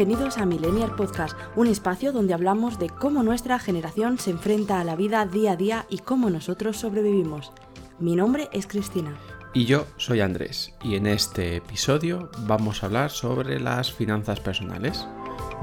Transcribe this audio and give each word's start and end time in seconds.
Bienvenidos 0.00 0.38
a 0.38 0.46
Millennial 0.46 0.96
Podcast, 0.96 1.36
un 1.56 1.66
espacio 1.66 2.10
donde 2.10 2.32
hablamos 2.32 2.78
de 2.78 2.88
cómo 2.88 3.22
nuestra 3.22 3.58
generación 3.58 4.18
se 4.18 4.30
enfrenta 4.30 4.80
a 4.80 4.84
la 4.84 4.96
vida 4.96 5.26
día 5.26 5.52
a 5.52 5.56
día 5.56 5.84
y 5.90 5.98
cómo 5.98 6.30
nosotros 6.30 6.78
sobrevivimos. 6.78 7.52
Mi 7.98 8.16
nombre 8.16 8.48
es 8.50 8.66
Cristina. 8.66 9.14
Y 9.52 9.66
yo 9.66 9.86
soy 9.98 10.22
Andrés, 10.22 10.72
y 10.82 10.94
en 10.94 11.06
este 11.06 11.56
episodio 11.56 12.30
vamos 12.46 12.82
a 12.82 12.86
hablar 12.86 13.10
sobre 13.10 13.60
las 13.60 13.92
finanzas 13.92 14.40
personales. 14.40 15.06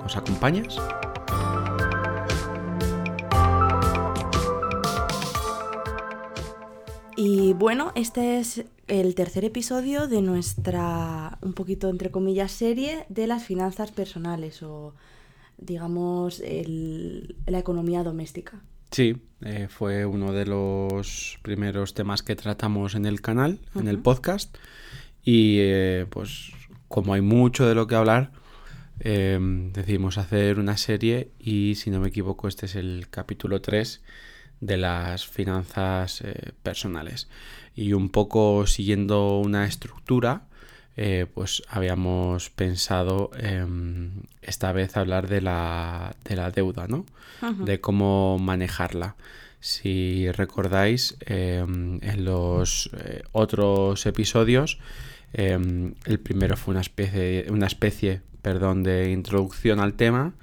¿Nos 0.04 0.16
acompañas? 0.16 0.80
Y 7.16 7.54
bueno, 7.54 7.92
este 7.96 8.40
es 8.40 8.66
el 8.88 9.16
tercer 9.16 9.46
episodio 9.46 10.08
de 10.08 10.22
nuestra, 10.22 11.38
un 11.42 11.54
poquito 11.54 11.90
entre 11.90 12.12
comillas, 12.12 12.52
serie 12.52 13.06
de 13.10 13.28
las 13.28 13.44
finanzas 13.44 13.92
personales 13.92 14.64
o, 14.64 14.96
digamos, 15.58 16.42
la 16.42 17.60
economía 17.60 18.04
doméstica. 18.04 18.62
Sí, 18.92 19.22
eh, 19.42 19.68
fue 19.70 20.06
uno 20.06 20.32
de 20.32 20.46
los 20.46 21.40
primeros 21.42 21.94
temas 21.94 22.24
que 22.24 22.36
tratamos 22.36 22.96
en 22.96 23.06
el 23.06 23.22
canal, 23.22 23.60
en 23.76 23.88
el 23.88 24.00
podcast. 24.00 24.56
Y 25.24 25.58
eh, 25.60 26.06
pues 26.10 26.52
como 26.88 27.14
hay 27.14 27.22
mucho 27.22 27.68
de 27.68 27.76
lo 27.76 27.86
que 27.88 27.96
hablar, 27.96 28.32
eh, 29.00 29.38
decidimos 29.74 30.18
hacer 30.18 30.58
una 30.58 30.78
serie 30.78 31.32
y 31.38 31.76
si 31.76 31.90
no 31.90 32.00
me 32.00 32.08
equivoco 32.08 32.48
este 32.48 32.66
es 32.66 32.76
el 32.76 33.08
capítulo 33.10 33.62
3 33.62 34.02
de 34.62 34.78
las 34.78 35.28
finanzas 35.28 36.24
personales. 36.64 37.28
Y 37.78 37.94
un 37.94 38.10
poco 38.10 38.68
siguiendo 38.68 39.38
una 39.38 39.66
estructura, 39.66 40.48
eh, 40.98 41.28
pues 41.34 41.64
habíamos 41.70 42.50
pensado 42.50 43.32
esta 44.42 44.72
vez 44.74 44.98
hablar 44.98 45.30
de 45.30 45.40
la, 45.40 46.16
de 46.26 46.36
la 46.36 46.52
deuda, 46.52 46.88
¿no? 46.88 47.06
De 47.64 47.80
cómo 47.80 48.38
manejarla. 48.40 49.16
Si 49.60 50.30
recordáis, 50.32 51.18
em, 51.22 52.00
en 52.02 52.26
los 52.26 52.90
eh, 52.98 53.24
otros 53.32 54.06
episodios, 54.06 54.80
em, 55.34 55.94
el 56.06 56.20
primero 56.20 56.58
fue 56.58 56.74
una 56.74 56.82
especie, 56.82 57.46
una 57.50 57.68
especie 57.68 58.22
perdón, 58.42 58.84
de 58.84 59.12
introducción 59.12 59.80
al 59.80 59.94
tema 59.94 60.34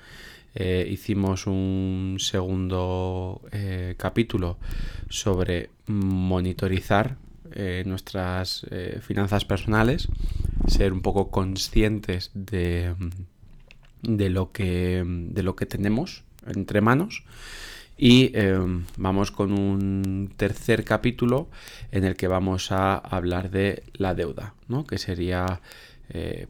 eh, 0.57 0.87
hicimos 0.89 1.49
un 1.49 2.17
segundo 2.21 3.41
eh, 3.51 3.97
capítulo 3.99 4.59
sobre 5.09 5.71
monitorizar 5.87 7.17
eh, 7.55 7.83
nuestras 7.87 8.67
finanzas 9.01 9.45
personales, 9.45 10.09
ser 10.67 10.93
un 10.93 11.03
poco 11.03 11.31
conscientes 11.31 12.31
de, 12.35 12.95
de, 14.03 14.31
lo, 14.31 14.53
que, 14.53 15.05
de 15.07 15.43
lo 15.43 15.57
que 15.57 15.67
tenemos 15.67 16.25
entre 16.47 16.81
manos. 16.81 17.25
Y 17.97 18.33
vamos 18.97 19.31
con 19.31 19.53
un 19.53 20.35
tercer 20.37 20.85
capítulo 20.85 21.49
en 21.93 22.05
el 22.05 22.17
que 22.17 22.27
vamos 22.27 22.73
a 22.73 22.97
hablar 22.97 23.51
de 23.51 23.85
la 23.93 24.15
deuda, 24.15 24.55
¿no? 24.67 24.85
que 24.85 24.99
sería 24.99 25.61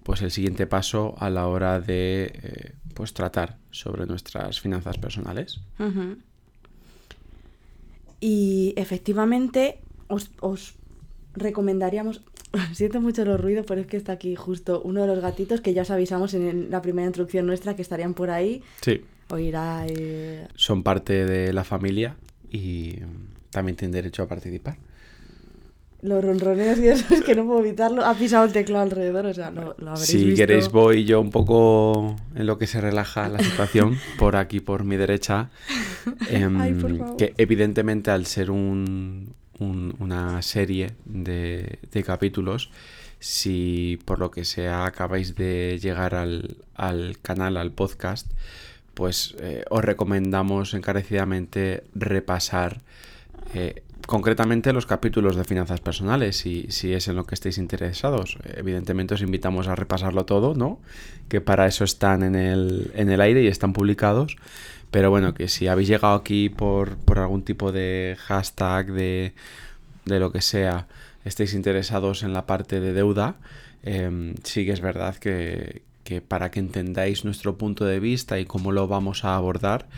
pues 0.02 0.22
el 0.22 0.30
siguiente 0.30 0.66
paso 0.66 1.14
a 1.18 1.28
la 1.28 1.46
hora 1.46 1.80
de 1.80 2.72
pues 2.94 3.12
tratar 3.12 3.58
sobre 3.70 4.06
nuestras 4.06 4.60
finanzas 4.60 4.96
personales. 4.96 5.60
Y 8.20 8.72
efectivamente 8.76 9.80
os, 10.08 10.30
os 10.40 10.74
recomendaríamos, 11.34 12.22
siento 12.72 13.00
mucho 13.00 13.24
los 13.24 13.40
ruidos, 13.40 13.66
pero 13.66 13.80
es 13.80 13.86
que 13.86 13.96
está 13.96 14.12
aquí 14.12 14.34
justo 14.34 14.80
uno 14.84 15.02
de 15.02 15.06
los 15.06 15.20
gatitos 15.20 15.60
que 15.60 15.74
ya 15.74 15.82
os 15.82 15.90
avisamos 15.90 16.34
en 16.34 16.70
la 16.70 16.82
primera 16.82 17.06
introducción 17.06 17.46
nuestra 17.46 17.76
que 17.76 17.82
estarían 17.82 18.14
por 18.14 18.30
ahí. 18.30 18.62
Sí. 18.80 19.02
Oirá. 19.30 19.86
Eh... 19.88 20.46
Son 20.54 20.82
parte 20.82 21.24
de 21.24 21.52
la 21.52 21.64
familia 21.64 22.16
y 22.50 22.96
también 23.50 23.76
tienen 23.76 23.92
derecho 23.92 24.22
a 24.22 24.28
participar 24.28 24.76
los 26.04 26.22
ronroneos 26.22 26.78
y 26.78 26.88
eso 26.88 27.06
es 27.14 27.22
que 27.22 27.34
no 27.34 27.44
puedo 27.46 27.60
evitarlo. 27.60 28.04
Ha 28.04 28.14
pisado 28.14 28.44
el 28.44 28.52
teclado 28.52 28.84
alrededor, 28.84 29.26
o 29.26 29.34
sea, 29.34 29.50
lo, 29.50 29.74
lo 29.78 29.90
habréis 29.90 30.06
Si 30.06 30.34
queréis 30.34 30.70
voy 30.70 31.04
yo 31.04 31.20
un 31.20 31.30
poco 31.30 32.14
en 32.34 32.46
lo 32.46 32.58
que 32.58 32.66
se 32.66 32.80
relaja 32.80 33.28
la 33.28 33.40
situación, 33.40 33.98
por 34.18 34.36
aquí, 34.36 34.60
por 34.60 34.84
mi 34.84 34.96
derecha. 34.96 35.50
Em, 36.28 37.16
que 37.16 37.32
evidentemente 37.38 38.10
al 38.10 38.26
ser 38.26 38.50
un, 38.50 39.34
una 39.58 40.42
serie 40.42 40.92
de, 41.04 41.78
de, 41.90 42.02
capítulos, 42.02 42.70
si 43.20 43.98
por 44.04 44.18
lo 44.18 44.30
que 44.30 44.44
sea 44.44 44.86
acabáis 44.86 45.34
de 45.34 45.78
llegar 45.80 46.14
al, 46.14 46.56
al 46.74 47.18
canal, 47.22 47.56
al 47.56 47.72
podcast, 47.72 48.30
pues 48.94 49.34
eh, 49.40 49.64
os 49.70 49.84
recomendamos 49.84 50.74
encarecidamente 50.74 51.84
repasar 51.94 52.80
eh, 53.54 53.82
concretamente 54.06 54.72
los 54.72 54.86
capítulos 54.86 55.36
de 55.36 55.44
finanzas 55.44 55.80
personales, 55.80 56.36
si, 56.36 56.66
si 56.68 56.92
es 56.92 57.08
en 57.08 57.16
lo 57.16 57.24
que 57.24 57.34
estéis 57.34 57.58
interesados. 57.58 58.38
Evidentemente 58.54 59.14
os 59.14 59.22
invitamos 59.22 59.68
a 59.68 59.74
repasarlo 59.74 60.24
todo, 60.24 60.54
¿no? 60.54 60.80
Que 61.28 61.40
para 61.40 61.66
eso 61.66 61.84
están 61.84 62.22
en 62.22 62.34
el, 62.34 62.92
en 62.94 63.10
el 63.10 63.20
aire 63.20 63.42
y 63.42 63.46
están 63.46 63.72
publicados. 63.72 64.36
Pero 64.94 65.10
bueno, 65.10 65.34
que 65.34 65.48
si 65.48 65.66
habéis 65.66 65.88
llegado 65.88 66.14
aquí 66.14 66.48
por, 66.48 66.96
por 66.98 67.18
algún 67.18 67.42
tipo 67.42 67.72
de 67.72 68.16
hashtag, 68.16 68.92
de, 68.92 69.32
de, 70.04 70.20
lo 70.20 70.30
que 70.30 70.40
sea, 70.40 70.86
estéis 71.24 71.52
interesados 71.54 72.22
en 72.22 72.32
la 72.32 72.46
parte 72.46 72.78
de 72.78 72.92
deuda, 72.92 73.34
eh, 73.82 74.34
sí 74.44 74.64
que 74.64 74.70
es 74.70 74.80
verdad 74.80 75.16
que, 75.16 75.82
que 76.04 76.20
para 76.20 76.52
que 76.52 76.60
entendáis 76.60 77.24
nuestro 77.24 77.58
punto 77.58 77.84
de 77.84 77.98
vista 77.98 78.38
y 78.38 78.44
cómo 78.44 78.70
lo 78.70 78.86
vamos 78.86 79.24
a 79.24 79.34
abordar, 79.34 79.88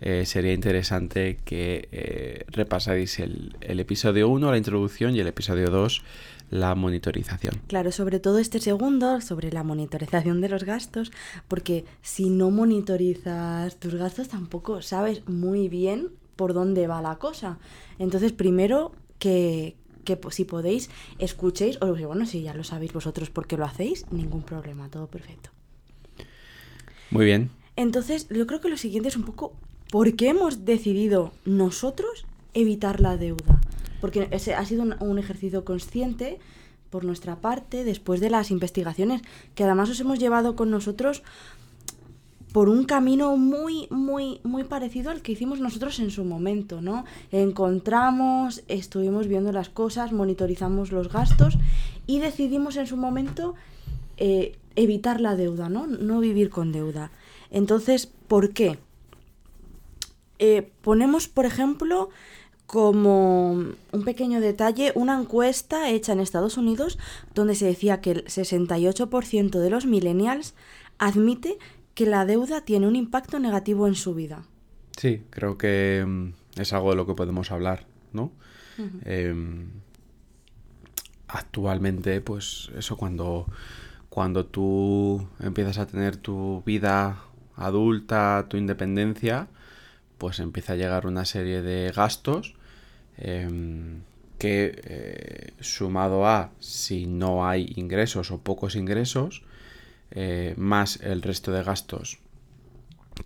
eh, 0.00 0.24
sería 0.24 0.52
interesante 0.52 1.38
que 1.44 1.88
eh, 1.92 2.44
repasáis 2.48 3.18
el, 3.18 3.54
episodio 3.60 4.28
1, 4.28 4.50
la 4.50 4.56
introducción, 4.56 5.14
y 5.14 5.20
el 5.20 5.26
episodio 5.26 5.68
2, 5.68 6.02
la 6.50 6.74
monitorización. 6.74 7.60
Claro, 7.66 7.92
sobre 7.92 8.20
todo 8.20 8.38
este 8.38 8.60
segundo, 8.60 9.20
sobre 9.20 9.52
la 9.52 9.62
monitorización 9.62 10.40
de 10.40 10.48
los 10.48 10.64
gastos, 10.64 11.12
porque 11.48 11.84
si 12.02 12.30
no 12.30 12.50
monitorizas 12.50 13.76
tus 13.76 13.94
gastos 13.94 14.28
tampoco 14.28 14.82
sabes 14.82 15.26
muy 15.28 15.68
bien 15.68 16.10
por 16.36 16.54
dónde 16.54 16.86
va 16.86 17.02
la 17.02 17.16
cosa. 17.16 17.58
Entonces, 17.98 18.32
primero 18.32 18.92
que, 19.18 19.76
que 20.04 20.18
si 20.30 20.44
podéis, 20.44 20.90
escuchéis, 21.18 21.78
o 21.80 21.94
bueno, 21.94 22.26
si 22.26 22.42
ya 22.42 22.54
lo 22.54 22.64
sabéis 22.64 22.92
vosotros 22.92 23.30
porque 23.30 23.56
lo 23.56 23.64
hacéis, 23.64 24.06
ningún 24.10 24.42
problema, 24.42 24.88
todo 24.88 25.06
perfecto. 25.06 25.50
Muy 27.10 27.24
bien. 27.24 27.50
Entonces, 27.76 28.28
yo 28.28 28.46
creo 28.46 28.60
que 28.60 28.68
lo 28.68 28.76
siguiente 28.76 29.08
es 29.08 29.16
un 29.16 29.24
poco 29.24 29.54
¿por 29.90 30.16
qué 30.16 30.28
hemos 30.28 30.64
decidido 30.64 31.32
nosotros 31.44 32.26
evitar 32.54 33.00
la 33.00 33.16
deuda? 33.16 33.60
Porque 34.06 34.28
ese 34.30 34.54
ha 34.54 34.64
sido 34.64 34.84
un, 35.00 35.18
ejercicio 35.18 35.64
consciente 35.64 36.38
por 36.90 37.02
nuestra 37.02 37.40
parte 37.40 37.82
después 37.82 38.20
de 38.20 38.30
las 38.30 38.52
investigaciones 38.52 39.20
que 39.56 39.64
además 39.64 39.90
os 39.90 39.98
hemos 39.98 40.20
llevado 40.20 40.54
con 40.54 40.70
nosotros 40.70 41.24
por 42.52 42.68
un 42.68 42.84
camino 42.84 43.36
muy, 43.36 43.88
muy, 43.90 44.38
muy 44.44 44.62
parecido 44.62 45.10
al 45.10 45.22
que 45.22 45.32
hicimos 45.32 45.58
nosotros 45.58 45.98
en 45.98 46.12
su 46.12 46.24
momento, 46.24 46.80
¿no? 46.80 47.04
Encontramos, 47.32 48.62
estuvimos 48.68 49.26
viendo 49.26 49.50
las 49.50 49.70
cosas, 49.70 50.12
monitorizamos 50.12 50.92
los 50.92 51.12
gastos 51.12 51.58
y 52.06 52.20
decidimos 52.20 52.76
en 52.76 52.86
su 52.86 52.96
momento 52.96 53.56
eh, 54.18 54.56
evitar 54.76 55.20
la 55.20 55.34
deuda, 55.34 55.68
¿no? 55.68 55.88
No 55.88 56.20
vivir 56.20 56.48
con 56.48 56.70
deuda. 56.70 57.10
Entonces, 57.50 58.06
¿por 58.06 58.52
qué? 58.52 58.78
Eh, 60.38 60.70
ponemos, 60.82 61.26
por 61.26 61.44
ejemplo, 61.44 62.10
como 62.66 63.52
un 63.52 64.04
pequeño 64.04 64.40
detalle, 64.40 64.92
una 64.94 65.18
encuesta 65.18 65.88
hecha 65.90 66.12
en 66.12 66.20
Estados 66.20 66.56
Unidos 66.56 66.98
donde 67.34 67.54
se 67.54 67.66
decía 67.66 68.00
que 68.00 68.10
el 68.10 68.24
68% 68.24 69.58
de 69.58 69.70
los 69.70 69.86
millennials 69.86 70.54
admite 70.98 71.58
que 71.94 72.06
la 72.06 72.26
deuda 72.26 72.62
tiene 72.62 72.88
un 72.88 72.96
impacto 72.96 73.38
negativo 73.38 73.86
en 73.86 73.94
su 73.94 74.14
vida. 74.14 74.44
Sí, 74.96 75.22
creo 75.30 75.56
que 75.56 76.04
mm, 76.06 76.60
es 76.60 76.72
algo 76.72 76.90
de 76.90 76.96
lo 76.96 77.06
que 77.06 77.14
podemos 77.14 77.50
hablar, 77.52 77.86
¿no? 78.12 78.32
Em, 79.06 79.70
actualmente, 81.28 82.20
pues 82.20 82.70
eso, 82.76 82.98
cuando, 82.98 83.46
cuando 84.10 84.44
tú 84.44 85.26
empiezas 85.40 85.78
a 85.78 85.86
tener 85.86 86.18
tu 86.18 86.62
vida 86.66 87.22
adulta, 87.56 88.44
tu 88.50 88.58
independencia, 88.58 89.48
pues 90.18 90.40
empieza 90.40 90.74
a 90.74 90.76
llegar 90.76 91.06
una 91.06 91.24
serie 91.24 91.62
de 91.62 91.90
gastos 91.92 92.55
em, 93.18 94.02
que 94.38 94.80
eh, 94.84 95.52
sumado 95.60 96.26
a 96.26 96.50
si 96.60 97.06
no 97.06 97.48
hay 97.48 97.72
ingresos 97.76 98.30
o 98.30 98.38
pocos 98.38 98.76
ingresos, 98.76 99.42
eh, 100.10 100.54
más 100.56 101.00
el 101.02 101.22
resto 101.22 101.52
de 101.52 101.62
gastos 101.62 102.18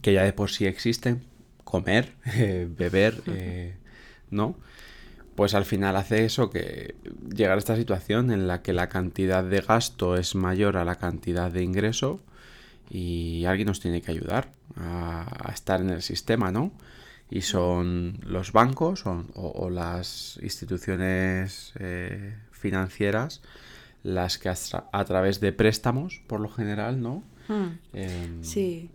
que 0.03 0.13
ya 0.13 0.23
de 0.23 0.33
por 0.33 0.51
sí 0.51 0.67
existen, 0.67 1.23
comer, 1.65 2.13
beber, 2.77 3.23
eh, 3.27 3.75
¿no? 4.31 4.57
Pues 5.35 5.55
al 5.55 5.65
final 5.65 5.97
hace 5.97 6.25
eso 6.25 6.51
que 6.51 6.95
llegar 7.35 7.57
a 7.57 7.59
esta 7.59 7.77
situación 7.77 8.31
en 8.31 8.47
la 8.47 8.63
que 8.63 8.73
la 8.73 8.89
cantidad 8.89 9.43
de 9.43 9.61
gasto 9.61 10.17
es 10.17 10.35
mayor 10.35 10.77
a 10.77 10.85
la 10.85 10.97
cantidad 10.97 11.51
de 11.51 11.63
ingreso 11.63 12.21
y 12.91 13.45
alguien 13.47 13.69
nos 13.69 13.81
tiene 13.81 14.03
que 14.03 14.11
ayudar 14.11 14.53
a, 14.77 15.51
estar 15.55 15.81
en 15.81 15.91
el 15.91 16.03
sistema, 16.03 16.51
¿no? 16.51 16.73
Y 17.31 17.43
son 17.43 18.19
los 18.23 18.53
bancos 18.53 19.05
o, 19.06 19.71
las 19.71 20.38
instituciones 20.43 21.73
eh, 21.79 22.37
financieras 22.50 23.41
las 24.03 24.38
que 24.38 24.49
a, 24.49 25.05
través 25.05 25.41
de 25.41 25.53
préstamos, 25.53 26.23
por 26.27 26.41
lo 26.41 26.49
general, 26.49 27.00
¿no? 27.03 27.23
Hmm. 27.49 27.79
Em, 27.93 28.43
sí. 28.43 28.91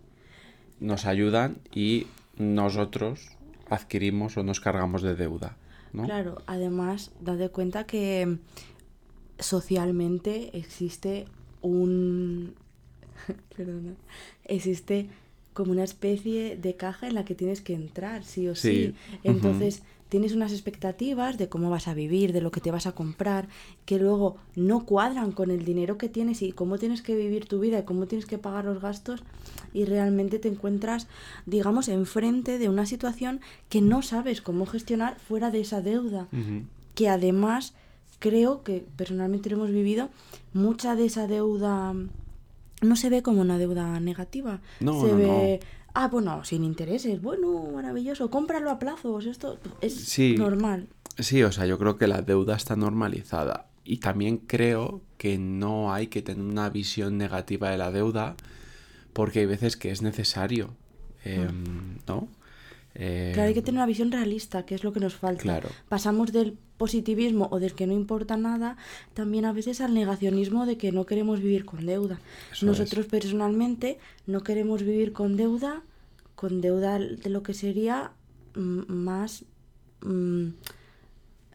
Nos 0.80 1.06
ayudan 1.06 1.58
y 1.72 2.06
nosotros 2.36 3.28
adquirimos 3.70 4.36
o 4.36 4.42
nos 4.42 4.60
cargamos 4.60 5.02
de 5.02 5.14
deuda. 5.14 5.56
¿no? 5.92 6.04
Claro, 6.04 6.42
además, 6.46 7.12
date 7.20 7.48
cuenta 7.48 7.84
que 7.84 8.38
socialmente 9.38 10.56
existe 10.56 11.26
un... 11.62 12.54
Perdona. 13.56 13.94
Existe 14.44 15.08
como 15.56 15.72
una 15.72 15.84
especie 15.84 16.54
de 16.54 16.76
caja 16.76 17.06
en 17.08 17.14
la 17.14 17.24
que 17.24 17.34
tienes 17.34 17.62
que 17.62 17.72
entrar, 17.72 18.24
sí 18.24 18.46
o 18.46 18.54
sí. 18.54 18.92
Entonces, 19.24 19.82
tienes 20.10 20.34
unas 20.34 20.52
expectativas 20.52 21.38
de 21.38 21.48
cómo 21.48 21.70
vas 21.70 21.88
a 21.88 21.94
vivir, 21.94 22.34
de 22.34 22.42
lo 22.42 22.50
que 22.50 22.60
te 22.60 22.70
vas 22.70 22.86
a 22.86 22.92
comprar, 22.92 23.48
que 23.86 23.98
luego 23.98 24.36
no 24.54 24.84
cuadran 24.84 25.32
con 25.32 25.50
el 25.50 25.64
dinero 25.64 25.96
que 25.96 26.10
tienes 26.10 26.42
y 26.42 26.52
cómo 26.52 26.76
tienes 26.76 27.00
que 27.00 27.16
vivir 27.16 27.46
tu 27.46 27.58
vida 27.58 27.78
y 27.78 27.84
cómo 27.84 28.06
tienes 28.06 28.26
que 28.26 28.36
pagar 28.36 28.66
los 28.66 28.82
gastos 28.82 29.22
y 29.72 29.86
realmente 29.86 30.38
te 30.38 30.48
encuentras, 30.48 31.08
digamos, 31.46 31.88
enfrente 31.88 32.58
de 32.58 32.68
una 32.68 32.84
situación 32.84 33.40
que 33.70 33.80
no 33.80 34.02
sabes 34.02 34.42
cómo 34.42 34.66
gestionar 34.66 35.18
fuera 35.18 35.50
de 35.50 35.62
esa 35.62 35.80
deuda, 35.80 36.28
que 36.94 37.08
además 37.08 37.72
creo 38.18 38.62
que 38.62 38.84
personalmente 38.94 39.48
lo 39.48 39.56
hemos 39.56 39.70
vivido, 39.70 40.10
mucha 40.52 40.96
de 40.96 41.06
esa 41.06 41.26
deuda 41.26 41.94
no 42.82 42.96
se 42.96 43.10
ve 43.10 43.22
como 43.22 43.40
una 43.40 43.58
deuda 43.58 43.98
negativa, 44.00 44.60
no, 44.80 45.00
se 45.00 45.14
ve 45.14 45.60
Ah, 45.98 46.08
bueno, 46.08 46.44
sin 46.44 46.62
intereses. 46.62 47.22
Bueno, 47.22 47.70
maravilloso. 47.72 48.30
Cómpralo 48.30 48.70
a 48.70 48.78
plazos. 48.78 49.24
Esto 49.24 49.58
es 49.80 50.18
normal. 50.36 50.88
Sí, 51.18 51.42
o 51.42 51.50
sea, 51.50 51.64
yo 51.64 51.78
creo 51.78 51.96
que 51.96 52.06
la 52.06 52.20
deuda 52.20 52.54
está 52.54 52.76
normalizada. 52.76 53.70
Y 53.82 53.96
también 53.96 54.36
creo 54.36 55.00
que 55.16 55.38
no 55.38 55.94
hay 55.94 56.08
que 56.08 56.20
tener 56.20 56.44
una 56.44 56.68
visión 56.68 57.16
negativa 57.16 57.70
de 57.70 57.78
la 57.78 57.90
deuda 57.92 58.36
porque 59.14 59.38
hay 59.38 59.46
veces 59.46 59.78
que 59.78 59.90
es 59.90 60.02
necesario. 60.02 60.74
Em, 61.24 61.96
¿No? 62.06 62.28
Claro, 62.96 63.48
hay 63.48 63.54
que 63.54 63.62
tener 63.62 63.78
una 63.78 63.86
visión 63.86 64.10
realista, 64.10 64.64
que 64.64 64.74
es 64.74 64.84
lo 64.84 64.92
que 64.92 65.00
nos 65.00 65.14
falta. 65.14 65.60
Pasamos 65.88 66.32
del 66.32 66.58
positivismo 66.76 67.48
o 67.50 67.58
del 67.58 67.74
que 67.74 67.86
no 67.86 67.94
importa 67.94 68.36
nada, 68.36 68.76
también 69.14 69.44
a 69.44 69.52
veces 69.52 69.80
al 69.80 69.94
negacionismo 69.94 70.66
de 70.66 70.76
que 70.76 70.92
no 70.92 71.06
queremos 71.06 71.40
vivir 71.40 71.64
con 71.64 71.86
deuda. 71.86 72.20
Nosotros 72.62 73.06
personalmente 73.06 73.98
no 74.26 74.42
queremos 74.42 74.82
vivir 74.82 75.12
con 75.12 75.36
deuda, 75.36 75.82
con 76.34 76.60
deuda 76.60 76.98
de 76.98 77.30
lo 77.30 77.42
que 77.42 77.54
sería 77.54 78.12
mm, 78.54 78.92
más 78.92 79.44
mm, 80.02 80.48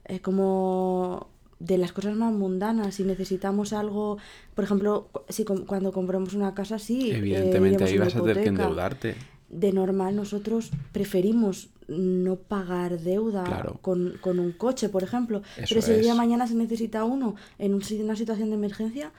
eh, 0.05 0.19
como 0.21 1.29
de 1.59 1.77
las 1.77 1.93
cosas 1.93 2.15
más 2.15 2.33
mundanas. 2.33 2.95
Si 2.95 3.03
necesitamos 3.03 3.73
algo, 3.73 4.17
por 4.55 4.63
ejemplo, 4.63 5.09
si 5.29 5.45
cuando 5.45 5.91
compramos 5.91 6.33
una 6.33 6.53
casa, 6.55 6.79
sí. 6.79 7.11
Evidentemente 7.11 7.83
ahí 7.83 7.97
vas 7.97 8.15
a 8.15 8.21
tener 8.21 8.41
que 8.41 8.49
endeudarte 8.49 9.30
de 9.51 9.73
normal 9.73 10.15
nosotros 10.15 10.71
preferimos 10.91 11.69
no 11.87 12.37
pagar 12.37 12.99
deuda 12.99 13.75
con, 13.81 14.17
un 14.23 14.51
coche, 14.53 14.89
por 14.89 15.03
ejemplo. 15.03 15.41
Pero 15.67 15.81
si 15.81 15.91
el 15.91 16.01
día 16.01 16.13
de 16.13 16.17
mañana 16.17 16.47
se 16.47 16.55
necesita 16.55 17.03
uno 17.03 17.35
en 17.59 17.73
una 17.73 18.15
situación 18.15 18.49
de 18.49 18.55
emergencia, 18.55 19.11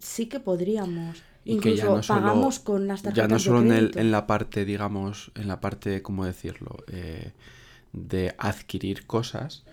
sí 0.00 0.26
que 0.26 0.38
podríamos. 0.38 1.22
Incluso 1.46 2.00
pagamos 2.06 2.58
con 2.58 2.86
las 2.86 3.02
tarjetas 3.02 3.28
Ya 3.28 3.34
no 3.34 3.38
solo 3.38 3.60
en, 3.60 3.90
en, 3.98 4.10
la 4.10 4.26
parte, 4.26 4.64
digamos, 4.64 5.30
en 5.34 5.48
la 5.48 5.60
parte, 5.60 6.02
¿cómo 6.02 6.24
decirlo? 6.24 6.76
Eh, 6.88 7.32
de 7.92 8.34
adquirir 8.38 9.06
cosas, 9.06 9.64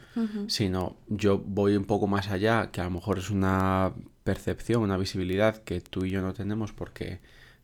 sino 0.48 0.98
yo 1.08 1.40
voy 1.40 1.76
un 1.76 1.86
poco 1.86 2.06
más 2.06 2.30
allá, 2.30 2.70
que 2.72 2.82
a 2.82 2.84
lo 2.84 2.92
mejor 2.92 3.18
es 3.18 3.30
una 3.30 3.94
percepción, 4.24 4.84
una 4.84 4.98
visibilidad 4.98 5.64
que 5.64 5.82
tú 5.82 6.06
y 6.06 6.12
yo 6.12 6.22
no 6.22 6.34
tenemos 6.34 6.74
porque 6.74 7.20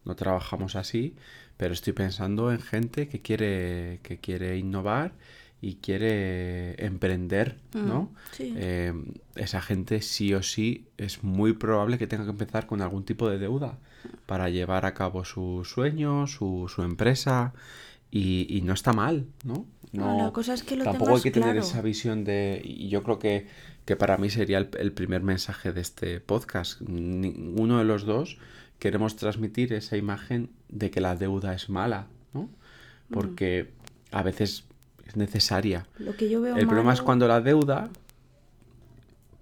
no 0.05 0.15
trabajamos 0.15 0.75
así, 0.75 1.15
pero 1.57 1.73
estoy 1.73 1.93
pensando 1.93 2.51
en 2.51 2.61
gente 2.61 3.07
que 3.07 3.21
quiere, 3.21 3.99
que 4.03 4.19
quiere 4.19 4.57
innovar 4.57 5.13
y 5.59 5.75
quiere 5.75 6.83
emprender, 6.85 7.57
mm, 7.73 7.87
¿no? 7.87 8.13
Eh, 8.39 8.93
esa 9.35 9.61
gente 9.61 10.01
sí 10.01 10.33
o 10.33 10.43
sí 10.43 10.85
es 10.97 11.23
muy 11.23 11.53
probable 11.53 11.97
que 11.97 12.05
tenga 12.05 12.25
que 12.25 12.29
empezar 12.29 12.67
con 12.67 12.81
algún 12.81 13.03
tipo 13.03 13.27
de 13.29 13.39
deuda 13.39 13.79
para 14.27 14.49
llevar 14.49 14.85
a 14.85 14.93
cabo 14.93 15.25
su 15.25 15.63
sueño, 15.65 16.27
su, 16.27 16.71
su 16.73 16.83
empresa 16.83 17.53
y, 18.11 18.61
no 18.63 18.73
está 18.73 18.93
mal, 18.93 19.25
¿no? 19.43 19.65
No, 19.91 20.17
la 20.17 20.31
cosa 20.31 20.53
es 20.53 20.63
que 20.63 20.75
lo 20.75 20.83
tampoco 20.83 21.15
hay 21.15 21.21
que 21.21 21.31
tener 21.31 21.57
esa 21.57 21.81
visión 21.81 22.23
de 22.23 22.61
y 22.63 22.89
yo 22.89 23.03
creo 23.03 23.19
que, 23.19 23.47
que 23.85 23.95
para 23.95 24.17
mí 24.17 24.29
sería 24.29 24.59
el, 24.59 24.69
el, 24.77 24.91
primer 24.91 25.23
mensaje 25.23 25.71
de 25.71 25.81
este 25.81 26.19
podcast. 26.19 26.81
Ninguno 26.81 27.79
de 27.79 27.85
los 27.85 28.05
dos 28.05 28.37
queremos 28.79 29.15
transmitir 29.15 29.73
esa 29.73 29.97
imagen 29.97 30.49
de 30.69 30.91
que 30.91 31.01
la 31.01 31.15
deuda 31.15 31.53
es 31.53 31.69
mala, 31.69 32.07
¿no? 32.33 32.49
Porque 33.09 33.71
a 34.11 34.23
veces 34.23 34.65
es 35.05 35.15
necesaria. 35.15 35.87
Lo 35.97 36.15
que 36.15 36.29
yo 36.29 36.41
veo 36.41 36.55
El 36.55 36.67
problema 36.67 36.93
es 36.93 37.01
cuando 37.01 37.27
la 37.27 37.41
deuda 37.41 37.89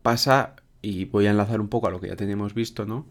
pasa, 0.01 0.55
y 0.81 1.05
voy 1.05 1.25
a 1.25 1.31
enlazar 1.31 1.59
un 1.59 1.67
poco 1.67 1.87
a 1.87 1.91
lo 1.91 1.99
que 1.99 2.07
ya 2.07 2.15
teníamos 2.15 2.53
visto, 2.53 2.85
¿no? 2.85 3.07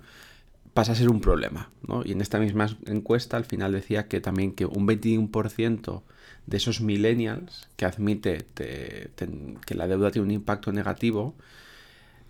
Pasa 0.72 0.92
a 0.92 0.94
ser 0.94 1.08
un 1.08 1.20
problema, 1.20 1.70
¿no? 1.86 2.02
Y 2.04 2.12
en 2.12 2.20
esta 2.20 2.38
misma 2.38 2.68
encuesta 2.86 3.36
al 3.36 3.44
final 3.44 3.72
decía 3.72 4.08
que 4.08 4.20
también 4.20 4.52
que 4.52 4.66
un 4.66 4.86
21% 4.86 6.02
de 6.46 6.56
esos 6.56 6.80
millennials 6.80 7.68
que 7.76 7.84
admite 7.84 8.46
que 8.54 9.74
la 9.74 9.86
deuda 9.86 10.10
tiene 10.10 10.26
un 10.26 10.32
impacto 10.32 10.72
negativo, 10.72 11.34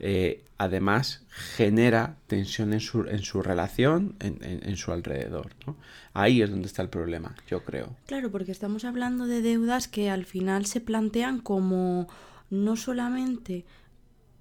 eh, 0.00 0.44
además 0.58 1.24
genera 1.28 2.16
tensión 2.26 2.72
en 2.72 2.80
su, 2.80 3.02
en 3.02 3.22
su 3.22 3.42
relación, 3.42 4.16
en, 4.20 4.38
en, 4.40 4.76
su 4.76 4.92
alrededor. 4.92 5.52
¿no? 5.66 5.76
Ahí 6.12 6.42
es 6.42 6.50
donde 6.50 6.66
está 6.66 6.82
el 6.82 6.88
problema, 6.88 7.34
yo 7.48 7.64
creo. 7.64 7.96
Claro, 8.06 8.30
porque 8.30 8.52
estamos 8.52 8.84
hablando 8.84 9.26
de 9.26 9.42
deudas 9.42 9.88
que 9.88 10.10
al 10.10 10.24
final 10.24 10.66
se 10.66 10.80
plantean 10.80 11.40
como 11.40 12.08
no 12.50 12.76
solamente 12.76 13.64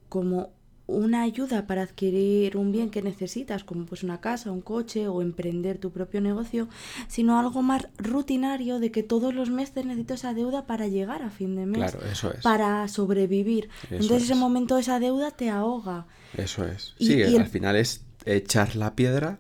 como 0.10 0.54
una 0.86 1.24
ayuda 1.24 1.66
para 1.66 1.84
adquirir 1.84 2.58
un 2.58 2.72
bien 2.72 2.90
que 2.90 3.02
necesitas, 3.02 3.64
como 3.64 3.86
pues 3.86 4.04
una 4.04 4.20
casa, 4.20 4.52
un 4.52 4.62
coche 4.62 5.08
o 5.08 5.22
emprender 5.22 5.78
tu 5.78 5.92
propio 5.92 6.20
negocio, 6.22 6.68
sino 7.08 7.40
algo 7.40 7.62
más 7.62 7.88
rutinario 7.98 8.80
de 8.80 8.92
que 8.92 9.04
todos 9.04 9.34
los 9.34 9.50
meses 9.50 9.86
necesito 9.86 10.16
esa 10.16 10.34
deuda 10.34 10.66
para 10.66 10.88
llegar 10.88 11.22
a 11.22 11.30
fin 11.30 11.56
de 11.56 11.66
mes, 11.66 11.92
claro, 11.92 12.00
eso 12.12 12.34
es. 12.34 12.42
para 12.42 12.88
sobrevivir. 12.88 13.70
Entonces 13.90 14.24
ese 14.24 14.36
momento 14.36 14.78
esa 14.78 15.00
deuda 15.00 15.32
te 15.32 15.50
ahoga. 15.50 16.06
Eso 16.38 16.66
es. 16.66 16.96
sí, 17.00 17.24
al 17.24 17.48
final 17.48 17.76
es 17.76 18.02
echar 18.26 18.76
la 18.76 18.96
piedra 18.96 19.40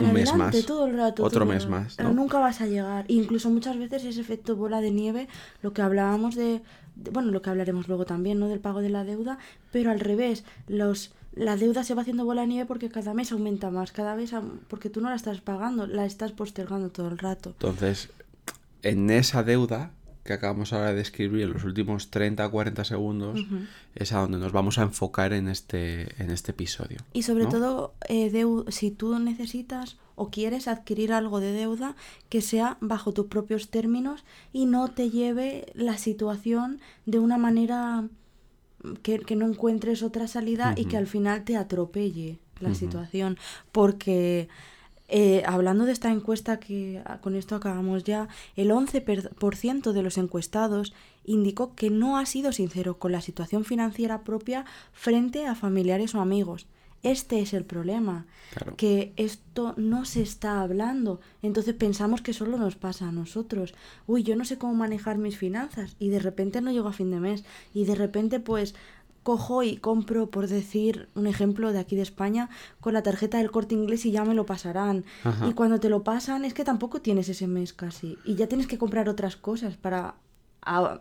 un 0.00 0.12
mes 0.12 0.34
más. 0.34 0.64
todo 0.64 0.86
el 0.86 0.96
rato. 0.96 1.24
Otro 1.24 1.44
mes 1.44 1.66
más. 1.66 1.94
Pero 1.96 2.12
nunca 2.12 2.38
vas 2.38 2.60
a 2.60 2.66
llegar. 2.66 3.04
Incluso 3.08 3.50
muchas 3.50 3.78
veces 3.78 4.04
ese 4.04 4.20
efecto 4.20 4.56
bola 4.56 4.80
de 4.80 4.90
nieve, 4.90 5.28
lo 5.62 5.72
que 5.72 5.82
hablábamos 5.82 6.34
de, 6.34 6.62
bueno, 6.96 7.30
lo 7.30 7.42
que 7.42 7.50
hablaremos 7.50 7.88
luego 7.88 8.04
también, 8.04 8.38
¿no? 8.38 8.48
Del 8.48 8.60
pago 8.60 8.80
de 8.80 8.90
la 8.90 9.04
deuda, 9.04 9.38
pero 9.70 9.90
al 9.90 10.00
revés, 10.00 10.44
los 10.68 11.12
la 11.34 11.56
deuda 11.56 11.82
se 11.82 11.94
va 11.94 12.02
haciendo 12.02 12.24
bola 12.24 12.42
de 12.42 12.48
nieve 12.48 12.66
porque 12.66 12.90
cada 12.90 13.14
mes 13.14 13.32
aumenta 13.32 13.70
más, 13.70 13.90
cada 13.92 14.14
vez 14.14 14.32
porque 14.68 14.90
tú 14.90 15.00
no 15.00 15.08
la 15.08 15.16
estás 15.16 15.40
pagando, 15.40 15.86
la 15.86 16.04
estás 16.04 16.32
postergando 16.32 16.90
todo 16.90 17.08
el 17.08 17.18
rato. 17.18 17.50
Entonces, 17.50 18.10
en 18.82 19.10
esa 19.10 19.42
deuda 19.42 19.92
que 20.24 20.32
acabamos 20.32 20.72
ahora 20.72 20.90
de 20.90 20.96
describir 20.96 21.42
en 21.42 21.52
los 21.52 21.64
últimos 21.64 22.10
30 22.10 22.46
o 22.46 22.50
40 22.50 22.84
segundos 22.84 23.40
es 23.94 24.12
a 24.12 24.20
donde 24.20 24.38
nos 24.38 24.52
vamos 24.52 24.78
a 24.78 24.82
enfocar 24.82 25.32
en 25.32 25.48
este, 25.48 26.22
en 26.22 26.30
este 26.30 26.52
episodio. 26.52 26.98
Y 27.12 27.22
sobre 27.22 27.46
todo, 27.46 27.94
eh, 28.08 28.30
si 28.68 28.90
tú 28.90 29.18
necesitas 29.18 29.96
o 30.14 30.30
quieres 30.30 30.68
adquirir 30.68 31.12
algo 31.12 31.40
de 31.40 31.52
deuda 31.52 31.96
que 32.28 32.40
sea 32.40 32.76
bajo 32.80 33.12
tus 33.12 33.26
propios 33.26 33.70
términos 33.70 34.24
y 34.52 34.66
no 34.66 34.88
te 34.88 35.10
lleve 35.10 35.66
la 35.74 35.98
situación 35.98 36.80
de 37.06 37.18
una 37.18 37.38
manera 37.38 38.04
que, 39.02 39.36
no 39.36 39.46
encuentres 39.46 40.02
otra 40.02 40.28
salida 40.28 40.74
y 40.76 40.84
que 40.84 40.96
al 40.96 41.06
final 41.06 41.44
te 41.44 41.56
atropelle 41.56 42.38
la 42.60 42.74
situación. 42.74 43.38
Porque 43.72 44.48
eh, 45.14 45.42
hablando 45.44 45.84
de 45.84 45.92
esta 45.92 46.10
encuesta 46.10 46.58
que 46.58 47.02
ah, 47.04 47.18
con 47.20 47.34
esto 47.36 47.54
acabamos 47.54 48.02
ya, 48.02 48.28
el 48.56 48.70
11% 48.70 49.92
de 49.92 50.02
los 50.02 50.16
encuestados 50.16 50.94
indicó 51.26 51.74
que 51.74 51.90
no 51.90 52.16
ha 52.16 52.24
sido 52.24 52.50
sincero 52.50 52.98
con 52.98 53.12
la 53.12 53.20
situación 53.20 53.66
financiera 53.66 54.24
propia 54.24 54.64
frente 54.94 55.44
a 55.44 55.54
familiares 55.54 56.14
o 56.14 56.20
amigos. 56.22 56.66
Este 57.02 57.40
es 57.40 57.52
el 57.52 57.64
problema, 57.66 58.26
que 58.78 59.12
esto 59.16 59.74
no 59.76 60.06
se 60.06 60.22
está 60.22 60.62
hablando. 60.62 61.20
Entonces 61.42 61.74
pensamos 61.74 62.22
que 62.22 62.32
solo 62.32 62.56
nos 62.56 62.76
pasa 62.76 63.08
a 63.08 63.12
nosotros. 63.12 63.74
Uy, 64.06 64.22
yo 64.22 64.34
no 64.34 64.46
sé 64.46 64.56
cómo 64.56 64.72
manejar 64.72 65.18
mis 65.18 65.36
finanzas 65.36 65.94
y 65.98 66.08
de 66.08 66.20
repente 66.20 66.62
no 66.62 66.72
llego 66.72 66.88
a 66.88 66.92
fin 66.94 67.10
de 67.10 67.20
mes 67.20 67.44
y 67.74 67.84
de 67.84 67.96
repente 67.96 68.40
pues 68.40 68.74
cojo 69.22 69.62
y 69.62 69.76
compro, 69.76 70.30
por 70.30 70.48
decir 70.48 71.08
un 71.14 71.26
ejemplo 71.26 71.72
de 71.72 71.78
aquí 71.78 71.96
de 71.96 72.02
España, 72.02 72.50
con 72.80 72.92
la 72.94 73.02
tarjeta 73.02 73.38
del 73.38 73.50
corte 73.50 73.74
inglés 73.74 74.04
y 74.06 74.10
ya 74.10 74.24
me 74.24 74.34
lo 74.34 74.46
pasarán. 74.46 75.04
Ajá. 75.24 75.46
Y 75.48 75.52
cuando 75.52 75.78
te 75.80 75.88
lo 75.88 76.02
pasan 76.02 76.44
es 76.44 76.54
que 76.54 76.64
tampoco 76.64 77.00
tienes 77.00 77.28
ese 77.28 77.46
mes 77.46 77.72
casi. 77.72 78.18
Y 78.24 78.34
ya 78.34 78.46
tienes 78.48 78.66
que 78.66 78.78
comprar 78.78 79.08
otras 79.08 79.36
cosas 79.36 79.76
para 79.76 80.14
a- 80.62 81.00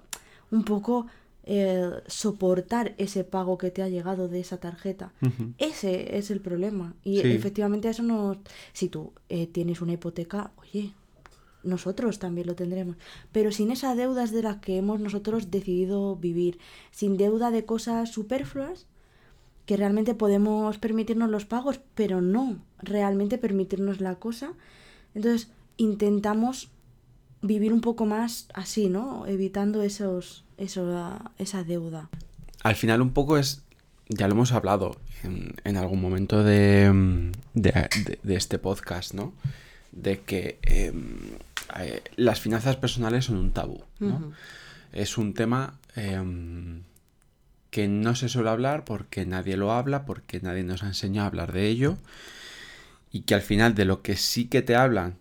un 0.51 0.63
poco 0.63 1.07
eh, 1.43 1.89
soportar 2.05 2.93
ese 2.99 3.23
pago 3.23 3.57
que 3.57 3.71
te 3.71 3.81
ha 3.81 3.89
llegado 3.89 4.27
de 4.27 4.39
esa 4.39 4.57
tarjeta. 4.59 5.11
Ese 5.57 6.17
es 6.17 6.29
el 6.29 6.39
problema. 6.39 6.93
Y 7.03 7.21
Sí. 7.21 7.31
efectivamente 7.31 7.89
eso 7.89 8.03
no... 8.03 8.37
Si 8.73 8.89
tú 8.89 9.11
eh, 9.29 9.47
tienes 9.47 9.81
una 9.81 9.93
hipoteca, 9.93 10.51
oye, 10.61 10.93
nosotros 11.63 12.19
también 12.19 12.47
lo 12.47 12.55
tendremos. 12.55 12.95
Pero 13.31 13.51
sin 13.51 13.71
esa 13.71 13.95
deuda 13.95 14.23
es 14.23 14.31
de 14.31 14.43
la 14.43 14.59
que 14.61 14.77
hemos 14.77 14.99
nosotros 14.99 15.51
decidido 15.51 16.15
vivir. 16.15 16.59
Sin 16.91 17.17
deuda 17.17 17.51
de 17.51 17.65
cosas 17.65 18.11
superfluas 18.11 18.87
que 19.65 19.77
realmente 19.77 20.15
podemos 20.15 20.77
permitirnos 20.79 21.29
los 21.29 21.45
pagos, 21.45 21.79
pero 21.95 22.19
no 22.21 22.57
realmente 22.79 23.37
permitirnos 23.37 24.01
la 24.01 24.15
cosa. 24.15 24.53
Entonces 25.13 25.49
intentamos 25.77 26.69
vivir 27.41 27.71
un 27.73 27.81
poco 27.81 28.05
más 28.05 28.47
así, 28.53 28.89
¿no? 28.89 29.25
Evitando 29.27 29.81
esos, 29.83 30.43
eso, 30.57 31.17
esa 31.37 31.63
deuda. 31.63 32.09
Al 32.63 32.75
final 32.75 33.01
un 33.01 33.11
poco 33.13 33.37
es, 33.37 33.63
ya 34.09 34.27
lo 34.27 34.33
hemos 34.33 34.51
hablado 34.51 34.95
en, 35.23 35.55
en 35.63 35.77
algún 35.77 36.01
momento 36.01 36.43
de- 36.43 37.31
de 37.53 38.35
este 38.35 38.59
podcast, 38.59 39.13
¿no? 39.13 39.33
De 39.91 40.21
que 40.21 40.59
em, 40.63 41.37
eh, 41.79 42.01
las 42.15 42.39
finanzas 42.39 42.77
personales 42.77 43.25
son 43.25 43.37
un 43.37 43.51
tabú, 43.51 43.83
¿no? 43.99 44.33
Es 44.93 45.17
un 45.17 45.33
tema 45.33 45.79
em, 45.95 46.83
que 47.69 47.87
no 47.87 48.15
se 48.15 48.29
suele 48.29 48.49
hablar 48.49 48.85
porque 48.85 49.25
nadie 49.25 49.57
lo 49.57 49.71
habla, 49.71 50.05
porque 50.05 50.39
nadie 50.41 50.63
nos 50.63 50.83
ha 50.83 50.87
enseñado 50.87 51.25
a 51.25 51.27
hablar 51.27 51.51
de 51.53 51.67
ello 51.67 51.97
y 53.11 53.21
que 53.21 53.35
al 53.35 53.41
final 53.41 53.75
de 53.75 53.85
lo 53.85 54.01
que 54.01 54.15
sí 54.15 54.45
que 54.45 54.61
te 54.61 54.75
hablan 54.75 55.15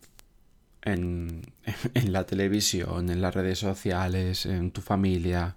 en, 0.82 1.42
en 1.94 2.12
la 2.12 2.24
televisión, 2.24 3.10
en 3.10 3.22
las 3.22 3.34
redes 3.34 3.58
sociales, 3.58 4.46
en 4.46 4.70
tu 4.70 4.80
familia, 4.80 5.56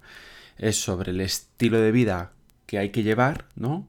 es 0.58 0.82
sobre 0.82 1.12
el 1.12 1.22
estilo 1.22 1.80
de 1.80 1.92
vida 1.92 2.32
que 2.66 2.78
hay 2.78 2.90
que 2.90 3.04
llevar, 3.04 3.46
¿no? 3.56 3.88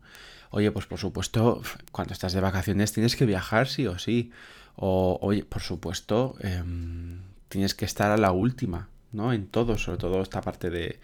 Oye, 0.50 0.70
pues 0.70 0.86
por 0.86 0.98
supuesto, 0.98 1.62
cuando 1.90 2.12
estás 2.12 2.32
de 2.32 2.40
vacaciones 2.40 2.92
tienes 2.92 3.16
que 3.16 3.26
viajar 3.26 3.66
sí 3.66 3.86
o 3.86 3.98
sí. 3.98 4.30
O, 4.76 5.18
oye, 5.22 5.44
por 5.44 5.62
supuesto, 5.62 6.36
em, 6.40 7.20
tienes 7.48 7.74
que 7.74 7.84
estar 7.84 8.10
a 8.10 8.16
la 8.16 8.32
última, 8.32 8.88
¿no? 9.12 9.32
En 9.32 9.46
todo, 9.46 9.78
sobre 9.78 9.98
todo 9.98 10.20
esta 10.22 10.40
parte 10.40 10.70
de 10.70 10.98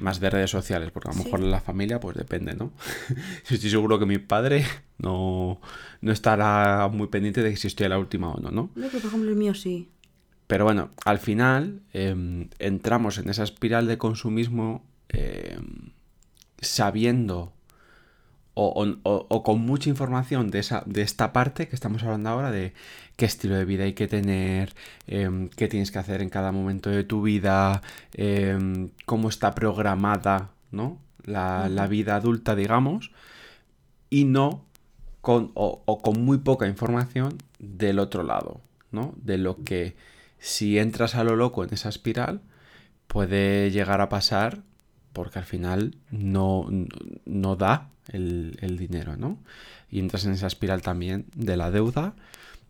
más 0.00 0.20
de 0.20 0.28
redes 0.28 0.50
sociales, 0.50 0.90
porque 0.90 1.08
a 1.08 1.12
lo 1.12 1.18
Sí. 1.18 1.24
mejor 1.24 1.40
en 1.40 1.50
la 1.50 1.60
familia, 1.60 1.98
pues 2.00 2.16
depende, 2.16 2.54
¿no? 2.54 2.72
estoy 3.48 3.70
seguro 3.70 3.98
que 3.98 4.04
mi 4.04 4.18
padre 4.18 4.66
no, 4.98 5.60
no 6.02 6.12
estará 6.12 6.88
muy 6.92 7.06
pendiente 7.06 7.42
de 7.42 7.56
si 7.56 7.68
estoy 7.68 7.86
a 7.86 7.90
la 7.90 7.98
última 7.98 8.30
o 8.30 8.38
no, 8.40 8.50
¿no? 8.50 8.70
Yo 8.76 8.90
que, 8.90 8.98
por 8.98 9.06
ejemplo, 9.08 9.30
el 9.30 9.36
mío 9.36 9.54
sí. 9.54 9.88
Pero 10.46 10.64
bueno, 10.64 10.90
al 11.06 11.18
final 11.18 11.80
em, 11.94 12.48
entramos 12.58 13.16
en 13.18 13.30
esa 13.30 13.44
espiral 13.44 13.86
de 13.86 13.96
consumismo 13.98 14.84
em, 15.08 15.92
sabiendo 16.60 17.52
o, 18.60 18.66
o- 18.82 18.98
o- 19.04 19.26
o 19.28 19.42
con 19.42 19.60
mucha 19.60 19.88
información 19.88 20.50
de, 20.50 20.58
esa, 20.58 20.82
de 20.86 21.02
esta 21.02 21.32
parte 21.32 21.68
que 21.68 21.76
estamos 21.76 22.02
hablando 22.02 22.28
ahora, 22.30 22.50
de 22.50 22.72
qué 23.16 23.24
estilo 23.24 23.54
de 23.56 23.64
vida 23.64 23.84
hay 23.84 23.92
que 23.92 24.08
tener, 24.08 24.74
em, 25.06 25.48
qué 25.50 25.68
tienes 25.68 25.90
que 25.92 25.98
hacer 26.00 26.22
en 26.22 26.28
cada 26.30 26.50
momento 26.52 26.90
de 26.90 27.04
tu 27.04 27.22
vida, 27.22 27.82
em, 28.14 28.90
cómo 29.06 29.28
está 29.28 29.54
programada 29.54 30.50
¿no? 30.72 30.98
la, 31.24 31.68
la 31.68 31.86
vida 31.86 32.16
adulta, 32.16 32.54
digamos, 32.56 33.12
y 34.10 34.24
no 34.24 34.64
con, 35.20 35.50
o, 35.54 35.82
o 35.84 35.98
con 35.98 36.24
muy 36.24 36.38
poca 36.38 36.66
información 36.66 37.36
del 37.58 37.98
otro 37.98 38.22
lado, 38.22 38.60
¿no? 38.90 39.14
De 39.22 39.36
lo 39.38 39.62
que 39.62 39.94
si 40.38 40.78
entras 40.78 41.14
a 41.14 41.24
lo 41.24 41.36
loco 41.36 41.64
en 41.64 41.74
esa 41.74 41.88
espiral 41.90 42.40
puede 43.06 43.70
llegar 43.70 44.00
a 44.00 44.08
pasar 44.08 44.62
porque 45.12 45.38
al 45.38 45.44
final 45.44 45.96
no, 46.10 46.66
no- 46.70 46.86
no 47.26 47.56
da 47.56 47.90
el, 48.08 48.58
el 48.60 48.76
dinero, 48.76 49.16
¿no? 49.16 49.38
Y 49.90 49.98
entras 49.98 50.24
en 50.24 50.32
esa 50.32 50.46
espiral 50.46 50.82
también 50.82 51.26
de 51.34 51.56
la 51.56 51.70
deuda 51.70 52.14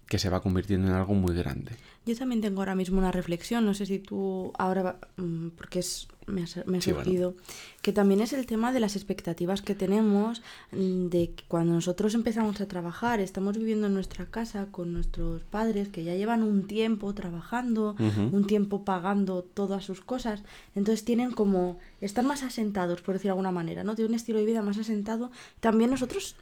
que 0.09 0.19
se 0.19 0.31
va 0.31 0.41
convirtiendo 0.41 0.89
en 0.89 0.95
algo 0.95 1.15
muy 1.15 1.35
grande. 1.35 1.73
Yo 2.07 2.17
también 2.17 2.41
tengo 2.41 2.61
ahora 2.63 2.75
mismo 2.75 2.99
una 2.99 3.13
reflexión, 3.13 3.67
no 3.67 3.75
sé 3.75 3.85
si 3.85 3.99
tú 3.99 4.53
ahora, 4.59 4.97
mm, 5.19 5.49
porque 5.49 5.81
es, 5.81 6.09
me 6.27 6.43
ha, 6.43 6.47
me 6.65 6.79
ha 6.79 6.81
Sí, 6.81 6.93
bueno. 6.93 7.05
surgido, 7.05 7.35
que 7.83 7.93
también 7.93 8.23
es 8.23 8.33
el 8.33 8.47
tema 8.47 8.73
de 8.73 8.81
las 8.81 8.97
expectativas 8.97 9.61
que 9.61 9.75
tenemos, 9.75 10.41
mm, 10.73 11.09
de 11.09 11.33
que 11.33 11.45
cuando 11.47 11.75
nosotros 11.75 12.15
empezamos 12.15 12.59
a 12.63 12.67
trabajar, 12.69 13.21
estamos 13.21 13.59
viviendo 13.59 13.87
en 13.89 13.93
nuestra 13.95 14.25
casa 14.25 14.69
con 14.71 14.95
nuestros 14.95 15.43
padres 15.45 15.89
que 15.91 16.05
ya 16.05 16.15
llevan 16.15 16.43
un 16.43 16.67
tiempo 16.67 17.13
trabajando, 17.13 17.95
un 18.33 18.47
tiempo 18.47 18.85
pagando 18.87 19.43
todas 19.43 19.85
sus 19.85 20.01
cosas, 20.01 20.43
entonces 20.75 21.05
tienen 21.05 21.33
como, 21.33 21.79
están 22.01 22.27
más 22.27 22.43
asentados, 22.43 23.03
por 23.03 23.15
decir 23.15 23.25
de 23.25 23.31
alguna 23.33 23.53
manera, 23.53 23.85
¿no? 23.85 23.95
Tienen 23.95 24.13
un 24.13 24.17
estilo 24.17 24.39
de 24.39 24.47
vida 24.47 24.63
más 24.63 24.79
asentado. 24.79 25.31
También 25.61 25.91
nosotros 25.91 26.35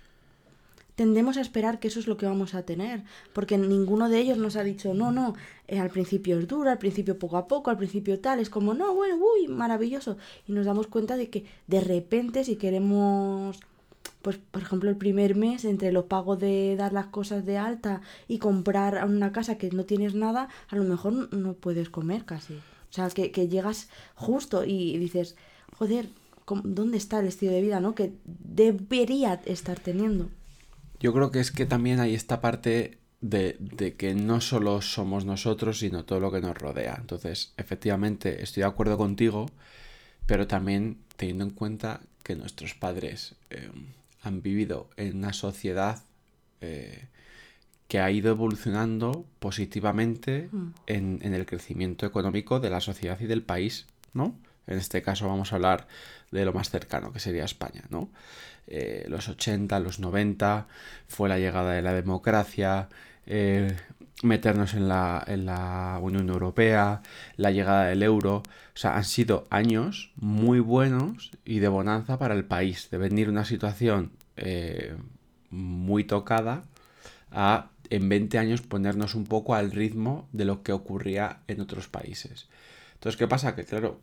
tendemos 0.96 1.36
a 1.36 1.40
esperar 1.42 1.78
que 1.78 1.88
eso 1.88 2.00
es 2.00 2.06
lo 2.08 2.16
que 2.16 2.26
vamos 2.26 2.54
a 2.54 2.62
tener, 2.64 3.04
porque 3.32 3.56
ninguno 3.58 4.08
de 4.08 4.18
ellos 4.18 4.38
nos 4.38 4.56
ha 4.56 4.64
dicho, 4.64 4.94
no, 4.94 5.12
no, 5.12 5.34
eh, 5.68 5.78
al 5.78 5.90
principio 5.90 6.38
es 6.38 6.48
duro, 6.48 6.70
al 6.70 6.78
principio 6.78 7.18
poco 7.18 7.36
a 7.36 7.46
poco, 7.46 7.70
al 7.70 7.76
principio 7.78 8.18
tal, 8.18 8.40
es 8.40 8.50
como, 8.50 8.74
no, 8.74 8.94
bueno, 8.94 9.16
uy, 9.16 9.46
maravilloso. 9.48 10.16
Y 10.48 10.52
nos 10.52 10.66
damos 10.66 10.86
cuenta 10.88 11.16
de 11.16 11.30
que 11.30 11.44
de 11.68 11.80
repente 11.80 12.42
si 12.44 12.56
queremos, 12.56 13.60
pues 14.22 14.38
por 14.38 14.62
ejemplo 14.62 14.88
el 14.90 14.96
primer 14.96 15.36
mes, 15.36 15.64
entre 15.64 15.92
los 15.92 16.04
pagos 16.06 16.38
de 16.40 16.74
dar 16.76 16.92
las 16.92 17.06
cosas 17.06 17.44
de 17.44 17.58
alta 17.58 18.00
y 18.26 18.38
comprar 18.38 19.04
una 19.06 19.30
casa 19.32 19.58
que 19.58 19.70
no 19.70 19.84
tienes 19.84 20.14
nada, 20.14 20.48
a 20.68 20.76
lo 20.76 20.84
mejor 20.84 21.32
no- 21.32 21.52
puedes 21.54 21.90
comer 21.90 22.24
casi. 22.24 22.54
O 22.54 22.92
sea, 22.96 23.08
que, 23.10 23.30
que 23.30 23.48
llegas 23.48 23.88
justo 24.14 24.64
y 24.64 24.96
dices, 24.98 25.36
joder, 25.78 26.08
¿cómo- 26.46 26.62
¿dónde 26.64 26.96
está 26.96 27.20
el 27.20 27.26
estilo 27.26 27.52
de 27.52 27.60
vida, 27.60 27.80
no? 27.80 27.94
Que 27.94 28.12
debería 28.24 29.40
estar 29.44 29.78
teniendo. 29.78 30.28
Yo 31.06 31.12
creo 31.12 31.30
que 31.30 31.38
es 31.38 31.52
que 31.52 31.66
también 31.66 32.00
hay 32.00 32.16
esta 32.16 32.40
parte 32.40 32.98
de, 33.20 33.56
de 33.60 33.94
que 33.94 34.16
no 34.16 34.40
solo 34.40 34.82
somos 34.82 35.24
nosotros, 35.24 35.78
sino 35.78 36.04
todo 36.04 36.18
lo 36.18 36.32
que 36.32 36.40
nos 36.40 36.58
rodea. 36.58 36.96
Entonces, 37.00 37.52
efectivamente, 37.56 38.42
estoy 38.42 38.62
de 38.62 38.66
acuerdo 38.66 38.98
contigo, 38.98 39.46
pero 40.26 40.48
también 40.48 40.98
teniendo 41.16 41.44
en 41.44 41.50
cuenta 41.50 42.00
que 42.24 42.34
nuestros 42.34 42.74
padres 42.74 43.36
eh, 43.50 43.70
han 44.22 44.42
vivido 44.42 44.90
en 44.96 45.18
una 45.18 45.32
sociedad 45.32 46.02
eh, 46.60 47.04
que 47.86 48.00
ha 48.00 48.10
ido 48.10 48.30
evolucionando 48.30 49.24
positivamente 49.38 50.48
Mm. 50.50 50.74
en, 50.88 51.20
en 51.22 51.34
el 51.34 51.46
crecimiento 51.46 52.04
económico 52.04 52.58
de 52.58 52.70
la 52.70 52.80
sociedad 52.80 53.20
y 53.20 53.26
del 53.26 53.44
país, 53.44 53.86
¿no? 54.12 54.34
En 54.66 54.78
este 54.78 55.02
caso 55.02 55.28
vamos 55.28 55.52
a 55.52 55.54
hablar 55.54 55.86
de 56.32 56.44
lo 56.44 56.52
más 56.52 56.70
cercano, 56.70 57.12
que 57.12 57.20
sería 57.20 57.44
España, 57.44 57.84
¿no? 57.90 58.10
Eh, 58.68 59.06
los 59.08 59.28
80, 59.28 59.78
los 59.80 60.00
90, 60.00 60.66
fue 61.08 61.28
la 61.28 61.38
llegada 61.38 61.72
de 61.72 61.82
la 61.82 61.92
democracia, 61.92 62.88
eh, 63.26 63.76
meternos 64.22 64.74
en 64.74 64.88
la, 64.88 65.22
en 65.26 65.46
la 65.46 65.98
Unión 66.02 66.28
Europea, 66.28 67.02
la 67.36 67.50
llegada 67.50 67.86
del 67.86 68.02
euro. 68.02 68.38
O 68.38 68.78
sea, 68.78 68.96
han 68.96 69.04
sido 69.04 69.46
años 69.50 70.12
muy 70.16 70.60
buenos 70.60 71.30
y 71.44 71.60
de 71.60 71.68
bonanza 71.68 72.18
para 72.18 72.34
el 72.34 72.44
país, 72.44 72.90
de 72.90 72.98
venir 72.98 73.28
una 73.28 73.44
situación 73.44 74.12
eh, 74.36 74.96
muy 75.50 76.04
tocada 76.04 76.64
a 77.30 77.70
en 77.90 78.08
20 78.08 78.38
años 78.38 78.62
ponernos 78.62 79.14
un 79.14 79.24
poco 79.24 79.54
al 79.54 79.70
ritmo 79.70 80.28
de 80.32 80.44
lo 80.44 80.62
que 80.62 80.72
ocurría 80.72 81.40
en 81.46 81.60
otros 81.60 81.88
países. 81.88 82.48
Entonces, 82.94 83.16
¿qué 83.16 83.28
pasa? 83.28 83.54
Que 83.54 83.64
claro, 83.64 84.00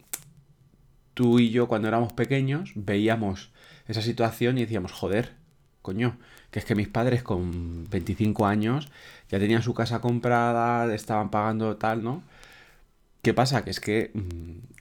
tú 1.14 1.40
y 1.40 1.50
yo 1.50 1.68
cuando 1.68 1.88
éramos 1.88 2.14
pequeños 2.14 2.72
veíamos 2.76 3.52
esa 3.88 4.02
situación 4.02 4.58
y 4.58 4.62
decíamos, 4.62 4.92
joder, 4.92 5.34
coño, 5.82 6.18
que 6.52 6.60
es 6.60 6.66
que 6.66 6.76
mis 6.76 6.88
padres 6.88 7.24
con 7.24 7.90
25 7.90 8.46
años 8.46 8.88
ya 9.30 9.40
tenían 9.40 9.64
su 9.64 9.74
casa 9.74 10.02
comprada, 10.02 10.94
estaban 10.94 11.30
pagando 11.30 11.76
tal, 11.78 12.04
¿no? 12.04 12.24
¿Qué 13.22 13.34
pasa? 13.34 13.64
Que 13.64 13.72
es 13.72 13.80
que 13.80 14.12
mm, 14.14 14.74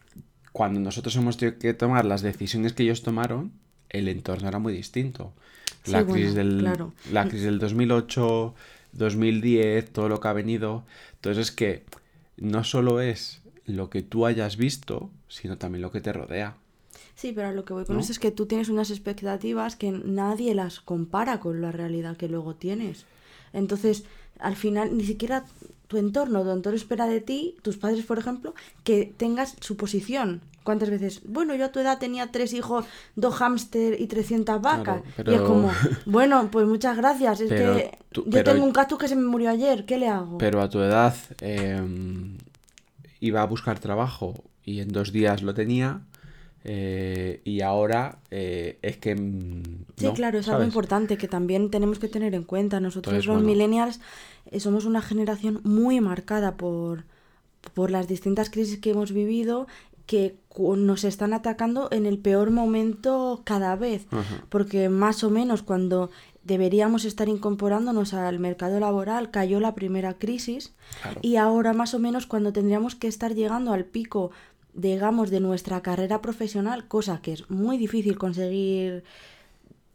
cuando 0.52 0.80
nosotros 0.80 1.14
hemos 1.16 1.36
tenido 1.36 1.58
que 1.58 1.74
tomar 1.74 2.04
las 2.04 2.22
decisiones 2.22 2.72
que 2.72 2.82
ellos 2.82 3.02
tomaron, 3.02 3.52
el 3.88 4.08
entorno 4.08 4.48
era 4.48 4.58
muy 4.58 4.72
distinto. 4.72 5.32
La, 5.86 6.00
Sí, 6.00 6.04
bueno, 6.04 6.12
crisis, 6.12 6.34
del, 6.34 6.58
claro. 6.58 6.92
la 7.10 7.24
crisis 7.24 7.44
del 7.44 7.58
2008, 7.58 8.54
2010, 8.92 9.92
todo 9.92 10.08
lo 10.08 10.20
que 10.20 10.28
ha 10.28 10.32
venido. 10.32 10.84
Entonces 11.14 11.48
es 11.48 11.52
que 11.52 11.84
no 12.36 12.64
solo 12.64 13.00
es 13.00 13.42
lo 13.64 13.90
que 13.90 14.02
tú 14.02 14.26
hayas 14.26 14.56
visto, 14.56 15.10
sino 15.28 15.58
también 15.58 15.82
lo 15.82 15.90
que 15.90 16.00
te 16.00 16.12
rodea. 16.12 16.56
Sí, 17.14 17.32
pero 17.32 17.48
a 17.48 17.52
lo 17.52 17.64
que 17.64 17.72
voy 17.72 17.84
con 17.84 17.96
¿No? 17.96 18.00
esto 18.00 18.12
es 18.12 18.18
que 18.18 18.30
tú 18.30 18.46
tienes 18.46 18.68
unas 18.68 18.90
expectativas 18.90 19.76
que 19.76 19.90
nadie 19.92 20.54
las 20.54 20.80
compara 20.80 21.40
con 21.40 21.60
la 21.60 21.70
realidad 21.72 22.16
que 22.16 22.28
luego 22.28 22.54
tienes. 22.54 23.04
Entonces, 23.52 24.04
al 24.40 24.56
final, 24.56 24.96
ni 24.96 25.04
siquiera 25.04 25.44
tu 25.88 25.98
entorno, 25.98 26.42
tu 26.42 26.50
entorno 26.50 26.76
espera 26.76 27.06
de 27.06 27.20
ti, 27.20 27.56
tus 27.62 27.76
padres, 27.76 28.04
por 28.06 28.18
ejemplo, 28.18 28.54
que 28.82 29.12
tengas 29.16 29.56
su 29.60 29.76
posición. 29.76 30.40
¿Cuántas 30.64 30.90
veces? 30.90 31.20
Bueno, 31.26 31.54
yo 31.56 31.64
a 31.66 31.72
tu 31.72 31.80
edad 31.80 31.98
tenía 31.98 32.30
tres 32.30 32.52
hijos, 32.54 32.84
dos 33.16 33.34
hámster 33.34 34.00
y 34.00 34.06
300 34.06 34.62
vacas. 34.62 35.02
Claro, 35.16 35.32
Y 35.32 35.34
es 35.34 35.40
como, 35.42 35.70
bueno, 36.06 36.48
pues 36.50 36.66
muchas 36.66 36.96
gracias. 36.96 37.40
Es 37.40 37.48
Pero 37.50 37.76
que 37.76 37.98
tú- 38.12 38.24
yo 38.24 38.30
pero- 38.30 38.52
tengo 38.52 38.64
un 38.64 38.72
cactus 38.72 38.96
que 38.98 39.08
se 39.08 39.16
me 39.16 39.22
murió 39.24 39.50
ayer. 39.50 39.84
¿Qué 39.84 39.98
le 39.98 40.08
hago? 40.08 40.38
Pero 40.38 40.62
a 40.62 40.68
tu 40.70 40.78
edad 40.80 41.14
eh, 41.40 41.82
iba 43.20 43.42
a 43.42 43.46
buscar 43.46 43.78
trabajo 43.80 44.34
y 44.64 44.80
en 44.80 44.88
dos 44.88 45.12
días 45.12 45.42
lo 45.42 45.52
tenía. 45.52 46.00
Eh, 46.64 47.40
y 47.44 47.60
ahora 47.62 48.18
eh, 48.30 48.78
es 48.82 48.96
que... 48.98 49.14
mm, 49.14 49.62
Sí, 49.96 50.04
no, 50.06 50.14
claro, 50.14 50.38
es 50.38 50.46
algo 50.48 50.58
¿sabes? 50.60 50.68
importante 50.68 51.16
que 51.18 51.28
también 51.28 51.70
tenemos 51.70 51.98
que 51.98 52.08
tener 52.08 52.34
en 52.34 52.44
cuenta. 52.44 52.80
Nosotros 52.80 53.12
Entonces, 53.12 53.26
los 53.26 53.36
bueno. 53.36 53.48
millennials 53.48 54.00
eh, 54.50 54.60
somos 54.60 54.84
una 54.84 55.02
generación 55.02 55.60
muy 55.64 56.00
marcada 56.00 56.56
por, 56.56 57.04
por 57.74 57.90
las 57.90 58.08
distintas 58.08 58.50
crisis 58.50 58.78
que 58.78 58.90
hemos 58.90 59.12
vivido 59.12 59.66
que 60.06 60.34
nos 60.58 61.04
están 61.04 61.32
atacando 61.32 61.88
en 61.92 62.06
el 62.06 62.18
peor 62.18 62.50
momento 62.50 63.42
cada 63.44 63.76
vez. 63.76 64.06
Ajá. 64.10 64.44
Porque 64.48 64.88
más 64.88 65.22
o 65.24 65.30
menos 65.30 65.62
cuando 65.62 66.10
deberíamos 66.44 67.04
estar 67.04 67.28
incorporándonos 67.28 68.12
al 68.12 68.40
mercado 68.40 68.80
laboral 68.80 69.30
cayó 69.30 69.60
la 69.60 69.74
primera 69.76 70.14
crisis 70.14 70.72
Claro. 71.00 71.20
y 71.22 71.36
ahora 71.36 71.72
más 71.72 71.94
o 71.94 72.00
menos 72.00 72.26
cuando 72.26 72.52
tendríamos 72.52 72.96
que 72.96 73.06
estar 73.06 73.32
llegando 73.34 73.72
al 73.72 73.84
pico 73.84 74.32
digamos 74.74 75.30
de 75.30 75.40
nuestra 75.40 75.82
carrera 75.82 76.22
profesional 76.22 76.88
cosa 76.88 77.20
que 77.20 77.32
es 77.32 77.50
muy 77.50 77.78
difícil 77.78 78.16
conseguir 78.18 79.04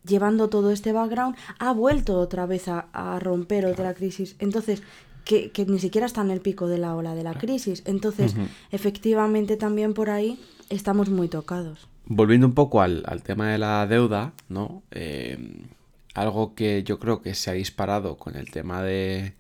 llevando 0.06 0.50
todo 0.50 0.72
este 0.72 0.94
background 0.94 1.36
ha 1.60 1.72
vuelto 1.74 2.20
otra 2.20 2.46
vez 2.46 2.68
a, 2.68 2.88
a 2.94 3.20
romper 3.20 3.66
otra 3.66 3.94
crisis. 3.94 4.36
Entonces 4.40 4.82
que, 5.26 5.52
que 5.52 5.66
ni 5.66 5.80
siquiera 5.80 6.08
está 6.08 6.22
en 6.22 6.32
el 6.32 6.42
pico 6.42 6.68
de 6.68 6.78
la 6.78 6.96
ola 6.96 7.14
de 7.14 7.24
la 7.24 7.34
crisis. 7.34 7.84
Entonces 7.86 8.34
efectivamente 8.72 9.58
también 9.58 9.94
por 9.94 10.10
ahí 10.10 10.40
estamos 10.70 11.10
muy 11.10 11.28
tocados. 11.28 11.88
Volviendo 12.06 12.48
un 12.48 12.54
poco 12.54 12.82
al, 12.82 13.04
al 13.06 13.22
tema 13.22 13.52
de 13.52 13.58
la 13.58 13.86
deuda, 13.86 14.32
¿no? 14.48 14.84
Eh, 14.92 15.66
algo 16.14 16.56
que 16.56 16.84
yo 16.84 16.98
creo 16.98 17.22
que 17.22 17.36
se 17.36 17.52
ha 17.52 17.54
disparado 17.54 18.18
con 18.18 18.38
el 18.38 18.50
tema 18.50 18.82
de, 18.82 19.34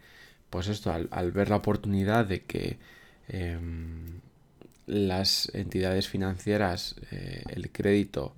pues 0.49 0.67
esto, 0.67 0.91
al, 0.91 1.07
al 1.11 1.31
ver 1.31 1.49
la 1.49 1.55
oportunidad 1.55 2.25
de 2.25 2.43
que 2.43 2.77
em, 3.29 4.16
las 4.87 5.51
entidades 5.53 6.07
financieras, 6.07 6.95
eh, 7.11 7.43
el 7.49 7.69
crédito, 7.71 8.33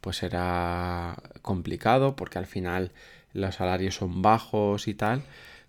pues 0.00 0.22
era 0.22 1.16
complicado 1.40 2.16
porque 2.16 2.38
al 2.38 2.46
final 2.46 2.90
los 3.32 3.54
salarios 3.54 3.94
son 3.94 4.20
bajos 4.20 4.88
y 4.88 4.94
tal, 4.94 5.22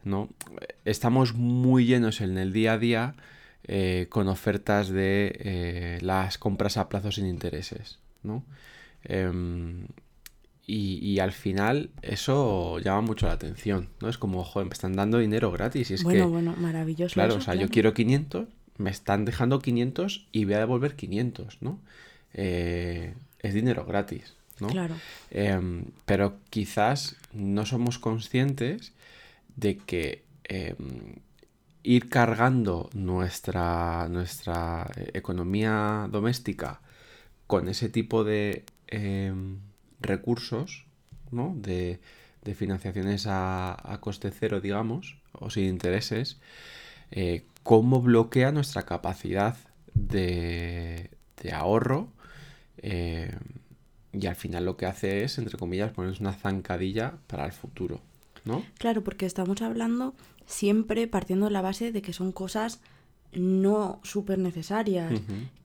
¿no? 0.04 0.28
Estamos 0.84 1.34
muy 1.36 1.86
llenos 1.86 2.20
en 2.20 2.38
el 2.38 2.52
día 2.52 2.74
a 2.74 2.78
día 2.78 3.16
eh, 3.66 4.08
con 4.10 4.28
ofertas 4.28 4.90
de 4.90 5.40
eh, 5.40 6.00
las 6.02 6.38
compras 6.38 6.78
a 6.78 6.90
plazos 6.90 7.16
sin 7.16 7.28
intereses, 7.28 8.00
¿no? 8.24 8.44
Em, 9.04 9.86
y, 10.66 10.98
y 10.98 11.20
al 11.20 11.32
final 11.32 11.92
eso 12.02 12.80
llama 12.80 13.02
mucho 13.02 13.28
la 13.28 13.34
atención, 13.34 13.90
¿no? 14.02 14.10
Es 14.10 14.18
como, 14.18 14.44
joder, 14.44 14.68
me 14.68 14.74
están 14.74 14.96
dando 14.96 15.20
dinero 15.20 15.52
gratis 15.52 15.92
y 15.92 15.94
es 15.94 16.04
bueno 16.04 16.26
que... 16.26 16.32
bueno 16.32 16.56
maravilloso 16.58 17.14
Claro, 17.14 17.34
eso, 17.34 17.40
o 17.40 17.42
sea, 17.42 17.56
yo 17.56 17.70
quiero 17.70 17.94
500, 17.94 18.48
me 18.78 18.90
están 18.90 19.26
dejando 19.26 19.60
500 19.60 20.28
y 20.32 20.46
voy 20.46 20.56
a 20.56 20.60
devolver 20.60 20.96
500, 20.96 21.62
¿no? 21.62 21.80
Eh, 22.34 23.14
es 23.40 23.54
dinero 23.54 23.86
gratis, 23.86 24.34
¿no? 24.60 24.68
claro 24.68 24.96
Em, 25.30 25.86
pero 26.06 26.38
quizás 26.50 27.16
no 27.34 27.66
somos 27.66 28.00
conscientes 28.00 28.94
de 29.56 29.78
que 29.78 30.24
em, 30.46 31.16
ir 31.84 32.10
cargando 32.10 32.90
nuestra, 32.94 34.08
nuestra 34.10 34.90
eh, 34.96 35.12
economía 35.14 36.08
doméstica 36.10 36.82
con 37.48 37.68
ese 37.68 37.90
tipo 37.90 38.24
de 38.24 38.64
em, 38.88 39.60
recursos, 40.00 40.86
¿no? 41.32 41.54
De, 41.58 42.00
de 42.44 42.56
financiaciones 42.56 43.28
a, 43.28 43.76
a 43.92 44.00
coste 44.02 44.32
cero, 44.32 44.62
digamos, 44.62 45.18
o 45.34 45.50
sin 45.50 45.66
intereses, 45.66 46.40
eh, 47.12 47.44
cómo 47.64 48.02
bloquea 48.02 48.52
nuestra 48.52 48.84
capacidad 48.84 49.58
de, 49.94 51.10
de 51.42 51.52
ahorro 51.54 52.10
eh, 52.78 53.36
y 54.12 54.28
al 54.28 54.36
final 54.36 54.66
lo 54.66 54.78
que 54.78 54.86
hace 54.86 55.24
es, 55.24 55.38
entre 55.38 55.58
comillas, 55.58 55.92
ponernos 55.92 56.20
una 56.20 56.34
zancadilla 56.34 57.16
para 57.28 57.46
el 57.46 57.52
futuro, 57.52 58.00
¿no? 58.46 58.64
Claro, 58.78 59.04
porque 59.04 59.26
estamos 59.26 59.62
hablando 59.62 60.14
siempre 60.46 61.08
partiendo 61.08 61.48
de 61.48 61.52
la 61.52 61.62
base 61.62 61.92
de 61.92 62.02
que 62.02 62.14
son 62.14 62.32
cosas 62.32 62.80
no 63.32 64.00
súper 64.04 64.38
necesarias, 64.38 65.12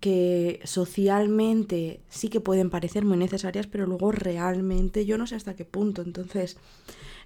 que 0.00 0.60
socialmente 0.64 2.00
sí 2.08 2.28
que 2.28 2.40
pueden 2.40 2.70
parecer 2.70 3.04
muy 3.04 3.18
necesarias, 3.18 3.66
pero 3.66 3.86
luego 3.86 4.10
realmente 4.10 5.04
yo 5.04 5.18
no 5.18 5.26
sé 5.26 5.34
hasta 5.34 5.54
qué 5.54 5.66
punto. 5.66 6.00
Entonces, 6.00 6.56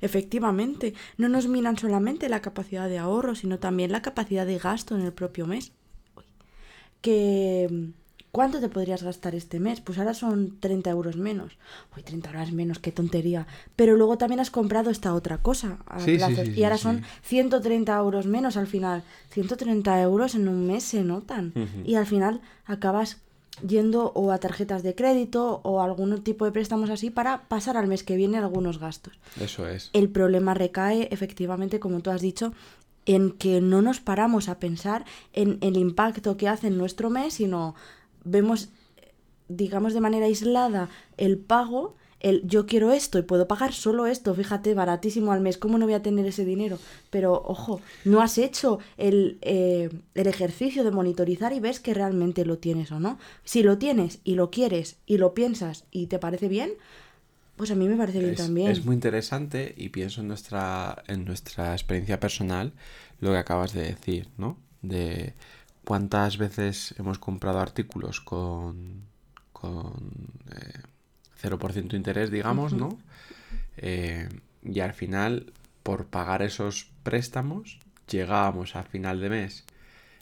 efectivamente, 0.03 0.93
no 1.17 1.29
nos 1.31 1.49
miran 1.49 1.79
solamente 1.79 2.29
la 2.29 2.43
capacidad 2.43 2.89
de 2.89 2.99
ahorro, 2.99 3.35
sino 3.35 3.59
también 3.59 3.91
la 3.93 4.03
capacidad 4.03 4.45
de 4.45 4.59
gasto 4.59 4.95
en 4.95 5.01
el 5.03 5.13
propio 5.13 5.47
mes. 5.47 5.73
Uy. 6.17 6.25
Que... 7.01 7.91
¿Cuánto 8.31 8.61
te 8.61 8.71
podrías 8.71 9.03
gastar 9.03 9.35
este 9.35 9.61
mes? 9.61 9.83
Pues 9.83 9.99
ahora 9.99 10.15
son 10.15 10.59
30 10.59 10.89
euros 10.89 11.17
menos. 11.19 11.59
Uy, 11.95 12.03
30 12.03 12.31
euros 12.31 12.53
menos, 12.53 12.79
qué 12.79 12.91
tontería. 12.91 13.47
Pero 13.77 13.95
luego 13.95 14.17
también 14.17 14.41
has 14.41 14.51
comprado 14.51 14.89
esta 14.89 15.13
otra 15.13 15.37
cosa 15.43 15.81
a 15.87 16.01
Sí, 16.01 16.13
sí, 16.13 16.17
plazos. 16.17 16.47
sí, 16.47 16.55
y 16.57 16.65
ahora 16.65 16.79
son 16.79 17.01
sí. 17.01 17.05
130 17.25 17.95
euros 17.95 18.25
menos 18.25 18.57
al 18.57 18.67
final. 18.67 19.03
130 19.33 20.01
euros 20.01 20.35
en 20.35 20.49
un 20.49 20.67
mes 20.67 20.83
se 20.83 21.05
notan. 21.05 21.53
Y 21.85 21.97
al 21.97 22.07
final 22.07 22.41
acabas 22.65 23.19
yendo 23.61 24.13
o 24.15 24.33
a 24.33 24.39
tarjetas 24.39 24.83
de 24.83 24.95
crédito 24.95 25.61
o 25.63 25.81
a 25.81 25.85
algún 25.85 26.23
tipo 26.23 26.45
de 26.45 26.53
préstamos 26.53 26.91
así 26.91 27.11
para 27.11 27.43
pasar 27.49 27.77
al 27.77 27.87
mes 27.87 28.03
que 28.03 28.17
viene 28.17 28.39
algunos 28.39 28.79
gastos. 28.79 29.19
Eso 29.41 29.67
es. 29.67 29.91
El 29.93 30.09
problema 30.09 30.55
recae 30.55 31.09
efectivamente, 31.11 31.79
como 31.79 32.01
tú 32.01 32.11
has 32.11 32.23
dicho, 32.23 32.53
en 33.05 33.33
que 33.33 33.61
no 33.61 33.83
nos 33.83 34.01
paramos 34.01 34.49
a 34.49 34.59
pensar 34.59 35.05
en 35.33 35.59
el 35.61 35.77
impacto 35.77 36.37
que 36.37 36.49
hace 36.49 36.69
en 36.69 36.79
nuestro 36.79 37.11
mes, 37.11 37.35
sino 37.35 37.75
vemos, 38.25 38.71
digamos, 39.49 39.93
de 39.95 40.01
manera 40.01 40.27
aislada 40.27 40.89
el 41.17 41.39
pago, 41.39 41.97
el 42.23 42.47
yo 42.47 42.67
quiero 42.67 42.93
esto 42.93 43.19
y 43.19 43.23
puedo 43.23 43.49
pagar 43.49 43.73
solo 43.73 44.07
esto, 44.07 44.33
fíjate, 44.35 44.75
baratísimo 44.75 45.33
al 45.33 45.41
mes, 45.41 45.59
¿cómo 45.59 45.77
no 45.77 45.87
voy 45.87 45.95
a 45.95 46.03
tener 46.03 46.25
ese 46.25 46.45
dinero? 46.45 46.79
Pero 47.11 47.33
ojo, 47.33 47.81
no 48.05 48.23
has 48.23 48.39
hecho 48.39 48.79
el, 48.97 49.39
eh, 49.43 49.91
el 50.15 50.27
ejercicio 50.29 50.85
de 50.85 50.93
monitorizar 50.93 51.53
y 51.53 51.59
ves 51.59 51.81
que 51.81 51.95
realmente 51.95 52.45
lo 52.45 52.59
tienes 52.59 52.93
o 52.93 53.01
no. 53.01 53.19
Si 53.45 53.65
lo 53.65 53.77
tienes 53.77 54.21
y 54.23 54.37
lo 54.37 54.51
quieres 54.51 54.97
y 55.05 55.19
lo 55.19 55.35
piensas 55.35 55.85
y 55.91 56.07
te 56.07 56.21
parece 56.21 56.47
bien, 56.47 56.73
pues 57.57 57.73
a 57.73 57.75
mí 57.75 57.89
me 57.89 57.97
parece 57.97 58.21
bien 58.21 58.33
es, 58.33 58.39
también. 58.39 58.71
es 58.71 58.85
muy 58.85 58.95
interesante 58.95 59.75
y 59.77 59.89
pienso 59.89 60.21
en 60.21 60.29
nuestra, 60.29 61.03
en 61.09 61.25
nuestra 61.25 61.73
experiencia 61.73 62.21
personal 62.21 62.73
lo 63.21 63.33
que 63.33 63.39
acabas 63.39 63.73
de 63.73 63.83
decir, 63.83 64.29
¿no? 64.39 64.59
De 64.81 65.35
cuántas 65.85 66.39
veces 66.39 66.95
hemos 66.99 67.19
comprado 67.19 67.59
artículos 67.59 68.21
con, 68.21 69.03
con 69.53 69.93
eh, 70.55 70.92
0% 71.43 71.95
interés, 71.97 72.31
digamos, 72.31 72.73
¿no? 72.73 72.99
Eh, 73.77 74.29
y 74.65 74.81
al 74.81 74.95
final, 74.95 75.53
por 75.83 76.07
pagar 76.07 76.43
esos 76.43 76.89
préstamos, 77.03 77.79
llegábamos 78.09 78.77
a 78.77 78.83
final 78.85 79.21
de 79.21 79.31
mes. 79.31 79.65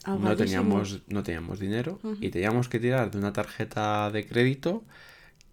No 0.07 0.35
teníamos, 0.35 1.01
no 1.07 1.21
teníamos 1.23 1.59
dinero 1.59 1.99
y 2.19 2.29
teníamos 2.29 2.69
que 2.69 2.79
tirar 2.79 3.11
de 3.11 3.17
una 3.19 3.33
tarjeta 3.33 4.09
de 4.09 4.25
crédito 4.25 4.83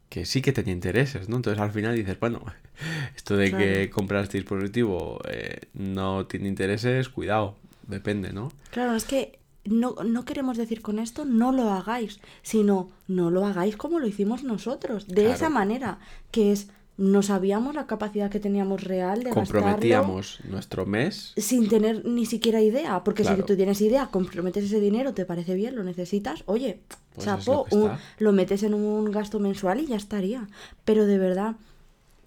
que 0.08 0.24
sí 0.24 0.40
que 0.40 0.52
tenía 0.52 0.72
intereses, 0.72 1.28
¿no? 1.28 1.36
Entonces 1.36 1.60
al 1.60 1.70
final 1.70 1.94
dices, 1.94 2.18
bueno, 2.18 2.42
esto 3.16 3.36
de 3.36 3.50
que 3.50 3.72
Claro. 3.74 3.90
compras 3.90 4.30
dispositivo 4.30 5.20
eh, 5.28 5.60
no 5.74 6.24
tiene 6.26 6.48
intereses, 6.48 7.10
cuidado, 7.10 7.56
depende, 7.86 8.32
¿no? 8.32 8.50
Claro, 8.70 8.94
es 8.94 9.04
que 9.04 9.37
no, 9.68 9.94
no 10.04 10.24
queremos 10.24 10.56
decir 10.56 10.82
con 10.82 10.98
esto 10.98 11.24
no 11.24 11.52
lo 11.52 11.70
hagáis, 11.70 12.20
sino 12.42 12.90
no 13.06 13.30
lo 13.30 13.44
hagáis 13.46 13.76
como 13.76 13.98
lo 13.98 14.06
hicimos 14.06 14.42
nosotros, 14.44 15.06
de 15.06 15.14
Claro. 15.22 15.30
esa 15.34 15.48
manera, 15.50 15.98
que 16.30 16.52
es, 16.52 16.68
no 16.96 17.22
sabíamos 17.22 17.74
la 17.76 17.86
capacidad 17.86 18.28
que 18.30 18.40
teníamos 18.40 18.82
real 18.82 19.22
de 19.22 19.30
Comprometíamos 19.30 20.40
nuestro 20.48 20.84
mes, 20.84 21.32
sin 21.36 21.68
tener 21.68 22.04
ni 22.04 22.26
siquiera 22.26 22.60
idea, 22.60 23.04
porque 23.04 23.22
Claro. 23.22 23.36
si 23.36 23.42
tú 23.44 23.54
tienes 23.56 23.80
idea, 23.80 24.08
comprometes 24.10 24.64
ese 24.64 24.80
dinero, 24.80 25.14
te 25.14 25.24
parece 25.24 25.54
bien, 25.54 25.76
lo 25.76 25.84
necesitas, 25.84 26.42
oye, 26.46 26.80
Pues 27.14 27.18
es 27.18 27.24
chapo, 27.44 27.66
lo 28.18 28.30
un- 28.30 28.36
metes 28.36 28.62
en 28.64 28.74
un 28.74 29.10
gasto 29.12 29.38
mensual 29.38 29.80
y 29.80 29.86
ya 29.86 29.96
estaría. 29.96 30.48
Pero 30.84 31.06
de 31.06 31.18
verdad, 31.18 31.54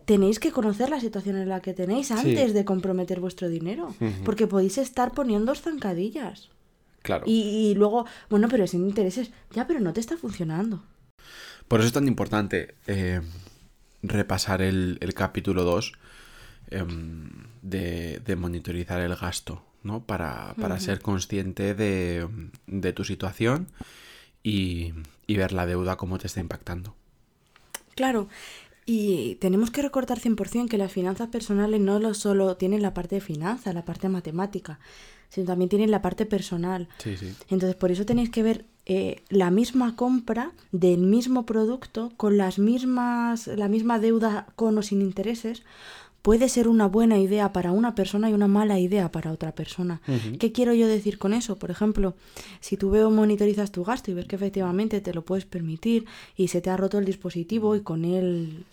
tenéis 0.06 0.40
que 0.40 0.52
conocer 0.52 0.90
la 0.90 1.00
situación 1.02 1.36
en 1.38 1.50
la 1.50 1.60
que 1.62 1.74
tenéis 1.74 2.12
antes 2.12 2.54
de 2.54 2.66
comprometer 2.66 3.20
vuestro 3.20 3.50
dinero, 3.50 3.94
porque 4.26 4.48
podéis 4.48 4.78
estar 4.78 5.12
poniendo 5.12 5.54
zancadillas. 5.56 6.50
Claro. 7.02 7.26
Y, 7.28 7.72
y 7.72 7.76
luego, 7.76 8.06
bueno, 8.30 8.48
pero 8.50 8.68
sin 8.68 8.88
intereses, 8.88 9.32
ya, 9.52 9.68
pero 9.68 9.80
no 9.80 9.94
te 9.94 10.00
está 10.00 10.18
funcionando. 10.18 10.84
Por 11.68 11.80
eso 11.80 11.88
es 11.88 11.94
tan 11.94 12.08
importante 12.08 12.76
eh, 12.88 13.22
repasar 14.04 14.62
el, 14.62 14.98
el 15.02 15.14
capítulo 15.14 15.64
2 15.64 15.94
em, 16.72 17.30
de, 17.62 18.20
de 18.20 18.36
monitorizar 18.36 19.00
el 19.02 19.16
gasto, 19.16 19.64
¿no? 19.84 20.04
Para, 20.04 20.54
para 20.60 20.80
ser 20.80 21.02
consciente 21.02 21.74
de, 21.74 22.28
de 22.68 22.94
tu 22.94 23.04
situación 23.04 23.68
y, 24.44 24.94
y 25.28 25.38
ver 25.38 25.54
la 25.54 25.66
deuda 25.66 25.98
cómo 25.98 26.18
te 26.18 26.28
está 26.28 26.40
impactando. 26.40 26.96
Claro, 27.96 28.28
y 28.86 29.36
tenemos 29.36 29.70
que 29.72 29.82
recortar 29.82 30.20
100% 30.20 30.68
que 30.68 30.78
las 30.78 30.92
finanzas 30.92 31.30
personales 31.30 31.80
no 31.80 32.00
lo 32.00 32.14
solo 32.14 32.58
tienen 32.58 32.82
la 32.82 32.94
parte 32.94 33.16
de 33.16 33.22
finanzas, 33.22 33.76
la 33.76 33.86
parte 33.86 34.10
matemática, 34.10 34.80
sino 35.32 35.48
también 35.48 35.70
tienen 35.70 35.92
la 35.92 36.02
parte 36.02 36.26
personal. 36.26 36.90
Sí, 36.98 37.16
sí. 37.18 37.34
Entonces, 37.50 37.76
por 37.76 37.90
eso 37.90 38.06
tenéis 38.06 38.30
que 38.30 38.44
ver 38.44 38.66
eh, 38.86 39.22
la 39.30 39.50
misma 39.50 39.96
compra 39.96 40.52
del 40.74 41.00
mismo 41.00 41.46
producto 41.46 42.12
con 42.18 42.38
las 42.38 42.60
mismas, 42.60 43.48
la 43.48 43.70
misma 43.70 43.98
deuda 43.98 44.48
con 44.56 44.78
o 44.78 44.82
sin 44.82 45.02
intereses. 45.02 45.64
Puede 46.22 46.50
ser 46.50 46.68
una 46.68 46.88
buena 46.88 47.18
idea 47.18 47.54
para 47.54 47.72
una 47.72 47.96
persona 47.96 48.30
y 48.30 48.34
una 48.34 48.48
mala 48.48 48.78
idea 48.78 49.12
para 49.12 49.32
otra 49.32 49.54
persona. 49.56 50.02
¿Qué 50.38 50.52
quiero 50.52 50.74
yo 50.74 50.88
decir 50.88 51.18
con 51.18 51.34
eso? 51.34 51.56
Por 51.56 51.72
ejemplo, 51.72 52.14
si 52.60 52.78
tú 52.78 52.92
veo 52.92 53.10
monitorizas 53.10 53.72
tu 53.72 53.84
gasto 53.84 54.12
y 54.12 54.14
ves 54.14 54.28
que 54.28 54.36
efectivamente 54.36 55.02
te 55.02 55.16
lo 55.16 55.24
puedes 55.24 55.46
permitir 55.46 56.06
y 56.36 56.50
se 56.50 56.62
te 56.62 56.70
ha 56.70 56.78
roto 56.78 57.00
el 57.00 57.06
dispositivo 57.06 57.76
y 57.76 57.82
con 57.82 58.06
él 58.06 58.66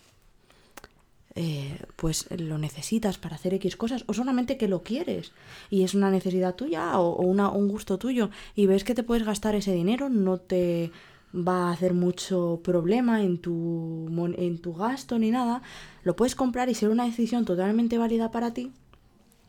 eh, 1.41 1.77
pues 1.95 2.27
lo 2.37 2.57
necesitas 2.57 3.17
para 3.17 3.35
hacer 3.35 3.53
X 3.53 3.77
cosas 3.77 4.03
o 4.07 4.13
solamente 4.13 4.57
que 4.57 4.67
lo 4.67 4.83
quieres 4.83 5.31
y 5.69 5.83
es 5.83 5.93
una 5.93 6.11
necesidad 6.11 6.55
tuya 6.55 6.99
o, 6.99 7.15
una, 7.21 7.47
un 7.47 7.69
gusto 7.69 7.97
tuyo 7.97 8.29
y 8.55 8.65
ves 8.65 8.83
que 8.83 8.93
te 8.93 9.03
puedes 9.03 9.25
gastar 9.25 9.55
ese 9.55 9.71
dinero, 9.71 10.09
no 10.09 10.37
te 10.37 10.91
va 11.33 11.69
a 11.69 11.71
hacer 11.71 11.93
mucho 11.93 12.59
problema 12.61 13.23
en 13.23 13.37
tu, 13.37 14.09
en 14.37 14.57
tu 14.57 14.73
gasto 14.73 15.17
ni 15.17 15.31
nada, 15.31 15.61
lo 16.03 16.17
puedes 16.17 16.35
comprar 16.35 16.67
y 16.67 16.75
ser 16.75 16.89
una 16.89 17.05
decisión 17.05 17.45
totalmente 17.45 17.97
válida 17.97 18.31
para 18.31 18.53
ti 18.53 18.73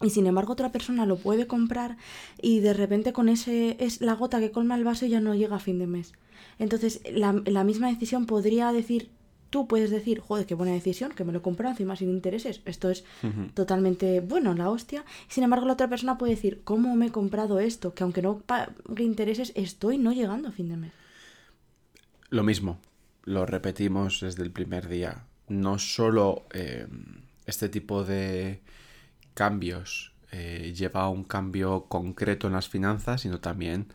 y 0.00 0.10
sin 0.10 0.28
embargo 0.28 0.52
otra 0.52 0.70
persona 0.70 1.06
lo 1.06 1.16
puede 1.16 1.48
comprar 1.48 1.96
y 2.40 2.60
de 2.60 2.72
repente 2.72 3.12
con 3.12 3.28
ese 3.28 3.76
es 3.80 4.00
la 4.00 4.14
gota 4.14 4.38
que 4.38 4.52
colma 4.52 4.76
el 4.76 4.84
vaso 4.84 5.06
y 5.06 5.08
ya 5.08 5.20
no 5.20 5.34
llega 5.34 5.56
a 5.56 5.58
fin 5.58 5.80
de 5.80 5.88
mes. 5.88 6.12
Entonces 6.60 7.00
la, 7.12 7.42
la 7.46 7.64
misma 7.64 7.88
decisión 7.88 8.26
podría 8.26 8.70
decir, 8.70 9.10
tú 9.50 9.66
puedes 9.66 9.90
decir, 9.90 10.20
joder, 10.20 10.46
qué 10.46 10.54
buena 10.54 10.72
decisión, 10.72 11.12
que 11.12 11.24
me 11.24 11.32
lo 11.32 11.40
he 11.40 11.42
comprado 11.42 11.72
encima 11.72 11.96
sin 11.96 12.08
intereses, 12.08 12.62
esto 12.64 12.88
es 12.88 13.04
totalmente 13.54 14.20
bueno, 14.20 14.54
la 14.54 14.70
hostia. 14.70 15.04
Sin 15.28 15.44
embargo 15.44 15.66
la 15.66 15.74
otra 15.74 15.88
persona 15.88 16.16
puede 16.16 16.34
decir, 16.34 16.62
¿cómo 16.64 16.94
me 16.96 17.06
he 17.06 17.10
comprado 17.10 17.60
esto? 17.60 17.94
Que 17.94 18.04
aunque 18.04 18.22
no 18.22 18.38
pague 18.38 19.02
intereses, 19.02 19.52
estoy 19.56 19.98
no 19.98 20.12
llegando 20.12 20.48
a 20.48 20.52
fin 20.52 20.68
de 20.68 20.76
mes. 20.76 20.92
Lo 22.30 22.44
mismo, 22.44 22.78
lo 23.24 23.44
repetimos 23.44 24.20
desde 24.20 24.42
el 24.44 24.52
primer 24.52 24.88
día. 24.88 25.24
No 25.48 25.78
solo 25.78 26.46
eh, 26.52 26.86
este 27.46 27.68
tipo 27.68 28.04
de 28.04 28.60
cambios 29.34 30.12
eh, 30.30 30.72
lleva 30.76 31.02
a 31.02 31.08
un 31.08 31.24
cambio 31.24 31.86
concreto 31.88 32.46
en 32.46 32.52
las 32.52 32.68
finanzas, 32.68 33.22
sino 33.22 33.40
también 33.40 33.86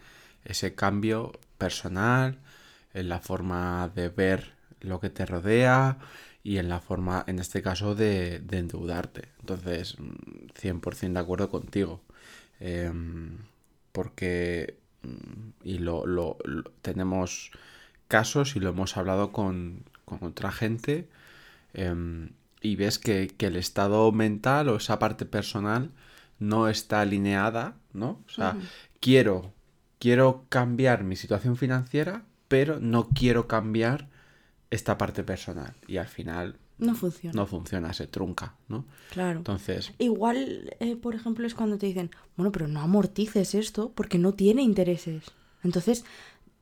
ese 0.44 0.76
cambio 0.76 1.32
personal, 1.58 2.40
en 2.94 3.10
la 3.10 3.20
forma 3.20 3.90
de 3.94 4.10
ver 4.10 4.55
lo 4.86 5.00
que 5.00 5.10
te 5.10 5.26
rodea 5.26 6.00
y 6.44 6.58
en 6.58 6.70
la 6.70 6.80
forma, 6.80 7.24
en 7.28 7.40
este 7.40 7.62
caso, 7.62 7.96
de, 7.96 8.40
de 8.40 8.58
endeudarte. 8.60 9.30
Entonces, 9.40 10.00
mm, 10.00 10.50
100% 10.56 11.20
de 11.20 11.24
acuerdo 11.24 11.50
contigo. 11.50 12.02
Em, 12.60 13.38
porque, 13.92 14.78
mm, 15.04 15.50
y 15.64 15.78
lo, 15.80 16.06
lo- 16.06 16.38
lo- 16.46 16.72
tenemos 16.82 17.52
casos 18.08 18.56
y 18.56 18.60
lo 18.60 18.70
hemos 18.70 18.98
hablado 18.98 19.32
con, 19.32 19.84
con 20.06 20.24
otra 20.24 20.52
gente, 20.52 21.10
em, 21.74 22.32
y 22.62 22.76
ves 22.76 23.00
que, 23.00 23.28
que 23.38 23.48
el 23.48 23.56
estado 23.56 24.12
mental 24.12 24.70
o 24.70 24.78
esa 24.78 25.00
parte 25.00 25.26
personal 25.26 25.92
no 26.40 26.70
está 26.70 27.02
alineada, 27.02 27.76
¿no? 27.94 28.22
O 28.28 28.30
sea, 28.30 28.58
quiero, 29.00 29.54
quiero 30.00 30.46
cambiar 30.50 31.04
mi 31.04 31.16
situación 31.16 31.58
financiera, 31.58 32.24
pero 32.48 32.80
no 32.80 33.10
quiero 33.10 33.48
cambiar 33.48 34.10
esta 34.70 34.98
parte 34.98 35.24
personal. 35.24 35.74
Y 35.88 35.98
al 35.98 36.08
final 36.08 36.58
No 36.78 36.96
funciona. 36.96 37.34
no 37.36 37.46
funciona, 37.46 37.94
se 37.94 38.08
trunca, 38.08 38.56
¿no? 38.68 38.86
Claro. 39.12 39.38
Entonces, 39.40 39.94
Igual, 40.00 40.76
eh, 40.80 40.96
por 40.96 41.16
ejemplo, 41.16 41.46
es 41.48 41.54
cuando 41.56 41.78
te 41.78 41.86
dicen, 41.86 42.12
bueno, 42.36 42.52
pero 42.52 42.68
no 42.68 42.82
amortices 42.82 43.56
esto 43.56 43.92
porque 43.96 44.18
no 44.18 44.34
tiene 44.34 44.62
intereses. 44.62 45.24
Entonces, 45.64 46.06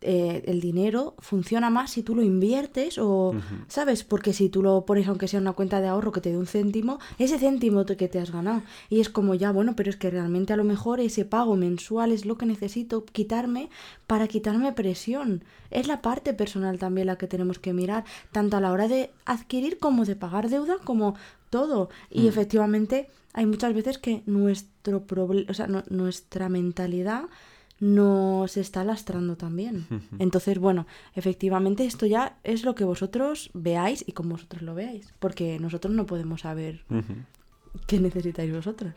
eh, 0.03 0.43
el 0.45 0.61
dinero 0.61 1.15
funciona 1.19 1.69
más 1.69 1.91
si 1.91 2.03
tú 2.03 2.15
lo 2.15 2.21
inviertes 2.23 2.97
o, 2.97 3.33
¿sabes? 3.67 4.03
Porque 4.03 4.33
si 4.33 4.49
tú 4.49 4.61
lo 4.61 4.85
pones, 4.85 5.07
aunque 5.07 5.27
sea 5.27 5.39
una 5.39 5.53
cuenta 5.53 5.81
de 5.81 5.87
ahorro 5.87 6.11
que 6.11 6.21
te 6.21 6.29
dé 6.31 6.37
un 6.37 6.45
céntimo, 6.47 6.99
ese 7.19 7.39
céntimo 7.39 7.85
que 7.85 8.07
te 8.07 8.19
has 8.19 8.31
ganado. 8.31 8.61
Y 8.89 8.99
es 8.99 9.09
como, 9.09 9.33
ya, 9.35 9.51
bueno, 9.51 9.75
pero 9.75 9.89
es 9.89 9.95
que 9.97 10.09
realmente 10.09 10.53
a 10.53 10.57
lo 10.57 10.63
mejor 10.63 10.99
ese 10.99 11.25
pago 11.25 11.55
mensual 11.55 12.11
es 12.11 12.25
lo 12.25 12.37
que 12.37 12.45
necesito 12.45 13.05
quitarme 13.05 13.69
para 14.07 14.27
quitarme 14.27 14.71
presión. 14.73 15.43
Es 15.71 15.87
la 15.87 16.01
parte 16.01 16.33
personal 16.33 16.77
también 16.77 17.07
la 17.07 17.17
que 17.17 17.27
tenemos 17.27 17.57
que 17.59 17.73
mirar, 17.73 18.03
tanto 18.31 18.57
a 18.57 18.61
la 18.61 18.71
hora 18.71 18.87
de 18.87 19.09
adquirir 19.25 19.79
como 19.79 20.05
de 20.05 20.15
pagar 20.15 20.49
deuda, 20.49 20.75
como 20.83 21.15
todo. 21.49 21.89
Y 22.11 22.27
efectivamente 22.27 23.09
hay 23.33 23.45
muchas 23.45 23.73
veces 23.73 23.97
que 23.97 24.21
nuestro 24.25 25.03
problema, 25.03 25.49
o 25.49 25.53
sea, 25.53 25.67
no- 25.67 25.83
nuestra 25.89 26.49
mentalidad 26.49 27.23
nos 27.83 28.55
está 28.55 28.85
lastrando 28.85 29.35
también. 29.35 29.85
Entonces, 30.19 30.57
bueno, 30.57 30.87
efectivamente 31.15 31.85
esto 31.85 32.05
ya 32.05 32.37
es 32.43 32.63
lo 32.63 32.75
que 32.75 32.85
vosotros 32.85 33.51
veáis 33.53 34.05
y 34.07 34.13
como 34.13 34.31
vosotros 34.31 34.61
lo 34.61 34.73
veáis, 34.73 35.13
porque 35.19 35.59
nosotros 35.59 35.93
no 35.93 36.05
podemos 36.05 36.41
saber 36.41 36.85
qué 37.85 37.99
necesitáis 37.99 38.53
vosotras. 38.53 38.95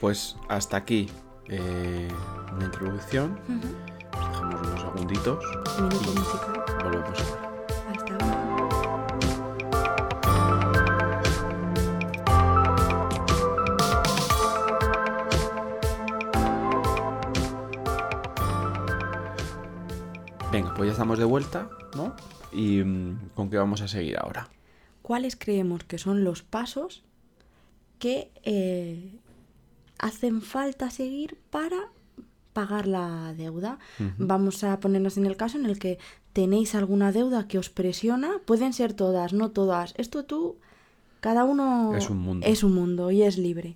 pues 0.00 0.36
hasta 0.48 0.76
aquí 0.76 1.08
eh, 1.48 2.08
una 2.56 2.64
introducción. 2.64 3.38
Nos 3.48 4.30
dejamos 4.32 4.66
unos 4.66 4.80
segunditos 4.80 5.44
y 5.78 6.82
volvemos 6.82 7.53
Venga, 20.54 20.72
pues 20.72 20.86
ya 20.86 20.92
estamos 20.92 21.18
de 21.18 21.24
vuelta, 21.24 21.68
¿no? 21.96 22.14
¿Y 22.52 22.80
mm, 22.80 23.30
con 23.34 23.50
qué 23.50 23.56
vamos 23.56 23.80
a 23.80 23.88
seguir 23.88 24.16
ahora? 24.18 24.48
¿Cuáles 25.02 25.34
creemos 25.34 25.82
que 25.82 25.98
son 25.98 26.22
los 26.22 26.44
pasos 26.44 27.02
que 27.98 28.30
eh, 28.44 29.18
hacen 29.98 30.42
falta 30.42 30.90
seguir 30.90 31.36
para 31.50 31.88
pagar 32.52 32.86
la 32.86 33.34
deuda? 33.36 33.80
Vamos 34.16 34.62
a 34.62 34.78
ponernos 34.78 35.16
en 35.16 35.26
el 35.26 35.36
caso 35.36 35.58
en 35.58 35.66
el 35.66 35.80
que 35.80 35.98
tenéis 36.32 36.76
alguna 36.76 37.10
deuda 37.10 37.48
que 37.48 37.58
os 37.58 37.68
presiona. 37.68 38.34
Pueden 38.44 38.72
ser 38.74 38.92
todas, 38.92 39.32
no 39.32 39.50
todas. 39.50 39.92
Esto 39.96 40.24
tú, 40.24 40.58
cada 41.18 41.42
uno 41.42 41.96
Es 41.96 42.10
un 42.10 42.18
mundo. 42.18 42.46
es 42.46 42.62
un 42.62 42.74
mundo 42.76 43.10
y 43.10 43.24
es 43.24 43.38
libre. 43.38 43.74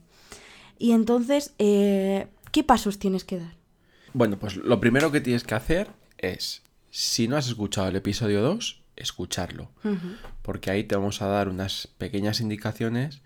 Y 0.78 0.92
entonces, 0.92 1.54
eh, 1.58 2.28
¿qué 2.52 2.62
pasos 2.62 3.00
tienes 3.00 3.24
que 3.24 3.40
dar? 3.40 3.56
Bueno, 4.14 4.38
pues 4.38 4.54
lo 4.54 4.78
primero 4.78 5.10
que 5.10 5.20
tienes 5.20 5.42
que 5.42 5.56
hacer 5.56 5.90
es, 6.18 6.62
si 6.98 7.28
no 7.28 7.36
has 7.36 7.46
escuchado 7.46 7.86
el 7.86 7.94
episodio 7.94 8.42
2, 8.42 8.82
escucharlo. 8.96 9.70
Porque 10.42 10.72
ahí 10.72 10.82
te 10.82 10.96
vamos 10.96 11.22
a 11.22 11.28
dar 11.28 11.48
unas 11.48 11.86
pequeñas 11.96 12.40
indicaciones 12.40 13.22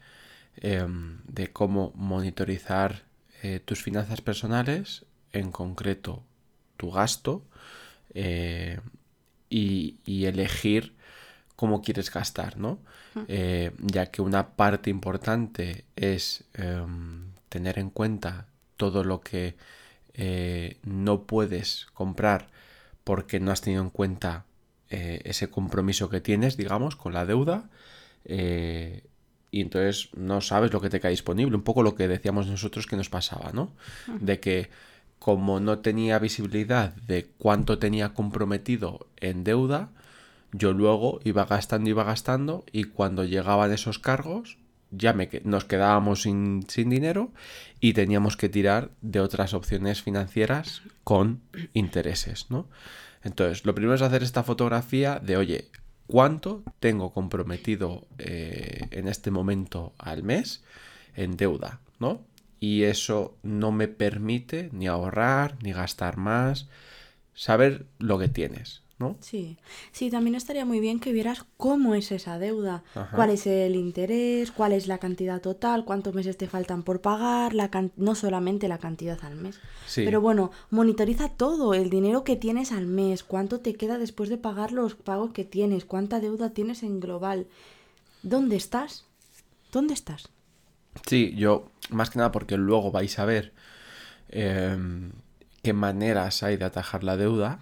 em, 0.56 1.20
de 1.24 1.50
cómo 1.50 1.90
monitorizar 1.94 3.04
eh, 3.42 3.60
tus 3.64 3.82
finanzas 3.82 4.20
personales, 4.20 5.06
en 5.32 5.50
concreto 5.50 6.22
tu 6.76 6.90
gasto, 6.90 7.46
eh, 8.12 8.78
y, 9.48 9.96
y 10.04 10.26
elegir 10.26 10.94
cómo 11.56 11.80
quieres 11.80 12.12
gastar, 12.12 12.58
¿no? 12.58 12.78
Eh, 13.26 13.70
ya 13.78 14.10
que 14.10 14.20
una 14.20 14.50
parte 14.50 14.90
importante 14.90 15.86
es 15.96 16.44
em, 16.52 17.24
tener 17.48 17.78
en 17.78 17.88
cuenta 17.88 18.48
todo 18.76 19.02
lo 19.02 19.22
que 19.22 19.56
no 20.84 21.22
puedes 21.22 21.86
comprar 21.94 22.51
porque 23.04 23.40
no 23.40 23.50
has 23.50 23.60
tenido 23.60 23.82
en 23.82 23.90
cuenta 23.90 24.44
eh, 24.90 25.20
ese 25.24 25.50
compromiso 25.50 26.08
que 26.08 26.20
tienes, 26.20 26.56
digamos, 26.56 26.96
con 26.96 27.12
la 27.12 27.26
deuda. 27.26 27.70
eh, 28.24 29.04
y 29.52 29.60
entonces 29.60 30.08
no 30.16 30.40
sabes 30.40 30.72
lo 30.72 30.80
que 30.80 30.88
te 30.88 30.98
queda 30.98 31.10
disponible. 31.10 31.54
Un 31.54 31.62
poco 31.62 31.82
lo 31.82 31.94
que 31.94 32.08
decíamos 32.08 32.46
nosotros 32.46 32.86
que 32.86 32.96
nos 32.96 33.10
pasaba, 33.10 33.52
¿no? 33.52 33.70
De 34.18 34.40
que 34.40 34.70
como 35.18 35.60
no 35.60 35.80
tenía 35.80 36.18
visibilidad 36.18 36.94
de 36.94 37.26
cuánto 37.38 37.78
tenía 37.78 38.14
comprometido 38.14 39.06
en 39.18 39.44
deuda, 39.44 39.90
yo 40.52 40.72
luego 40.72 41.20
iba 41.22 41.44
gastando, 41.44 41.90
iba 41.90 42.02
gastando 42.02 42.64
y 42.72 42.84
cuando 42.84 43.24
llegaban 43.24 43.72
esos 43.72 43.98
cargos 43.98 44.56
ya 44.92 45.12
me, 45.12 45.28
nos 45.44 45.64
quedábamos 45.64 46.22
sin, 46.22 46.64
sin 46.68 46.90
dinero 46.90 47.32
y 47.80 47.94
teníamos 47.94 48.36
que 48.36 48.48
tirar 48.48 48.90
de 49.00 49.20
otras 49.20 49.54
opciones 49.54 50.02
financieras 50.02 50.82
con 51.02 51.40
intereses, 51.72 52.50
¿no? 52.50 52.68
Entonces, 53.24 53.64
lo 53.64 53.74
primero 53.74 53.94
es 53.94 54.02
hacer 54.02 54.22
esta 54.22 54.42
fotografía 54.42 55.18
de, 55.18 55.36
oye, 55.36 55.70
¿cuánto 56.06 56.62
tengo 56.80 57.12
comprometido 57.12 58.06
eh, 58.18 58.88
en 58.90 59.08
este 59.08 59.30
momento 59.30 59.94
al 59.98 60.22
mes 60.22 60.62
en 61.14 61.36
deuda, 61.36 61.80
¿no? 61.98 62.24
Y 62.60 62.84
eso 62.84 63.36
no 63.42 63.72
me 63.72 63.88
permite 63.88 64.68
ni 64.72 64.86
ahorrar, 64.86 65.56
ni 65.62 65.72
gastar 65.72 66.16
más, 66.16 66.68
saber 67.34 67.86
lo 67.98 68.18
que 68.18 68.28
tienes. 68.28 68.82
¿No? 68.98 69.16
Sí, 69.20 69.58
sí, 69.90 70.10
también 70.10 70.34
estaría 70.36 70.64
muy 70.64 70.78
bien 70.80 71.00
que 71.00 71.12
vieras 71.12 71.44
cómo 71.56 71.94
es 71.94 72.12
esa 72.12 72.38
deuda, 72.38 72.84
Ajá. 72.94 73.16
cuál 73.16 73.30
es 73.30 73.46
el 73.46 73.74
interés, 73.74 74.52
cuál 74.52 74.72
es 74.72 74.86
la 74.86 74.98
cantidad 74.98 75.40
total, 75.40 75.84
cuántos 75.84 76.14
meses 76.14 76.36
te 76.36 76.48
faltan 76.48 76.82
por 76.82 77.00
pagar, 77.00 77.52
la 77.54 77.70
can- 77.70 77.92
no 77.96 78.14
solamente 78.14 78.68
la 78.68 78.78
cantidad 78.78 79.18
al 79.24 79.36
mes. 79.36 79.58
Sí. 79.86 80.04
Pero 80.04 80.20
bueno, 80.20 80.50
monitoriza 80.70 81.28
todo, 81.30 81.74
el 81.74 81.90
dinero 81.90 82.22
que 82.24 82.36
tienes 82.36 82.70
al 82.72 82.86
mes, 82.86 83.24
cuánto 83.24 83.60
te 83.60 83.74
queda 83.74 83.98
después 83.98 84.28
de 84.28 84.38
pagar 84.38 84.72
los 84.72 84.94
pagos 84.94 85.32
que 85.32 85.44
tienes, 85.44 85.84
cuánta 85.84 86.20
deuda 86.20 86.50
tienes 86.50 86.82
en 86.82 87.00
global. 87.00 87.46
¿Dónde 88.22 88.56
estás? 88.56 89.04
¿Dónde 89.72 89.94
estás? 89.94 90.28
Sí, 91.06 91.34
yo, 91.36 91.70
más 91.90 92.10
que 92.10 92.18
nada 92.18 92.30
porque 92.30 92.56
luego 92.56 92.92
vais 92.92 93.18
a 93.18 93.24
ver 93.24 93.52
em, 94.28 95.12
qué 95.62 95.72
maneras 95.72 96.42
hay 96.42 96.56
de 96.56 96.64
atajar 96.64 97.02
la 97.04 97.16
deuda, 97.16 97.58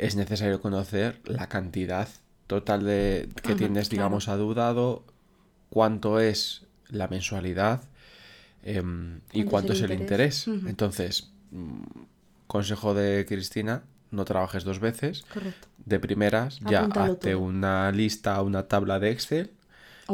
es 0.00 0.16
necesario 0.16 0.60
conocer 0.60 1.20
la 1.24 1.48
cantidad 1.48 2.08
total 2.46 2.84
de 2.84 3.28
que 3.42 3.54
tienes, 3.54 3.88
claro. 3.88 4.02
digamos, 4.02 4.28
adeudado, 4.28 5.04
cuánto 5.68 6.18
es 6.18 6.66
la 6.88 7.06
mensualidad 7.06 7.82
em, 8.64 9.20
y 9.32 9.44
¿Cuánto 9.44 9.72
es 9.72 9.80
es 9.80 9.90
el 9.90 10.00
interés? 10.00 10.48
Entonces, 10.48 11.30
mm, 11.52 11.82
consejo 12.46 12.94
de 12.94 13.24
Cristina, 13.26 13.84
no 14.10 14.24
trabajes 14.24 14.64
dos 14.64 14.80
veces. 14.80 15.22
Correcto. 15.32 15.68
De 15.84 16.00
primeras, 16.00 16.58
ya 16.60 16.86
hazte 16.86 17.32
todo. 17.32 17.40
una 17.40 17.92
lista, 17.92 18.42
una 18.42 18.64
tabla 18.64 18.98
de 18.98 19.10
Excel 19.10 19.50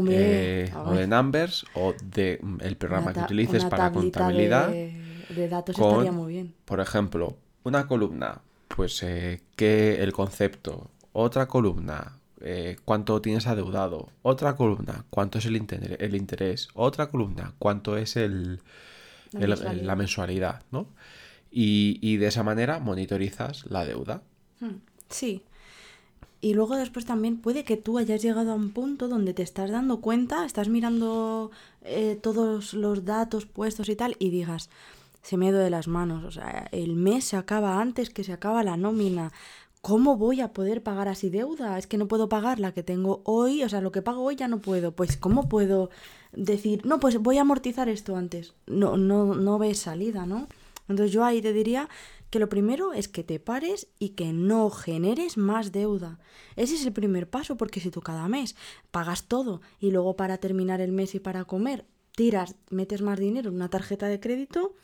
eh, 0.09 0.70
a 0.75 0.83
o 0.83 0.94
de 0.94 1.07
Numbers 1.07 1.64
o 1.75 1.94
de 2.05 2.38
mm, 2.42 2.59
el 2.61 2.77
programa 2.77 3.07
Una 3.07 3.14
que 3.14 3.20
utilices 3.20 3.64
para 3.64 3.90
contabilidad. 3.92 4.68
De, 4.68 5.01
de 5.31 5.49
datos 5.49 5.77
con, 5.77 5.90
estaría 5.90 6.12
muy 6.12 6.33
bien. 6.33 6.55
Por 6.64 6.81
ejemplo, 6.81 7.38
una 7.64 7.87
columna, 7.87 8.42
pues 8.77 9.03
eh, 9.03 9.41
que 9.57 10.03
el 10.03 10.12
concepto. 10.12 10.91
Otra 11.12 11.49
columna, 11.49 12.19
eh, 12.41 12.77
cuánto 12.85 13.21
tienes 13.23 13.47
adeudado. 13.47 14.11
Otra 14.23 14.55
columna, 14.55 15.05
cuánto 15.11 15.39
es 15.39 15.47
el, 15.47 15.57
inter- 15.57 15.97
el 15.99 16.15
interés. 16.15 16.69
Otra 16.75 17.11
columna, 17.11 17.55
cuánto 17.59 17.97
es 17.97 18.17
el, 18.17 18.61
La 19.33 19.41
el- 19.41 19.49
mensualidad. 19.49 19.85
la 19.85 19.97
mensualidad, 19.97 20.62
¿no? 20.71 20.87
Y, 21.51 21.99
y 22.03 22.19
de 22.19 22.27
esa 22.27 22.43
manera 22.43 22.79
monitorizas 22.81 23.65
la 23.67 23.85
deuda. 23.87 24.23
Hmm, 24.61 24.77
Sí. 25.09 25.43
Y 26.43 26.53
luego 26.55 26.77
después 26.77 27.07
también 27.07 27.39
puede 27.39 27.65
que 27.65 27.77
tú 27.79 27.97
hayas 27.99 28.21
llegado 28.23 28.53
a 28.53 28.55
un 28.55 28.71
punto 28.71 29.09
donde 29.09 29.33
te 29.33 29.43
estás 29.43 29.71
dando 29.71 30.01
cuenta, 30.03 30.45
estás 30.45 30.69
mirando 30.69 31.51
eh, 31.83 32.19
todos 32.23 32.75
los 32.75 33.05
datos 33.07 33.47
puestos 33.47 33.89
y 33.89 33.97
tal, 33.97 34.17
y 34.19 34.29
digas, 34.31 34.69
se 35.27 35.37
me 35.37 35.49
ha 35.49 35.53
de 35.53 35.71
las 35.71 35.89
manos, 35.89 36.23
o 36.23 36.31
sea, 36.31 36.69
el 36.71 36.95
mes 36.95 37.25
se 37.25 37.37
acaba 37.37 37.81
antes 37.81 38.11
que 38.11 38.23
se 38.23 38.33
acaba 38.33 38.62
la 38.62 38.77
nómina. 38.77 39.33
¿Cómo 39.81 40.17
voy 40.17 40.41
a 40.41 40.53
poder 40.53 40.85
pagar 40.85 41.09
así 41.09 41.31
deuda? 41.31 41.79
Es 41.79 41.89
que 41.89 41.99
no 41.99 42.07
puedo 42.07 42.29
pagar 42.29 42.61
la 42.61 42.73
que 42.73 42.85
tengo 42.85 43.23
hoy, 43.25 43.65
o 43.65 43.69
sea, 43.69 43.81
lo 43.81 43.91
que 43.91 44.03
pago 44.03 44.23
hoy 44.23 44.37
ya 44.37 44.47
no 44.47 44.61
puedo. 44.61 44.93
Pues, 44.93 45.17
¿cómo 45.17 45.49
puedo 45.49 45.91
decir, 46.33 46.87
no, 46.87 47.01
pues 47.01 47.19
voy 47.19 47.39
a 47.39 47.41
amortizar 47.41 47.89
esto 47.89 48.15
antes? 48.15 48.55
No, 48.69 48.97
no, 48.97 49.35
no 49.35 49.59
ves 49.59 49.81
salida, 49.81 50.27
¿no? 50.27 50.47
Entonces 50.89 51.12
yo 51.12 51.25
ahí 51.25 51.43
te 51.43 51.53
diría 51.53 51.89
que 52.31 52.39
lo 52.39 52.49
primero 52.49 52.93
es 52.93 53.09
que 53.09 53.25
te 53.25 53.41
pares 53.41 53.89
y 53.99 54.11
que 54.11 54.33
no 54.33 54.71
generes 54.71 55.37
más 55.37 55.73
deuda. 55.73 56.21
Ese 56.55 56.77
es 56.77 56.87
el 56.87 56.93
primer 56.93 57.29
paso, 57.29 57.57
porque 57.57 57.81
si 57.81 57.91
tú 57.91 58.01
cada 58.01 58.29
mes 58.29 58.55
pagas 58.93 59.25
todo 59.25 59.61
y 59.81 59.91
luego 59.91 60.15
para 60.15 60.39
terminar 60.39 60.81
el 60.81 60.93
mes 60.93 61.17
y 61.17 61.19
para 61.19 61.45
comer 61.45 61.85
tiras, 62.15 62.55
metes 62.71 63.03
más 63.03 63.19
dinero 63.19 63.51
en 63.51 63.57
una 63.57 63.71
tarjeta 63.71 64.07
de 64.07 64.21
crédito, 64.21 64.75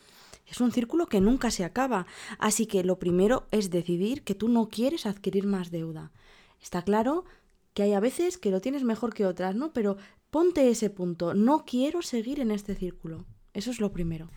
es 0.53 0.61
un 0.61 0.71
círculo 0.71 1.07
que 1.07 1.21
nunca 1.21 1.51
se 1.51 1.65
acaba. 1.65 2.07
Así 2.39 2.67
que 2.67 2.85
lo 2.85 2.99
primero 2.99 3.47
es 3.51 3.71
decidir 3.71 4.23
que 4.23 4.35
tú 4.35 4.49
no 4.49 4.69
quieres 4.69 5.07
adquirir 5.07 5.47
más 5.47 5.71
deuda. 5.71 6.13
Está 6.61 6.83
claro 6.83 7.25
que 7.73 7.83
hay 7.83 7.95
a 7.95 8.01
veces 8.01 8.37
que 8.37 8.51
lo 8.51 8.61
tienes 8.61 8.85
mejor 8.85 9.15
que 9.15 9.25
otras, 9.25 9.57
¿no? 9.57 9.73
Pero 9.73 9.97
ponte 10.31 10.69
ese 10.69 10.91
punto. 10.91 11.33
No 11.33 11.65
quiero 11.65 12.03
seguir 12.03 12.39
en 12.39 12.51
este 12.51 12.75
círculo. 12.75 13.25
Eso 13.55 13.71
es 13.71 13.81
lo 13.81 13.93
primero. 13.93 14.29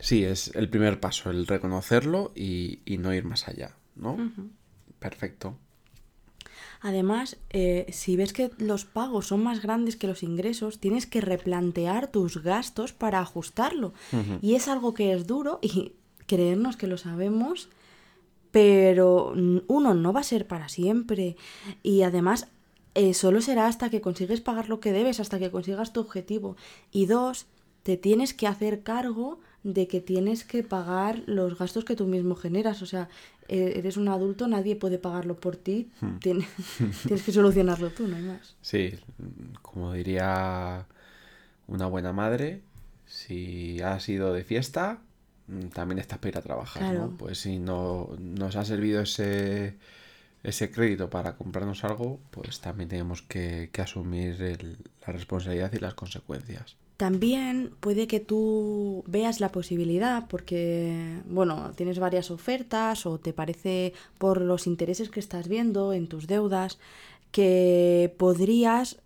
Sí, 0.00 0.24
es 0.24 0.50
el 0.54 0.70
primer 0.70 1.00
paso, 1.00 1.30
el 1.30 1.46
reconocerlo 1.46 2.32
y, 2.34 2.80
y 2.86 2.96
no 2.96 3.12
ir 3.12 3.24
más 3.24 3.46
allá, 3.46 3.76
¿no? 3.94 4.16
Perfecto. 4.98 5.58
Además, 6.82 7.36
eh, 7.50 7.86
si 7.90 8.16
ves 8.16 8.32
que 8.32 8.50
los 8.58 8.84
pagos 8.84 9.28
son 9.28 9.42
más 9.42 9.62
grandes 9.62 9.96
que 9.96 10.08
los 10.08 10.24
ingresos, 10.24 10.80
tienes 10.80 11.06
que 11.06 11.20
replantear 11.20 12.10
tus 12.10 12.42
gastos 12.42 12.92
para 12.92 13.20
ajustarlo. 13.20 13.94
Y 14.40 14.56
es 14.56 14.66
algo 14.66 14.92
que 14.92 15.12
es 15.12 15.28
duro 15.28 15.60
y 15.62 15.92
creernos 16.26 16.76
que 16.76 16.88
lo 16.88 16.98
sabemos, 16.98 17.68
pero 18.50 19.32
uno 19.68 19.94
no 19.94 20.12
va 20.12 20.20
a 20.20 20.24
ser 20.24 20.48
para 20.48 20.68
siempre. 20.68 21.36
Y 21.84 22.02
además, 22.02 22.48
eh, 22.94 23.14
solo 23.14 23.40
será 23.40 23.68
hasta 23.68 23.88
que 23.88 24.00
consigues 24.00 24.40
pagar 24.40 24.68
lo 24.68 24.80
que 24.80 24.92
debes, 24.92 25.20
hasta 25.20 25.38
que 25.38 25.52
consigas 25.52 25.92
tu 25.92 26.00
objetivo. 26.00 26.56
Y 26.90 27.06
dos, 27.06 27.46
te 27.84 27.96
tienes 27.96 28.34
que 28.34 28.48
hacer 28.48 28.82
cargo 28.82 29.38
de 29.64 29.86
que 29.88 30.00
tienes 30.00 30.44
que 30.44 30.62
pagar 30.62 31.22
los 31.26 31.58
gastos 31.58 31.84
que 31.84 31.96
tú 31.96 32.06
mismo 32.06 32.34
generas. 32.34 32.82
O 32.82 32.86
sea, 32.86 33.08
eh, 33.48 33.74
eres 33.76 33.96
un 33.96 34.08
adulto, 34.08 34.48
nadie 34.48 34.76
puede 34.76 34.98
pagarlo 34.98 35.36
por 35.36 35.56
ti. 35.56 35.90
Tien- 36.20 36.44
tienes 37.06 37.22
que 37.24 37.32
solucionarlo 37.32 37.90
tú, 37.90 38.06
no 38.08 38.16
hay 38.16 38.22
más. 38.22 38.56
Sí, 38.60 38.94
como 39.62 39.92
diría 39.92 40.86
una 41.68 41.86
buena 41.86 42.12
madre, 42.12 42.62
si 43.06 43.80
has 43.82 44.08
ido 44.08 44.32
de 44.32 44.42
fiesta, 44.44 45.00
mm, 45.48 45.68
también 45.68 45.98
estás 45.98 46.18
para 46.18 46.28
ir 46.30 46.38
a 46.38 46.42
trabajar, 46.42 46.82
Claro. 46.82 46.98
¿no? 47.06 47.16
Pues 47.16 47.38
si 47.38 47.58
no 47.58 48.10
nos 48.18 48.56
ha 48.56 48.64
servido 48.64 49.00
ese, 49.02 49.76
ese 50.42 50.70
crédito 50.72 51.08
para 51.08 51.36
comprarnos 51.36 51.84
algo, 51.84 52.18
pues 52.30 52.60
también 52.60 52.88
tenemos 52.88 53.22
que, 53.22 53.70
que 53.72 53.82
asumir 53.82 54.40
el- 54.42 54.78
la 55.06 55.12
responsabilidad 55.12 55.72
y 55.72 55.78
las 55.78 55.94
consecuencias. 55.94 56.76
También 57.02 57.74
puede 57.80 58.06
que 58.06 58.20
tú 58.20 59.02
veas 59.08 59.40
la 59.40 59.50
posibilidad 59.50 60.28
porque, 60.28 61.18
bueno, 61.24 61.72
tienes 61.74 61.98
varias 61.98 62.30
ofertas 62.30 63.06
o 63.06 63.18
te 63.18 63.32
parece 63.32 63.92
por 64.18 64.40
los 64.40 64.68
intereses 64.68 65.08
que 65.08 65.18
estás 65.18 65.48
viendo 65.48 65.92
en 65.92 66.06
tus 66.06 66.28
deudas 66.28 66.78
que 67.32 68.14
podrías 68.18 69.00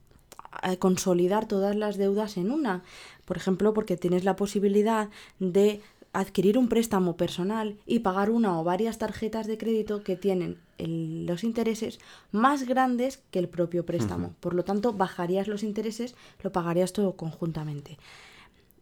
eh, 0.62 0.76
consolidar 0.76 1.48
todas 1.48 1.74
las 1.74 1.96
deudas 1.96 2.36
en 2.36 2.50
una. 2.50 2.82
Por 3.24 3.38
ejemplo, 3.38 3.72
porque 3.72 3.96
tienes 3.96 4.24
la 4.24 4.36
posibilidad 4.36 5.08
de 5.38 5.80
adquirir 6.20 6.56
un 6.58 6.68
préstamo 6.68 7.16
personal 7.16 7.76
y 7.86 8.00
pagar 8.00 8.30
una 8.30 8.58
o 8.60 8.64
varias 8.64 8.98
tarjetas 8.98 9.46
de 9.46 9.58
crédito 9.58 10.02
que 10.02 10.16
tienen 10.16 10.58
el- 10.78 11.26
los 11.26 11.44
intereses 11.44 11.98
más 12.32 12.64
grandes 12.64 13.22
que 13.30 13.38
el 13.38 13.48
propio 13.48 13.84
préstamo. 13.84 14.34
Por 14.40 14.54
lo 14.54 14.64
tanto, 14.64 14.92
bajarías 14.92 15.48
los 15.48 15.62
intereses, 15.62 16.14
lo 16.42 16.52
pagarías 16.52 16.92
todo 16.92 17.16
conjuntamente. 17.16 17.98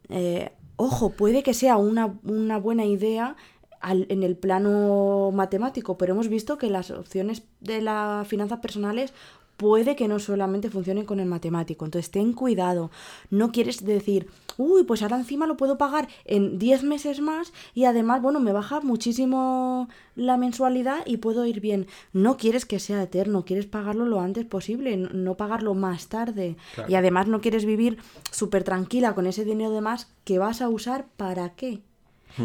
Eh, 0.09 0.51
ojo, 0.77 1.09
puede 1.11 1.41
que 1.43 1.53
sea 1.53 1.77
una, 1.77 2.17
una 2.23 2.57
buena 2.57 2.85
idea 2.85 3.35
al- 3.81 4.05
en 4.09 4.23
el 4.23 4.35
plano 4.35 5.31
matemático, 5.33 5.97
pero 5.97 6.13
hemos 6.13 6.27
visto 6.27 6.57
que 6.57 6.69
las 6.69 6.91
opciones 6.91 7.43
de 7.59 7.81
las 7.81 8.27
finanzas 8.27 8.59
personales 8.59 9.13
puede 9.57 9.95
que 9.95 10.07
no 10.07 10.19
solamente 10.19 10.69
funcionen 10.69 11.05
con 11.05 11.19
el 11.19 11.27
matemático. 11.27 11.85
Entonces, 11.85 12.11
ten 12.11 12.33
cuidado. 12.33 12.91
No 13.29 13.51
quieres 13.51 13.85
decir, 13.85 14.27
uy, 14.57 14.83
pues 14.83 15.01
ahora 15.01 15.17
encima 15.17 15.47
lo 15.47 15.57
puedo 15.57 15.77
pagar 15.77 16.07
en 16.25 16.59
10 16.59 16.83
meses 16.83 17.21
más 17.21 17.53
y 17.73 17.85
además, 17.85 18.21
bueno, 18.21 18.39
me 18.39 18.51
baja 18.51 18.81
muchísimo 18.81 19.87
la 20.15 20.37
mensualidad 20.37 20.99
y 21.05 21.17
puedo 21.17 21.45
ir 21.45 21.59
bien. 21.61 21.87
No 22.13 22.37
quieres 22.37 22.65
que 22.65 22.79
sea 22.79 23.01
eterno, 23.03 23.45
quieres 23.45 23.65
pagarlo 23.65 24.05
lo 24.05 24.19
antes 24.19 24.45
posible, 24.45 24.97
no- 24.97 25.35
pagarlo 25.35 25.73
más 25.73 26.07
tarde. 26.07 26.55
Claro. 26.75 26.91
Y 26.91 26.95
además 26.95 27.27
no 27.27 27.41
quieres 27.41 27.65
vivir 27.65 27.97
súper 28.31 28.63
tranquila 28.63 29.15
con 29.15 29.25
ese 29.27 29.45
dinero 29.45 29.71
de 29.71 29.81
más 29.81 30.09
que 30.23 30.39
vas 30.39 30.61
a 30.61 30.69
usar 30.69 31.07
para 31.17 31.49
qué. 31.55 31.81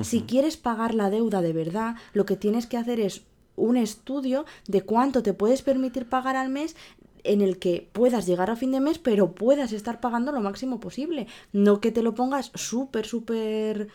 Si 0.02 0.22
quieres 0.22 0.56
pagar 0.56 0.94
la 0.94 1.10
deuda 1.10 1.42
de 1.42 1.52
verdad, 1.52 1.96
lo 2.12 2.24
que 2.24 2.36
tienes 2.36 2.68
que 2.68 2.76
hacer 2.76 3.00
es 3.00 3.22
un 3.56 3.76
estudio 3.76 4.44
de 4.68 4.82
cuánto 4.82 5.22
te 5.24 5.34
puedes 5.34 5.62
permitir 5.62 6.06
pagar 6.08 6.36
al 6.36 6.48
mes 6.48 6.76
en 7.24 7.40
el 7.40 7.58
que 7.58 7.88
puedas 7.92 8.26
llegar 8.26 8.50
a 8.50 8.56
fin 8.56 8.72
de 8.72 8.80
mes, 8.80 8.98
pero 8.98 9.34
puedas 9.34 9.72
estar 9.72 10.00
pagando 10.00 10.32
lo 10.32 10.40
máximo 10.40 10.80
posible. 10.80 11.26
No 11.52 11.80
que 11.80 11.92
te 11.92 12.02
lo 12.02 12.14
pongas 12.14 12.50
súper, 12.54 13.06
súper 13.06 13.88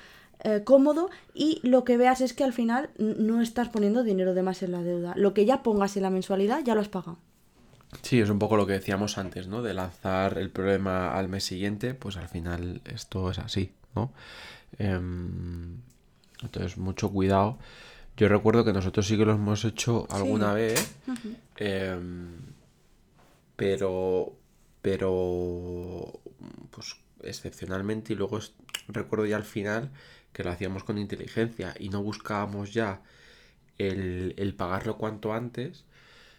eh, 0.44 0.64
cómodo 0.64 1.10
y 1.34 1.60
lo 1.64 1.84
que 1.84 1.98
veas 1.98 2.22
es 2.22 2.34
que 2.34 2.44
al 2.44 2.54
final 2.54 2.90
no 2.98 3.42
estás 3.42 3.70
poniendo 3.70 4.04
dinero 4.04 4.34
de 4.34 4.44
más 4.44 4.64
en 4.64 4.72
la 4.72 4.84
deuda. 4.84 5.14
Lo 5.16 5.34
que 5.34 5.46
ya 5.46 5.64
pongas 5.64 5.96
en 5.98 6.04
la 6.04 6.10
mensualidad 6.10 6.62
ya 6.64 6.76
lo 6.76 6.82
has 6.82 6.90
pagado. 6.90 7.18
Sí, 8.02 8.20
es 8.20 8.30
un 8.30 8.40
poco 8.40 8.58
lo 8.58 8.68
que 8.68 8.74
decíamos 8.74 9.18
antes, 9.18 9.48
¿no? 9.48 9.62
De 9.62 9.74
lanzar 9.74 10.38
el 10.38 10.50
problema 10.50 11.18
al 11.18 11.30
mes 11.30 11.44
siguiente, 11.46 11.94
pues 11.94 12.18
al 12.18 12.28
final 12.28 12.82
esto 12.86 13.32
es 13.32 13.40
así, 13.40 13.72
¿no? 13.96 14.12
Em, 14.78 15.78
entonces, 16.42 16.78
mucho 16.78 17.10
cuidado. 17.12 17.58
Yo 18.18 18.28
recuerdo 18.30 18.64
que 18.64 18.74
nosotros 18.74 19.08
sí 19.08 19.18
que 19.18 19.26
lo 19.26 19.34
hemos 19.34 19.66
hecho 19.66 20.08
alguna 20.10 20.54
vez, 20.54 20.96
pero, 23.56 24.38
pero, 24.82 26.22
pues 26.72 26.98
excepcionalmente 27.24 28.14
y 28.14 28.16
luego 28.16 28.38
es- 28.38 28.54
recuerdo 28.88 29.26
ya 29.26 29.38
al 29.38 29.44
final 29.46 29.92
que 30.34 30.44
lo 30.44 30.52
hacíamos 30.52 30.84
con 30.84 30.98
inteligencia 30.98 31.74
y 31.80 31.90
no 31.90 32.04
buscábamos 32.04 32.74
ya 32.74 33.02
el, 33.78 34.34
el 34.38 34.56
pagarlo 34.56 34.98
cuanto 34.98 35.34
antes, 35.34 35.86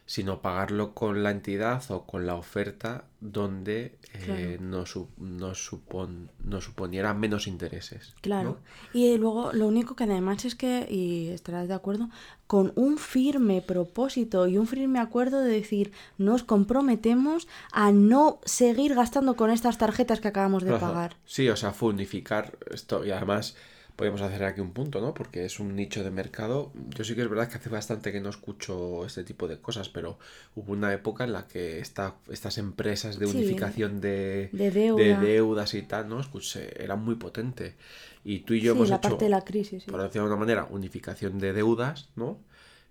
sino 0.07 0.41
pagarlo 0.41 0.95
con 0.95 1.25
la 1.25 1.33
entidad 1.33 1.83
o 1.91 2.07
con 2.07 2.27
la 2.27 2.37
oferta 2.37 3.05
donde 3.21 3.99
eh, 4.15 4.57
nos, 4.61 4.91
supon, 4.91 6.31
nos 6.45 6.65
suponiera 6.65 7.13
menos 7.13 7.49
intereses. 7.49 8.15
Claro. 8.21 8.59
Y 8.93 9.17
luego 9.19 9.53
lo 9.53 9.67
único 9.67 9.97
que 9.97 10.05
además 10.05 10.45
es 10.45 10.55
que, 10.55 10.87
y 10.89 11.31
estarás 11.31 11.67
de 11.67 11.75
acuerdo, 11.75 12.09
con 12.47 12.73
un 12.77 12.99
firme 12.99 13.63
propósito 13.63 14.47
y 14.47 14.59
un 14.59 14.69
firme 14.69 15.01
acuerdo 15.01 15.41
de 15.41 15.51
decir, 15.51 15.93
nos 16.19 16.45
comprometemos 16.45 17.49
a 17.73 17.91
no 17.91 18.39
seguir 18.45 18.95
gastando 18.95 19.35
con 19.35 19.51
estas 19.51 19.77
tarjetas 19.77 20.21
que 20.21 20.29
acabamos 20.29 20.63
de 20.63 20.79
pagar. 20.79 21.17
Sí, 21.25 21.49
o 21.49 21.57
sea, 21.57 21.75
unificar 21.81 22.57
esto 22.71 23.05
y 23.05 23.11
además 23.11 23.57
podemos 23.97 24.21
hacer 24.21 24.45
aquí 24.45 24.61
un 24.61 24.73
punto, 24.73 25.01
¿no? 25.01 25.15
Porque 25.15 25.47
es 25.47 25.59
un 25.59 25.75
nicho 25.75 26.05
de 26.05 26.11
mercado. 26.11 26.71
Yo 26.91 27.03
sí 27.03 27.15
que 27.15 27.23
es 27.23 27.29
verdad 27.29 27.49
que 27.49 27.57
hace 27.57 27.71
bastante 27.71 28.13
que 28.13 28.21
no 28.21 28.29
escucho 28.29 29.07
este 29.07 29.25
tipo 29.25 29.49
de 29.49 29.59
cosas, 29.59 29.89
pero 29.89 30.19
hubo 30.55 30.73
una 30.73 30.93
época 30.93 31.25
en 31.25 31.33
la 31.33 31.49
que 31.49 31.79
esta, 31.79 32.17
estas 32.29 32.59
empresas 32.59 33.19
de 33.19 33.27
unificación 33.27 34.01
de, 34.03 34.51
deudas 34.53 35.75
y 35.75 35.83
tal, 35.83 36.09
¿no? 36.09 36.21
Escuché, 36.21 36.83
eran 36.83 37.03
muy 37.03 37.15
potente. 37.15 37.75
Y 38.23 38.41
tú 38.41 38.55
y 38.55 38.61
yo 38.61 38.73
hemos 38.73 38.91
la 38.91 38.97
hecho, 38.97 39.09
parte 39.09 39.25
de 39.25 39.31
la 39.31 39.43
crisis, 39.43 39.85
por 39.85 40.03
decirlo 40.03 40.29
de 40.29 40.35
alguna 40.35 40.37
manera, 40.37 40.67
unificación 40.71 41.39
de 41.39 41.55
deudas, 41.55 42.11
¿no? 42.17 42.39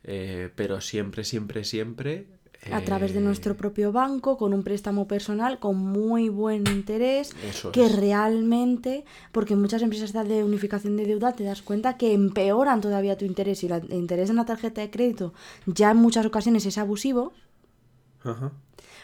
Eh, 0.04 0.50
pero 0.56 0.82
siempre, 0.82 1.24
siempre, 1.24 1.64
siempre 1.64 2.26
a 2.72 2.82
través 2.82 3.14
de 3.14 3.22
nuestro 3.22 3.54
eh, 3.54 3.56
propio 3.56 3.92
banco, 3.92 4.38
con 4.38 4.54
un 4.54 4.64
préstamo 4.64 5.08
personal, 5.08 5.60
con 5.60 5.78
muy 5.78 6.30
buen 6.30 6.68
interés, 6.68 7.36
que 7.72 7.90
realmente, 7.90 9.06
porque 9.32 9.56
muchas 9.56 9.82
empresas 9.82 10.14
de 10.14 10.44
unificación 10.44 10.98
de 10.98 11.06
deuda 11.06 11.34
te 11.34 11.44
das 11.44 11.62
cuenta 11.62 11.98
que 11.98 12.14
empeoran 12.14 12.82
todavía 12.82 13.18
tu 13.18 13.26
interés 13.26 13.64
y 13.64 13.68
el 13.68 13.94
interés 13.94 14.30
en 14.30 14.38
la 14.38 14.46
tarjeta 14.46 14.82
de 14.82 14.90
crédito 14.90 15.34
ya 15.66 15.92
en 15.92 15.98
muchas 15.98 16.26
ocasiones 16.26 16.66
es 16.66 16.78
abusivo. 16.78 17.34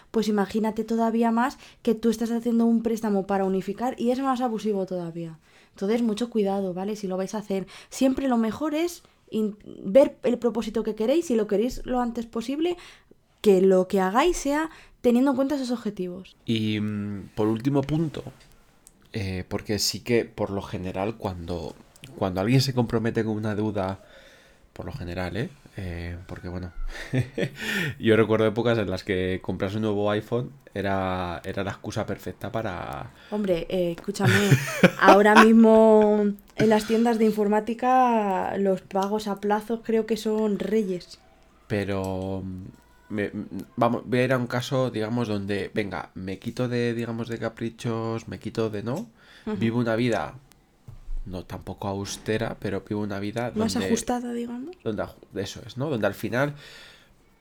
Pues 0.09 0.27
imagínate 0.27 0.83
todavía 0.83 1.31
más 1.31 1.57
que 1.83 1.93
tú 1.95 2.09
estás 2.09 2.31
haciendo 2.31 2.65
un 2.65 2.81
préstamo 2.81 3.27
para 3.27 3.45
unificar 3.45 3.95
y 3.99 4.11
es 4.11 4.19
más 4.19 4.41
abusivo 4.41 4.85
todavía. 4.85 5.39
Entonces, 5.69 6.01
mucho 6.01 6.29
cuidado, 6.29 6.73
¿vale? 6.73 6.95
Si 6.95 7.07
lo 7.07 7.17
vais 7.17 7.35
a 7.35 7.37
hacer, 7.37 7.67
siempre 7.89 8.27
lo 8.27 8.37
mejor 8.37 8.73
es 8.73 9.03
ver 9.83 10.17
el 10.23 10.37
propósito 10.37 10.83
que 10.83 10.95
queréis, 10.95 11.27
si 11.27 11.35
lo 11.35 11.47
queréis 11.47 11.85
lo 11.85 12.01
antes 12.01 12.25
posible, 12.25 12.77
que 13.41 13.61
lo 13.61 13.87
que 13.87 13.99
hagáis 13.99 14.37
sea 14.37 14.69
teniendo 15.01 15.31
en 15.31 15.35
cuenta 15.35 15.55
esos 15.55 15.71
objetivos. 15.71 16.35
Y 16.45 16.79
mm, 16.79 17.29
por 17.35 17.47
último 17.47 17.81
punto, 17.81 18.23
eh, 19.13 19.43
porque 19.47 19.79
sí 19.79 20.01
que 20.01 20.25
por 20.25 20.51
lo 20.51 20.61
general 20.61 21.17
cuando, 21.17 21.75
cuando 22.15 22.41
alguien 22.41 22.61
se 22.61 22.73
compromete 22.73 23.23
con 23.25 23.35
una 23.35 23.55
deuda, 23.55 23.99
por 24.73 24.85
lo 24.85 24.93
general, 24.93 25.35
¿eh? 25.35 25.49
eh 25.75 26.17
porque 26.27 26.47
bueno, 26.47 26.71
yo 27.99 28.15
recuerdo 28.15 28.45
épocas 28.45 28.77
en 28.77 28.89
las 28.89 29.03
que 29.03 29.39
compras 29.41 29.75
un 29.75 29.81
nuevo 29.81 30.09
iPhone 30.11 30.51
era, 30.73 31.41
era 31.43 31.63
la 31.63 31.71
excusa 31.71 32.05
perfecta 32.05 32.51
para... 32.51 33.11
Hombre, 33.31 33.65
eh, 33.69 33.95
escúchame, 33.97 34.49
ahora 34.99 35.43
mismo 35.43 36.25
en 36.55 36.69
las 36.69 36.85
tiendas 36.85 37.17
de 37.17 37.25
informática 37.25 38.55
los 38.57 38.81
pagos 38.81 39.27
a 39.27 39.41
plazos 39.41 39.81
creo 39.83 40.05
que 40.05 40.15
son 40.15 40.59
reyes. 40.59 41.19
Pero 41.67 42.43
vamos, 43.75 44.03
voy 44.05 44.19
a 44.19 44.23
ir 44.23 44.33
a 44.33 44.37
un 44.37 44.47
caso, 44.47 44.89
digamos, 44.89 45.27
donde, 45.27 45.71
venga, 45.73 46.11
me 46.15 46.39
quito 46.39 46.67
de, 46.67 46.93
digamos, 46.93 47.27
de 47.27 47.37
caprichos, 47.37 48.27
me 48.27 48.39
quito 48.39 48.69
de 48.69 48.83
no, 48.83 49.09
vivo 49.57 49.79
una 49.79 49.95
vida, 49.95 50.35
no 51.25 51.43
tampoco 51.45 51.87
austera, 51.87 52.57
pero 52.59 52.83
vivo 52.87 53.01
una 53.01 53.19
vida 53.19 53.51
más 53.55 53.75
ajustada, 53.75 54.33
digamos. 54.33 54.75
Donde, 54.83 55.05
eso 55.35 55.61
es, 55.65 55.77
¿no? 55.77 55.89
Donde 55.89 56.07
al 56.07 56.13
final 56.13 56.55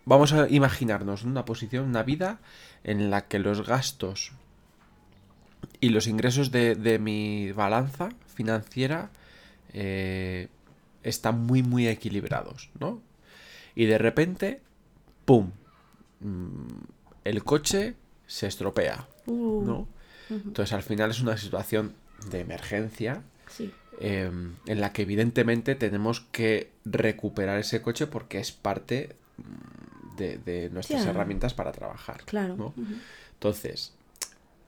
vamos 0.05 0.33
a 0.33 0.49
imaginarnos 0.49 1.25
una 1.25 1.45
posición, 1.45 1.87
una 1.87 2.03
vida 2.03 2.41
en 2.85 3.11
la 3.11 3.29
que 3.29 3.39
los 3.39 3.67
gastos 3.67 4.33
y 5.81 5.91
los 5.91 6.07
ingresos 6.07 6.51
de, 6.51 6.99
mi 7.01 7.53
balanza 7.53 8.11
financiera 8.27 9.11
eh, 9.73 10.49
están 11.03 11.47
muy, 11.47 11.63
muy 11.63 11.89
equilibrados, 11.89 12.71
¿no? 12.79 13.03
Y 13.75 13.87
de 13.87 13.99
repente, 13.99 14.61
¡pum! 15.31 15.53
Mm, 16.19 16.67
el 17.23 17.45
coche 17.45 17.95
se 18.27 18.49
estropea, 18.49 19.07
uh. 19.27 19.63
¿no? 19.65 19.89
Entonces 20.29 20.73
al 20.73 20.83
final 20.83 21.11
es 21.11 21.21
una 21.21 21.37
situación 21.37 21.95
de 22.31 22.41
emergencia 22.41 23.23
em, 24.01 24.57
en 24.67 24.81
la 24.81 24.93
que 24.93 25.03
evidentemente 25.03 25.77
tenemos 25.77 26.21
que 26.33 26.73
recuperar 26.85 27.61
ese 27.61 27.81
coche 27.81 28.09
porque 28.09 28.41
es 28.41 28.51
parte 28.51 29.15
mm, 29.37 30.17
de, 30.17 30.69
nuestras 30.73 31.07
herramientas 31.07 31.55
para 31.55 31.71
trabajar. 31.71 32.25
Claro. 32.25 32.75
Entonces, 33.35 33.93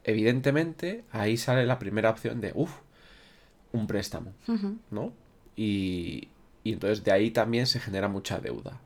evidentemente 0.04 1.02
ahí 1.10 1.38
sale 1.38 1.66
la 1.66 1.80
primera 1.80 2.10
opción 2.10 2.40
de, 2.40 2.52
uff, 2.54 2.70
un 3.72 3.88
préstamo, 3.88 4.32
¿no? 4.92 5.12
Y, 5.56 6.28
y 6.62 6.74
entonces 6.74 7.02
de 7.02 7.10
ahí 7.10 7.32
también 7.32 7.66
se 7.66 7.80
genera 7.80 8.06
mucha 8.06 8.38
deuda. 8.38 8.80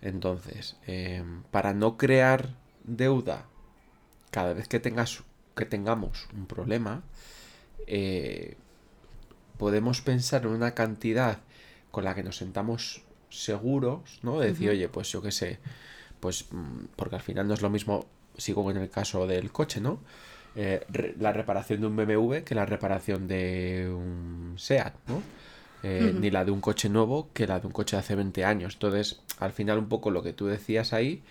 Entonces, 0.00 0.76
em, 0.86 1.42
para 1.50 1.74
no 1.74 1.96
crear 1.96 2.54
deuda 2.84 3.46
cada 4.30 4.52
vez 4.52 4.68
que, 4.68 4.80
tengas, 4.80 5.22
que 5.56 5.64
tengamos 5.64 6.28
un 6.34 6.46
problema, 6.46 7.02
eh, 7.86 8.56
podemos 9.56 10.00
pensar 10.00 10.42
en 10.42 10.50
una 10.50 10.74
cantidad 10.74 11.38
con 11.90 12.04
la 12.04 12.14
que 12.14 12.22
nos 12.22 12.36
sentamos 12.36 13.02
seguros, 13.30 14.20
¿no? 14.22 14.38
De 14.40 14.48
decir, 14.48 14.70
oye, 14.70 14.88
pues 14.88 15.10
yo 15.10 15.20
qué 15.22 15.32
sé, 15.32 15.58
pues 16.20 16.46
mm, 16.50 16.86
porque 16.96 17.16
al 17.16 17.22
final 17.22 17.48
no 17.48 17.54
es 17.54 17.62
lo 17.62 17.70
mismo, 17.70 18.06
sigo 18.36 18.70
en 18.70 18.76
el 18.76 18.90
caso 18.90 19.26
del 19.26 19.50
coche, 19.50 19.80
¿no? 19.80 20.00
Eh, 20.54 20.84
la 21.18 21.32
reparación 21.32 21.80
de 21.80 21.86
un 21.86 21.96
BMW 21.96 22.42
que 22.44 22.54
la 22.54 22.66
reparación 22.66 23.28
de 23.28 23.88
un 23.90 24.54
SEAT, 24.58 24.94
¿no? 25.06 25.22
Eh, 25.82 26.12
ni 26.18 26.30
la 26.30 26.44
de 26.44 26.50
un 26.50 26.60
coche 26.60 26.88
nuevo 26.88 27.28
que 27.32 27.46
la 27.46 27.60
de 27.60 27.66
un 27.66 27.72
coche 27.72 27.96
de 27.96 28.00
hace 28.00 28.14
20 28.16 28.44
años. 28.44 28.74
Entonces, 28.74 29.20
al 29.38 29.52
final, 29.52 29.78
un 29.78 29.88
poco 29.88 30.10
lo 30.10 30.22
que 30.22 30.32
tú 30.32 30.46
decías 30.46 30.92
ahí, 30.92 31.22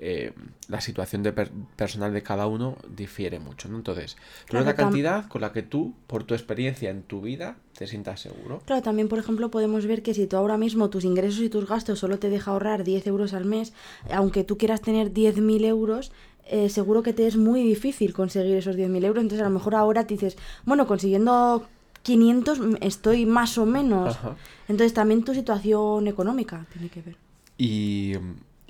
eh, 0.00 0.32
la 0.68 0.80
situación 0.80 1.24
de 1.24 1.32
personal 1.32 2.12
de 2.12 2.22
cada 2.22 2.46
uno 2.46 2.76
difiere 2.88 3.40
mucho, 3.40 3.68
¿no? 3.68 3.76
Entonces, 3.78 4.16
claro, 4.46 4.64
una 4.64 4.76
cantidad 4.76 5.26
con 5.26 5.40
la 5.40 5.52
que 5.52 5.62
tú, 5.62 5.94
por 6.06 6.22
tu 6.22 6.34
experiencia 6.34 6.90
en 6.90 7.02
tu 7.02 7.20
vida, 7.20 7.56
te 7.76 7.88
sientas 7.88 8.20
seguro. 8.20 8.62
Claro, 8.64 8.82
también, 8.82 9.08
por 9.08 9.18
ejemplo, 9.18 9.50
podemos 9.50 9.86
ver 9.86 10.04
que 10.04 10.14
si 10.14 10.28
tú 10.28 10.36
ahora 10.36 10.56
mismo 10.56 10.88
tus 10.88 11.04
ingresos 11.04 11.40
y 11.40 11.48
tus 11.48 11.66
gastos 11.66 11.98
solo 11.98 12.20
te 12.20 12.30
deja 12.30 12.52
ahorrar 12.52 12.84
10 12.84 13.08
euros 13.08 13.34
al 13.34 13.44
mes, 13.44 13.72
aunque 14.12 14.44
tú 14.44 14.56
quieras 14.56 14.82
tener 14.82 15.12
10.000 15.12 15.64
euros, 15.64 16.12
eh, 16.44 16.68
seguro 16.68 17.02
que 17.02 17.12
te 17.12 17.26
es 17.26 17.36
muy 17.36 17.64
difícil 17.64 18.12
conseguir 18.12 18.56
esos 18.56 18.76
10.000 18.76 19.04
euros. 19.04 19.22
Entonces, 19.22 19.44
a 19.44 19.48
lo 19.48 19.54
mejor 19.54 19.74
ahora 19.74 20.06
te 20.06 20.14
dices, 20.14 20.38
bueno, 20.64 20.86
consiguiendo 20.86 21.66
500 22.08 22.60
estoy 22.80 23.26
más 23.26 23.58
o 23.58 23.66
menos. 23.66 24.18
Entonces 24.66 24.94
también 24.94 25.24
tu 25.24 25.34
situación 25.34 26.08
económica 26.08 26.64
tiene 26.72 26.88
que 26.88 27.02
ver. 27.02 27.16
Y, 27.58 28.14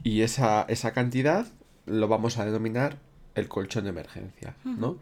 esa, 0.05 0.63
esa, 0.63 0.93
cantidad 0.93 1.47
lo 1.87 2.09
vamos 2.09 2.39
a 2.39 2.45
denominar 2.45 2.99
el 3.37 3.47
colchón 3.47 3.85
de 3.85 3.91
emergencia, 3.91 4.57
¿no? 4.65 4.97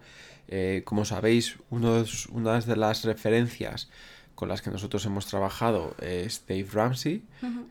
Eh, 0.49 0.83
como 0.85 1.07
sabéis, 1.07 1.57
uno 1.70 2.05
una 2.31 2.61
de 2.61 2.77
las 2.77 3.05
referencias 3.05 3.88
con 4.35 4.51
las 4.51 4.61
que 4.61 4.70
nosotros 4.70 5.07
hemos 5.07 5.27
trabajado 5.27 5.94
es 6.03 6.44
Dave 6.46 6.68
Ramsey, 6.70 7.22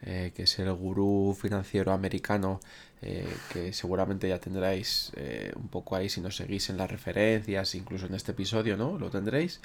eh, 0.01 0.32
que 0.36 0.43
es 0.43 0.58
el 0.58 0.73
gurú 0.73 1.38
financiero 1.39 1.91
americano 1.91 2.60
eh, 3.08 3.28
que 3.54 3.72
seguramente 3.72 4.28
ya 4.28 4.39
tendréis 4.39 5.12
eh, 5.15 5.52
un 5.56 5.68
poco 5.68 5.96
ahí 5.96 6.10
si 6.10 6.21
nos 6.21 6.38
seguís 6.38 6.71
en 6.71 6.77
las 6.77 6.90
referencias, 6.90 7.75
incluso 7.75 8.08
en 8.08 8.15
este 8.15 8.32
episodio, 8.32 8.77
¿no? 8.77 8.98
Lo 8.98 9.12
tendréis. 9.12 9.62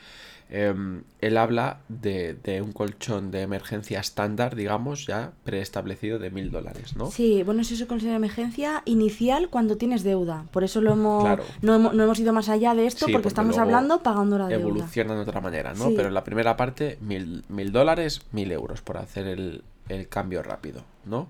Em, 0.51 1.05
él 1.23 1.39
habla 1.39 1.79
de, 1.89 2.61
un 2.63 2.73
colchón 2.73 3.31
de 3.31 3.41
emergencia 3.41 3.99
estándar, 3.99 4.57
digamos, 4.57 5.07
ya 5.07 5.33
preestablecido 5.43 6.19
de 6.19 6.31
mil 6.31 6.51
dólares, 6.51 6.97
¿no? 6.97 7.11
Sí, 7.11 7.43
bueno, 7.43 7.63
eso 7.63 7.77
se 7.77 7.87
considera 7.87 8.17
emergencia 8.17 8.83
inicial 8.85 9.49
cuando 9.49 9.79
tienes 9.79 10.03
deuda. 10.03 10.45
Por 10.51 10.63
eso 10.63 10.83
lo 10.83 10.93
hemos, 10.93 11.39
no, 11.63 11.77
hemos, 11.77 12.19
ido 12.19 12.35
más 12.35 12.51
allá 12.51 12.75
de 12.75 12.87
esto, 12.87 13.07
porque, 13.11 13.29
estamos 13.29 13.57
hablando 13.57 14.03
pagando 14.03 14.37
la 14.37 14.49
deuda. 14.49 14.61
Evoluciona 14.61 15.15
de 15.15 15.21
otra 15.23 15.41
manera, 15.41 15.73
¿no? 15.73 15.87
Pero 15.97 16.09
en 16.09 16.15
la 16.15 16.25
primera 16.25 16.59
parte, 16.59 16.99
mil, 17.01 17.43
mil 17.49 17.73
dólares, 17.73 18.21
mil 18.33 18.53
euros 18.53 18.83
por 18.83 18.99
hacer 18.99 19.29
el, 19.29 19.63
el 19.89 20.09
cambio 20.09 20.43
rápido, 20.43 20.85
¿no? 21.07 21.29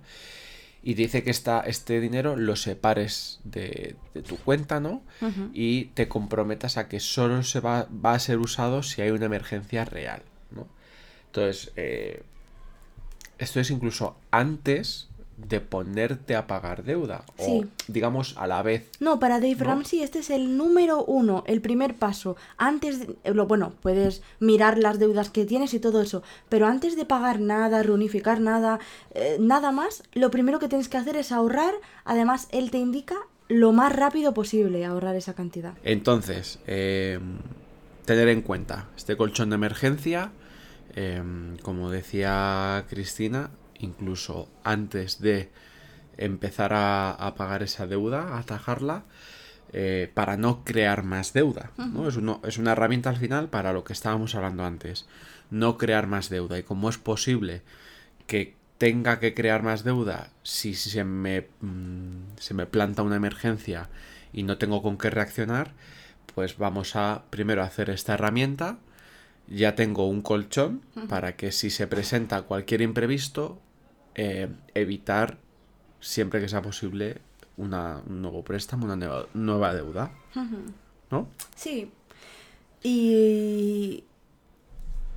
Y 0.83 0.95
dice 0.95 1.23
que 1.23 1.31
esta, 1.31 1.61
este 1.61 2.01
dinero 2.01 2.37
lo 2.37 2.57
separes 2.57 3.41
de, 3.45 3.97
tu 4.27 4.37
cuenta, 4.39 4.81
¿no? 4.81 5.03
Y 5.53 5.87
te 5.87 6.09
comprometas 6.09 6.79
a 6.79 6.89
que 6.89 7.01
solo 7.01 7.43
se 7.43 7.61
va, 7.61 7.87
va, 8.05 8.15
a 8.15 8.19
ser 8.19 8.39
usado 8.39 8.83
si 8.83 9.03
hay 9.03 9.11
una 9.11 9.27
emergencia 9.27 9.85
real, 9.85 10.23
¿no? 10.51 10.67
Entonces, 11.27 11.73
eh, 11.77 12.23
esto 13.39 13.61
es 13.61 13.71
incluso 13.71 14.17
antes 14.31 15.10
de 15.49 15.61
ponerte 15.61 16.37
a 16.37 16.47
pagar 16.47 16.85
deuda. 16.85 17.25
Sí. 17.39 17.63
O, 17.65 17.93
digamos, 17.93 18.37
a 18.37 18.47
la 18.47 18.63
vez. 18.63 18.89
No, 19.01 19.19
para 19.19 19.41
Dave 19.41 19.57
¿No? 19.57 19.65
Ramsey 19.65 20.03
este 20.03 20.21
es 20.21 20.31
el 20.31 20.57
número 20.57 21.05
uno, 21.05 21.45
el 21.47 21.61
primer 21.61 21.95
paso. 21.95 22.37
Antes, 22.57 23.01
de, 23.01 23.17
eh, 23.25 23.35
lo, 23.35 23.47
bueno, 23.47 23.73
puedes 23.83 24.23
mirar 24.39 24.79
las 24.79 24.99
deudas 24.99 25.31
que 25.31 25.45
tienes 25.45 25.75
y 25.75 25.81
todo 25.81 26.03
eso, 26.03 26.23
pero 26.49 26.67
antes 26.67 26.97
de 26.97 27.05
pagar 27.05 27.41
nada, 27.41 27.83
reunificar 27.83 28.41
nada, 28.41 28.79
eh, 29.15 29.37
nada 29.41 29.73
más, 29.73 30.03
lo 30.13 30.31
primero 30.31 30.59
que 30.59 30.69
tienes 30.69 30.89
que 30.89 30.97
hacer 30.97 31.17
es 31.17 31.33
ahorrar. 31.33 31.75
Además, 32.05 32.49
él 32.51 32.71
te 32.71 32.79
indica 32.79 33.17
lo 33.49 33.73
más 33.73 33.95
rápido 33.95 34.33
posible 34.33 34.85
ahorrar 34.85 35.17
esa 35.17 35.35
cantidad. 35.35 35.75
Entonces, 35.83 36.61
eh, 36.67 37.19
tener 38.05 38.29
en 38.29 38.43
cuenta 38.43 38.89
este 38.97 39.17
colchón 39.17 39.51
de 39.51 39.57
emergencia, 39.57 40.31
eh, 40.95 41.23
como 41.63 41.91
decía 41.91 42.85
Cristina, 42.89 43.51
incluso 43.81 44.49
antes 44.65 45.21
de 45.21 45.51
empezar 46.17 46.73
a, 46.73 47.11
a 47.13 47.35
pagar 47.35 47.63
esa 47.63 47.87
deuda, 47.87 48.35
a 48.35 48.39
atajarla, 48.39 49.05
eh, 49.73 50.11
para 50.15 50.37
no 50.37 50.65
crear 50.65 51.03
más 51.05 51.33
deuda. 51.33 51.71
¿no? 51.79 52.09
Es, 52.09 52.17
uno- 52.17 52.41
es 52.45 52.59
una 52.59 52.73
herramienta 52.73 53.11
al 53.11 53.17
final 53.17 53.49
para 53.49 53.73
lo 53.73 53.85
que 53.85 53.93
estábamos 53.93 54.35
hablando 54.35 54.65
antes, 54.65 55.07
no 55.51 55.79
crear 55.79 56.07
más 56.07 56.29
deuda. 56.29 56.59
Y 56.59 56.63
como 56.63 56.89
es 56.91 56.99
posible 56.99 57.63
que 58.27 58.55
tenga 58.79 59.19
que 59.21 59.35
crear 59.35 59.63
más 59.63 59.85
deuda 59.85 60.31
si 60.43 60.75
se 60.75 61.05
me, 61.05 61.47
mm, 61.61 62.37
se 62.39 62.55
me 62.55 62.67
planta 62.67 63.03
una 63.03 63.17
emergencia 63.17 63.89
y 64.33 64.43
no 64.43 64.59
tengo 64.59 64.83
con 64.83 64.97
qué 64.99 65.11
reaccionar, 65.11 65.73
pues 66.35 66.57
vamos 66.59 66.97
a 66.97 67.25
primero 67.31 67.63
hacer 67.63 67.91
esta 67.91 68.15
herramienta. 68.15 68.79
Ya 69.49 69.75
tengo 69.75 70.09
un 70.09 70.23
colchón 70.23 70.81
para 71.09 71.35
que 71.37 71.51
si 71.53 71.71
se 71.71 71.87
presenta 71.89 72.43
cualquier 72.43 72.83
imprevisto, 72.83 73.61
eh, 74.15 74.49
evitar 74.75 75.39
siempre 76.01 76.41
que 76.41 76.49
sea 76.49 76.63
posible 76.63 77.19
una, 77.57 78.03
un 78.07 78.23
nuevo 78.23 78.43
préstamo, 78.43 78.87
una 78.87 79.27
nueva, 79.35 79.75
deuda. 79.75 80.13
¿No? 81.11 81.29
Sí. 81.55 81.91
Y 82.83 84.05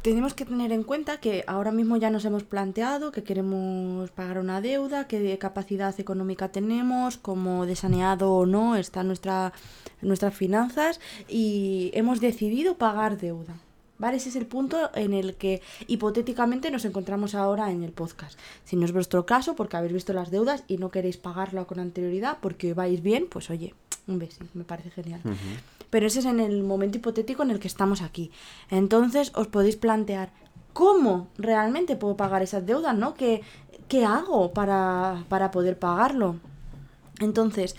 tenemos 0.01 0.33
que 0.33 0.45
tener 0.45 0.73
en 0.73 0.83
cuenta 0.83 1.21
que 1.21 1.45
ahora 1.47 1.71
mismo 1.71 1.95
ya 1.95 2.09
nos 2.09 2.25
hemos 2.25 2.43
planteado 2.43 3.11
que 3.11 3.23
queremos 3.23 4.11
pagar 4.11 4.37
una 4.37 4.59
deuda, 4.59 5.07
qué 5.07 5.37
capacidad 5.37 5.97
económica 5.97 6.49
tenemos, 6.49 7.17
cómo 7.17 7.65
de 7.65 7.77
saneado 7.77 8.33
o 8.33 8.45
no 8.45 8.75
están 8.75 9.07
nuestra, 9.07 9.53
nuestras 10.01 10.33
finanzas 10.33 10.99
y 11.29 11.91
hemos 11.93 12.19
decidido 12.19 12.77
pagar 12.77 13.17
deuda. 13.17 13.55
¿Vale? 14.03 14.17
Ese 14.17 14.27
es 14.27 14.35
el 14.35 14.47
punto 14.47 14.89
en 14.95 15.13
el 15.13 15.35
que 15.35 15.61
hipotéticamente 15.87 16.69
nos 16.71 16.83
encontramos 16.83 17.35
ahora 17.35 17.71
en 17.71 17.83
el 17.83 17.93
podcast. 17.93 18.37
Si 18.65 18.75
no 18.75 18.83
es 18.83 18.91
vuestro 18.91 19.25
caso, 19.25 19.55
porque 19.55 19.77
habéis 19.77 19.93
visto 19.93 20.11
las 20.11 20.29
deudas 20.29 20.65
y 20.67 20.75
no 20.75 20.91
queréis 20.91 21.15
pagarlo 21.15 21.65
con 21.67 21.79
anterioridad 21.79 22.39
porque 22.41 22.73
vais 22.73 23.01
bien, 23.01 23.27
pues 23.29 23.49
oye, 23.49 23.73
un 24.07 24.19
besito, 24.19 24.43
me 24.55 24.65
parece 24.65 24.89
genial. 24.89 25.21
Pero 25.89 26.05
ese 26.05 26.19
es 26.19 26.25
en 26.25 26.41
el 26.41 26.63
momento 26.63 26.97
hipotético 26.97 27.43
en 27.43 27.51
el 27.51 27.61
que 27.61 27.69
estamos 27.69 28.01
aquí. 28.01 28.29
Entonces 28.69 29.31
os 29.35 29.47
podéis 29.47 29.77
plantear, 29.77 30.33
¿cómo 30.73 31.29
realmente 31.37 31.95
puedo 31.95 32.17
pagar 32.17 32.43
esas 32.43 32.65
deudas? 32.65 32.97
¿no? 32.97 33.13
¿Qué, 33.13 33.41
qué 33.87 34.03
hago 34.03 34.51
para, 34.51 35.23
para 35.29 35.49
poder 35.49 35.79
pagarlo? 35.79 36.41
Entonces, 37.21 37.77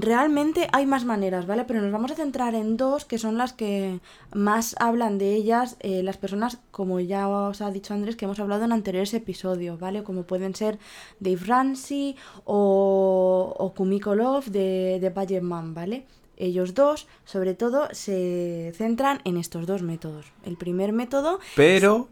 realmente 0.00 0.68
hay 0.72 0.84
más 0.84 1.04
maneras, 1.06 1.46
¿vale? 1.46 1.64
Pero 1.64 1.80
nos 1.80 1.90
vamos 1.90 2.10
a 2.10 2.14
centrar 2.14 2.54
en 2.54 2.76
dos 2.76 3.04
que 3.06 3.16
son 3.16 3.38
las 3.38 3.52
que 3.54 4.00
más 4.34 4.76
hablan 4.78 5.16
de 5.16 5.34
ellas 5.34 5.76
eh, 5.80 6.02
las 6.02 6.18
personas, 6.18 6.58
como 6.70 7.00
ya 7.00 7.28
os 7.28 7.62
ha 7.62 7.70
dicho 7.70 7.94
Andrés, 7.94 8.16
que 8.16 8.26
hemos 8.26 8.38
hablado 8.40 8.64
en 8.64 8.72
anteriores 8.72 9.14
episodios, 9.14 9.80
¿vale? 9.80 10.02
Como 10.02 10.24
pueden 10.24 10.54
ser 10.54 10.78
Dave 11.18 11.40
Ramsey 11.46 12.16
o, 12.44 13.54
o 13.58 13.72
Kumiko 13.74 14.14
Love 14.14 14.48
de, 14.48 14.98
de 15.00 15.10
Budget 15.10 15.42
Man, 15.42 15.72
¿vale? 15.72 16.06
Ellos 16.36 16.74
dos, 16.74 17.06
sobre 17.24 17.54
todo, 17.54 17.88
se 17.92 18.72
centran 18.74 19.20
en 19.24 19.36
estos 19.36 19.66
dos 19.66 19.82
métodos. 19.82 20.26
El 20.44 20.56
primer 20.56 20.92
método... 20.92 21.38
Pero, 21.56 22.08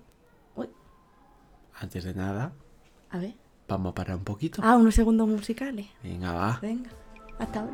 Uy, 0.57 0.69
antes 1.81 2.05
de 2.05 2.15
nada, 2.15 2.53
a 3.11 3.19
ver. 3.19 3.35
vamos 3.69 3.93
a 3.93 3.95
parar 3.95 4.17
un 4.17 4.25
poquito. 4.25 4.61
Ah, 4.65 4.77
unos 4.77 4.95
segundos 4.95 5.27
musicales. 5.29 5.87
Venga, 6.03 6.33
va. 6.33 6.59
Venga, 6.61 6.91
hasta 7.39 7.61
ahora. 7.61 7.73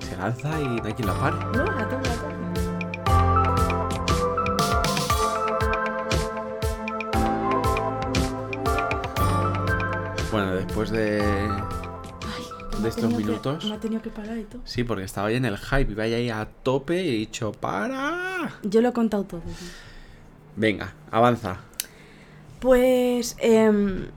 Se 0.00 0.16
lanza 0.16 0.60
y 0.60 0.66
no 0.80 0.84
hay 0.84 0.94
quien 0.94 1.08
la 1.08 1.14
pare. 1.14 1.36
No, 1.36 1.62
a 1.62 1.88
todo, 1.88 1.98
a 1.98 2.02
todo. 2.02 3.46
Bueno, 10.30 10.54
después 10.54 10.90
de... 10.90 11.20
Ay, 11.22 12.82
de 12.82 12.88
estos 12.88 13.04
tenido 13.04 13.18
que- 13.18 13.24
minutos. 13.24 13.64
me 13.64 13.74
ha 13.74 13.80
tenido 13.80 14.02
que 14.02 14.10
parar 14.10 14.36
y 14.36 14.44
todo. 14.44 14.60
Sí, 14.64 14.84
porque 14.84 15.04
estaba 15.04 15.28
ahí 15.28 15.36
en 15.36 15.44
el 15.44 15.56
hype, 15.56 15.92
iba 15.92 16.04
ahí 16.04 16.28
a 16.30 16.46
tope 16.62 17.02
y 17.02 17.08
he 17.08 17.12
dicho, 17.12 17.52
¡para! 17.52 18.58
Yo 18.62 18.80
lo 18.82 18.88
he 18.88 18.92
contado 18.92 19.24
todo. 19.24 19.40
¿sí? 19.58 19.66
Venga, 20.56 20.92
avanza. 21.10 21.58
Pues 22.60 23.36
em, 23.38 24.08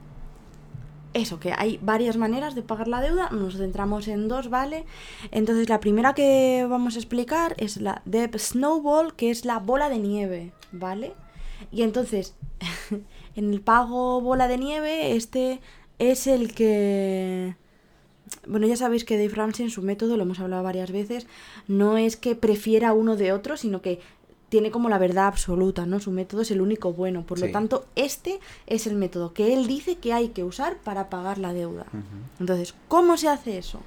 eso, 1.14 1.40
que 1.40 1.52
hay 1.56 1.78
varias 1.82 2.16
maneras 2.16 2.54
de 2.54 2.62
pagar 2.62 2.88
la 2.88 3.00
deuda, 3.00 3.30
nos 3.30 3.56
centramos 3.56 4.08
en 4.08 4.28
dos, 4.28 4.48
¿vale? 4.48 4.84
Entonces 5.30 5.68
la 5.68 5.80
primera 5.80 6.14
que 6.14 6.66
vamos 6.68 6.96
a 6.96 6.98
explicar 6.98 7.54
es 7.58 7.78
la 7.78 8.02
Debt 8.04 8.38
Snowball, 8.38 9.14
que 9.14 9.30
es 9.30 9.44
la 9.44 9.58
bola 9.58 9.88
de 9.88 9.98
nieve, 9.98 10.52
¿vale? 10.72 11.12
Y 11.72 11.82
entonces, 11.82 12.34
en 13.36 13.52
el 13.52 13.60
pago 13.60 14.20
bola 14.20 14.48
de 14.48 14.58
nieve, 14.58 15.16
este 15.16 15.60
es 15.98 16.26
el 16.26 16.54
que... 16.54 17.56
Bueno, 18.46 18.66
ya 18.66 18.76
sabéis 18.76 19.04
que 19.04 19.16
Dave 19.16 19.34
Ramsey 19.34 19.64
en 19.64 19.70
su 19.70 19.82
método, 19.82 20.16
lo 20.16 20.22
hemos 20.22 20.38
hablado 20.38 20.62
varias 20.62 20.92
veces, 20.92 21.26
no 21.66 21.98
es 21.98 22.16
que 22.16 22.36
prefiera 22.36 22.92
uno 22.92 23.16
de 23.16 23.32
otro, 23.32 23.56
sino 23.56 23.82
que 23.82 23.98
tiene 24.50 24.70
como 24.70 24.88
la 24.90 24.98
verdad 24.98 25.26
absoluta, 25.28 25.86
¿no? 25.86 25.98
Su 26.00 26.10
método 26.10 26.42
es 26.42 26.50
el 26.50 26.60
único 26.60 26.92
bueno. 26.92 27.24
Por 27.24 27.38
Sí. 27.38 27.46
lo 27.46 27.52
tanto, 27.52 27.86
este 27.96 28.38
es 28.66 28.86
el 28.86 28.96
método 28.96 29.32
que 29.32 29.54
él 29.54 29.66
dice 29.66 29.96
que 29.96 30.12
hay 30.12 30.28
que 30.28 30.44
usar 30.44 30.76
para 30.76 31.08
pagar 31.08 31.38
la 31.38 31.54
deuda. 31.54 31.86
Entonces, 32.38 32.74
¿cómo 32.88 33.16
se 33.16 33.28
hace 33.28 33.56
eso? 33.56 33.80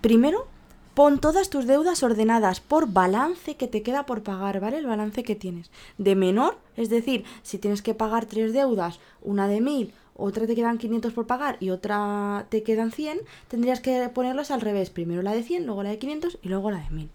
Primero, 0.00 0.46
pon 0.94 1.18
todas 1.18 1.50
tus 1.50 1.66
deudas 1.66 2.02
ordenadas 2.02 2.60
por 2.60 2.92
balance 2.92 3.56
que 3.56 3.66
te 3.66 3.82
queda 3.82 4.06
por 4.06 4.22
pagar, 4.22 4.60
¿vale? 4.60 4.78
El 4.78 4.86
balance 4.86 5.22
que 5.24 5.34
tienes. 5.34 5.70
De 5.98 6.14
menor, 6.14 6.58
es 6.76 6.88
decir, 6.90 7.24
si 7.42 7.58
tienes 7.58 7.82
que 7.82 7.94
pagar 7.94 8.26
tres 8.26 8.52
deudas, 8.52 9.00
una 9.22 9.48
de 9.48 9.60
mil, 9.60 9.92
otra 10.16 10.46
te 10.46 10.54
quedan 10.54 10.78
500 10.78 11.12
por 11.12 11.26
pagar 11.26 11.56
y 11.58 11.70
otra 11.70 12.46
te 12.50 12.62
quedan 12.62 12.92
100, 12.92 13.18
tendrías 13.48 13.80
que 13.80 14.08
ponerlas 14.10 14.50
al 14.50 14.60
revés. 14.60 14.90
Primero 14.90 15.22
la 15.22 15.32
de 15.32 15.42
100, 15.42 15.66
luego 15.66 15.82
la 15.82 15.90
de 15.90 15.98
500 15.98 16.38
y 16.42 16.48
luego 16.48 16.70
la 16.70 16.78
de 16.78 16.90
1000. 16.90 17.10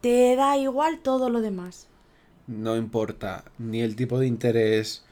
Te 0.00 0.34
da 0.36 0.56
igual 0.56 1.00
todo 1.00 1.28
lo 1.28 1.40
demás. 1.40 1.88
No 2.46 2.76
importa 2.76 3.44
ni 3.58 3.80
el 3.80 3.96
tipo 3.96 4.18
de 4.18 4.26
interés, 4.26 5.04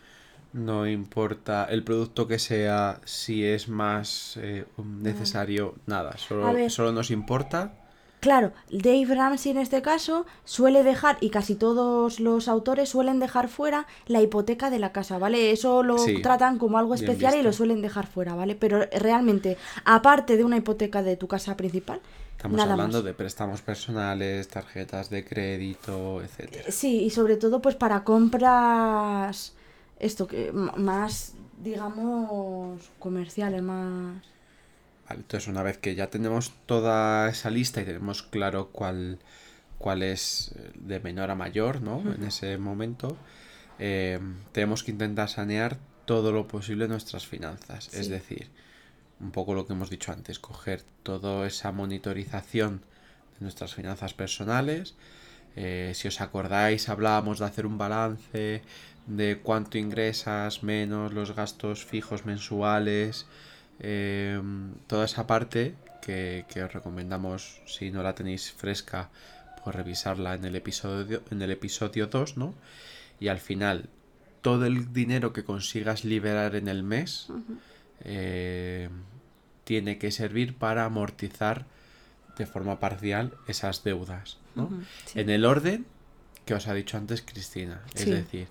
no 0.53 0.86
importa 0.86 1.66
el 1.66 1.84
producto 1.84 2.26
que 2.26 2.39
sea, 2.39 3.01
si 3.05 3.45
es 3.45 3.68
más 3.68 4.39
eh, 4.43 4.64
necesario, 4.78 5.74
nada. 5.86 6.16
Solo, 6.16 6.53
ver. 6.53 6.70
solo 6.70 6.93
nos 6.93 7.11
importa. 7.11 7.78
Claro, 8.21 8.53
Dave 8.71 9.07
Ramsey 9.14 9.53
en 9.53 9.59
este 9.59 9.81
caso 9.81 10.27
suele 10.45 10.83
dejar, 10.83 11.19
y 11.21 11.31
casi 11.31 11.55
todos 11.55 12.19
los 12.19 12.49
autores 12.49 12.89
suelen 12.89 13.21
dejar 13.21 13.49
fuera 13.49 13.87
la 14.07 14.21
hipoteca 14.21 14.71
de 14.71 14.79
la 14.81 14.91
casa, 14.93 15.19
¿vale? 15.19 15.53
Eso 15.53 15.83
lo 15.85 15.99
Sí, 15.99 16.21
tratan 16.21 16.59
como 16.59 16.79
algo 16.79 16.95
especial 16.95 17.37
y 17.37 17.43
lo 17.43 17.53
suelen 17.53 17.81
dejar 17.81 18.07
fuera, 18.09 18.35
¿vale? 18.35 18.57
Pero 18.57 18.81
realmente, 18.93 19.57
aparte 19.85 20.37
de 20.37 20.45
una 20.45 20.57
hipoteca 20.57 21.03
de 21.03 21.16
tu 21.16 21.29
casa 21.29 21.57
principal, 21.57 22.01
Estamos 22.37 22.57
nada 22.57 22.73
hablando 22.73 22.99
más. 22.99 23.05
de 23.05 23.14
préstamos 23.14 23.62
personales, 23.62 24.47
tarjetas 24.49 25.11
de 25.11 25.25
crédito, 25.25 26.23
etcétera. 26.23 26.71
Sí, 26.71 27.03
y 27.03 27.11
sobre 27.11 27.37
todo 27.37 27.61
pues 27.61 27.75
para 27.75 28.05
compras, 28.05 29.55
esto 29.99 30.27
que 30.29 30.53
más, 30.53 31.35
digamos, 31.62 32.81
comerciales, 32.99 33.62
más... 33.62 34.23
Vale, 35.09 35.21
entonces 35.21 35.49
una 35.49 35.63
vez 35.63 35.79
que 35.79 35.95
ya 35.95 36.11
tenemos 36.11 36.53
toda 36.67 37.29
esa 37.29 37.51
lista 37.51 37.81
y 37.81 37.85
tenemos 37.85 38.23
claro 38.23 38.69
cuál, 38.71 39.19
cuál 39.79 40.03
es 40.03 40.53
eh, 40.57 40.73
de 40.75 41.01
menor 41.01 41.31
a 41.31 41.35
mayor, 41.35 41.81
¿no? 41.81 42.03
En 42.13 42.25
ese 42.25 42.59
momento, 42.59 43.17
eh, 43.79 44.21
tenemos 44.53 44.83
que 44.83 44.91
intentar 44.91 45.29
sanear 45.29 45.79
todo 46.05 46.33
lo 46.33 46.47
posible 46.47 46.89
nuestras 46.89 47.27
finanzas. 47.27 47.93
Es 47.95 48.09
decir, 48.09 48.49
un 49.21 49.31
poco 49.31 49.55
lo 49.55 49.67
que 49.67 49.73
hemos 49.73 49.91
dicho 49.91 50.13
antes, 50.13 50.39
coger 50.39 50.83
toda 51.03 51.47
esa 51.47 51.73
monitorización 51.73 52.81
de 53.39 53.41
nuestras 53.41 53.75
finanzas 53.75 54.15
personales. 54.15 54.95
Eh, 55.57 55.93
si 55.95 56.09
os 56.09 56.21
acordáis, 56.21 56.89
hablábamos 56.89 57.41
de 57.41 57.47
hacer 57.47 57.67
un 57.67 57.79
balance 57.79 58.63
de 59.07 59.41
cuánto 59.43 59.79
ingresas 59.79 60.63
menos 60.63 61.13
los 61.13 61.35
gastos 61.35 61.85
fijos 61.85 62.27
mensuales. 62.27 63.27
Eh, 63.81 64.41
toda 64.87 65.05
esa 65.05 65.26
parte 65.26 65.74
que, 66.03 66.45
que 66.49 66.62
os 66.62 66.72
recomendamos, 66.72 67.61
si 67.66 67.91
no 67.91 68.03
la 68.03 68.14
tenéis 68.14 68.53
fresca, 68.53 69.11
pues 69.62 69.74
revisarla 69.74 70.35
en 70.35 70.45
el 70.45 70.57
episodio, 70.57 71.22
en 71.31 71.43
el 71.43 71.51
episodio 71.51 72.07
2, 72.07 72.37
¿no? 72.37 72.55
Y 73.20 73.29
al 73.29 73.39
final, 73.39 73.89
todo 74.43 74.66
el 74.66 74.93
dinero 74.93 75.33
que 75.33 75.45
consigas 75.45 76.05
liberar 76.05 76.55
en 76.55 76.68
el 76.68 76.83
mes, 76.83 77.29
eh, 78.05 78.89
tiene 79.64 79.99
que 79.99 80.11
servir 80.11 80.55
para 80.55 80.85
amortizar 80.85 81.66
de 82.37 82.47
forma 82.47 82.79
parcial 82.81 83.35
esas 83.49 83.83
deudas. 83.83 84.39
¿no? 84.55 84.70
En 85.14 85.29
el 85.29 85.45
orden 85.45 85.87
que 86.45 86.55
os 86.55 86.68
ha 86.68 86.74
dicho 86.74 86.97
antes 86.97 87.22
Cristina, 87.22 87.83
es 87.95 88.07
decir, 88.07 88.49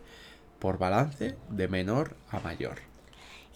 por 0.59 0.77
balance 0.77 1.35
de 1.49 1.67
menor 1.67 2.15
a 2.29 2.39
mayor 2.39 2.77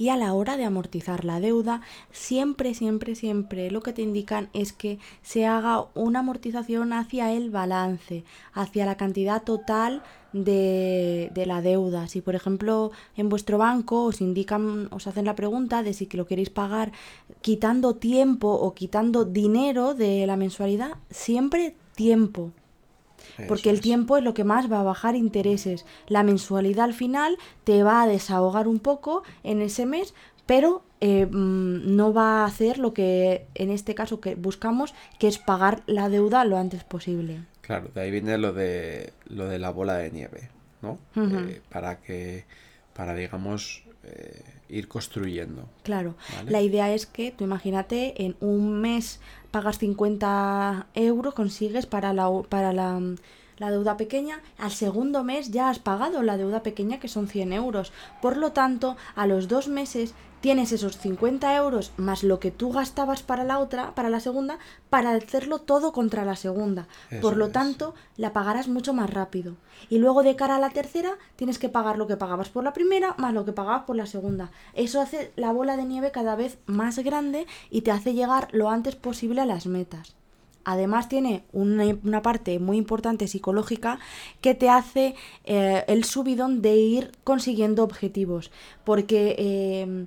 y 0.01 0.09
a 0.09 0.17
la 0.17 0.33
hora 0.33 0.57
de 0.57 0.65
amortizar 0.65 1.25
la 1.25 1.39
deuda, 1.39 1.81
siempre, 2.09 2.73
siempre, 2.73 3.13
siempre 3.13 3.69
lo 3.69 3.83
que 3.83 3.93
te 3.93 4.01
indican 4.01 4.49
es 4.51 4.73
que 4.73 4.97
se 5.21 5.45
haga 5.45 5.85
una 5.93 6.21
amortización 6.21 6.91
hacia 6.91 7.31
el 7.31 7.51
balance, 7.51 8.23
hacia 8.51 8.87
la 8.87 8.97
cantidad 8.97 9.43
total 9.43 10.01
de, 10.33 11.29
de, 11.35 11.45
la 11.45 11.61
deuda. 11.61 12.07
Si 12.07 12.19
por 12.19 12.33
ejemplo 12.33 12.89
en 13.15 13.29
vuestro 13.29 13.59
banco 13.59 14.05
os 14.05 14.21
indican, 14.21 14.87
os 14.89 15.05
hacen 15.05 15.25
la 15.25 15.35
pregunta 15.35 15.83
de 15.83 15.93
si 15.93 16.09
lo 16.13 16.25
queréis 16.25 16.49
pagar 16.49 16.91
quitando 17.41 17.93
tiempo 17.93 18.47
o 18.47 18.73
quitando 18.73 19.23
dinero 19.23 19.93
de 19.93 20.25
la 20.25 20.35
mensualidad, 20.35 20.93
siempre 21.11 21.75
tiempo. 21.93 22.53
Porque 23.47 23.69
el 23.69 23.81
tiempo 23.81 24.17
es 24.17 24.23
lo 24.23 24.33
que 24.33 24.43
más 24.43 24.71
va 24.71 24.79
a 24.79 24.83
bajar 24.83 25.15
intereses. 25.15 25.85
La 26.07 26.23
mensualidad 26.23 26.85
al 26.85 26.93
final 26.93 27.37
te 27.63 27.83
va 27.83 28.03
a 28.03 28.07
desahogar 28.07 28.67
un 28.67 28.79
poco 28.79 29.23
en 29.43 29.61
ese 29.61 29.85
mes, 29.85 30.13
pero 30.45 30.83
eh, 30.99 31.25
mm, 31.25 31.95
no 31.95 32.13
va 32.13 32.41
a 32.41 32.45
hacer 32.45 32.77
lo 32.77 32.93
que 32.93 33.45
en 33.55 33.71
este 33.71 33.95
caso 33.95 34.19
que 34.21 34.35
buscamos, 34.35 34.93
que 35.19 35.27
es 35.27 35.37
pagar 35.37 35.83
la 35.87 36.09
deuda 36.09 36.45
lo 36.45 36.57
antes 36.57 36.83
posible. 36.83 37.43
Claro, 37.61 37.89
de 37.93 38.01
ahí 38.01 38.11
viene 38.11 38.37
lo 38.37 38.53
de 38.53 39.13
lo 39.27 39.47
de 39.47 39.59
la 39.59 39.71
bola 39.71 39.95
de 39.95 40.11
nieve, 40.11 40.49
¿no? 40.81 40.99
Eh, 41.15 41.61
para 41.69 41.99
que, 42.01 42.45
para 42.93 43.15
digamos, 43.15 43.83
eh, 44.03 44.43
ir 44.67 44.87
construyendo. 44.87 45.69
Claro, 45.83 46.15
la 46.47 46.61
idea 46.61 46.93
es 46.93 47.05
que 47.05 47.31
tú 47.31 47.43
imagínate 47.43 48.25
en 48.25 48.35
un 48.39 48.81
mes 48.81 49.19
pagas 49.51 49.77
50 49.79 50.87
euros, 50.95 51.33
consigues 51.33 51.85
para 51.85 52.13
la, 52.13 52.29
para 52.49 52.73
la, 52.73 52.99
la, 53.61 53.71
deuda 53.71 53.95
pequeña, 53.95 54.41
al 54.57 54.71
segundo 54.71 55.23
mes 55.23 55.51
ya 55.51 55.69
has 55.69 55.79
pagado 55.79 56.23
la 56.23 56.37
deuda 56.37 56.63
pequeña 56.63 56.99
que 56.99 57.07
son 57.07 57.27
100 57.27 57.53
euros. 57.53 57.93
Por 58.21 58.37
lo 58.37 58.51
tanto, 58.51 58.97
a 59.15 59.27
los 59.27 59.47
dos 59.47 59.67
meses 59.67 60.13
tienes 60.41 60.71
esos 60.71 60.97
50 60.97 61.55
euros 61.55 61.93
más 61.97 62.23
lo 62.23 62.39
que 62.39 62.51
tú 62.51 62.71
gastabas 62.71 63.21
para 63.21 63.43
la 63.43 63.59
otra, 63.59 63.93
para 63.95 64.09
la 64.09 64.19
segunda, 64.19 64.57
para 64.89 65.11
hacerlo 65.11 65.59
todo 65.59 65.93
contra 65.93 66.25
la 66.25 66.35
segunda. 66.35 66.87
Por 67.21 67.37
lo 67.37 67.49
tanto, 67.49 67.93
la 68.17 68.33
pagarás 68.33 68.67
mucho 68.67 68.93
más 68.93 69.09
rápido. 69.09 69.55
Y 69.89 69.99
luego 69.99 70.23
de 70.23 70.35
cara 70.35 70.55
a 70.55 70.59
la 70.59 70.71
tercera, 70.71 71.17
tienes 71.35 71.59
que 71.59 71.69
pagar 71.69 71.97
lo 71.97 72.07
que 72.07 72.17
pagabas 72.17 72.49
por 72.49 72.63
la 72.63 72.73
primera 72.73 73.15
más 73.17 73.33
lo 73.33 73.45
que 73.45 73.53
pagabas 73.53 73.83
por 73.83 73.95
la 73.95 74.07
segunda. 74.07 74.51
Eso 74.73 74.99
hace 74.99 75.31
la 75.35 75.51
bola 75.51 75.77
de 75.77 75.85
nieve 75.85 76.11
cada 76.11 76.35
vez 76.35 76.57
más 76.65 76.99
grande 76.99 77.45
y 77.69 77.81
te 77.81 77.91
hace 77.91 78.13
llegar 78.13 78.49
lo 78.51 78.69
antes 78.69 78.95
posible 78.95 79.41
a 79.41 79.45
las 79.45 79.67
metas. 79.67 80.20
Además 80.63 81.09
tiene 81.09 81.43
una, 81.51 82.21
parte 82.21 82.59
muy 82.59 82.77
importante 82.77 83.27
psicológica 83.27 83.99
que 84.41 84.55
te 84.55 84.69
hace 84.69 85.15
eh, 85.45 85.83
el 85.87 86.03
subidón 86.03 86.61
de 86.61 86.75
ir 86.75 87.11
consiguiendo 87.23 87.83
objetivos. 87.83 88.51
Porque 88.83 89.35
eh, 89.37 90.05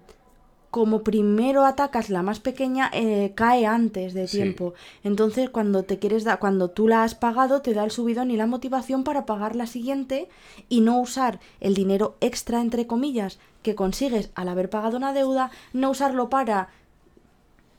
como 0.74 1.05
primero 1.05 1.64
atacas 1.64 2.11
la 2.11 2.24
más 2.24 2.40
pequeña, 2.40 2.90
eh, 2.92 3.30
cae 3.36 3.64
antes 3.64 4.12
de 4.12 4.26
tiempo. 4.26 4.74
Entonces, 5.05 5.48
cuando 5.48 5.84
te 5.84 6.00
quieres 6.00 6.24
dar, 6.24 6.40
cuando 6.40 6.68
tú 6.68 6.88
la 6.88 7.05
has 7.05 7.14
pagado, 7.14 7.62
te 7.62 7.74
da 7.74 7.84
el 7.84 7.92
subidón 7.92 8.32
y 8.32 8.36
la 8.36 8.48
motivación 8.48 9.05
para 9.05 9.24
pagar 9.24 9.55
la 9.55 9.68
siguiente 9.68 10.28
y 10.68 10.80
no 10.80 10.98
usar 10.98 11.38
el 11.61 11.74
dinero 11.74 12.16
extra, 12.20 12.61
entre 12.61 12.88
comillas, 12.88 13.38
que 13.62 13.76
consigues 13.76 14.30
al 14.34 14.48
haber 14.48 14.68
pagado 14.68 14.96
una 14.96 15.12
deuda, 15.12 15.52
no 15.72 15.90
usarlo 15.90 16.28
para 16.28 16.70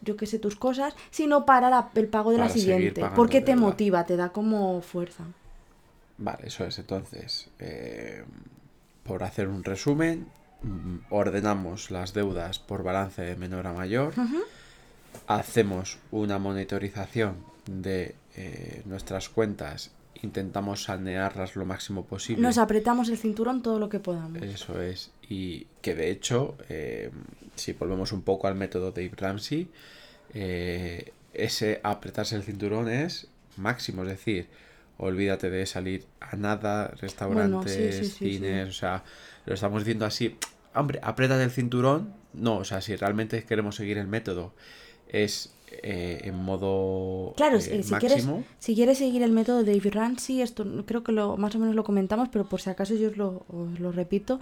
yo 0.05 0.15
qué 0.15 0.25
sé, 0.25 0.39
tus 0.39 0.55
cosas, 0.55 0.95
sino 1.11 1.45
para 1.45 1.89
el 1.95 2.07
pago 2.07 2.31
de 2.31 2.37
la 2.37 2.49
siguiente. 2.49 3.03
Porque 3.15 3.41
te 3.41 3.55
motiva, 3.55 4.05
te 4.05 4.15
da 4.15 4.29
como 4.29 4.81
fuerza. 4.81 5.23
Vale, 6.17 6.47
eso 6.47 6.63
es. 6.63 6.79
Entonces, 6.79 7.49
eh, 7.59 8.23
por 9.03 9.23
hacer 9.23 9.49
un 9.49 9.63
resumen, 9.63 10.27
Mm, 10.65 10.97
ordenamos 11.11 11.91
las 11.91 12.13
deudas 12.13 12.57
por 12.57 12.81
balance 12.81 13.21
de 13.21 13.35
menor 13.35 13.67
a 13.67 13.73
mayor, 13.73 14.13
hacemos 15.27 15.99
una 16.11 16.39
monitorización 16.39 17.35
de 17.69 18.15
eh, 18.35 18.81
nuestras 18.85 19.29
cuentas, 19.29 19.91
intentamos 20.25 20.83
sanearlas 20.83 21.55
lo 21.55 21.65
máximo 21.65 22.05
posible. 22.05 22.41
Nos 22.41 22.57
apretamos 22.57 23.09
el 23.09 23.17
cinturón 23.17 23.61
todo 23.61 23.79
lo 23.79 23.87
que 23.87 23.99
podamos. 23.99 24.41
Eso 24.41 24.81
es, 24.81 25.11
y 25.29 25.67
que 25.81 25.95
de 25.95 26.11
hecho, 26.11 26.57
eh, 26.69 27.11
si 27.55 27.73
volvemos 27.73 28.11
un 28.11 28.21
poco 28.21 28.47
al 28.47 28.55
método 28.55 28.91
de 28.91 29.03
Dave 29.03 29.15
Ramsey, 29.17 29.67
eh, 30.33 31.13
ese 31.33 31.79
apretarse 31.83 32.35
el 32.35 32.43
cinturón 32.43 32.89
es 32.89 33.27
máximo, 33.57 34.03
es 34.03 34.09
decir, 34.09 34.47
olvídate 34.97 35.49
de 35.49 35.65
salir 35.65 36.05
a 36.19 36.35
nada, 36.35 36.87
restaurantes, 36.99 38.15
cines, 38.15 38.69
o 38.69 38.73
sea, 38.73 39.03
lo 39.45 39.53
estamos 39.53 39.83
diciendo 39.83 40.05
así, 40.05 40.37
hombre, 40.73 40.99
aprieta 41.01 41.41
el 41.41 41.51
cinturón. 41.51 42.13
No, 42.33 42.57
o 42.57 42.65
sea, 42.65 42.81
si 42.81 42.95
realmente 42.95 43.43
queremos 43.45 43.77
seguir 43.77 43.97
el 43.97 44.07
método, 44.07 44.53
es 45.07 45.54
eh, 45.71 46.21
en 46.23 46.35
modo 46.35 47.33
claro 47.35 47.57
eh, 47.57 47.83
si 47.83 47.93
quieres 47.95 48.27
si 48.59 48.75
quieres 48.75 48.97
seguir 48.99 49.23
el 49.23 49.31
método 49.31 49.63
de 49.63 49.77
Dave 49.77 49.89
Ramsey 49.89 50.41
esto 50.41 50.65
creo 50.85 51.03
que 51.03 51.11
lo 51.11 51.37
más 51.37 51.55
o 51.55 51.59
menos 51.59 51.75
lo 51.75 51.83
comentamos 51.83 52.29
pero 52.29 52.47
por 52.47 52.61
si 52.61 52.69
acaso 52.69 52.95
yo 52.95 53.09
os 53.09 53.79
lo, 53.79 53.91
repito. 53.91 54.39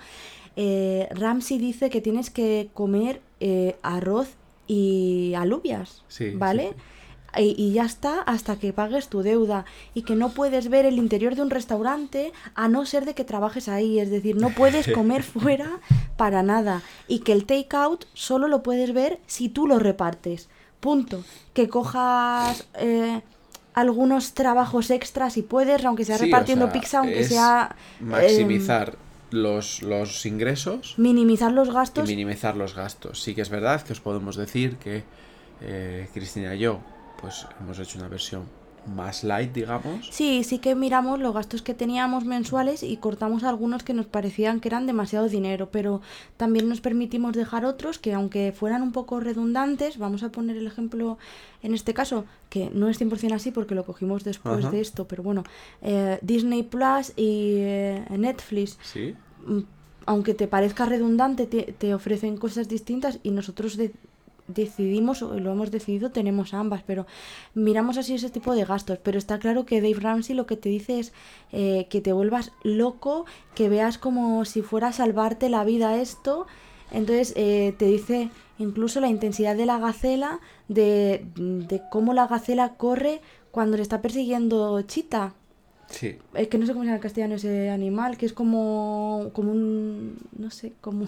Eh, 0.55 1.07
Ramsey 1.11 1.57
dice 1.57 1.89
que 1.89 2.01
tienes 2.01 2.29
que 2.29 2.69
comer 2.73 3.21
arroz 3.81 4.35
y 4.67 5.33
alubias 5.35 6.03
vale 6.35 6.75
y, 7.37 7.73
ya 7.73 7.85
está 7.85 8.21
hasta 8.21 8.57
que 8.57 8.73
pagues 8.73 9.07
tu 9.07 9.21
deuda. 9.21 9.65
Y 9.93 10.03
que 10.03 10.15
no 10.15 10.29
puedes 10.29 10.69
ver 10.69 10.85
el 10.85 10.97
interior 10.97 11.35
de 11.35 11.41
un 11.41 11.49
restaurante 11.49 12.31
a 12.55 12.67
no 12.67 12.85
ser 12.85 13.05
de 13.05 13.15
que 13.15 13.23
trabajes 13.23 13.67
ahí, 13.67 13.99
es 13.99 14.09
decir, 14.09 14.35
no 14.35 14.49
puedes 14.49 14.87
comer 14.93 15.23
fuera 15.23 15.79
para 16.17 16.43
nada. 16.43 16.81
Y 17.07 17.19
que 17.19 17.31
el 17.31 17.45
take 17.45 17.75
out 17.75 18.05
solo 18.13 18.47
lo 18.47 18.63
puedes 18.63 18.93
ver 18.93 19.19
si 19.25 19.49
tú 19.49 19.67
lo 19.67 19.79
repartes. 19.79 20.49
Punto. 20.83 21.23
Que 21.53 21.69
cojas 21.69 22.67
eh, 22.73 23.21
algunos 23.73 24.33
trabajos 24.33 24.91
extras 24.91 25.31
si 25.31 25.41
puedes, 25.41 25.85
aunque 25.85 26.03
sea 26.03 26.17
repartiendo 26.17 26.73
pizza, 26.73 26.99
aunque 26.99 27.23
sea... 27.23 27.73
Maximizar. 28.01 28.97
los, 29.31 29.81
los, 29.81 30.25
ingresos. 30.25 30.95
Minimizar 30.97 31.53
los 31.53 31.71
gastos. 31.71 32.03
Y 32.03 32.11
minimizar 32.11 32.57
los 32.57 32.75
gastos. 32.75 33.23
Sí 33.23 33.33
que 33.33 33.41
es 33.41 33.49
verdad 33.49 33.81
que 33.81 33.93
os 33.93 34.01
podemos 34.01 34.35
decir 34.35 34.75
que 34.75 35.05
eh, 35.61 36.09
Cristina 36.13 36.53
y 36.53 36.59
yo 36.59 36.81
pues 37.21 37.47
hemos 37.61 37.79
hecho 37.79 37.97
una 37.97 38.09
versión 38.09 38.43
más 38.87 39.23
light, 39.23 39.53
digamos. 39.53 40.07
Sí, 40.11 40.43
sí 40.43 40.59
que 40.59 40.75
miramos 40.75 41.19
los 41.19 41.33
gastos 41.33 41.61
que 41.61 41.73
teníamos 41.73 42.25
mensuales 42.25 42.83
y 42.83 42.97
cortamos 42.97 43.43
algunos 43.43 43.83
que 43.83 43.93
nos 43.93 44.05
parecían 44.05 44.59
que 44.59 44.69
eran 44.69 44.87
demasiado 44.87 45.29
dinero, 45.29 45.69
pero 45.71 46.01
también 46.37 46.69
nos 46.69 46.81
permitimos 46.81 47.33
dejar 47.33 47.65
otros 47.65 47.99
que 47.99 48.13
aunque 48.13 48.51
fueran 48.51 48.81
un 48.81 48.91
poco 48.91 49.19
redundantes, 49.19 49.97
vamos 49.97 50.23
a 50.23 50.29
poner 50.29 50.57
el 50.57 50.67
ejemplo 50.67 51.17
en 51.61 51.73
este 51.73 51.93
caso, 51.93 52.25
que 52.49 52.69
no 52.73 52.89
es 52.89 52.99
100% 52.99 53.33
así 53.33 53.51
porque 53.51 53.75
lo 53.75 53.85
cogimos 53.85 54.23
después 54.23 54.69
de 54.69 54.81
esto, 54.81 55.07
pero 55.07 55.23
bueno, 55.23 55.43
eh, 55.81 56.19
Disney 56.21 56.63
Plus 56.63 57.13
y 57.15 57.55
eh, 57.57 58.05
Netflix. 58.09 58.77
Sí. 58.81 59.15
Mm, 59.45 59.61
aunque 60.05 60.33
te 60.33 60.47
parezca 60.47 60.85
redundante, 60.85 61.47
te, 61.47 61.73
te 61.77 61.93
ofrecen 61.93 62.35
cosas 62.35 62.67
distintas 62.67 63.19
y 63.23 63.31
nosotros 63.31 63.77
de, 63.77 63.93
decidimos, 64.53 65.21
o 65.21 65.39
lo 65.39 65.51
hemos 65.51 65.71
decidido, 65.71 66.11
tenemos 66.11 66.53
ambas, 66.53 66.83
pero 66.83 67.05
miramos 67.53 67.97
así 67.97 68.15
ese 68.15 68.29
tipo 68.29 68.55
de 68.55 68.65
gastos. 68.65 68.99
Pero 69.03 69.17
está 69.17 69.39
claro 69.39 69.65
que 69.65 69.81
Dave 69.81 69.99
Ramsey 69.99 70.35
lo 70.35 70.45
que 70.45 70.57
te 70.57 70.69
dice 70.69 70.99
es 70.99 71.13
eh, 71.51 71.87
que 71.89 72.01
te 72.01 72.13
vuelvas 72.13 72.51
loco, 72.63 73.25
que 73.55 73.69
veas 73.69 73.97
como 73.97 74.45
si 74.45 74.61
fuera 74.61 74.89
a 74.89 74.93
salvarte 74.93 75.49
la 75.49 75.63
vida 75.63 75.99
esto. 76.01 76.47
Entonces 76.91 77.33
eh, 77.35 77.73
te 77.77 77.85
dice 77.85 78.29
incluso 78.59 78.99
la 79.01 79.09
intensidad 79.09 79.55
de 79.55 79.65
la 79.65 79.79
gacela, 79.79 80.39
de, 80.67 81.25
de 81.35 81.81
cómo 81.91 82.13
la 82.13 82.27
gacela 82.27 82.75
corre 82.75 83.21
cuando 83.51 83.77
le 83.77 83.83
está 83.83 84.01
persiguiendo 84.01 84.81
Chita. 84.83 85.33
Sí. 85.93 86.17
Es 86.33 86.47
que 86.47 86.57
no 86.57 86.65
sé 86.65 86.73
cómo 86.73 86.83
se 86.83 86.87
llama 86.87 86.95
en 86.95 87.01
castellano 87.01 87.35
ese 87.35 87.69
animal, 87.69 88.17
que 88.17 88.25
es 88.25 88.33
como, 88.33 89.29
como 89.33 89.51
un, 89.51 90.17
no 90.35 90.49
sé, 90.49 90.73
como, 90.81 91.05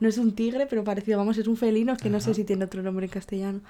no 0.00 0.08
es 0.08 0.18
un 0.18 0.32
tigre, 0.32 0.66
pero 0.66 0.82
parecido, 0.82 1.16
vamos, 1.16 1.38
es 1.38 1.46
un 1.46 1.56
felino, 1.56 1.96
que 1.96 2.10
no 2.10 2.20
sé 2.20 2.34
si 2.34 2.42
tiene 2.42 2.64
otro 2.64 2.82
nombre 2.82 3.06
en 3.06 3.12
castellano. 3.12 3.60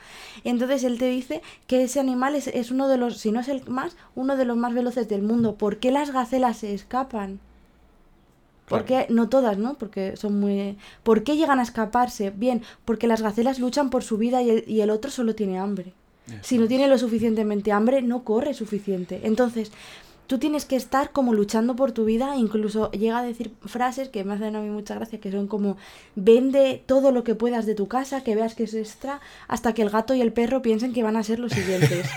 Entonces 0.43 0.83
él 0.85 0.99
te 0.99 1.11
dice 1.11 1.43
que 1.67 1.83
ese 1.83 2.01
animal 2.01 2.35
es, 2.37 2.47
es 2.47 2.71
uno 2.71 2.89
de 2.89 2.97
los, 2.97 3.19
si 3.19 3.33
no 3.33 3.41
es 3.41 3.49
el 3.49 3.69
más, 3.69 3.97
uno 4.15 4.37
de 4.37 4.47
los 4.47 4.57
más 4.57 4.73
veloces 4.73 5.09
del 5.09 5.23
mundo. 5.23 5.57
¿Por 5.57 5.77
qué 5.77 5.91
las 5.91 6.11
gacelas 6.11 6.57
se 6.59 6.73
escapan? 6.73 7.39
Porque 8.67 9.07
no 9.11 9.29
todas, 9.29 9.59
¿no? 9.59 9.75
Porque 9.75 10.17
son 10.17 10.39
muy... 10.41 10.79
¿Por 11.03 11.25
qué 11.25 11.37
llegan 11.37 11.59
a 11.59 11.65
escaparse? 11.65 12.31
Bien, 12.31 12.63
porque 12.85 13.09
las 13.09 13.21
gacelas 13.21 13.59
luchan 13.59 13.91
por 13.91 14.05
su 14.05 14.17
vida 14.17 14.43
y 14.43 14.51
el, 14.51 14.65
y 14.67 14.81
el 14.81 14.91
otro 14.91 15.11
solo 15.11 15.35
tiene 15.35 15.59
hambre. 15.59 15.93
Si 16.43 16.59
no 16.59 16.69
tiene 16.69 16.87
lo 16.87 16.97
suficientemente 16.97 17.73
hambre, 17.73 18.03
no 18.03 18.23
corre 18.23 18.55
suficiente. 18.55 19.21
Entonces, 19.25 19.73
tú 20.31 20.39
tienes 20.39 20.65
que 20.65 20.77
estar 20.77 21.11
como 21.11 21.35
luchando 21.35 21.75
por 21.75 21.91
tu 21.91 22.05
vida, 22.05 22.37
incluso 22.37 22.93
llega 22.93 23.19
a 23.19 23.25
decir 23.25 23.51
frases 23.67 24.11
que 24.11 24.23
me 24.23 24.35
hacen 24.35 24.55
a 24.55 24.61
mí 24.61 24.71
mucha 24.71 24.95
gracia, 24.95 25.19
que 25.19 25.33
son 25.33 25.49
como 25.49 25.77
vende 26.15 26.81
todo 26.87 27.11
lo 27.11 27.25
que 27.25 27.35
puedas 27.35 27.67
de 27.67 27.75
tu 27.75 27.89
casa, 27.89 28.23
que 28.23 28.37
veas 28.37 28.55
que 28.55 28.63
es 28.63 28.75
extra, 28.75 29.21
hasta 29.49 29.75
que 29.75 29.83
el 29.83 29.91
gato 29.91 30.15
y 30.15 30.21
el 30.21 30.33
perro 30.33 30.63
piensen 30.63 30.93
que 30.93 31.03
van 31.03 31.17
a 31.17 31.25
ser 31.25 31.41
los 31.41 31.51
siguientes. 31.51 32.09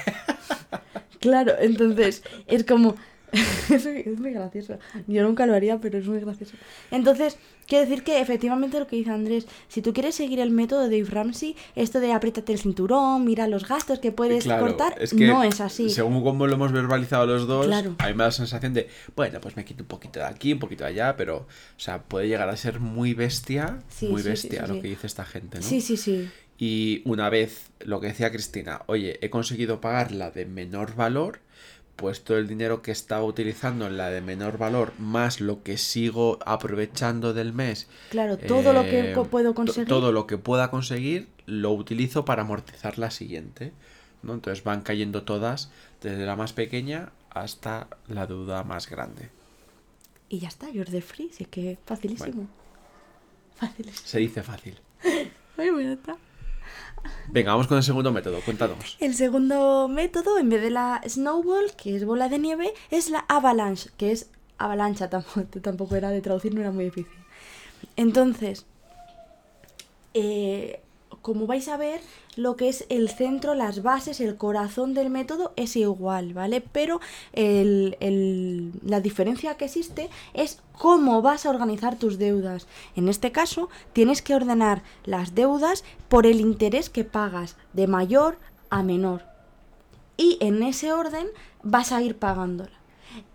claro, 1.22 1.54
entonces 1.60 2.22
es 2.46 2.64
como 2.64 2.98
es, 3.70 4.20
muy, 4.20 4.32
gracioso. 4.32 4.78
Yo 5.08 5.24
nunca 5.24 5.46
lo 5.46 5.56
haría, 5.56 5.80
pero 5.80 5.98
es 5.98 6.06
muy 6.06 6.20
gracioso. 6.20 6.54
Entonces, 6.92 7.38
quiero 7.68 7.86
decir 7.86 8.04
que 8.04 8.22
efectivamente 8.22 8.80
lo 8.80 8.88
que 8.88 8.96
dice 8.96 9.12
Andrés, 9.12 9.48
si 9.68 9.82
tú 9.82 9.94
quieres 9.94 10.16
seguir 10.16 10.40
el 10.40 10.52
método 10.52 10.88
de 10.88 11.00
Dave 11.00 11.10
Ramsey, 11.10 11.56
esto 11.76 12.00
de 12.00 12.14
apriétate 12.14 12.54
el 12.54 12.60
cinturón, 12.60 13.26
mira 13.26 13.48
los 13.48 13.68
gastos 13.68 14.00
que 14.00 14.12
puedes 14.12 14.46
cortar, 14.46 14.96
no 15.14 15.44
es 15.44 15.62
así. 15.62 15.90
Según 15.90 16.24
como 16.24 16.46
lo 16.48 16.54
hemos 16.54 16.72
verbalizado 16.72 17.26
los 17.26 17.48
dos, 17.48 17.68
a 17.72 17.82
mí 17.82 17.92
me 17.98 18.24
da 18.24 18.26
la 18.26 18.32
sensación 18.32 18.74
de, 18.74 18.88
bueno, 19.16 19.42
pues 19.42 19.56
me 19.56 19.66
quito 19.66 19.84
un 19.84 19.88
poquito 19.88 20.20
de 20.20 20.26
aquí, 20.26 20.54
un 20.54 20.60
poquito 20.60 20.84
de 20.84 20.92
allá, 20.92 21.16
pero, 21.18 21.38
o 21.38 21.80
sea, 21.80 22.04
puede 22.04 22.28
llegar 22.28 22.50
a 22.50 22.58
ser 22.58 22.80
muy 22.80 23.14
bestia, 23.14 23.82
muy 24.02 24.22
bestia 24.22 24.68
lo 24.68 24.80
que 24.82 24.90
dice 24.90 25.08
esta 25.08 25.26
gente, 25.26 25.58
¿no? 25.58 25.64
Sí, 25.64 25.82
sí, 25.82 25.98
sí. 25.98 26.30
Y 26.58 27.02
una 27.06 27.30
vez, 27.30 27.72
lo 27.80 28.00
que 28.00 28.08
decía 28.08 28.32
Cristina, 28.32 28.84
oye, 28.86 29.18
he 29.22 29.30
conseguido 29.30 29.82
pagar 29.82 30.12
la 30.12 30.32
de 30.32 30.46
menor 30.46 30.96
valor, 30.96 31.40
pues 31.96 32.24
todo 32.24 32.38
el 32.38 32.48
dinero 32.48 32.82
que 32.82 32.92
estaba 32.92 33.24
utilizando 33.24 33.88
en 33.88 33.98
la 33.98 34.10
de 34.10 34.22
menor 34.22 34.58
valor 34.58 34.94
más 34.98 35.42
lo 35.42 35.64
que 35.64 35.78
sigo 35.78 36.40
aprovechando 36.46 37.34
del 37.34 37.54
mes. 37.54 37.88
Claro, 38.10 38.38
todo 38.38 38.74
lo 38.74 38.84
que 38.84 39.12
eh, 39.12 39.16
puedo 39.30 39.54
conseguir. 39.54 39.88
Todo 39.88 40.12
lo 40.12 40.28
que 40.28 40.38
pueda 40.38 40.72
conseguir 40.72 41.28
lo 41.46 41.72
utilizo 41.72 42.26
para 42.26 42.42
amortizar 42.42 42.98
la 42.98 43.12
siguiente. 43.12 43.74
¿no? 44.24 44.34
Entonces 44.34 44.64
van 44.64 44.82
cayendo 44.82 45.24
todas, 45.24 45.72
desde 46.02 46.26
la 46.26 46.36
más 46.36 46.54
pequeña 46.54 47.12
hasta 47.30 47.88
la 48.08 48.26
deuda 48.26 48.64
más 48.64 48.90
grande. 48.90 49.30
Y 50.30 50.40
ya 50.40 50.48
está, 50.48 50.70
you're 50.72 50.90
the 50.90 51.02
free, 51.02 51.30
sí 51.32 51.46
que 51.46 51.78
facilísimo. 51.86 52.48
Facilísimo. 53.56 54.08
Se 54.08 54.20
dice 54.20 54.42
fácil. 54.42 54.80
Ay, 55.58 55.70
bueno, 55.70 55.94
está. 55.94 56.18
Venga, 57.30 57.52
vamos 57.52 57.68
con 57.68 57.78
el 57.78 57.84
segundo 57.84 58.12
método, 58.12 58.40
cuéntanos. 58.42 58.98
El 59.00 59.16
segundo 59.16 59.88
método, 59.88 60.38
en 60.38 60.50
vez 60.50 60.62
de 60.62 60.70
la 60.70 61.02
snowball, 61.08 61.72
que 61.76 61.96
es 61.96 62.06
bola 62.06 62.30
de 62.30 62.40
nieve, 62.40 62.74
es 62.92 63.10
la 63.10 63.26
avalanche, 63.28 63.90
que 63.98 64.12
es 64.12 64.30
avalancha, 64.58 65.10
tampoco, 65.62 65.96
era 65.96 66.12
de 66.12 66.22
traducir, 66.22 66.54
no 66.54 66.62
era 66.62 66.72
muy 66.72 66.86
difícil. 66.86 67.12
Entonces, 67.96 68.66
eh, 70.14 70.83
como 71.24 71.48
vais 71.48 71.68
a 71.70 71.78
ver, 71.78 72.02
lo 72.36 72.56
que 72.56 72.70
es 72.70 72.86
el 72.90 73.10
centro, 73.10 73.56
las 73.56 73.82
bases, 73.82 74.20
el 74.20 74.38
corazón 74.38 74.94
del 74.94 75.10
método 75.10 75.54
es 75.56 75.76
igual, 75.76 76.34
¿vale? 76.34 76.62
Pero 76.62 77.00
la 77.34 79.00
diferencia 79.02 79.56
que 79.56 79.66
existe 79.66 80.10
es 80.34 80.60
cómo 80.78 81.22
vas 81.22 81.46
a 81.46 81.50
organizar 81.50 81.98
tus 81.98 82.20
deudas. 82.20 82.68
En 82.96 83.08
este 83.08 83.32
caso, 83.32 83.70
tienes 83.94 84.22
que 84.22 84.36
ordenar 84.36 84.84
las 85.06 85.34
deudas 85.34 85.84
por 86.10 86.28
el 86.28 86.42
interés 86.42 86.90
que 86.90 87.06
pagas, 87.06 87.56
de 87.72 87.88
mayor 87.88 88.38
a 88.70 88.84
menor. 88.84 89.24
Y 90.18 90.38
en 90.42 90.62
ese 90.62 90.92
orden 90.92 91.28
vas 91.64 91.92
a 91.94 92.02
ir 92.02 92.18
pagándola. 92.18 92.78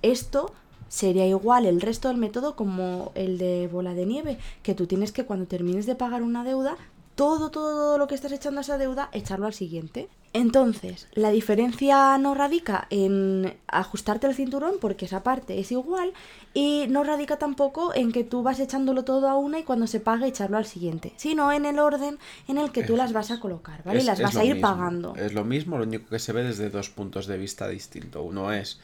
Esto 0.03 0.53
sería 0.89 1.27
igual 1.27 1.65
el 1.65 1.81
resto 1.81 2.09
del 2.09 2.19
método 2.19 2.55
como 2.55 3.13
el 3.15 3.39
de 3.39 3.67
bola 3.67 3.95
de 3.95 4.05
nieve, 4.05 4.39
que 4.63 4.75
tú 4.75 4.87
tienes 4.87 5.11
que 5.11 5.25
cuando 5.25 5.47
termines 5.47 5.87
de 5.87 5.95
pagar 5.95 6.23
una 6.23 6.45
deuda, 6.45 6.77
todo, 7.19 7.51
todo, 7.51 7.99
lo 7.99 8.07
que 8.07 8.15
estás 8.15 8.31
echando 8.31 8.61
a 8.61 8.63
esa 8.63 8.79
deuda, 8.79 9.09
echarlo 9.13 9.47
al 9.47 9.53
siguiente. 9.53 10.09
Entonces, 10.33 11.09
la 11.15 11.31
diferencia 11.31 12.17
no 12.17 12.33
radica 12.33 12.87
en 12.91 13.59
ajustarte 13.67 14.29
el 14.29 14.37
cinturón, 14.37 14.75
porque 14.81 15.07
esa 15.07 15.25
parte 15.25 15.59
es 15.59 15.73
igual, 15.73 16.13
y 16.55 16.87
no 16.89 17.03
radica 17.03 17.37
tampoco 17.37 17.93
en 17.93 18.13
que 18.13 18.23
tú 18.23 18.45
vas 18.45 18.61
echándolo 18.61 19.03
todo 19.03 19.29
a 19.29 19.37
una 19.37 19.59
y 19.59 19.65
cuando 19.65 19.89
se 19.89 19.99
pague 19.99 20.29
echarlo 20.29 20.59
al 20.59 20.67
siguiente, 20.67 21.13
sino 21.17 21.51
en 21.51 21.67
el 21.67 21.81
orden 21.81 22.19
en 22.47 22.57
el 22.57 22.71
que 22.71 22.85
tú 22.85 22.95
las 22.95 23.13
vas 23.13 23.33
a 23.33 23.41
colocar, 23.41 23.83
¿vale? 23.83 24.01
y 24.01 24.05
las 24.05 24.23
vas 24.23 24.37
a 24.37 24.45
ir 24.45 24.61
pagando. 24.61 25.17
Es 25.17 25.33
lo 25.33 25.43
mismo, 25.45 25.77
lo 25.77 25.83
único 25.83 26.09
que 26.11 26.21
se 26.21 26.33
ve 26.33 26.45
desde 26.45 26.71
dos 26.71 26.89
puntos 26.89 27.27
de 27.27 27.37
vista 27.37 27.67
distintos. 27.67 28.23
Uno 28.25 28.53
es 28.53 28.79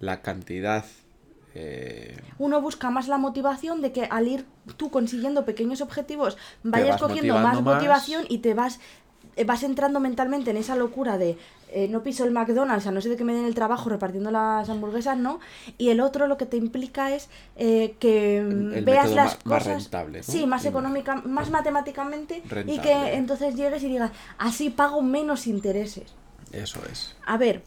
la 0.00 0.22
cantidad 0.22 0.84
eh, 1.58 2.20
Uno 2.38 2.60
busca 2.60 2.90
más 2.90 3.08
la 3.08 3.16
motivación 3.16 3.80
de 3.80 3.90
que 3.90 4.04
al 4.04 4.28
ir 4.28 4.44
tú 4.76 4.90
consiguiendo 4.90 5.46
pequeños 5.46 5.80
objetivos 5.80 6.36
vayas 6.62 7.00
cogiendo 7.00 7.38
más, 7.38 7.62
motivación 7.62 8.24
y 8.28 8.38
te 8.38 8.52
vas 8.52 8.78
eh, 9.36 9.44
vas 9.44 9.62
entrando 9.62 9.98
mentalmente 9.98 10.50
en 10.50 10.58
esa 10.58 10.76
locura 10.76 11.16
de 11.16 11.38
eh, 11.72 11.88
no 11.88 12.02
piso 12.02 12.24
el 12.24 12.30
McDonald's, 12.30 12.86
a 12.86 12.90
no 12.90 13.00
ser 13.00 13.12
de 13.12 13.16
que 13.16 13.24
me 13.24 13.32
den 13.32 13.46
el 13.46 13.54
trabajo 13.54 13.88
repartiendo 13.88 14.30
las 14.30 14.68
hamburguesas, 14.68 15.16
¿no? 15.16 15.40
Y 15.78 15.88
el 15.88 16.00
otro 16.00 16.26
lo 16.26 16.36
que 16.36 16.46
te 16.46 16.58
implica 16.58 17.14
es 17.14 17.28
que 17.56 18.82
veas 18.84 19.12
las 19.12 19.36
cosas... 19.36 19.44
Más 19.44 19.66
rentable, 19.66 20.22
Sí, 20.22 20.46
más 20.46 20.64
económica, 20.66 21.16
más 21.16 21.50
matemáticamente 21.50 22.42
y 22.66 22.78
que 22.78 23.14
entonces 23.14 23.56
llegues 23.56 23.82
y 23.82 23.88
digas, 23.88 24.10
así 24.38 24.70
pago 24.70 25.00
menos 25.00 25.46
intereses. 25.46 26.14
Eso 26.52 26.80
es. 26.90 27.16
A 27.26 27.36
ver, 27.36 27.62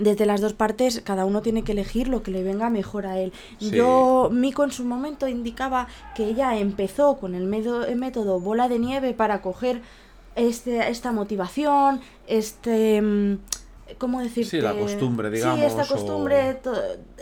desde 0.00 0.26
las 0.26 0.40
dos 0.40 0.52
partes 0.52 1.00
cada 1.04 1.24
uno 1.24 1.42
tiene 1.42 1.62
que 1.62 1.72
elegir 1.72 2.08
lo 2.08 2.22
que 2.22 2.30
le 2.30 2.42
venga 2.42 2.70
mejor 2.70 3.06
a 3.06 3.18
él. 3.18 3.32
Yo, 3.60 4.28
Mico 4.32 4.64
en 4.64 4.72
su 4.72 4.84
momento 4.84 5.28
indicaba 5.28 5.88
que 6.14 6.24
ella 6.24 6.56
empezó 6.56 7.18
con 7.18 7.34
el 7.34 7.46
método, 7.46 8.40
bola 8.40 8.68
de 8.68 8.78
nieve 8.78 9.14
para 9.14 9.42
coger 9.42 9.82
este, 10.36 10.88
esta 10.90 11.12
motivación, 11.12 12.00
este... 12.26 13.00
Mm, 13.00 13.38
¿Cómo 13.98 14.20
decir? 14.20 14.46
Sí, 14.46 14.60
la 14.60 14.74
costumbre, 14.74 15.30
digamos. 15.30 15.58
Sí, 15.58 15.64
esta 15.64 15.86
costumbre, 15.86 16.60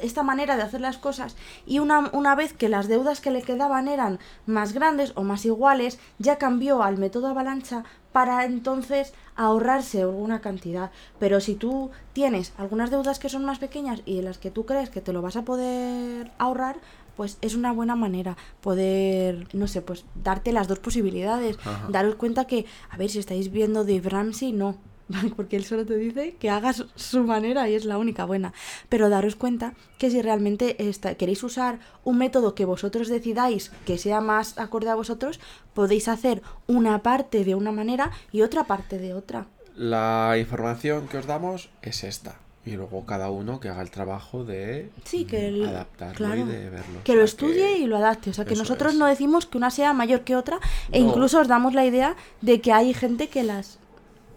esta 0.03 0.23
manera 0.23 0.57
de 0.57 0.62
hacer 0.62 0.81
las 0.81 0.99
cosas. 0.99 1.37
Y 1.66 1.79
una, 1.79 2.11
una 2.12 2.35
vez 2.35 2.53
que 2.53 2.69
las 2.69 2.89
deudas 2.89 3.21
que 3.21 3.31
le 3.31 3.43
quedaban 3.43 3.89
eran 3.89 4.19
más 4.47 4.73
grandes 4.73 5.12
o 5.14 5.23
más 5.23 5.45
iguales, 5.45 5.99
ya 6.19 6.37
cambió 6.37 6.83
al 6.83 6.99
método 6.99 7.29
avalancha 7.29 7.85
para 8.12 8.45
entonces 8.45 9.12
ahorrarse 9.37 10.03
alguna 10.03 10.41
cantidad. 10.41 10.91
Pero 11.19 11.41
si 11.41 11.55
tú 11.55 11.91
tienes 12.12 12.53
algunas 12.57 12.91
deudas 12.91 13.19
que 13.19 13.29
son 13.29 13.45
más 13.45 13.59
pequeñas 13.59 14.03
y 14.05 14.19
en 14.19 14.25
las 14.25 14.39
que 14.39 14.51
tú 14.51 14.66
crees 14.66 14.91
que 14.91 15.01
te 15.01 15.12
lo 15.12 15.23
vas 15.23 15.37
a 15.37 15.45
poder 15.45 16.33
ahorrar, 16.39 16.77
pues 17.16 17.37
es 17.41 17.57
una 17.57 17.73
buena 17.73 17.97
manera 17.97 18.37
poder, 18.61 19.49
no 19.53 19.66
sé, 19.66 19.83
pues 19.83 20.05
darte 20.23 20.53
las 20.53 20.69
dos 20.69 20.79
posibilidades. 20.79 21.59
Daros 21.89 22.14
cuenta 22.14 22.47
que, 22.47 22.64
a 22.91 22.97
ver, 22.97 23.11
si 23.11 23.19
estáis 23.19 23.51
viendo 23.51 23.85
de 23.85 24.01
Ramsey, 24.01 24.53
no, 24.53 24.77
porque 25.37 25.57
él 25.57 25.65
solo 25.65 25.85
te 25.87 25.97
dice 25.97 26.37
que 26.39 26.51
hagas 26.51 26.85
su 26.95 27.25
manera 27.25 27.69
y 27.69 27.75
es 27.75 27.85
la 27.85 27.99
única 27.99 28.25
buena. 28.25 28.53
Pero 28.89 29.09
daros 29.09 29.37
cuenta 29.37 29.75
que 29.99 30.11
si 30.11 30.23
realmente 30.23 30.77
queréis 31.19 31.43
usar 31.43 31.79
un 32.05 32.19
método 32.19 32.55
que 32.55 32.65
vosotros 32.65 33.09
decidáis 33.09 33.71
que 33.87 33.99
sea 33.99 34.21
más 34.21 34.59
acorde 34.59 34.91
a 34.91 34.95
vosotros, 34.95 35.41
podéis 35.75 36.09
hacer 36.09 36.43
una 36.67 37.03
parte 37.03 37.45
de 37.45 37.55
una 37.55 37.73
manera 37.73 38.11
y 38.33 38.43
otra 38.43 38.65
parte 38.65 38.99
de 38.99 39.15
otra. 39.15 39.47
La 39.77 40.37
información 40.39 41.07
que 41.09 41.19
os 41.19 41.27
damos 41.27 41.71
es 41.83 42.05
esta. 42.05 42.37
Y 42.67 42.73
luego 42.73 43.07
cada 43.07 43.31
uno 43.31 43.61
que 43.61 43.71
haga 43.71 43.81
el 43.81 43.91
trabajo 43.91 44.45
de 44.45 44.91
sí, 45.05 45.25
que 45.25 45.65
adaptarlo 45.67 46.37
y 46.37 46.43
de 46.43 46.69
verlo. 46.69 47.01
Que 47.03 47.15
lo 47.15 47.23
estudie 47.23 47.79
y 47.79 47.87
lo 47.87 47.97
adapte. 47.97 48.29
O 48.29 48.35
sea, 48.35 48.45
que 48.45 48.57
nosotros 48.57 48.95
no 48.95 49.07
decimos 49.07 49.47
que 49.47 49.57
una 49.57 49.71
sea 49.71 49.95
mayor 49.95 50.21
que 50.21 50.37
otra 50.37 50.59
e 50.93 51.01
incluso 51.01 51.41
os 51.41 51.49
damos 51.49 51.73
la 51.73 51.87
idea 51.87 52.15
de 52.43 52.61
que 52.61 52.73
hay 52.73 52.93
gente 52.93 53.29
que 53.29 53.43
las 53.43 53.79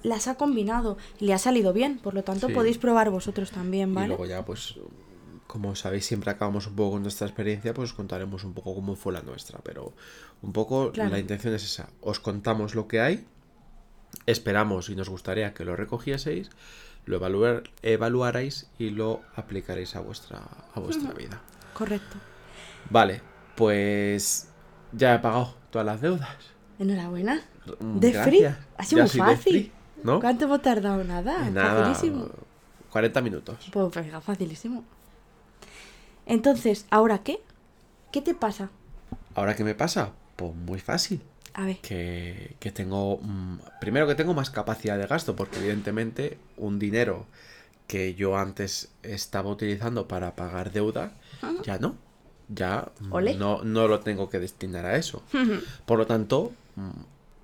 las 0.04 0.28
ha 0.28 0.36
combinado 0.36 0.98
y 1.20 1.26
le 1.26 1.34
ha 1.34 1.38
salido 1.38 1.74
bien, 1.74 1.98
por 1.98 2.14
lo 2.14 2.24
tanto 2.24 2.50
podéis 2.50 2.78
probar 2.78 3.10
vosotros 3.10 3.52
también, 3.52 3.94
¿vale? 3.94 4.06
Y 4.06 4.10
luego 4.10 4.26
ya, 4.26 4.44
pues, 4.44 4.76
como 5.48 5.76
sabéis, 5.76 6.06
siempre 6.06 6.32
acabamos 6.32 6.68
un 6.68 6.76
poco 6.76 6.92
con 6.92 7.04
nuestra 7.04 7.28
experiencia, 7.28 7.74
pues 7.74 7.94
contaremos 7.94 8.44
un 8.44 8.54
poco 8.54 8.74
cómo 8.74 8.96
fue 8.96 9.14
la 9.14 9.22
nuestra, 9.22 9.60
pero 9.64 9.94
un 10.42 10.54
poco 10.54 10.92
la 10.96 11.20
intención 11.20 11.54
es 11.54 11.64
esa, 11.64 11.90
os 12.02 12.20
contamos 12.20 12.76
lo 12.76 12.88
que 12.88 13.02
hay, 13.02 13.26
esperamos 14.26 14.90
y 14.90 14.96
nos 14.96 15.10
gustaría 15.10 15.54
que 15.54 15.66
lo 15.66 15.76
recogieseis, 15.76 16.50
lo 17.06 17.18
evaluar, 17.18 17.64
evaluarais 17.82 18.70
y 18.78 18.92
lo 18.92 19.22
aplicaréis 19.36 19.96
a 19.96 20.02
vuestra, 20.02 20.40
a 20.74 20.80
vuestra 20.80 21.12
vida. 21.14 21.42
Correcto. 21.74 22.18
Vale, 22.90 23.22
pues 23.56 24.50
ya 24.92 25.16
he 25.16 25.20
pagado 25.20 25.56
todas 25.70 25.86
las 25.86 26.02
deudas. 26.02 26.38
Enhorabuena. 26.80 27.42
Mm, 27.80 28.00
de 28.00 28.14
free. 28.24 28.46
Ha 28.78 28.84
sido 28.84 29.02
muy 29.04 29.10
fácil. 29.10 29.72
¿Cuánto 30.04 30.46
hemos 30.46 30.62
tardado? 30.62 31.04
Nada. 31.04 31.50
facilísimo. 31.54 32.28
40 32.92 33.22
minutos. 33.22 33.70
Pues 33.72 33.94
venga, 33.94 34.22
facilísimo. 34.22 34.84
Entonces, 36.26 36.86
¿ahora 36.90 37.20
qué? 37.20 37.42
¿Qué 38.12 38.22
te 38.22 38.36
pasa? 38.36 38.70
¿Ahora 39.36 39.56
qué 39.56 39.64
me 39.64 39.76
pasa? 39.76 40.12
Pues 40.36 40.54
muy 40.56 40.80
fácil. 40.80 41.22
A 41.54 41.66
ver. 41.66 41.78
Que, 41.78 42.56
que 42.60 42.72
tengo. 42.72 43.20
Mm, 43.22 43.60
primero 43.80 44.08
que 44.08 44.16
tengo 44.16 44.34
más 44.34 44.50
capacidad 44.50 44.98
de 44.98 45.08
gasto, 45.08 45.36
porque 45.36 45.60
evidentemente 45.60 46.38
un 46.58 46.80
dinero 46.80 47.26
que 47.88 48.14
yo 48.16 48.38
antes 48.38 48.90
estaba 49.04 49.50
utilizando 49.50 50.08
para 50.08 50.36
pagar 50.36 50.72
deuda, 50.72 51.12
ya 51.64 51.78
no. 51.78 51.96
Ya 52.48 52.92
no, 53.38 53.64
no 53.64 53.88
lo 53.88 54.00
tengo 54.02 54.30
que 54.30 54.40
destinar 54.40 54.86
a 54.86 54.98
eso. 54.98 55.24
Por 55.86 55.98
lo 55.98 56.08
tanto, 56.08 56.52
mm, 56.76 56.90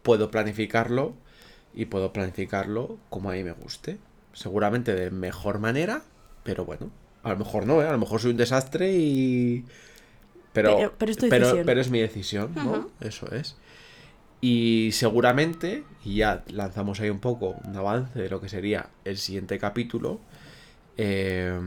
puedo 0.03 0.31
planificarlo 0.31 1.13
y 1.77 1.85
puedo 1.85 2.11
planificarlo 2.11 2.97
como 3.09 3.29
a 3.29 3.33
mí 3.33 3.43
me 3.43 3.51
guste. 3.51 3.99
Seguramente 4.33 4.95
de 4.95 5.11
mejor 5.11 5.59
manera, 5.59 6.01
pero 6.43 6.65
bueno, 6.65 6.89
A 7.23 7.29
lo 7.31 7.37
mejor 7.37 7.65
no, 7.65 7.81
¿eh? 7.81 7.87
A 7.87 7.91
lo 7.91 7.97
mejor 7.97 8.19
soy 8.21 8.31
un 8.31 8.37
desastre 8.37 8.93
y... 8.93 9.65
Pero, 10.53 10.77
Pero- 10.77 10.93
pero 10.97 11.11
es 11.11 11.17
pero, 11.65 11.81
es 11.81 11.89
mi 11.91 11.99
decisión, 11.99 12.51
¿no? 12.55 12.89
Eso 13.01 13.29
es. 13.31 13.57
Y 14.41 14.89
seguramente, 14.93 15.83
y 16.05 16.17
ya 16.17 16.43
lanzamos 16.47 16.99
ahí 16.99 17.09
un 17.09 17.19
poco 17.19 17.55
un 17.65 17.75
avance 17.75 18.17
de 18.19 18.29
lo 18.29 18.39
que 18.39 18.49
sería 18.49 18.89
el 19.03 19.17
siguiente 19.17 19.59
capítulo, 19.59 20.19
eh, 20.97 21.59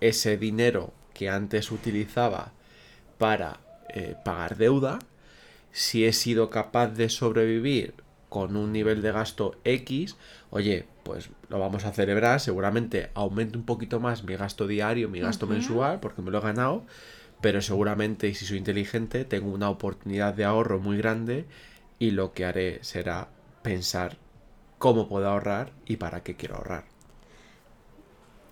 ese 0.00 0.36
dinero 0.36 0.92
que 1.14 1.28
antes 1.30 1.70
utilizaba 1.72 2.52
para 3.16 3.60
eh, 3.94 4.14
pagar 4.24 4.56
deuda, 4.56 4.98
si 5.72 6.04
he 6.04 6.12
sido 6.12 6.50
capaz 6.50 6.88
de 6.88 7.08
sobrevivir 7.08 7.94
con 8.28 8.56
un 8.56 8.72
nivel 8.72 9.02
de 9.02 9.12
gasto 9.12 9.56
X, 9.64 10.16
oye, 10.50 10.86
pues 11.02 11.30
lo 11.48 11.58
vamos 11.58 11.84
a 11.84 11.92
celebrar, 11.92 12.40
seguramente 12.40 13.10
aumente 13.14 13.56
un 13.56 13.64
poquito 13.64 14.00
más 14.00 14.24
mi 14.24 14.36
gasto 14.36 14.66
diario, 14.66 15.08
mi 15.08 15.20
gasto 15.20 15.46
mensual, 15.46 16.00
porque 16.00 16.22
me 16.22 16.30
lo 16.30 16.38
he 16.38 16.42
ganado, 16.42 16.84
pero 17.40 17.62
seguramente, 17.62 18.28
y 18.28 18.34
si 18.34 18.44
soy 18.44 18.58
inteligente, 18.58 19.24
tengo 19.24 19.50
una 19.50 19.70
oportunidad 19.70 20.34
de 20.34 20.44
ahorro 20.44 20.78
muy 20.78 20.98
grande 20.98 21.46
y 21.98 22.10
lo 22.10 22.32
que 22.32 22.44
haré 22.44 22.78
será 22.82 23.28
pensar 23.62 24.18
cómo 24.78 25.08
puedo 25.08 25.28
ahorrar 25.28 25.72
y 25.86 25.96
para 25.96 26.22
qué 26.22 26.36
quiero 26.36 26.56
ahorrar. 26.56 26.84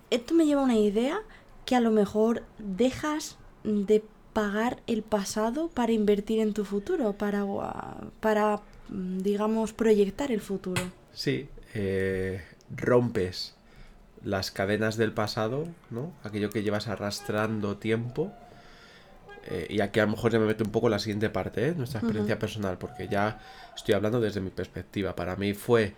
Esto 0.09 0.33
me 0.33 0.45
lleva 0.45 0.61
a 0.61 0.65
una 0.65 0.77
idea 0.77 1.21
que 1.65 1.75
a 1.75 1.81
lo 1.81 1.91
mejor 1.91 2.43
dejas 2.57 3.37
de 3.63 4.03
pagar 4.37 4.77
el 4.85 5.01
pasado 5.01 5.67
para 5.67 5.93
invertir 5.93 6.41
en 6.41 6.53
tu 6.53 6.63
futuro, 6.63 7.13
para, 7.13 7.43
para 8.19 8.61
mm, 8.89 9.17
digamos, 9.23 9.73
proyectar 9.73 10.31
el 10.31 10.41
futuro. 10.41 10.79
Sí, 11.11 11.49
eh, 11.73 12.43
rompes 12.69 13.55
las 14.23 14.51
cadenas 14.51 14.95
del 14.95 15.11
pasado, 15.11 15.67
¿no? 15.89 16.13
Aquello 16.21 16.51
que 16.51 16.61
llevas 16.61 16.87
arrastrando 16.87 17.77
tiempo. 17.77 18.31
Eh, 19.47 19.65
y 19.71 19.79
aquí 19.79 20.01
a 20.01 20.05
lo 20.05 20.11
mejor 20.11 20.31
ya 20.31 20.37
me 20.37 20.45
meto 20.45 20.63
un 20.63 20.71
poco 20.71 20.85
en 20.85 20.91
la 20.91 20.99
siguiente 20.99 21.31
parte, 21.31 21.69
¿eh? 21.69 21.73
Nuestra 21.75 22.01
experiencia 22.01 22.37
personal, 22.37 22.77
porque 22.77 23.07
ya 23.07 23.39
estoy 23.75 23.95
hablando 23.95 24.21
desde 24.21 24.39
mi 24.39 24.51
perspectiva. 24.51 25.15
Para 25.15 25.35
mí 25.35 25.55
fue 25.55 25.95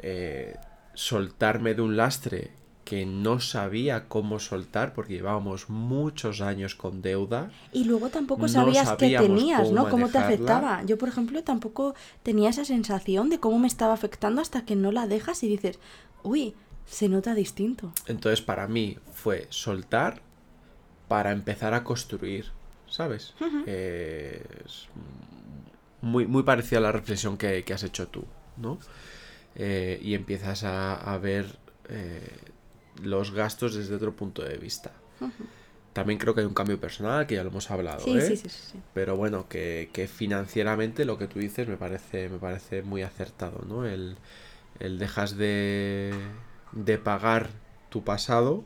eh, 0.00 0.56
soltarme 0.92 1.72
de 1.72 1.80
un 1.80 1.96
lastre 1.96 2.50
que 2.84 3.06
no 3.06 3.40
sabía 3.40 4.08
cómo 4.08 4.38
soltar, 4.38 4.92
porque 4.92 5.14
llevábamos 5.14 5.70
muchos 5.70 6.40
años 6.40 6.74
con 6.74 7.00
deuda. 7.00 7.50
Y 7.72 7.84
luego 7.84 8.08
tampoco 8.08 8.42
No 8.42 8.48
sabías 8.48 8.90
qué 8.98 9.16
tenías, 9.16 9.62
cómo 9.62 9.74
¿no? 9.74 9.90
Cómo 9.90 10.08
te 10.08 10.18
afectaba. 10.18 10.82
Yo, 10.84 10.98
por 10.98 11.08
ejemplo, 11.08 11.42
tampoco 11.44 11.94
tenía 12.22 12.50
esa 12.50 12.64
sensación 12.64 13.30
de 13.30 13.38
cómo 13.38 13.58
me 13.58 13.68
estaba 13.68 13.94
afectando 13.94 14.40
hasta 14.40 14.64
que 14.64 14.76
no 14.76 14.90
la 14.90 15.06
dejas 15.06 15.42
y 15.44 15.48
dices, 15.48 15.78
uy, 16.22 16.54
se 16.86 17.08
nota 17.08 17.34
distinto. 17.34 17.92
Entonces 18.06 18.42
para 18.42 18.66
mí 18.66 18.98
fue 19.12 19.46
soltar 19.50 20.20
para 21.08 21.32
empezar 21.32 21.74
a 21.74 21.84
construir, 21.84 22.46
¿sabes? 22.88 23.34
Eh, 23.66 24.44
es 24.64 24.88
muy, 26.00 26.26
muy 26.26 26.42
parecida 26.42 26.78
a 26.78 26.82
la 26.82 26.92
reflexión 26.92 27.36
que, 27.38 27.64
que 27.64 27.74
has 27.74 27.82
hecho 27.84 28.08
tú, 28.08 28.24
¿no? 28.56 28.78
Eh, 29.54 30.00
y 30.02 30.14
empiezas 30.14 30.64
a, 30.64 30.94
a 30.94 31.18
ver 31.18 31.58
eh, 31.88 32.51
los 33.02 33.32
gastos 33.32 33.74
desde 33.74 33.94
otro 33.94 34.14
punto 34.16 34.42
de 34.42 34.58
vista. 34.58 34.92
También 35.92 36.18
creo 36.18 36.34
que 36.34 36.40
hay 36.40 36.46
un 36.46 36.54
cambio 36.54 36.80
personal, 36.80 37.26
que 37.26 37.34
ya 37.34 37.42
lo 37.44 37.50
hemos 37.50 37.70
hablado, 37.70 38.04
Sí, 38.04 38.20
¿eh? 38.20 38.34
sí, 38.36 38.36
sí. 38.36 38.82
Pero 38.94 39.16
bueno, 39.16 39.48
que, 39.48 39.90
que 39.92 40.08
financieramente 40.08 41.04
lo 41.04 41.18
que 41.18 41.28
tú 41.28 41.38
dices 41.38 41.68
me 41.68 41.76
parece, 41.76 42.28
me 42.28 42.38
parece 42.38 42.82
muy 42.82 43.02
acertado, 43.02 43.64
¿no? 43.68 43.86
El, 43.86 44.16
el 44.80 44.98
dejas 44.98 45.36
de, 45.36 46.14
de 46.72 46.98
pagar 46.98 47.50
tu 47.90 48.04
pasado 48.04 48.64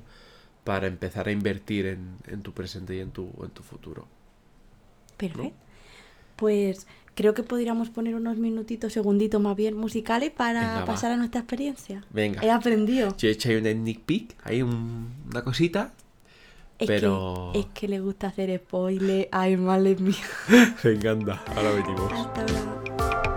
para 0.64 0.86
empezar 0.88 1.28
a 1.28 1.32
invertir 1.32 1.86
en, 1.86 2.18
en 2.26 2.42
tu 2.42 2.52
presente 2.54 2.96
y 2.96 3.00
en 3.00 3.12
tu, 3.12 3.32
en 3.42 3.50
tu 3.50 3.62
futuro. 3.62 4.08
Perfecto. 5.16 5.52
Pues 6.36 6.86
creo 7.16 7.34
que 7.34 7.42
podríamos 7.42 7.90
poner 7.90 8.14
unos 8.14 8.36
minutitos, 8.36 8.92
segunditos 8.92 9.40
más 9.40 9.56
bien 9.56 9.76
musicales 9.76 10.30
para 10.30 10.60
Venga, 10.60 10.78
va. 10.80 10.84
pasar 10.84 11.10
a 11.10 11.16
nuestra 11.16 11.40
experiencia. 11.40 12.04
Venga. 12.10 12.40
He 12.44 12.50
aprendido. 12.52 13.16
Yo 13.16 13.26
he 13.28 13.32
hecho 13.32 13.48
ahí 13.48 13.56
un 13.56 13.64
sneak 13.64 14.00
peek, 14.02 14.36
ahí 14.44 14.62
un- 14.62 15.08
una 15.28 15.42
cosita. 15.42 15.92
Es, 16.78 16.86
pero- 16.86 17.50
que, 17.54 17.60
es 17.60 17.66
que 17.74 17.88
le 17.88 18.00
gusta 18.00 18.28
hacer 18.28 18.56
spoiler. 18.64 19.28
Ay, 19.32 19.56
madre 19.56 19.96
mía. 19.96 20.14
Me 20.84 20.90
encanta. 20.92 21.42
Ahora 21.56 21.70
venimos. 21.72 22.12
Hasta 22.12 22.40
ahora. 22.42 23.35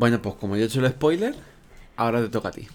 Bueno, 0.00 0.20
pues 0.22 0.34
como 0.36 0.56
yo 0.56 0.62
he 0.62 0.66
hecho 0.66 0.80
el 0.80 0.90
spoiler, 0.90 1.34
ahora 1.96 2.22
te 2.22 2.30
toca 2.30 2.48
a 2.48 2.52
ti. 2.52 2.66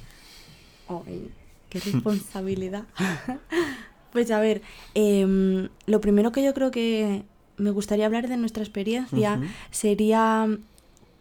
Ay, 0.88 1.32
qué 1.70 1.80
responsabilidad. 1.80 2.84
pues 4.14 4.30
a 4.30 4.40
ver, 4.40 4.62
em, 4.94 5.70
lo 5.88 6.00
primero 6.02 6.32
que 6.32 6.44
yo 6.44 6.54
creo 6.54 6.70
que 6.70 7.24
me 7.58 7.72
gustaría 7.72 8.06
hablar 8.06 8.28
de 8.28 8.38
nuestra 8.38 8.62
experiencia 8.64 9.40
sería 9.72 10.48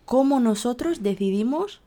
cómo 0.04 0.40
nosotros 0.40 1.02
decidimos 1.02 1.80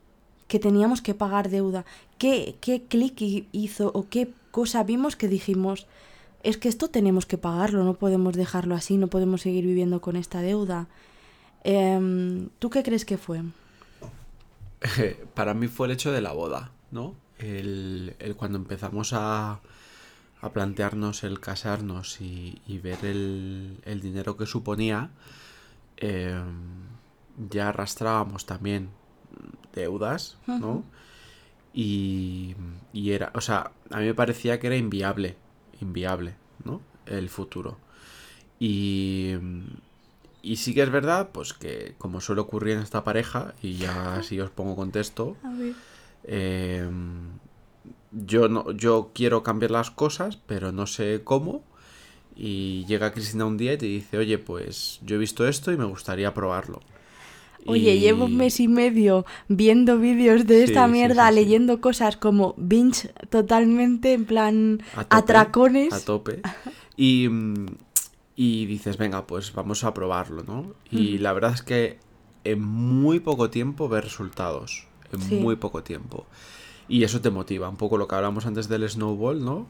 que 0.48 0.58
teníamos 0.58 1.00
que 1.00 1.14
pagar 1.14 1.48
deuda. 1.48 1.84
¿Qué, 2.18 2.56
qué 2.60 2.82
clic 2.82 3.20
hi- 3.22 3.46
hizo 3.52 3.92
o 3.94 4.08
qué 4.08 4.32
cosa 4.50 4.82
vimos 4.82 5.14
que 5.14 5.28
dijimos, 5.28 5.86
es 6.42 6.56
que 6.56 6.68
esto 6.68 6.88
tenemos 6.88 7.24
que 7.24 7.38
pagarlo, 7.38 7.84
no 7.84 7.94
podemos 7.94 8.34
dejarlo 8.34 8.74
así, 8.74 8.96
no 8.96 9.06
podemos 9.06 9.42
seguir 9.42 9.64
viviendo 9.64 10.00
con 10.00 10.16
esta 10.16 10.40
deuda? 10.40 10.88
Em, 11.62 12.48
¿Tú 12.58 12.68
qué 12.70 12.82
crees 12.82 13.04
que 13.04 13.16
fue? 13.18 13.42
para 15.34 15.54
mí 15.54 15.68
fue 15.68 15.86
el 15.86 15.92
hecho 15.92 16.12
de 16.12 16.20
la 16.20 16.32
boda, 16.32 16.72
¿no? 16.90 17.14
El, 17.38 18.16
el 18.18 18.36
cuando 18.36 18.58
empezamos 18.58 19.12
a, 19.12 19.60
a 20.40 20.52
plantearnos 20.52 21.24
el 21.24 21.40
casarnos 21.40 22.20
y, 22.20 22.60
y 22.66 22.78
ver 22.78 23.04
el, 23.04 23.78
el 23.84 24.00
dinero 24.00 24.36
que 24.36 24.46
suponía, 24.46 25.10
eh, 25.96 26.40
ya 27.50 27.68
arrastrábamos 27.68 28.46
también 28.46 28.90
deudas, 29.74 30.38
¿no? 30.46 30.84
Y, 31.72 32.56
y 32.92 33.12
era, 33.12 33.30
o 33.34 33.40
sea, 33.40 33.72
a 33.90 33.98
mí 33.98 34.06
me 34.06 34.14
parecía 34.14 34.58
que 34.58 34.68
era 34.68 34.76
inviable, 34.76 35.36
inviable, 35.80 36.34
¿no? 36.64 36.80
El 37.06 37.28
futuro. 37.28 37.78
Y, 38.58 39.34
y 40.42 40.56
sí 40.56 40.74
que 40.74 40.82
es 40.82 40.90
verdad, 40.90 41.30
pues 41.32 41.52
que 41.52 41.94
como 41.98 42.20
suele 42.20 42.40
ocurrir 42.42 42.76
en 42.76 42.82
esta 42.82 43.04
pareja, 43.04 43.54
y 43.62 43.74
ya 43.74 44.16
así 44.16 44.40
os 44.40 44.50
pongo 44.50 44.76
contexto, 44.76 45.36
eh, 46.24 46.88
yo 48.12 48.48
no, 48.48 48.70
yo 48.72 49.10
quiero 49.14 49.42
cambiar 49.42 49.70
las 49.70 49.90
cosas, 49.90 50.38
pero 50.46 50.72
no 50.72 50.86
sé 50.86 51.20
cómo. 51.24 51.62
Y 52.36 52.84
llega 52.86 53.12
Cristina 53.12 53.44
un 53.46 53.56
día 53.56 53.72
y 53.72 53.78
te 53.78 53.86
dice, 53.86 54.16
oye, 54.16 54.38
pues 54.38 55.00
yo 55.04 55.16
he 55.16 55.18
visto 55.18 55.46
esto 55.46 55.72
y 55.72 55.76
me 55.76 55.84
gustaría 55.84 56.32
probarlo. 56.34 56.80
Oye, 57.66 57.96
Y- 57.96 58.00
llevo 58.00 58.26
un 58.26 58.36
mes 58.36 58.60
y 58.60 58.68
medio 58.68 59.26
viendo 59.48 59.98
vídeos 59.98 60.46
de 60.46 60.58
Sí, 60.58 60.64
esta 60.64 60.86
mierda, 60.86 61.28
sí, 61.28 61.34
sí. 61.34 61.40
leyendo 61.40 61.80
cosas 61.80 62.16
como 62.16 62.54
binge 62.56 63.08
totalmente 63.28 64.12
en 64.14 64.24
plan 64.24 64.82
a 64.94 65.02
tope, 65.04 65.16
atracones. 65.16 65.92
A 65.92 66.00
tope. 66.00 66.42
Y, 66.96 67.28
y 68.40 68.66
dices, 68.66 68.98
venga, 68.98 69.26
pues 69.26 69.52
vamos 69.52 69.82
a 69.82 69.92
probarlo, 69.92 70.44
¿no? 70.44 70.72
Y 70.92 71.18
la 71.18 71.32
verdad 71.32 71.54
es 71.54 71.62
que 71.62 71.98
en 72.44 72.62
muy 72.62 73.18
poco 73.18 73.50
tiempo 73.50 73.88
ves 73.88 74.04
resultados. 74.04 74.86
En 75.12 75.20
Sí. 75.20 75.34
muy 75.34 75.56
poco 75.56 75.82
tiempo. 75.82 76.24
Y 76.86 77.02
eso 77.02 77.20
te 77.20 77.30
motiva. 77.30 77.68
Un 77.68 77.76
poco 77.76 77.98
lo 77.98 78.06
que 78.06 78.14
hablamos 78.14 78.46
antes 78.46 78.68
del 78.68 78.88
snowball, 78.88 79.44
¿no? 79.44 79.66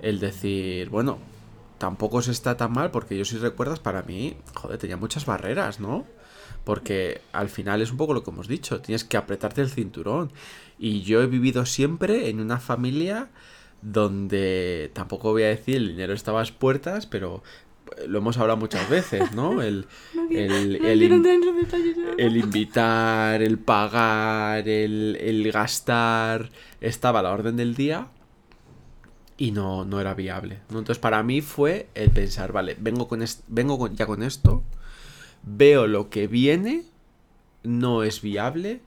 El 0.00 0.20
decir, 0.20 0.88
bueno, 0.88 1.18
tampoco 1.78 2.22
se 2.22 2.30
está 2.30 2.56
tan 2.56 2.72
mal 2.72 2.92
porque 2.92 3.18
yo 3.18 3.24
si 3.24 3.38
recuerdas, 3.38 3.80
para 3.80 4.02
mí, 4.02 4.36
joder, 4.54 4.78
tenía 4.78 4.96
muchas 4.96 5.26
barreras, 5.26 5.80
¿no? 5.80 6.06
Porque 6.62 7.22
al 7.32 7.48
final 7.48 7.82
es 7.82 7.90
un 7.90 7.96
poco 7.96 8.14
lo 8.14 8.22
que 8.22 8.30
hemos 8.30 8.46
dicho, 8.46 8.80
tienes 8.82 9.02
que 9.02 9.16
apretarte 9.16 9.62
el 9.62 9.68
cinturón. 9.68 10.30
Y 10.78 11.00
yo 11.02 11.22
he 11.22 11.26
vivido 11.26 11.66
siempre 11.66 12.28
en 12.28 12.38
una 12.38 12.60
familia 12.60 13.30
donde 13.82 14.90
tampoco 14.94 15.32
voy 15.32 15.42
a 15.42 15.48
decir 15.48 15.76
el 15.76 15.88
dinero 15.88 16.12
estaba 16.12 16.38
a 16.38 16.42
las 16.42 16.52
puertas, 16.52 17.06
pero 17.06 17.42
lo 18.08 18.18
hemos 18.18 18.36
hablado 18.38 18.56
muchas 18.58 18.88
veces, 18.88 19.32
¿no? 19.32 19.62
El, 19.62 19.86
el, 20.30 21.02
el 22.18 22.36
invitar, 22.36 23.42
el 23.42 23.58
pagar, 23.58 24.68
el, 24.68 25.16
el 25.20 25.52
gastar, 25.52 26.50
estaba 26.80 27.20
a 27.20 27.22
la 27.22 27.32
orden 27.32 27.56
del 27.56 27.74
día 27.74 28.08
y 29.36 29.50
no, 29.52 29.84
no 29.84 30.00
era 30.00 30.14
viable. 30.14 30.60
¿no? 30.70 30.78
Entonces 30.78 31.00
para 31.00 31.22
mí 31.22 31.40
fue 31.42 31.88
el 31.94 32.10
pensar, 32.10 32.52
vale, 32.52 32.76
vengo, 32.80 33.06
con 33.08 33.22
vengo 33.48 33.78
con- 33.78 33.94
ya 33.96 34.06
con 34.06 34.22
esto, 34.22 34.62
veo 35.42 35.86
lo 35.86 36.08
que 36.10 36.26
viene, 36.26 36.84
no 37.62 38.02
es 38.02 38.20
viable, 38.22 38.80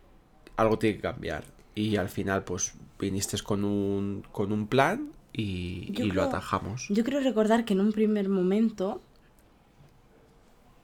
algo 0.57 0.77
tiene 0.79 0.97
que 0.97 1.01
cambiar. 1.03 1.43
Y 1.75 1.95
al 1.97 2.09
final 2.09 2.43
pues 2.43 2.73
viniste 2.99 3.37
con 3.41 3.63
un, 3.63 4.23
con 4.31 4.51
un 4.51 4.67
plan 4.67 5.09
y, 5.33 5.91
lo 5.97 6.09
creo- 6.11 6.23
atajamos. 6.23 6.87
Yo 6.89 7.03
quiero 7.03 7.19
recordar 7.21 7.65
que 7.65 7.73
en 7.73 7.81
un 7.81 7.91
primer 7.91 8.29
momento 8.29 9.01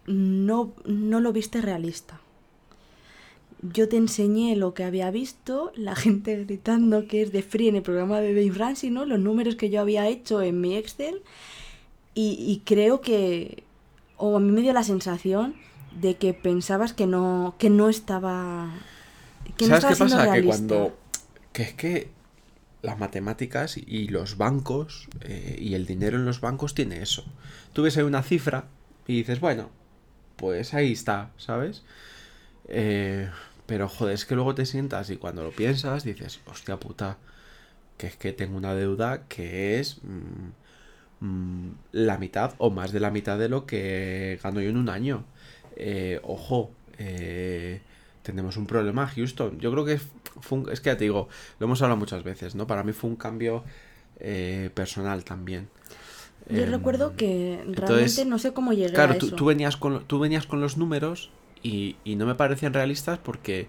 no, 0.08 0.74
no 0.86 1.20
lo 1.20 1.34
viste 1.34 1.62
realista. 1.62 2.20
Yo 3.62 3.90
te 3.90 3.98
enseñé 3.98 4.56
lo 4.56 4.74
que 4.74 4.84
había 4.84 5.10
visto, 5.12 5.72
la 5.76 5.96
gente 5.96 6.44
gritando 6.46 7.08
que 7.08 7.22
es 7.24 7.32
de 7.32 7.42
Free 7.42 7.70
en 7.70 7.78
el 7.78 7.82
programa 7.82 8.20
de 8.20 8.34
Dave 8.34 8.58
Ramsey, 8.58 8.90
¿no? 8.92 9.06
Los 9.06 9.20
números 9.20 9.56
que 9.56 9.70
yo 9.70 9.82
había 9.82 10.08
hecho 10.08 10.42
en 10.42 10.62
mi 10.62 10.76
Excel. 10.76 11.22
Y, 12.14 12.38
y 12.40 12.62
creo 12.66 13.02
que, 13.02 13.64
o 14.18 14.38
a 14.38 14.40
mí 14.40 14.52
me 14.52 14.62
dio 14.62 14.72
la 14.74 14.84
sensación 14.84 15.56
de 16.00 16.16
que 16.16 16.34
pensabas 16.34 16.94
que 16.94 17.08
no, 17.08 17.56
que 17.58 17.70
no 17.70 17.90
estaba... 17.90 18.74
Que 19.58 19.68
no 19.68 19.80
¿Sabes 19.80 19.86
qué 19.86 20.04
estaba 20.06 20.10
siendo 20.10 20.26
pasa? 20.26 20.34
Que 20.34 20.46
cuando. 20.46 20.98
Que 21.54 21.62
es 21.64 21.74
que 21.74 22.10
las 22.86 23.00
matemáticas 23.00 23.78
y 23.78 24.08
los 24.08 24.38
bancos 24.38 25.08
eh, 25.22 25.58
y 25.60 25.74
el 25.74 25.86
dinero 25.86 26.18
en 26.18 26.26
los 26.26 26.40
bancos 26.40 26.76
tiene 26.76 27.02
eso. 27.02 27.26
Tú 27.74 27.84
ves 27.84 27.98
ahí 27.98 28.04
una 28.04 28.24
cifra 28.24 28.66
y 29.08 29.18
dices, 29.18 29.40
bueno, 29.40 29.70
pues 30.36 30.74
ahí 30.74 30.92
está, 30.92 31.32
¿sabes? 31.38 31.84
Eh, 32.68 33.30
pero 33.66 33.90
joder, 33.90 34.14
es 34.14 34.26
que 34.26 34.36
luego 34.36 34.56
te 34.56 34.66
sientas 34.66 35.10
y 35.10 35.18
cuando 35.18 35.44
lo 35.44 35.52
piensas 35.52 36.04
dices, 36.04 36.40
hostia 36.46 36.78
puta, 36.78 37.18
que 37.98 38.08
es 38.08 38.16
que 38.18 38.34
tengo 38.34 38.58
una 38.58 38.76
deuda 38.76 39.28
que 39.28 39.80
es 39.80 40.00
mm, 40.04 41.26
mm, 41.26 41.72
la 41.94 42.18
mitad 42.18 42.54
o 42.58 42.70
más 42.70 42.92
de 42.92 43.00
la 43.00 43.12
mitad 43.12 43.40
de 43.40 43.50
lo 43.50 43.66
que 43.66 44.40
gano 44.44 44.62
yo 44.62 44.70
en 44.70 44.78
un 44.78 44.90
año. 44.90 45.26
Eh, 45.76 46.20
ojo, 46.24 46.72
eh, 46.98 47.82
tenemos 48.26 48.58
un 48.58 48.68
problema, 48.68 49.08
Houston. 49.08 49.60
Yo 49.60 49.72
creo 49.72 49.86
que 49.86 50.00
fue 50.42 50.60
un- 50.60 50.70
es 50.72 50.82
que 50.82 50.90
ya 50.92 50.98
te 50.98 51.06
digo, 51.06 51.30
lo 51.60 51.66
hemos 51.68 51.82
hablado 51.82 52.00
muchas 52.00 52.24
veces, 52.24 52.56
¿no? 52.56 52.68
Para 52.68 52.84
mí 52.84 52.94
fue 52.94 53.10
un 53.10 53.16
cambio 53.18 53.64
eh, 54.20 54.72
personal 54.74 55.24
también. 55.26 55.70
Yo 56.50 56.66
Em, 56.66 56.72
recuerdo 56.72 57.16
que 57.16 57.64
entonces, 57.66 57.76
realmente 57.80 58.26
no 58.26 58.40
sé 58.40 58.54
cómo 58.54 58.74
llegué 58.74 58.98
Claro, 58.98 59.14
a 59.14 59.18
tú, 59.18 59.28
eso. 59.28 59.36
tú 59.38 59.46
venías 59.46 59.78
con, 59.78 60.06
tú 60.06 60.20
venías 60.20 60.46
con 60.48 60.62
los 60.62 60.78
números 60.78 61.32
y, 61.64 61.98
y 62.04 62.16
no 62.16 62.26
me 62.26 62.36
parecían 62.36 62.74
realistas 62.74 63.20
porque 63.20 63.68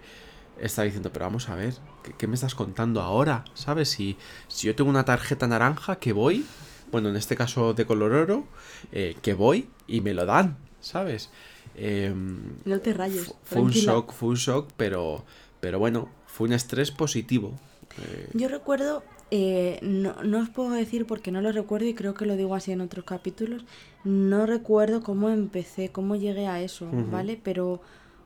estaba 0.61 0.85
diciendo, 0.87 1.13
pero 1.13 1.27
vamos 1.27 1.49
a 1.49 1.57
ver, 1.57 1.75
¿qué, 2.03 2.15
qué 2.15 2.27
me 2.27 2.35
estás 2.35 2.55
contando 2.55 3.01
ahora? 3.03 3.45
¿Sabes? 3.55 3.91
Si, 3.91 4.19
si 4.49 4.67
yo 4.69 4.75
tengo 4.77 4.91
una 4.91 5.05
tarjeta 5.05 5.47
naranja 5.49 5.97
que 5.99 6.13
voy, 6.13 6.47
bueno, 6.93 7.09
en 7.11 7.17
este 7.17 7.37
caso 7.37 7.75
de 7.75 7.87
color 7.87 8.13
oro, 8.13 8.45
eh, 8.93 9.17
que 9.23 9.35
voy 9.35 9.69
y 9.87 10.01
me 10.01 10.15
lo 10.15 10.27
dan, 10.27 10.57
¿sabes? 10.81 11.31
Em, 11.77 12.55
No 12.65 12.81
te 12.81 12.93
rayes. 12.95 13.27
fu- 13.27 13.35
fue 13.45 13.61
un 13.63 13.71
shock, 13.71 14.13
fue 14.13 14.29
un 14.31 14.35
shock, 14.37 14.71
pero, 14.77 15.25
pero 15.61 15.79
bueno, 15.79 16.09
fue 16.27 16.47
un 16.49 16.55
estrés 16.55 16.91
positivo. 16.91 17.53
Eh, 17.99 18.29
Yo 18.35 18.49
recuerdo, 18.49 19.03
eh, 19.31 19.79
no, 19.83 20.23
no 20.23 20.39
os 20.41 20.49
puedo 20.49 20.71
decir 20.71 21.07
porque 21.07 21.31
no 21.31 21.41
lo 21.43 21.53
recuerdo 21.53 21.87
y 21.87 21.95
creo 21.95 22.15
que 22.15 22.27
lo 22.27 22.37
digo 22.37 22.55
así 22.55 22.73
en 22.73 22.81
otros 22.81 23.05
capítulos, 23.05 23.65
no 24.05 24.47
recuerdo 24.47 25.03
cómo 25.03 25.29
empecé, 25.31 25.91
cómo 25.91 26.17
llegué 26.17 26.47
a 26.47 26.61
eso. 26.63 26.89
¿vale? 27.11 27.39
Pero 27.43 27.81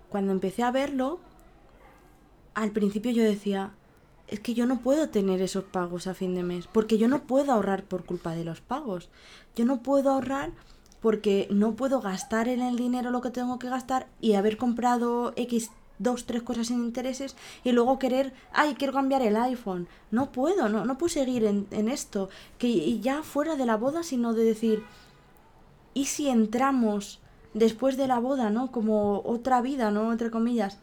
cuando 0.08 0.32
empecé 0.32 0.62
a 0.62 0.70
verlo, 0.70 1.18
al 2.54 2.70
principio 2.72 3.10
yo 3.12 3.22
decía, 3.22 3.72
es 4.28 4.40
que 4.40 4.54
yo 4.54 4.66
no 4.66 4.80
puedo 4.80 5.08
tener 5.08 5.40
esos 5.42 5.64
pagos 5.64 6.06
a 6.06 6.14
fin 6.14 6.34
de 6.34 6.42
mes, 6.42 6.66
porque 6.66 6.98
yo 6.98 7.08
no 7.08 7.22
puedo 7.24 7.52
ahorrar 7.52 7.84
por 7.84 8.04
culpa 8.04 8.34
de 8.34 8.44
los 8.44 8.60
pagos. 8.60 9.08
Yo 9.56 9.64
no 9.64 9.82
puedo 9.82 10.10
ahorrar 10.10 10.52
porque 11.00 11.48
no 11.50 11.74
puedo 11.74 12.00
gastar 12.00 12.48
en 12.48 12.60
el 12.60 12.76
dinero 12.76 13.10
lo 13.10 13.20
que 13.20 13.30
tengo 13.30 13.58
que 13.58 13.68
gastar 13.68 14.06
y 14.20 14.34
haber 14.34 14.56
comprado 14.56 15.32
X 15.36 15.70
dos, 16.00 16.24
tres 16.24 16.42
cosas 16.42 16.68
sin 16.68 16.82
intereses 16.82 17.36
y 17.62 17.72
luego 17.72 17.98
querer, 17.98 18.32
ay, 18.52 18.74
quiero 18.74 18.92
cambiar 18.92 19.22
el 19.22 19.36
iPhone. 19.36 19.86
No 20.10 20.32
puedo, 20.32 20.68
no, 20.68 20.84
no 20.84 20.98
puedo 20.98 21.10
seguir 21.10 21.44
en, 21.44 21.66
en 21.70 21.88
esto. 21.88 22.30
Que 22.58 22.98
ya 23.00 23.22
fuera 23.22 23.54
de 23.54 23.66
la 23.66 23.76
boda, 23.76 24.02
sino 24.02 24.32
de 24.32 24.44
decir, 24.44 24.82
¿y 25.94 26.06
si 26.06 26.28
entramos 26.28 27.20
después 27.52 27.96
de 27.96 28.08
la 28.08 28.18
boda, 28.18 28.50
¿no? 28.50 28.72
Como 28.72 29.22
otra 29.24 29.60
vida, 29.60 29.90
¿no? 29.90 30.10
Entre 30.10 30.30
comillas. 30.30 30.78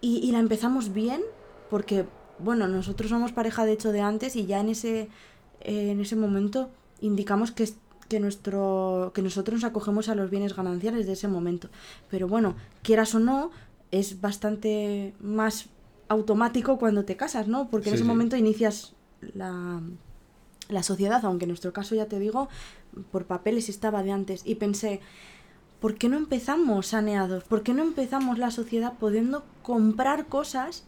Y, 0.00 0.18
y 0.18 0.32
la 0.32 0.38
empezamos 0.38 0.92
bien, 0.92 1.22
porque, 1.68 2.06
bueno, 2.38 2.68
nosotros 2.68 3.10
somos 3.10 3.32
pareja 3.32 3.64
de 3.64 3.72
hecho 3.72 3.92
de 3.92 4.00
antes 4.00 4.36
y 4.36 4.46
ya 4.46 4.60
en 4.60 4.70
ese, 4.70 5.08
en 5.60 6.00
ese 6.00 6.16
momento 6.16 6.70
indicamos 7.00 7.52
que, 7.52 7.68
que, 8.12 8.20
nuestro, 8.20 9.10
que 9.14 9.22
nosotros 9.22 9.62
nos 9.62 9.64
acogemos 9.64 10.10
a 10.10 10.14
los 10.14 10.28
bienes 10.28 10.54
gananciales 10.54 11.06
de 11.06 11.14
ese 11.14 11.28
momento. 11.28 11.70
Pero 12.10 12.28
bueno, 12.28 12.56
quieras 12.82 13.14
o 13.14 13.20
no, 13.20 13.50
es 13.90 14.20
bastante 14.20 15.14
más 15.18 15.70
automático 16.08 16.78
cuando 16.78 17.06
te 17.06 17.16
casas, 17.16 17.48
¿no? 17.48 17.70
Porque 17.70 17.88
en 17.88 17.94
ese 17.94 18.04
sí. 18.04 18.08
momento 18.08 18.36
inicias 18.36 18.92
la, 19.34 19.80
la 20.68 20.82
sociedad, 20.82 21.24
aunque 21.24 21.46
en 21.46 21.48
nuestro 21.48 21.72
caso 21.72 21.94
ya 21.94 22.04
te 22.04 22.18
digo, 22.18 22.50
por 23.10 23.24
papeles 23.24 23.70
estaba 23.70 24.02
de 24.02 24.12
antes. 24.12 24.42
Y 24.44 24.56
pensé, 24.56 25.00
¿por 25.80 25.94
qué 25.94 26.10
no 26.10 26.18
empezamos 26.18 26.88
saneados? 26.88 27.44
¿Por 27.44 27.62
qué 27.62 27.72
no 27.72 27.82
empezamos 27.82 28.36
la 28.36 28.50
sociedad 28.50 28.92
pudiendo 29.00 29.42
comprar 29.62 30.26
cosas 30.26 30.84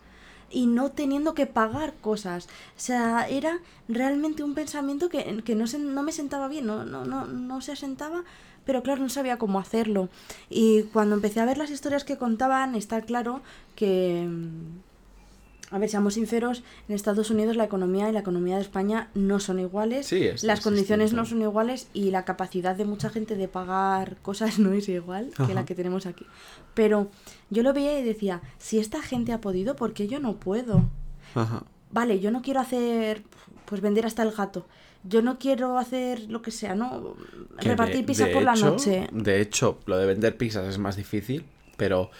y 0.55 0.67
no 0.67 0.91
teniendo 0.93 1.35
que 1.35 1.47
pagar 1.47 1.93
cosas? 2.01 2.47
O 2.47 2.81
sea, 2.81 3.29
era 3.29 3.59
realmente 3.89 4.43
un 4.43 4.55
pensamiento 4.55 5.09
que, 5.09 5.43
que 5.45 5.55
no, 5.55 5.67
se- 5.67 5.79
no 5.79 6.03
me 6.03 6.13
sentaba 6.13 6.49
bien, 6.49 6.65
no, 6.67 6.85
no, 6.85 7.05
no, 7.05 7.27
no 7.27 7.61
se 7.61 7.73
asentaba, 7.73 8.23
pero 8.65 8.83
claro, 8.83 9.03
no 9.03 9.09
sabía 9.11 9.37
cómo 9.37 9.59
hacerlo. 9.59 10.09
Y 10.49 10.85
cuando 10.85 11.17
empecé 11.17 11.41
a 11.41 11.45
ver 11.45 11.59
las 11.59 11.71
historias 11.71 12.05
que 12.05 12.17
contaban, 12.17 12.75
está 12.77 13.03
claro 13.03 13.43
que... 13.77 14.25
mm, 14.27 15.75
A 15.75 15.79
ver, 15.79 15.89
seamos 15.91 16.15
sinceros, 16.15 16.63
en 16.89 16.95
Estados 16.95 17.31
Unidos 17.31 17.57
la 17.57 17.65
economía 17.65 18.09
y 18.09 18.13
la 18.13 18.21
economía 18.21 18.57
de 18.57 18.63
España 18.63 19.09
no 19.15 19.41
son 19.41 19.59
iguales. 19.59 20.07
Sí, 20.07 20.23
es- 20.25 20.45
las 20.45 20.59
es 20.61 20.65
condiciones 20.65 21.13
no 21.15 21.25
son 21.27 21.43
iguales 21.43 21.89
y 21.93 22.11
la 22.11 22.25
capacidad 22.25 22.77
de 22.77 22.85
mucha 22.85 23.11
gente 23.11 23.35
de 23.35 23.49
pagar 23.49 24.17
cosas 24.23 24.59
no 24.65 24.73
es 24.73 24.89
igual 24.89 25.31
que 25.47 25.53
la 25.55 25.65
que 25.65 25.75
tenemos 25.75 26.07
aquí. 26.07 26.27
Pero 26.75 27.09
yo 27.51 27.63
lo 27.63 27.73
veía 27.73 27.99
y 27.99 28.03
decía, 28.05 28.41
si 28.59 28.79
esta 28.79 29.03
gente 29.03 29.33
ha 29.33 29.41
podido, 29.41 29.77
¿por 29.77 29.93
qué 29.93 30.07
yo 30.09 30.19
no 30.21 30.35
puedo? 30.37 30.89
ajá. 31.35 31.63
Vale, 31.91 32.19
yo 32.19 32.33
no 32.33 32.43
quiero 32.43 32.59
hacer, 32.59 33.23
pues 33.67 33.81
vender 33.81 34.05
hasta 34.05 34.25
el 34.25 34.33
gato. 34.33 34.67
Yo 35.05 35.23
no 35.23 35.39
quiero 35.39 35.79
hacer 35.79 36.23
lo 36.29 36.43
que 36.43 36.51
sea, 36.51 36.75
¿no? 36.75 37.15
Que 37.61 37.69
Repartir 37.69 37.99
de- 37.99 38.03
pizza 38.03 38.27
de 38.27 38.33
por 38.33 38.43
la 38.43 38.57
noche. 38.57 39.07
De 39.13 39.41
hecho, 39.41 39.79
lo 39.87 39.97
de 39.99 40.07
vender 40.07 40.37
pizzas 40.37 40.67
es 40.67 40.79
más 40.79 40.97
difícil, 40.97 41.45
pero 41.77 42.11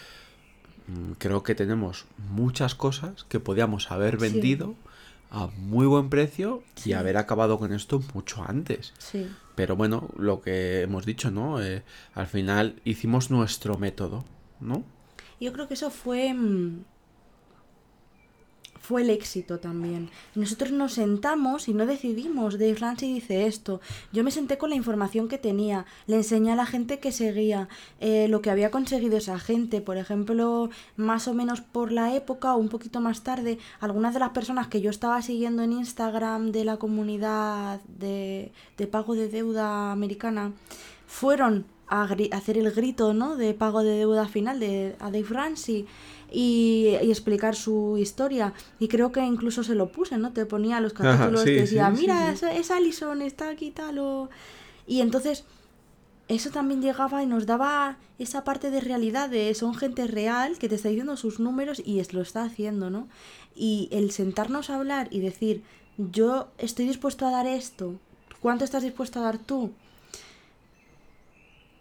mm, 0.87 1.13
creo 1.19 1.43
que 1.43 1.57
tenemos 1.57 2.05
muchas 2.31 2.75
cosas 2.77 3.25
que 3.25 3.41
podíamos 3.41 3.91
haber 3.91 4.15
Sí. 4.21 4.31
vendido 4.31 4.75
a 5.33 5.49
muy 5.49 5.87
buen 5.87 6.09
precio 6.09 6.63
Sí. 6.77 6.91
y 6.91 6.93
haber 6.93 7.17
acabado 7.17 7.59
con 7.59 7.73
esto 7.73 8.01
mucho 8.15 8.45
antes. 8.47 8.93
Sí. 8.99 9.27
Pero 9.57 9.75
bueno, 9.75 10.09
lo 10.17 10.41
que 10.41 10.83
hemos 10.83 11.05
dicho, 11.05 11.33
¿no? 11.33 11.61
Eh, 11.61 11.83
al 12.15 12.29
final 12.29 12.81
hicimos 12.85 13.31
nuestro 13.33 13.77
método, 13.79 14.25
¿no? 14.61 14.85
Yo 15.45 15.53
creo 15.53 15.69
que 15.69 15.75
eso 15.75 15.91
fue. 15.91 16.33
mm, 16.33 16.85
Fue 18.81 19.01
el 19.01 19.09
éxito 19.09 19.61
también. 19.61 20.11
Nosotros 20.35 20.71
nos 20.71 20.93
sentamos 20.93 21.69
y 21.69 21.73
no 21.75 21.87
decidimos. 21.87 22.59
Dave 22.59 22.75
Ramsey 22.75 23.15
dice 23.15 23.47
esto. 23.47 23.81
Yo 24.13 24.23
me 24.25 24.31
senté 24.31 24.59
con 24.59 24.69
la 24.69 24.77
información 24.77 25.27
que 25.29 25.39
tenía. 25.39 25.87
Le 26.07 26.17
enseñé 26.17 26.53
a 26.53 26.57
la 26.57 26.67
gente 26.67 26.99
que 26.99 27.11
seguía 27.11 27.69
eh, 28.01 28.27
lo 28.29 28.43
que 28.43 28.51
había 28.51 28.71
conseguido 28.71 29.17
esa 29.17 29.39
gente. 29.39 29.81
Por 29.81 29.97
ejemplo, 29.97 30.69
más 30.97 31.29
o 31.29 31.35
menos 31.35 31.63
por 31.63 31.93
la 31.93 32.15
época 32.15 32.55
o 32.55 32.59
un 32.59 32.69
poquito 32.69 33.01
más 33.01 33.23
tarde, 33.23 33.59
algunas 33.81 34.13
de 34.13 34.21
las 34.21 34.31
personas 34.39 34.69
que 34.69 34.83
yo 34.83 34.91
estaba 34.91 35.23
siguiendo 35.23 35.63
en 35.63 35.73
Instagram 35.73 36.53
de 36.53 36.65
la 36.65 36.77
comunidad 36.77 37.81
de, 37.89 38.53
de 38.77 38.87
pago 38.87 39.15
de 39.15 39.29
deuda 39.29 39.93
americana 39.93 40.53
fueron 41.07 41.65
a 41.89 42.03
hacer 42.33 42.59
el 42.59 42.71
grito 42.73 43.15
¿no? 43.15 43.37
de 43.37 43.55
pago 43.55 43.83
de 43.83 43.99
deuda 43.99 44.27
final 44.27 44.61
de 44.61 44.97
a 45.01 45.11
Dave 45.11 45.27
Ramsey 45.29 45.87
y, 46.33 46.97
y 47.03 47.11
explicar 47.11 47.55
su 47.55 47.97
historia 47.99 48.55
y 48.79 48.89
creo 48.89 49.13
que 49.13 49.21
incluso 49.21 49.63
se 49.63 49.75
lo 49.75 49.93
puse 49.93 50.17
no 50.17 50.33
te 50.33 50.47
ponía 50.47 50.81
los 50.81 50.93
capítulos 50.93 51.43
sí, 51.43 51.47
que 51.47 51.61
decía 51.61 51.93
sí, 51.95 52.01
mira 52.01 52.35
sí. 52.35 52.47
Es, 52.47 52.57
es 52.57 52.71
Alison 52.71 53.23
está 53.23 53.51
aquí 53.51 53.71
tal 53.71 53.99
o... 53.99 54.31
y 54.87 55.01
entonces 55.01 55.45
eso 56.29 56.51
también 56.51 56.81
llegaba 56.81 57.23
y 57.23 57.27
nos 57.27 57.47
daba 57.47 57.99
esa 58.19 58.45
parte 58.45 58.71
de 58.71 58.81
realidad 58.81 59.29
de 59.29 59.55
son 59.55 59.75
gente 59.75 60.07
real 60.07 60.59
que 60.59 60.69
te 60.69 60.77
está 60.77 60.89
diciendo 60.89 61.17
sus 61.17 61.39
números 61.39 61.83
y 61.85 62.01
es, 62.01 62.15
lo 62.15 62.23
está 62.23 62.45
haciendo, 62.45 62.89
¿no? 62.89 63.09
Y 63.55 63.89
el 63.93 64.11
sentarnos 64.11 64.71
a 64.71 64.77
hablar 64.77 65.09
y 65.11 65.21
decir, 65.21 65.63
yo 65.99 66.49
estoy 66.57 66.87
dispuesto 66.87 67.27
a 67.27 67.31
dar 67.31 67.47
esto, 67.47 67.97
¿cuánto 68.41 68.65
estás 68.65 68.83
dispuesto 68.83 69.21
a 69.21 69.25
dar 69.25 69.39
tú? 69.39 69.73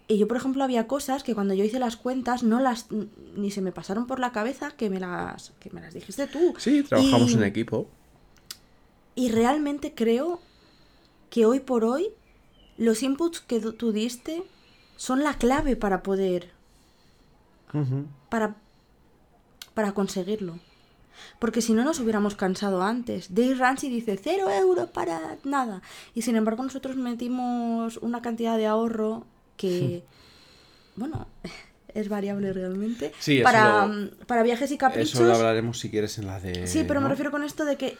Y 0.08 0.18
yo, 0.18 0.28
por 0.28 0.36
ejemplo, 0.38 0.64
había 0.64 0.86
cosas 0.88 1.24
que 1.24 1.34
cuando 1.34 1.54
yo 1.54 1.64
hice 1.64 1.80
las 1.80 1.96
cuentas 1.96 2.44
no 2.44 2.60
las 2.60 2.88
ni 3.36 3.52
se 3.52 3.62
me 3.62 3.72
pasaron 3.72 4.06
por 4.06 4.20
la 4.20 4.32
cabeza 4.34 4.72
que 4.72 4.90
me 4.90 5.00
las 5.00 5.54
que 5.60 5.70
me 5.72 5.80
las 5.82 5.94
dijiste 5.94 6.28
tú. 6.28 6.54
Sí, 6.58 6.84
trabajamos 6.84 7.32
Y- 7.32 7.36
en 7.36 7.44
equipo. 7.44 7.88
y 9.16 9.30
realmente 9.30 9.94
creo 9.96 10.40
que 11.30 11.46
hoy 11.46 11.60
por 11.62 11.86
hoy 11.86 12.10
los 12.78 13.02
inputs 13.04 13.40
que 13.42 13.60
tú- 13.60 13.92
diste 13.92 14.44
son 14.98 15.24
la 15.24 15.36
clave 15.36 15.76
para 15.76 16.04
poder, 16.04 16.50
para, 18.30 18.56
para 19.74 19.94
conseguirlo. 19.94 20.60
Porque 21.40 21.62
si 21.62 21.74
no 21.74 21.84
nos 21.84 22.00
hubiéramos 22.00 22.36
cansado 22.36 22.82
antes. 22.84 23.34
Dave 23.34 23.56
Ramsey 23.56 23.90
dice 23.90 24.20
cero 24.22 24.50
euros 24.50 24.90
para 24.90 25.38
nada. 25.44 25.82
Y 26.14 26.24
sin 26.24 26.36
embargo 26.36 26.64
nosotros 26.64 26.96
metimos 26.96 27.98
una 27.98 28.22
cantidad 28.22 28.58
de 28.58 28.66
ahorro 28.66 29.26
que, 29.58 30.04
bueno, 30.96 31.28
es 31.94 32.10
variable 32.10 32.54
realmente. 32.54 33.14
Sí, 33.20 33.42
para, 33.42 33.86
lo- 33.88 34.12
para 34.26 34.44
viajes 34.44 34.72
y 34.72 34.78
caprichos. 34.78 35.14
Eso 35.16 35.26
lo 35.26 35.36
hablaremos 35.36 35.80
si 35.80 35.90
quieres 35.90 36.18
en 36.18 36.28
la 36.28 36.40
de... 36.40 36.68
Sí, 36.68 36.84
pero 36.88 37.02
me 37.02 37.10
refiero 37.10 37.32
con 37.32 37.44
esto 37.44 37.66
de 37.66 37.76
que 37.78 37.98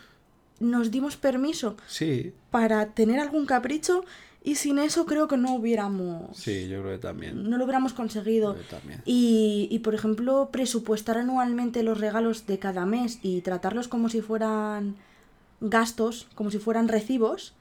nos 0.60 0.92
dimos 0.92 1.18
permiso 1.18 1.76
Sí, 1.88 2.34
para 2.52 2.94
tener 2.94 3.20
algún 3.20 3.46
capricho 3.46 4.06
y 4.46 4.56
sin 4.56 4.78
eso 4.78 5.06
creo 5.06 5.28
que 5.28 5.38
no 5.38 5.56
hubiéramos 5.56 6.38
sí, 6.38 6.68
yo 6.68 6.82
creo 6.82 6.94
que 6.94 7.00
también. 7.02 7.50
no 7.50 7.58
lo 7.58 7.64
hubiéramos 7.64 7.94
conseguido. 7.94 8.56
Yo 8.58 8.62
también. 8.64 9.02
Y, 9.06 9.68
y, 9.72 9.80
por 9.80 9.96
ejemplo, 9.96 10.50
presupuestar 10.52 11.18
anualmente 11.18 11.82
los 11.82 12.00
regalos 12.00 12.46
de 12.46 12.60
cada 12.60 12.86
mes 12.86 13.20
y 13.24 13.42
tratarlos 13.42 13.88
como 13.88 14.10
si 14.10 14.22
fueran 14.22 14.96
gastos, 15.62 16.28
como 16.36 16.52
si 16.52 16.60
fueran 16.60 16.88
recibos, 16.90 17.54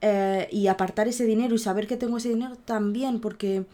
eh, 0.00 0.48
y 0.52 0.66
apartar 0.68 1.08
ese 1.08 1.24
dinero 1.24 1.54
y 1.54 1.58
saber 1.58 1.86
que 1.86 1.96
tengo 1.96 2.18
ese 2.18 2.28
dinero 2.28 2.56
también, 2.64 3.20
porque 3.20 3.64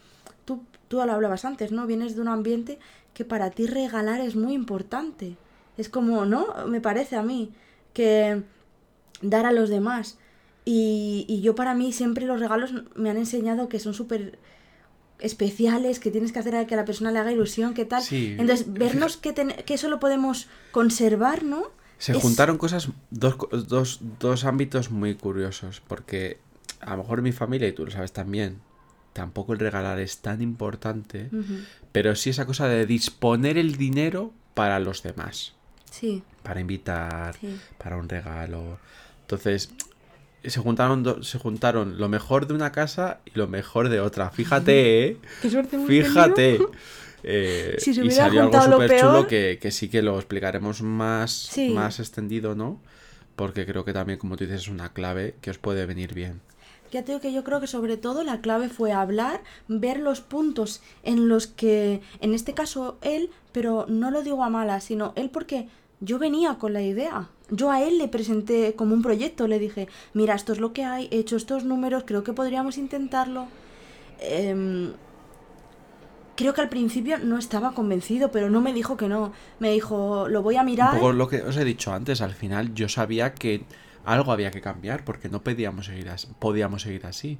tú, 0.45 0.61
tú 0.87 0.97
lo 0.97 1.11
hablabas 1.11 1.45
antes, 1.45 1.71
¿no? 1.71 1.85
Vienes 1.87 2.15
de 2.15 2.21
un 2.21 2.27
ambiente 2.27 2.79
que 3.13 3.25
para 3.25 3.49
ti 3.51 3.67
regalar 3.67 4.21
es 4.21 4.35
muy 4.35 4.53
importante. 4.53 5.35
Es 5.77 5.89
como, 5.89 6.25
¿no? 6.25 6.47
Me 6.67 6.81
parece 6.81 7.15
a 7.15 7.23
mí 7.23 7.51
que 7.93 8.41
dar 9.21 9.45
a 9.45 9.51
los 9.51 9.69
demás. 9.69 10.17
Y, 10.65 11.25
y 11.27 11.41
yo 11.41 11.55
para 11.55 11.73
mí 11.75 11.91
siempre 11.91 12.25
los 12.25 12.39
regalos 12.39 12.73
me 12.95 13.09
han 13.09 13.17
enseñado 13.17 13.67
que 13.69 13.79
son 13.79 13.93
súper 13.93 14.39
especiales, 15.19 15.99
que 15.99 16.11
tienes 16.11 16.31
que 16.31 16.39
hacer 16.39 16.55
a 16.55 16.65
que 16.67 16.73
a 16.73 16.77
la 16.77 16.85
persona 16.85 17.11
le 17.11 17.19
haga 17.19 17.31
ilusión, 17.31 17.73
que 17.73 17.85
tal. 17.85 18.01
Sí. 18.01 18.35
Entonces, 18.37 18.71
vernos 18.73 19.17
que, 19.17 19.31
ten- 19.33 19.55
que 19.65 19.73
eso 19.75 19.89
lo 19.89 19.99
podemos 19.99 20.47
conservar, 20.71 21.43
¿no? 21.43 21.63
Se 22.03 22.11
Es- 22.11 22.17
juntaron 22.21 22.57
cosas, 22.57 22.89
dos, 23.11 23.37
dos, 23.69 23.99
dos 24.19 24.43
ámbitos 24.43 24.91
muy 24.91 25.15
curiosos, 25.15 25.81
porque 25.87 26.37
a 26.81 26.91
lo 26.91 26.97
mejor 26.97 27.21
mi 27.21 27.31
familia, 27.31 27.65
y 27.69 27.71
tú 27.71 27.85
lo 27.85 27.91
sabes 27.91 28.11
también, 28.11 28.59
tampoco 29.13 29.53
el 29.53 29.59
regalar 29.59 29.99
es 30.01 30.17
tan 30.17 30.41
importante, 30.41 31.29
pero 31.93 32.13
sí 32.17 32.29
esa 32.31 32.45
cosa 32.45 32.67
de 32.67 32.85
disponer 32.85 33.57
el 33.57 33.77
dinero 33.77 34.33
para 34.53 34.79
los 34.79 35.01
demás, 35.01 35.53
Sí, 35.89 36.23
para 36.43 36.59
invitar, 36.59 37.35
sí. 37.39 37.57
para 37.77 37.95
un 37.95 38.09
regalo. 38.09 38.79
Entonces, 39.21 39.69
se 40.43 40.59
juntaron, 40.59 41.03
do- 41.03 41.23
se 41.23 41.39
juntaron 41.39 41.97
lo 41.99 42.09
mejor 42.09 42.47
de 42.47 42.53
una 42.53 42.73
casa 42.73 43.21
y 43.23 43.31
lo 43.39 43.47
mejor 43.47 43.87
de 43.87 44.01
otra. 44.01 44.29
Fíjate, 44.29 45.05
¿eh? 45.07 45.17
Qué 45.41 45.49
suerte 45.49 45.77
hemos 45.77 45.87
Fíjate. 45.87 46.59
Eh, 47.23 47.75
Si 47.79 47.93
se 47.93 48.05
y 48.05 48.11
salió 48.11 48.43
algo 48.43 48.61
súper 48.61 48.99
chulo 48.99 49.27
que, 49.27 49.57
que 49.61 49.71
sí 49.71 49.89
que 49.89 50.01
lo 50.01 50.15
explicaremos 50.17 50.81
más, 50.81 51.31
Sí. 51.31 51.69
más 51.69 51.99
extendido, 51.99 52.55
¿no? 52.55 52.79
Porque 53.35 53.65
creo 53.65 53.83
que 53.85 53.93
también, 53.93 54.19
como 54.19 54.35
tú 54.37 54.43
dices, 54.43 54.61
es 54.63 54.67
una 54.67 54.93
clave 54.93 55.35
que 55.41 55.49
os 55.49 55.57
puede 55.57 55.85
venir 55.85 56.13
bien. 56.13 56.41
Ya 56.91 57.01
te 57.03 57.11
digo 57.11 57.21
que 57.21 57.33
yo 57.33 57.43
creo 57.43 57.59
que 57.59 57.65
sobre 57.65 57.97
todo 57.97 58.23
la 58.23 58.41
clave 58.41 58.69
fue 58.69 58.91
hablar, 58.91 59.41
ver 59.67 59.97
los 59.99 60.21
puntos 60.21 60.83
en 61.01 61.27
los 61.27 61.47
que, 61.47 62.01
en 62.21 62.35
este 62.35 62.53
caso 62.53 62.97
él, 63.01 63.31
pero 63.51 63.85
no 63.89 64.11
lo 64.11 64.21
digo 64.21 64.43
a 64.43 64.49
malas, 64.49 64.83
sino 64.83 65.11
él 65.15 65.31
porque 65.31 65.67
yo 66.01 66.19
venía 66.19 66.55
con 66.59 66.73
la 66.73 66.83
idea. 66.83 67.29
Yo 67.49 67.71
a 67.71 67.81
él 67.81 67.97
le 67.97 68.07
presenté 68.09 68.75
como 68.75 68.93
un 68.93 69.01
proyecto, 69.01 69.47
le 69.47 69.57
dije, 69.57 69.87
mira, 70.13 70.35
esto 70.35 70.53
es 70.53 70.59
lo 70.59 70.71
que 70.73 70.83
hay, 70.83 71.07
he 71.09 71.17
hecho 71.17 71.35
estos 71.35 71.63
números, 71.63 72.03
creo 72.05 72.23
que 72.23 72.33
podríamos 72.33 72.77
intentarlo. 72.77 73.47
Em, 74.19 74.93
creo 76.35 76.53
que 76.53 76.61
al 76.61 76.69
principio 76.69 77.17
no 77.19 77.37
estaba 77.37 77.73
convencido, 77.73 78.31
pero 78.31 78.49
no 78.49 78.61
me 78.61 78.73
dijo 78.73 78.97
que 78.97 79.07
no. 79.07 79.31
Me 79.59 79.71
dijo, 79.71 80.27
lo 80.29 80.41
voy 80.41 80.55
a 80.57 80.61
Un 80.61 80.65
mirar. 80.67 80.93
poco 80.95 81.13
lo 81.13 81.27
que 81.27 81.41
os 81.41 81.57
he 81.57 81.63
dicho 81.65 81.93
antes, 81.93 82.21
al 82.21 82.33
final 82.33 82.73
yo 82.73 82.89
sabía 82.89 83.33
que 83.33 83.63
algo 84.05 84.31
había 84.31 84.51
que 84.51 84.61
cambiar 84.61 85.05
porque 85.05 85.29
no 85.29 85.41
podíamos 85.43 85.85
seguir 85.87 86.09
así. 86.09 86.27
Podíamos 86.39 86.81
seguir 86.83 87.05
así. 87.05 87.37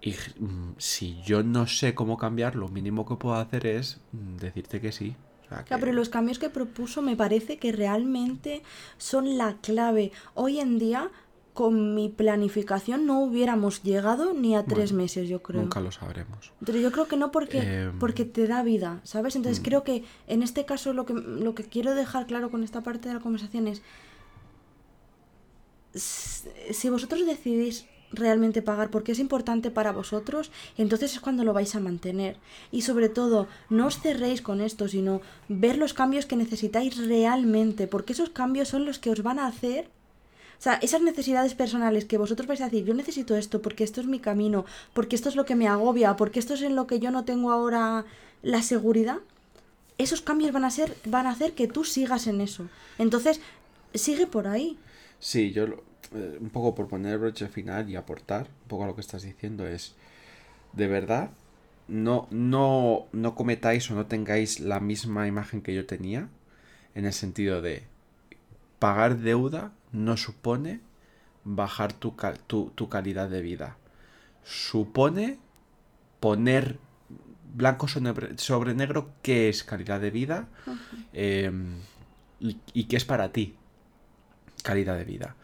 Y 0.00 0.12
mm, 0.38 0.74
si 0.76 1.20
yo 1.22 1.42
no 1.42 1.66
sé 1.66 1.94
cómo 1.94 2.18
cambiar, 2.18 2.56
lo 2.56 2.68
mínimo 2.68 3.06
que 3.06 3.16
puedo 3.16 3.36
hacer 3.36 3.66
es 3.66 4.00
mm, 4.12 4.36
decirte 4.36 4.80
que 4.80 4.92
sí. 4.92 5.16
O 5.44 5.48
sea, 5.48 5.62
Claro, 5.64 5.80
pero 5.80 5.92
los 5.92 6.08
cambios 6.08 6.38
que 6.38 6.50
propuso 6.50 7.00
me 7.02 7.16
parece 7.16 7.58
que 7.58 7.70
realmente 7.72 8.62
son 8.98 9.38
la 9.38 9.56
clave. 9.62 10.10
Hoy 10.34 10.58
en 10.58 10.78
día, 10.78 11.10
con 11.54 11.94
mi 11.94 12.08
planificación, 12.08 13.06
no 13.06 13.20
hubiéramos 13.20 13.82
llegado 13.84 14.34
ni 14.34 14.56
a 14.56 14.64
tres 14.64 14.90
Bueno, 14.90 15.04
meses, 15.04 15.28
yo 15.28 15.40
creo. 15.42 15.62
Nunca 15.62 15.80
lo 15.80 15.92
sabremos. 15.92 16.52
Pero 16.66 16.78
yo 16.80 16.90
creo 16.92 17.06
que 17.06 17.16
no 17.16 17.30
porque, 17.30 17.60
Em. 17.84 17.98
porque 18.00 18.24
te 18.24 18.46
da 18.48 18.62
vida, 18.64 19.00
¿sabes? 19.04 19.36
Entonces 19.36 19.60
Mm. 19.60 19.64
creo 19.64 19.84
que 19.84 20.04
en 20.26 20.42
este 20.42 20.64
caso 20.66 20.92
lo 20.92 21.06
que, 21.06 21.14
lo 21.14 21.54
que 21.54 21.62
quiero 21.64 21.94
dejar 21.94 22.26
claro 22.26 22.50
con 22.50 22.64
esta 22.64 22.82
parte 22.82 23.08
de 23.08 23.14
la 23.14 23.20
conversación 23.20 23.68
es, 23.68 23.82
si 25.94 26.88
vosotros 26.90 27.24
decidís 27.24 27.86
realmente 28.10 28.62
pagar 28.62 28.90
porque 28.90 29.12
es 29.12 29.18
importante 29.18 29.70
para 29.70 29.92
vosotros, 29.92 30.50
entonces 30.76 31.12
es 31.14 31.20
cuando 31.20 31.44
lo 31.44 31.52
vais 31.52 31.74
a 31.74 31.80
mantener. 31.80 32.36
Y 32.70 32.82
sobre 32.82 33.08
todo, 33.08 33.46
no 33.70 33.86
os 33.86 33.98
cerréis 34.00 34.40
con 34.42 34.60
esto, 34.60 34.88
sino 34.88 35.20
ver 35.48 35.78
los 35.78 35.94
cambios 35.94 36.26
que 36.26 36.36
necesitáis 36.36 36.96
realmente, 37.06 37.86
porque 37.86 38.12
esos 38.12 38.30
cambios 38.30 38.68
son 38.68 38.84
los 38.86 38.98
que 38.98 39.10
os 39.10 39.22
van 39.22 39.38
a 39.38 39.46
hacer 39.46 39.88
o 40.58 40.62
sea, 40.64 40.74
esas 40.74 41.02
necesidades 41.02 41.54
personales 41.54 42.04
que 42.04 42.18
vosotros 42.18 42.46
vais 42.46 42.60
a 42.60 42.64
decir, 42.64 42.84
yo 42.84 42.94
necesito 42.94 43.36
esto 43.36 43.60
porque 43.60 43.84
esto 43.84 44.00
es 44.00 44.06
mi 44.06 44.18
camino, 44.18 44.64
porque 44.92 45.16
esto 45.16 45.28
es 45.28 45.36
lo 45.36 45.44
que 45.44 45.54
me 45.54 45.68
agobia, 45.68 46.16
porque 46.16 46.38
esto 46.38 46.54
es 46.54 46.62
en 46.62 46.76
lo 46.76 46.86
que 46.86 47.00
yo 47.00 47.10
no 47.10 47.24
tengo 47.24 47.50
ahora 47.50 48.04
la 48.42 48.62
seguridad, 48.62 49.18
esos 49.98 50.20
cambios 50.20 50.52
van 50.52 50.64
a 50.64 50.70
ser, 50.70 50.96
van 51.04 51.26
a 51.26 51.30
hacer 51.30 51.52
que 51.52 51.68
tú 51.68 51.84
sigas 51.84 52.26
en 52.26 52.40
eso. 52.40 52.68
Entonces, 52.98 53.40
sigue 53.94 54.26
por 54.26 54.48
ahí. 54.48 54.78
Sí, 55.18 55.52
yo 55.52 55.64
eh, 56.14 56.38
un 56.40 56.50
poco 56.50 56.74
por 56.74 56.88
poner 56.88 57.12
el 57.12 57.18
broche 57.18 57.48
final 57.48 57.88
y 57.88 57.96
aportar 57.96 58.42
un 58.62 58.68
poco 58.68 58.84
a 58.84 58.86
lo 58.86 58.94
que 58.94 59.00
estás 59.00 59.22
diciendo 59.22 59.66
es, 59.66 59.94
de 60.72 60.86
verdad, 60.86 61.30
no, 61.88 62.26
no, 62.30 63.06
no 63.12 63.34
cometáis 63.34 63.90
o 63.90 63.94
no 63.94 64.06
tengáis 64.06 64.60
la 64.60 64.80
misma 64.80 65.26
imagen 65.26 65.62
que 65.62 65.74
yo 65.74 65.86
tenía, 65.86 66.28
en 66.94 67.06
el 67.06 67.12
sentido 67.12 67.62
de 67.62 67.84
pagar 68.78 69.18
deuda 69.18 69.72
no 69.94 70.16
supone 70.18 70.80
bajar 71.44 71.92
tu, 71.92 72.16
cal- 72.16 72.38
tu, 72.46 72.70
tu 72.74 72.88
calidad 72.88 73.28
de 73.30 73.40
vida. 73.40 73.76
Supone 74.44 75.38
poner 76.20 76.78
blanco 77.54 77.86
sobre, 77.88 78.74
negro 78.74 79.12
qué 79.22 79.48
es 79.48 79.62
calidad 79.64 80.00
de 80.00 80.10
vida 80.10 80.48
eh, 81.12 81.50
y, 82.40 82.58
y 82.72 82.84
qué 82.84 82.96
es 82.96 83.04
para 83.04 83.32
ti 83.32 83.54
calidad 84.62 84.96
de 84.96 85.04
vida. 85.04 85.36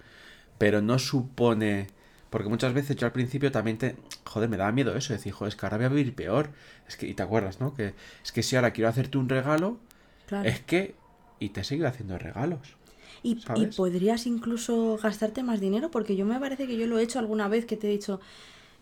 Pero 0.59 0.83
no 0.83 0.99
supone. 0.99 1.87
Porque 2.31 2.49
muchas 2.49 2.73
veces 2.75 2.97
yo 2.97 3.07
al 3.07 3.13
principio 3.13 3.51
también 3.51 3.79
te. 3.79 3.97
Joder, 4.25 4.49
me 4.49 4.57
daba 4.57 4.73
miedo 4.73 4.95
eso. 4.97 5.13
Decir, 5.13 5.33
joder, 5.33 5.49
es 5.51 5.57
que 5.57 5.67
ahora 5.67 5.77
voy 5.79 5.87
a 5.87 5.89
vivir 5.91 6.15
peor. 6.15 6.51
Es 6.87 6.97
que, 6.97 7.07
y 7.07 7.15
te 7.15 7.23
acuerdas, 7.23 7.61
¿no? 7.61 7.75
Que 7.75 7.95
es 8.25 8.33
que 8.33 8.43
si 8.43 8.57
ahora 8.57 8.73
quiero 8.73 8.89
hacerte 8.89 9.19
un 9.19 9.29
regalo, 9.29 9.79
Claro. 10.27 10.49
es 10.49 10.61
que. 10.61 10.95
Y 11.39 11.49
te 11.51 11.65
sigo 11.65 11.87
haciendo 11.87 12.19
regalos. 12.19 12.77
Y, 13.23 13.37
podrías 13.77 14.27
incluso 14.27 14.99
gastarte 15.03 15.43
más 15.43 15.61
dinero, 15.61 15.91
porque 15.91 16.17
yo 16.17 16.25
me 16.25 16.39
parece 16.41 16.67
que 16.67 16.77
yo 16.77 16.87
lo 16.87 16.99
he 16.99 17.03
hecho 17.03 17.19
alguna 17.19 17.49
vez 17.49 17.67
que 17.67 17.77
te 17.77 17.87
he 17.89 17.91
dicho, 17.91 18.21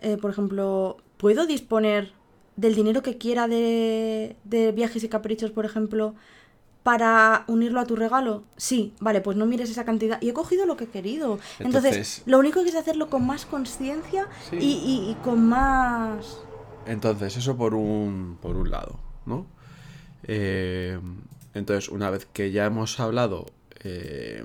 eh, 0.01 0.17
por 0.17 0.31
ejemplo, 0.31 0.97
¿puedo 1.17 1.47
disponer 1.47 2.13
del 2.57 2.75
dinero 2.75 3.03
que 3.03 3.19
quiera 3.19 3.49
de, 3.49 4.37
de 4.45 4.73
viajes 4.73 5.03
y 5.05 5.09
caprichos, 5.09 5.51
por 5.51 5.65
ejemplo, 5.65 6.15
para 6.85 7.45
unirlo 7.49 7.81
a 7.81 7.85
tu 7.85 7.97
regalo? 7.97 8.45
Sí, 8.57 8.93
vale, 9.01 9.21
pues 9.21 9.37
no 9.37 9.45
mires 9.47 9.71
esa 9.71 9.85
cantidad. 9.85 10.23
Y 10.23 10.29
he 10.29 10.33
cogido 10.33 10.67
lo 10.67 10.77
que 10.77 10.85
he 10.85 10.89
querido. 10.89 11.39
Entonces, 11.59 11.93
Entonces- 11.97 12.23
lo 12.27 12.39
único 12.39 12.63
que 12.63 12.69
es 12.69 12.77
hacerlo 12.77 13.11
con 13.11 13.27
más 13.27 13.45
conciencia 13.45 14.29
Sí. 14.51 14.57
y, 14.61 14.65
y- 15.07 15.11
y 15.11 15.15
con 15.25 15.47
más... 15.49 16.39
Entonces, 16.87 17.37
eso 17.37 17.57
por 17.57 17.75
un, 17.75 18.39
por 18.41 18.57
un 18.57 18.71
lado, 18.71 18.99
¿no? 19.27 19.47
Eh, 20.25 20.99
entonces, 21.55 21.89
una 21.91 22.11
vez 22.11 22.27
que 22.33 22.51
ya 22.51 22.65
hemos 22.67 22.99
hablado 23.01 23.47
eh, 23.85 24.45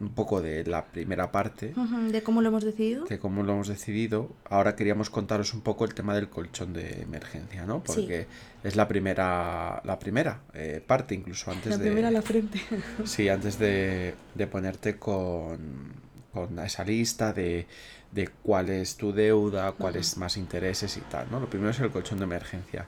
un 0.00 0.08
poco 0.14 0.42
de 0.42 0.64
la 0.64 0.86
primera 0.86 1.30
parte, 1.30 1.72
de 2.10 2.22
cómo 2.24 2.42
lo 2.42 2.48
hemos 2.48 2.64
decidido. 2.64 3.04
que 3.04 3.20
como 3.20 3.44
lo 3.44 3.52
hemos 3.52 3.68
decidido, 3.68 4.30
ahora 4.50 4.74
queríamos 4.74 5.10
contaros 5.10 5.54
un 5.54 5.60
poco 5.60 5.84
el 5.84 5.94
tema 5.94 6.12
del 6.16 6.28
colchón 6.28 6.72
de 6.72 7.02
emergencia, 7.02 7.64
¿no? 7.66 7.84
Sí. 7.86 8.00
Porque 8.00 8.26
es 8.64 8.74
la 8.74 8.88
primera, 8.88 9.80
la 9.84 9.98
primera 10.00 10.40
eh, 10.54 10.82
parte, 10.84 11.14
incluso 11.14 11.52
antes 11.52 11.70
La 11.70 11.78
de. 11.78 11.84
primera 11.84 12.08
a 12.08 12.10
la 12.10 12.22
frente. 12.22 12.60
Sí, 13.04 13.28
antes 13.28 13.58
de, 13.60 14.14
de 14.34 14.46
ponerte 14.48 14.96
con, 14.98 15.92
con 16.32 16.58
esa 16.58 16.82
lista 16.84 17.32
de, 17.32 17.68
de 18.10 18.28
cuál 18.42 18.70
es 18.70 18.96
tu 18.96 19.12
deuda, 19.12 19.70
cuáles 19.72 20.16
más 20.16 20.36
intereses 20.36 20.96
y 20.96 21.00
tal, 21.02 21.30
¿no? 21.30 21.38
Lo 21.38 21.48
primero 21.48 21.70
es 21.70 21.78
el 21.78 21.90
colchón 21.92 22.18
de 22.18 22.24
emergencia. 22.24 22.86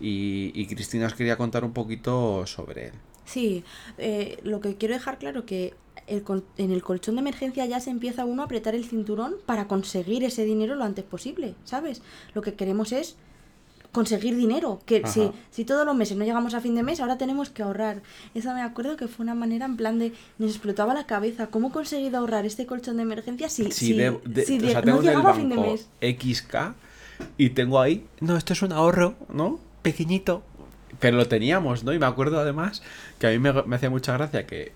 Y, 0.00 0.52
y 0.54 0.66
Cristina 0.66 1.06
os 1.06 1.14
quería 1.14 1.36
contar 1.36 1.64
un 1.64 1.72
poquito 1.74 2.46
sobre 2.46 2.86
él. 2.86 2.92
Sí, 3.26 3.62
eh, 3.98 4.38
lo 4.42 4.60
que 4.60 4.76
quiero 4.76 4.94
dejar 4.94 5.18
claro 5.18 5.44
que 5.44 5.74
el 6.06 6.22
en 6.56 6.70
el 6.70 6.82
colchón 6.82 7.16
de 7.16 7.20
emergencia 7.20 7.66
ya 7.66 7.80
se 7.80 7.90
empieza 7.90 8.24
uno 8.24 8.42
a 8.42 8.44
apretar 8.46 8.74
el 8.74 8.84
cinturón 8.84 9.34
para 9.44 9.66
conseguir 9.68 10.24
ese 10.24 10.44
dinero 10.44 10.74
lo 10.76 10.84
antes 10.84 11.04
posible, 11.04 11.54
¿sabes? 11.64 12.00
Lo 12.34 12.42
que 12.42 12.54
queremos 12.54 12.92
es 12.92 13.16
conseguir 13.92 14.36
dinero. 14.36 14.80
Que 14.86 15.06
si, 15.06 15.22
Ajá. 15.22 15.32
si 15.50 15.64
todos 15.64 15.84
los 15.86 15.96
meses 15.96 16.16
no 16.16 16.24
llegamos 16.24 16.54
a 16.54 16.60
fin 16.60 16.74
de 16.74 16.82
mes, 16.82 17.00
ahora 17.00 17.18
tenemos 17.18 17.50
que 17.50 17.62
ahorrar. 17.62 18.02
Eso 18.34 18.52
me 18.54 18.60
acuerdo 18.62 18.96
que 18.96 19.08
fue 19.08 19.24
una 19.24 19.34
manera 19.34 19.64
en 19.66 19.76
plan 19.76 19.98
de. 19.98 20.12
Nos 20.38 20.50
explotaba 20.50 20.94
la 20.94 21.06
cabeza. 21.06 21.48
¿Cómo 21.48 21.68
he 21.68 21.72
conseguido 21.72 22.18
ahorrar 22.18 22.46
este 22.46 22.66
colchón 22.66 22.98
de 22.98 23.02
emergencia 23.02 23.48
si, 23.48 23.64
Si 23.64 23.72
si- 23.72 23.92
de- 23.94 24.20
de- 24.26 24.44
si 24.44 24.58
o 24.58 24.62
de- 24.62 24.70
sea, 24.70 24.82
no 24.82 25.00
llegaba 25.02 25.30
a 25.30 25.34
fin 25.34 25.48
de 25.48 25.56
mes? 25.56 25.88
XK 26.02 26.74
y 27.38 27.50
tengo 27.50 27.80
ahí, 27.80 28.06
no, 28.20 28.36
esto 28.36 28.52
es 28.52 28.60
un 28.62 28.72
ahorro, 28.72 29.14
¿no? 29.32 29.58
Pequeñito. 29.82 30.42
Pero 31.00 31.16
lo 31.16 31.26
teníamos, 31.28 31.84
¿no? 31.84 31.92
Y 31.92 31.98
me 31.98 32.06
acuerdo 32.06 32.40
además 32.40 32.82
que 33.18 33.26
a 33.26 33.30
mí 33.30 33.38
me, 33.38 33.52
me 33.52 33.76
hacía 33.76 33.90
mucha 33.90 34.12
gracia 34.14 34.46
que, 34.46 34.72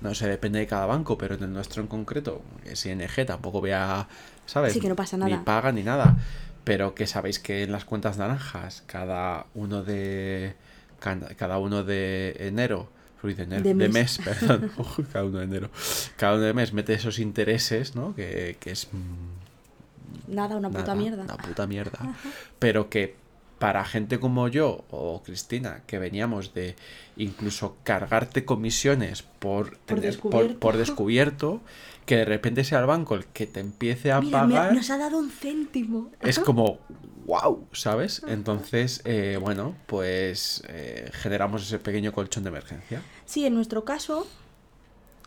no 0.00 0.14
sé, 0.14 0.28
depende 0.28 0.58
de 0.58 0.66
cada 0.66 0.86
banco, 0.86 1.16
pero 1.16 1.34
en 1.34 1.42
el 1.42 1.52
nuestro 1.52 1.80
en 1.82 1.88
concreto, 1.88 2.42
es 2.64 2.84
ING, 2.86 3.08
tampoco 3.26 3.60
vea, 3.60 4.06
¿sabes? 4.46 4.72
Sí, 4.72 4.80
que 4.80 4.88
no 4.88 4.96
pasa 4.96 5.16
Ni 5.16 5.30
nada. 5.30 5.44
paga 5.44 5.72
ni 5.72 5.82
nada. 5.82 6.16
Pero 6.64 6.94
que 6.94 7.06
sabéis 7.06 7.38
que 7.38 7.62
en 7.62 7.72
las 7.72 7.84
cuentas 7.84 8.16
naranjas, 8.16 8.82
cada 8.86 9.46
uno 9.54 9.82
de. 9.82 10.54
Cada, 10.98 11.58
uno 11.58 11.84
de 11.84 12.34
enero. 12.40 12.88
de, 13.22 13.32
enero, 13.42 13.62
De 13.62 13.74
de 13.74 13.88
mes. 13.90 14.18
perdón. 14.24 14.70
Cada 15.12 15.24
uno 15.26 15.38
de 15.40 15.44
enero. 15.44 15.68
Cada 16.16 16.36
uno 16.36 16.42
de 16.44 16.54
mes 16.54 16.72
mete 16.72 16.94
esos 16.94 17.18
intereses, 17.18 17.94
¿no? 17.94 18.14
Que, 18.14 18.56
que 18.58 18.70
es 18.70 18.88
mm, 18.90 20.32
Nada, 20.34 20.56
una 20.56 20.70
puta 20.70 20.94
mierda. 20.94 21.24
Una 21.24 21.36
puta 21.36 21.66
mierda. 21.66 21.98
Pero 22.58 22.88
que 22.88 23.16
para 23.58 23.84
gente 23.84 24.18
como 24.20 24.48
yo 24.48 24.84
o 24.90 25.22
Cristina, 25.22 25.82
que 25.86 25.98
veníamos 25.98 26.52
de 26.54 26.76
incluso 27.16 27.76
cargarte 27.84 28.44
comisiones 28.44 29.22
por, 29.22 29.78
tener- 29.78 29.86
por, 29.86 30.00
descubierto. 30.00 30.58
por 30.60 30.76
descubierto, 30.76 31.60
que 32.06 32.16
de 32.16 32.24
repente 32.24 32.64
sea 32.64 32.80
el 32.80 32.86
banco 32.86 33.14
el 33.14 33.24
que 33.26 33.46
te 33.46 33.60
empiece 33.60 34.12
a 34.12 34.20
Mira, 34.20 34.40
pagar, 34.42 34.74
nos 34.74 34.90
ha 34.90 34.98
dado 34.98 35.18
un 35.18 35.30
céntimo. 35.30 36.10
es 36.20 36.38
como 36.40 36.78
wow, 37.26 37.66
¿sabes? 37.72 38.22
Entonces, 38.26 39.00
eh, 39.06 39.38
bueno, 39.40 39.74
pues 39.86 40.62
eh, 40.68 41.10
generamos 41.14 41.62
ese 41.62 41.78
pequeño 41.78 42.12
colchón 42.12 42.42
de 42.42 42.50
emergencia. 42.50 43.02
Sí, 43.24 43.46
en 43.46 43.54
nuestro 43.54 43.84
caso, 43.84 44.26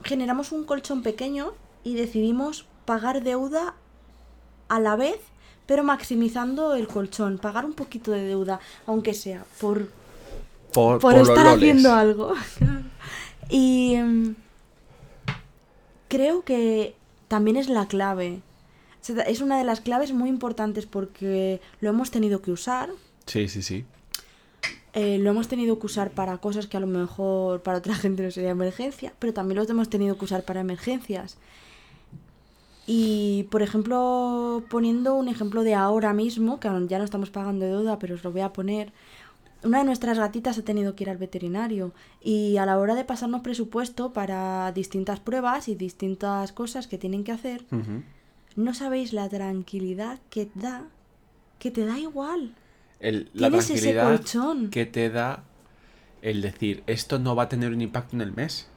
generamos 0.03 0.51
un 0.51 0.65
colchón 0.65 1.01
pequeño 1.01 1.53
y 1.83 1.95
decidimos 1.95 2.67
pagar 2.85 3.23
deuda 3.23 3.73
a 4.69 4.79
la 4.79 4.95
vez, 4.95 5.17
pero 5.67 5.83
maximizando 5.83 6.73
el 6.73 6.87
colchón. 6.87 7.37
Pagar 7.37 7.65
un 7.65 7.73
poquito 7.73 8.11
de 8.11 8.23
deuda, 8.23 8.59
aunque 8.87 9.13
sea 9.13 9.45
por, 9.61 9.89
Por, 10.73 10.99
por 10.99 11.01
por 11.01 11.13
los 11.17 11.29
estar 11.29 11.45
haciendo 11.47 11.93
algo. 11.93 12.33
y 13.49 13.95
mm, 13.97 14.35
creo 16.07 16.43
que 16.43 16.95
también 17.27 17.57
es 17.57 17.69
la 17.69 17.87
clave. 17.87 18.41
Es 19.27 19.41
una 19.41 19.57
de 19.57 19.63
las 19.63 19.79
claves 19.79 20.11
muy 20.11 20.27
importantes 20.29 20.85
porque 20.85 21.61
lo 21.79 21.89
hemos 21.89 22.11
tenido 22.11 22.41
que 22.41 22.51
usar, 22.51 22.89
Sí, 23.25 23.47
sí, 23.47 23.61
sí. 23.61 23.85
eh, 24.93 25.17
lo 25.19 25.29
hemos 25.29 25.47
tenido 25.47 25.79
que 25.79 25.85
usar 25.85 26.11
para 26.11 26.37
cosas 26.39 26.67
que 26.67 26.75
a 26.77 26.79
lo 26.81 26.87
mejor 26.87 27.61
para 27.61 27.77
otra 27.77 27.95
gente 28.03 28.23
no 28.23 28.31
sería 28.31 28.49
emergencia, 28.49 29.13
pero 29.19 29.33
también 29.33 29.57
lo 29.57 29.69
hemos 29.69 29.89
tenido 29.89 30.17
que 30.17 30.25
usar 30.25 30.43
para 30.43 30.59
emergencias. 30.61 31.37
Y, 32.89 33.43
por 33.51 33.61
ejemplo, 33.61 34.63
poniendo 34.69 35.13
un 35.15 35.27
ejemplo 35.27 35.63
de 35.63 35.75
ahora 35.75 36.13
mismo, 36.13 36.59
que 36.59 36.69
ya 36.87 36.97
no 36.97 37.03
estamos 37.03 37.29
pagando 37.29 37.65
deuda, 37.65 37.99
pero 37.99 38.15
os 38.15 38.23
lo 38.23 38.31
voy 38.31 38.41
a 38.41 38.53
poner. 38.53 38.93
Una 39.63 39.79
de 39.79 39.83
nuestras 39.83 40.17
gatitas 40.17 40.57
ha 40.57 40.61
tenido 40.63 40.95
que 40.95 41.03
ir 41.03 41.09
al 41.09 41.17
veterinario 41.17 41.91
y 42.23 42.57
a 42.57 42.65
la 42.65 42.77
hora 42.79 42.95
de 42.95 43.03
pasarnos 43.03 43.41
presupuesto 43.41 44.13
para 44.13 44.71
distintas 44.71 45.19
pruebas 45.19 45.67
y 45.67 45.75
distintas 45.75 46.53
cosas 46.53 46.87
que 46.87 46.97
tienen 46.97 47.23
que 47.25 47.31
hacer, 47.33 47.65
no 48.55 48.73
sabéis 48.73 49.13
la 49.13 49.27
tranquilidad 49.27 50.19
que 50.29 50.47
da, 50.55 50.83
que 51.59 51.71
te 51.71 51.85
da 51.85 51.99
igual. 51.99 52.53
El- 52.99 53.29
la 53.33 53.49
Tienes 53.49 53.69
ese 53.71 53.95
colchón. 53.99 54.69
que 54.69 54.85
te 54.85 55.09
da 55.09 55.43
el 56.21 56.41
decir, 56.41 56.83
esto 56.87 57.19
no 57.19 57.35
va 57.35 57.43
a 57.43 57.49
tener 57.49 57.71
un 57.73 57.81
impacto 57.81 58.15
en 58.15 58.21
el 58.21 58.31
mes. 58.33 58.67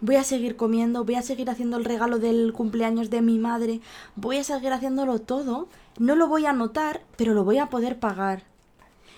Voy 0.00 0.16
a 0.16 0.24
seguir 0.24 0.56
comiendo, 0.56 1.04
voy 1.04 1.16
a 1.16 1.22
seguir 1.22 1.50
haciendo 1.50 1.76
el 1.76 1.84
regalo 1.84 2.18
del 2.18 2.52
cumpleaños 2.52 3.10
de 3.10 3.20
mi 3.20 3.38
madre, 3.38 3.80
voy 4.16 4.38
a 4.38 4.44
seguir 4.44 4.72
haciéndolo 4.72 5.18
todo, 5.18 5.68
no 5.98 6.16
lo 6.16 6.26
voy 6.26 6.46
a 6.46 6.52
notar, 6.52 7.02
pero 7.16 7.34
lo 7.34 7.44
voy 7.44 7.58
a 7.58 7.66
poder 7.66 7.98
pagar. 7.98 8.44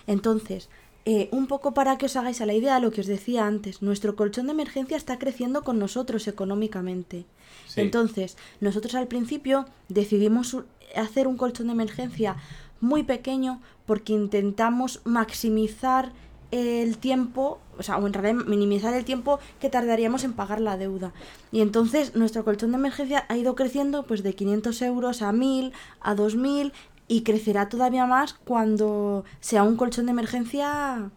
Entonces, 0.07 0.69
eh, 1.05 1.29
un 1.33 1.47
poco 1.47 1.75
para 1.75 1.99
que 1.99 2.07
os 2.07 2.17
hagáis 2.17 2.41
a 2.41 2.47
la 2.47 2.55
idea 2.55 2.77
de 2.77 2.81
lo 2.81 2.91
que 2.91 3.01
os 3.01 3.07
decía 3.07 3.47
antes, 3.47 3.83
nuestro 3.83 4.15
colchón 4.15 4.47
de 4.47 4.53
emergencia 4.53 4.97
está 4.97 5.19
creciendo 5.19 5.63
con 5.63 5.79
nosotros 5.79 6.29
económicamente. 6.29 7.27
Sí. 7.67 7.81
Entonces, 7.81 8.37
nosotros 8.61 8.95
al 8.95 9.09
principio 9.09 9.67
decidimos 9.89 10.57
hacer 10.95 11.27
un 11.27 11.37
colchón 11.37 11.69
de 11.69 11.73
emergencia 11.73 12.37
muy 12.81 13.03
pequeño 13.03 13.61
porque 13.87 14.13
intentamos 14.13 15.01
maximizar 15.05 16.13
el 16.53 16.99
tiempo, 16.99 17.59
o 17.79 17.83
sea, 17.83 17.97
o 17.97 18.07
en 18.07 18.13
realidad 18.13 18.45
minimizar 18.45 18.95
el 18.95 19.05
tiempo 19.05 19.41
que 19.61 19.71
tardaríamos 19.71 20.23
en 20.23 20.35
pagar 20.35 20.61
la 20.61 20.77
deuda. 20.77 21.13
Y 21.51 21.63
entonces 21.63 22.15
nuestro 22.15 22.45
colchón 22.45 22.71
de 22.73 22.77
emergencia 22.77 23.25
ha 23.29 23.37
ido 23.37 23.55
creciendo 23.57 24.05
pues 24.05 24.23
de 24.23 24.35
500 24.35 24.83
euros 24.83 25.23
a 25.23 25.33
1000, 25.33 25.73
a 26.01 26.15
2000 26.15 26.73
y 27.09 27.23
crecerá 27.23 27.69
todavía 27.69 28.07
más 28.07 28.35
cuando 28.35 29.25
sea 29.41 29.63
un 29.65 29.77
colchón 29.77 30.07
de 30.07 30.13
emergencia 30.13 31.11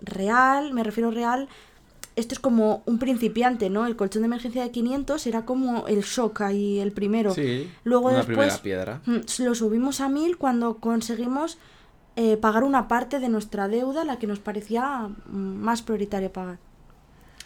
real, 0.00 0.72
me 0.74 0.82
refiero 0.82 1.10
real, 1.10 1.48
esto 2.16 2.34
es 2.34 2.40
como 2.40 2.82
un 2.86 2.98
principiante, 2.98 3.70
¿no? 3.70 3.86
El 3.86 3.96
colchón 3.96 4.22
de 4.22 4.26
emergencia 4.26 4.62
de 4.62 4.70
500 4.70 5.26
era 5.26 5.44
como 5.44 5.86
el 5.88 6.02
shock 6.02 6.42
ahí, 6.42 6.78
el 6.78 6.92
primero. 6.92 7.34
Sí, 7.34 7.70
Luego 7.84 8.08
una 8.08 8.18
después 8.18 8.36
primera 8.36 8.58
piedra. 8.62 9.00
mm, 9.06 9.42
lo 9.42 9.54
subimos 9.54 10.00
a 10.00 10.08
1000 10.08 10.36
cuando 10.36 10.76
conseguimos 10.76 11.58
eh, 12.16 12.36
pagar 12.36 12.64
una 12.64 12.86
parte 12.88 13.18
de 13.20 13.28
nuestra 13.28 13.68
deuda, 13.68 14.04
la 14.04 14.18
que 14.18 14.26
nos 14.26 14.38
parecía 14.38 15.08
mm, 15.26 15.36
más 15.36 15.82
prioritaria 15.82 16.32
pagar. 16.32 16.58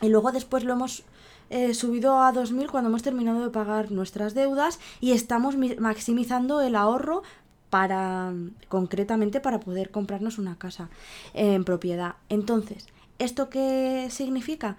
Y 0.00 0.08
luego 0.08 0.30
después 0.32 0.64
lo 0.64 0.72
hemos 0.74 1.04
eh, 1.50 1.74
subido 1.74 2.20
a 2.22 2.32
2000 2.32 2.70
cuando 2.70 2.88
hemos 2.90 3.02
terminado 3.02 3.42
de 3.42 3.50
pagar 3.50 3.90
nuestras 3.90 4.34
deudas 4.34 4.78
y 5.00 5.12
estamos 5.12 5.56
mi- 5.56 5.76
maximizando 5.76 6.60
el 6.60 6.76
ahorro 6.76 7.22
para 7.70 8.32
concretamente 8.68 9.40
para 9.40 9.60
poder 9.60 9.90
comprarnos 9.90 10.38
una 10.38 10.56
casa 10.56 10.88
en 11.34 11.64
propiedad. 11.64 12.14
Entonces, 12.28 12.86
¿esto 13.18 13.48
qué 13.50 14.08
significa? 14.10 14.76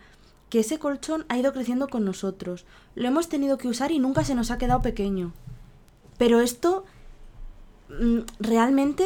Que 0.50 0.62
ese 0.62 0.80
colchón 0.80 1.26
ha 1.30 1.38
ido 1.38 1.54
creciendo 1.54 1.88
con 1.90 2.06
nosotros. 2.06 2.66
Lo 2.96 3.08
hemos 3.08 3.30
tenido 3.30 3.58
que 3.60 3.68
usar 3.68 3.92
y 3.92 4.00
nunca 4.00 4.24
se 4.24 4.34
nos 4.34 4.50
ha 4.50 4.58
quedado 4.58 4.82
pequeño. 4.82 5.34
Pero 6.18 6.40
esto 6.40 6.86
mm, 7.90 8.20
realmente 8.40 9.06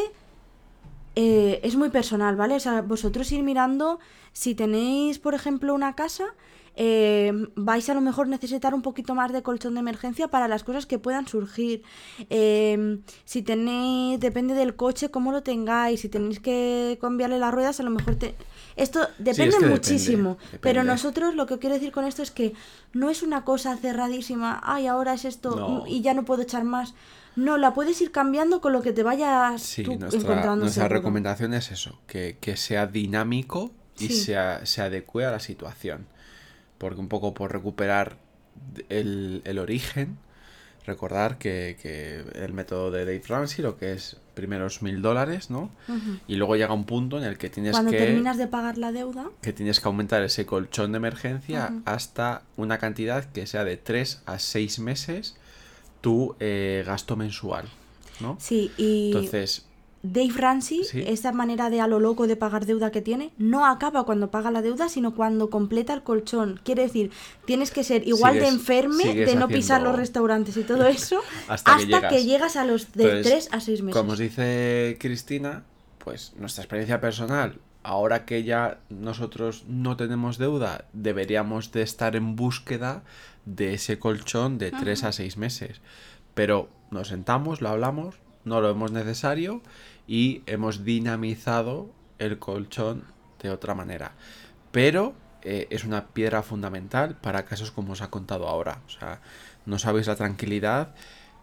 eh, 1.15 1.59
es 1.63 1.75
muy 1.75 1.89
personal, 1.89 2.35
¿vale? 2.35 2.55
O 2.55 2.59
sea, 2.59 2.81
vosotros 2.81 3.31
ir 3.31 3.43
mirando, 3.43 3.99
si 4.31 4.55
tenéis, 4.55 5.19
por 5.19 5.33
ejemplo, 5.35 5.73
una 5.73 5.95
casa, 5.95 6.25
eh, 6.75 7.31
vais 7.55 7.87
a 7.87 7.93
lo 7.93 8.01
mejor 8.01 8.27
necesitar 8.27 8.73
un 8.73 8.81
poquito 8.81 9.13
más 9.13 9.31
de 9.31 9.43
colchón 9.43 9.75
de 9.75 9.81
emergencia 9.81 10.27
para 10.29 10.47
las 10.47 10.63
cosas 10.63 10.87
que 10.87 10.97
puedan 10.97 11.27
surgir. 11.27 11.83
Eh, 12.31 12.97
si 13.25 13.43
tenéis, 13.43 14.19
depende 14.19 14.55
del 14.55 14.75
coche, 14.75 15.11
cómo 15.11 15.31
lo 15.31 15.43
tengáis, 15.43 16.01
si 16.01 16.09
tenéis 16.09 16.39
que 16.39 16.97
cambiarle 16.99 17.37
las 17.37 17.53
ruedas, 17.53 17.79
a 17.79 17.83
lo 17.83 17.91
mejor 17.91 18.15
te... 18.15 18.35
Esto 18.75 19.01
depende 19.19 19.29
es 19.29 19.37
que 19.37 19.43
depende, 19.45 19.69
muchísimo, 19.69 20.37
pero 20.61 20.83
nosotros 20.83 21.35
lo 21.35 21.45
que 21.45 21.59
quiero 21.59 21.75
decir 21.75 21.91
con 21.91 22.05
esto 22.05 22.23
es 22.23 22.31
que 22.31 22.53
no 22.91 23.11
es 23.11 23.21
una 23.21 23.45
cosa 23.45 23.77
cerradísima, 23.77 24.59
ay, 24.63 24.87
ahora 24.87 25.13
es 25.13 25.25
esto 25.25 25.55
No. 25.55 25.83
y 25.85 26.01
ya 26.01 26.15
no 26.15 26.25
puedo 26.25 26.41
echar 26.41 26.63
más. 26.63 26.95
No, 27.35 27.57
la 27.57 27.73
puedes 27.73 27.99
ir 28.01 28.11
cambiando 28.11 28.61
con 28.61 28.73
lo 28.73 28.81
que 28.81 28.93
te 28.93 29.03
vayas 29.03 29.61
Sí, 29.61 29.83
tú 29.83 29.97
nuestra, 29.97 30.19
encontrando 30.19 30.55
nuestra 30.65 30.83
seguro. 30.83 30.99
recomendación 30.99 31.53
es 31.53 31.71
eso, 31.71 31.99
que, 32.07 32.37
que 32.39 32.57
sea 32.57 32.85
dinámico 32.87 33.71
y 33.97 34.07
Sí. 34.09 34.13
sea, 34.21 34.65
se 34.65 34.81
adecue 34.81 35.25
a 35.25 35.31
la 35.31 35.39
situación. 35.39 36.05
Porque 36.77 36.99
un 36.99 37.07
poco 37.07 37.33
por 37.33 37.51
recuperar 37.51 38.17
el, 38.89 39.41
el 39.45 39.57
origen, 39.59 40.17
recordar 40.85 41.37
que, 41.37 41.77
que 41.81 42.23
el 42.43 42.53
método 42.53 42.91
de 42.91 43.05
Dave 43.05 43.21
Ramsey 43.27 43.63
lo 43.63 43.77
que 43.77 43.93
es 43.93 44.17
primeros 44.33 44.81
mil 44.81 45.01
dólares, 45.01 45.49
¿no? 45.49 45.71
Y 46.27 46.35
luego 46.35 46.55
llega 46.55 46.73
un 46.73 46.85
punto 46.85 47.17
en 47.19 47.23
el 47.23 47.37
que 47.37 47.49
tienes 47.49 47.71
Cuando 47.71 47.91
que... 47.91 47.97
terminas 47.99 48.37
de 48.37 48.47
pagar 48.47 48.77
la 48.77 48.91
deuda, 48.91 49.29
que 49.41 49.53
tienes 49.53 49.79
que 49.79 49.87
aumentar 49.87 50.23
ese 50.23 50.45
colchón 50.45 50.91
de 50.91 50.97
emergencia 50.97 51.71
hasta 51.85 52.41
una 52.57 52.79
cantidad 52.79 53.23
que 53.25 53.45
sea 53.47 53.63
de 53.63 53.77
3 53.77 54.23
a 54.25 54.39
6 54.39 54.79
meses 54.79 55.37
tu 56.03 56.35
eh, 56.41 56.83
gasto 56.85 57.15
mensual, 57.15 57.65
¿no? 58.19 58.35
sí, 58.39 58.71
y 58.77 59.07
Entonces, 59.07 59.65
Dave 60.05 60.33
Ramsey, 60.35 60.83
Sí. 60.83 61.01
esa 61.07 61.31
manera 61.31 61.69
de 61.69 61.79
a 61.79 61.87
lo 61.87 61.97
loco 62.01 62.27
de 62.27 62.35
pagar 62.35 62.65
deuda 62.65 62.91
que 62.91 63.01
tiene, 63.01 63.31
no 63.37 63.65
acaba 63.65 64.03
cuando 64.03 64.29
paga 64.31 64.51
la 64.51 64.61
deuda, 64.61 64.89
sino 64.89 65.15
cuando 65.15 65.49
completa 65.49 65.93
el 65.93 66.03
colchón. 66.03 66.59
Quiere 66.65 66.81
decir, 66.83 67.09
tienes 67.45 67.71
que 67.71 67.85
ser 67.85 68.05
igual 68.05 68.33
de 68.35 68.47
enferme, 68.49 69.15
de 69.15 69.35
no 69.35 69.47
pisar 69.47 69.81
los 69.81 69.95
restaurantes 69.95 70.57
y 70.57 70.63
todo 70.63 70.85
eso, 70.87 71.21
Hasta 71.47 71.75
hasta, 71.75 71.77
que 71.77 71.85
llegas. 71.85 72.13
que 72.13 72.23
llegas 72.25 72.55
a 72.57 72.65
los 72.65 72.91
de 72.91 73.03
Entonces, 73.05 73.45
3 73.45 73.49
a 73.53 73.59
6 73.61 73.81
meses. 73.81 73.97
como 74.01 74.11
os 74.11 74.19
dice 74.19 74.97
Cristina, 74.99 75.63
pues 75.99 76.33
nuestra 76.37 76.63
experiencia 76.65 76.99
personal, 76.99 77.59
ahora 77.83 78.25
que 78.25 78.43
ya 78.43 78.79
nosotros 78.89 79.65
no 79.67 79.97
tenemos 79.97 80.37
deuda, 80.37 80.85
deberíamos 80.93 81.71
de 81.71 81.81
estar 81.81 82.15
en 82.15 82.35
búsqueda 82.35 83.03
de 83.45 83.73
ese 83.73 83.99
colchón 83.99 84.57
de 84.57 84.71
3 84.71 85.03
a 85.03 85.11
6 85.11 85.37
meses. 85.37 85.81
Pero 86.33 86.69
nos 86.91 87.09
sentamos, 87.09 87.61
lo 87.61 87.69
hablamos 87.69 88.15
no 88.45 88.61
lo 88.61 88.67
vemos 88.67 88.91
necesario 88.91 89.61
y 90.07 90.43
hemos 90.45 90.83
dinamizado 90.83 91.89
el 92.19 92.39
colchón 92.39 93.05
de 93.41 93.49
otra 93.49 93.73
manera. 93.73 94.13
Pero 94.71 95.13
eh, 95.41 95.67
es 95.69 95.83
una 95.83 96.07
piedra 96.07 96.43
fundamental 96.43 97.15
para 97.15 97.45
casos 97.45 97.71
como 97.71 97.93
os 97.93 98.01
ha 98.01 98.09
contado 98.09 98.47
ahora. 98.47 98.81
O 98.87 98.89
sea, 98.89 99.21
no 99.65 99.79
sabéis 99.79 100.07
la 100.07 100.15
tranquilidad 100.15 100.95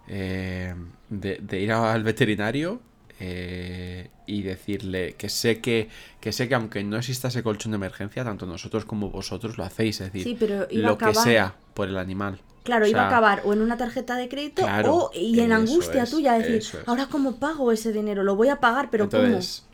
eh, 0.08 0.74
de, 1.08 1.60
ir 1.60 1.72
al 1.72 2.02
veterinario 2.02 2.80
eh, 3.22 4.08
y 4.24 4.40
decirle 4.40 5.14
que 5.18 5.28
sé 5.28 5.60
que, 5.60 5.90
que 6.20 6.32
sé 6.32 6.48
que 6.48 6.54
aunque 6.54 6.82
no 6.82 6.96
exista 6.96 7.28
ese 7.28 7.42
colchón 7.42 7.72
de 7.72 7.76
emergencia, 7.76 8.24
tanto 8.24 8.46
nosotros 8.46 8.86
como 8.86 9.10
vosotros 9.10 9.58
lo 9.58 9.64
hacéis, 9.64 10.00
es 10.00 10.10
decir, 10.10 10.66
lo 10.72 10.96
que 10.96 11.14
sea 11.14 11.54
por 11.74 11.88
el 11.88 11.98
animal. 11.98 12.40
Claro, 12.62 12.86
iba 12.86 13.02
a 13.02 13.08
acabar 13.08 13.42
o 13.44 13.52
en 13.52 13.60
una 13.60 13.76
tarjeta 13.76 14.16
de 14.16 14.28
crédito 14.30 14.64
o 14.86 15.10
y 15.14 15.38
en 15.40 15.52
angustia 15.52 16.06
tuya, 16.06 16.32
decir, 16.32 16.62
ahora 16.86 17.08
cómo 17.10 17.36
pago 17.36 17.72
ese 17.72 17.92
dinero, 17.92 18.22
lo 18.22 18.36
voy 18.36 18.48
a 18.48 18.56
pagar, 18.56 18.88
pero 18.90 19.04
Entonces, 19.04 19.66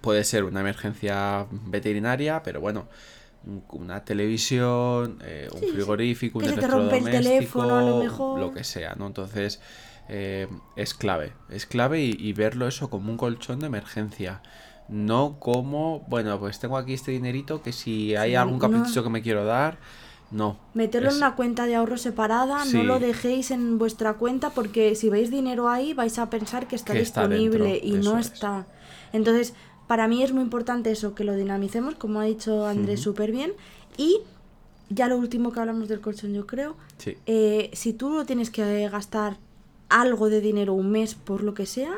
puede 0.00 0.24
ser 0.24 0.44
una 0.44 0.60
emergencia 0.60 1.46
veterinaria, 1.50 2.42
pero 2.42 2.62
bueno, 2.62 2.88
una 3.70 4.02
televisión, 4.02 5.18
eh, 5.24 5.48
un 5.52 5.60
frigorífico, 5.60 6.38
un 6.38 6.44
electrodoméstico, 6.44 7.64
lo, 7.64 8.38
lo 8.38 8.52
que 8.52 8.64
sea, 8.64 8.94
¿no? 8.94 9.08
Entonces 9.08 9.60
eh, 10.14 10.46
es 10.76 10.92
clave, 10.92 11.32
es 11.48 11.64
clave 11.64 12.02
y, 12.02 12.32
verlo 12.34 12.68
eso 12.68 12.90
como 12.90 13.10
un 13.10 13.16
colchón 13.16 13.60
de 13.60 13.66
emergencia. 13.66 14.42
No 14.90 15.38
como, 15.38 16.00
bueno, 16.06 16.38
pues 16.38 16.58
tengo 16.58 16.76
aquí 16.76 16.92
este 16.92 17.12
dinerito 17.12 17.62
que 17.62 17.72
si 17.72 18.14
hay 18.14 18.34
algún 18.34 18.58
capricho 18.58 19.02
que 19.02 19.08
me 19.08 19.22
quiero 19.22 19.46
dar, 19.46 19.78
no. 20.30 20.58
Meterlo 20.74 21.08
en 21.08 21.16
una 21.16 21.34
cuenta 21.34 21.64
de 21.64 21.76
ahorro 21.76 21.96
separada, 21.96 22.62
no 22.66 22.84
lo 22.84 22.98
dejéis 22.98 23.50
en 23.50 23.78
vuestra 23.78 24.12
cuenta 24.14 24.50
porque 24.50 24.96
si 24.96 25.08
veis 25.08 25.30
dinero 25.30 25.70
ahí 25.70 25.94
vais 25.94 26.18
a 26.18 26.28
pensar 26.28 26.68
que 26.68 26.76
está 26.76 26.92
disponible 26.92 27.80
y 27.82 27.92
no 27.92 28.18
está. 28.18 28.66
Entonces, 29.14 29.54
para 29.86 30.08
mí 30.08 30.22
es 30.22 30.32
muy 30.32 30.42
importante 30.42 30.90
eso, 30.90 31.14
que 31.14 31.24
lo 31.24 31.34
dinamicemos, 31.34 31.94
como 31.94 32.20
ha 32.20 32.24
dicho 32.24 32.66
Andrés 32.66 33.00
súper 33.00 33.32
bien. 33.32 33.54
Y 33.96 34.20
ya 34.90 35.08
lo 35.08 35.16
último 35.16 35.52
que 35.52 35.60
hablamos 35.60 35.88
del 35.88 36.02
colchón, 36.02 36.34
yo 36.34 36.46
creo, 36.46 36.76
eh, 37.24 37.70
si 37.72 37.94
tú 37.94 38.10
no 38.10 38.26
tienes 38.26 38.50
que 38.50 38.90
gastar 38.90 39.38
algo 40.00 40.28
de 40.28 40.40
dinero 40.40 40.74
un 40.74 40.90
mes 40.90 41.14
por 41.14 41.42
lo 41.42 41.54
que 41.54 41.66
sea, 41.66 41.92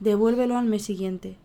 devuélvelo 0.00 0.56
al 0.56 0.66
mes 0.66 0.84
siguiente. 0.84 1.36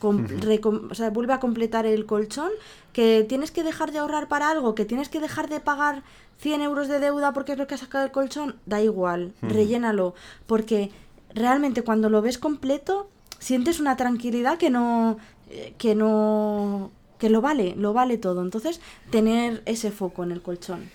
o 0.00 0.94
sea, 0.94 1.10
vuelve 1.10 1.32
a 1.32 1.40
completar 1.40 1.86
el 1.86 2.06
colchón, 2.06 2.50
que 2.92 3.24
tienes 3.28 3.50
que 3.50 3.62
dejar 3.62 3.92
de 3.92 3.98
ahorrar 3.98 4.28
para 4.28 4.50
algo, 4.50 4.74
que 4.74 4.84
tienes 4.84 5.08
que 5.08 5.20
dejar 5.20 5.48
de 5.48 5.60
pagar 5.60 6.02
100 6.38 6.62
euros 6.62 6.88
de 6.88 6.98
deuda 6.98 7.32
porque 7.32 7.52
es 7.52 7.58
lo 7.58 7.66
que 7.66 7.74
has 7.74 7.80
sacado 7.80 8.04
el 8.04 8.10
colchón, 8.10 8.56
da 8.66 8.82
igual, 8.82 9.32
rellénalo, 9.42 10.14
porque 10.46 10.90
realmente 11.34 11.82
cuando 11.82 12.10
lo 12.10 12.20
ves 12.20 12.38
completo, 12.38 13.08
sientes 13.38 13.80
una 13.80 13.96
tranquilidad 13.96 14.58
que 14.58 14.70
no, 14.70 15.18
eh, 15.50 15.74
que 15.78 15.94
no, 15.94 16.90
que 17.18 17.30
lo 17.30 17.40
vale, 17.40 17.74
lo 17.76 17.92
vale 17.92 18.18
todo. 18.18 18.42
Entonces, 18.42 18.80
tener 19.10 19.62
ese 19.66 19.90
foco 19.90 20.24
en 20.24 20.32
el 20.32 20.42
colchón. 20.42 20.90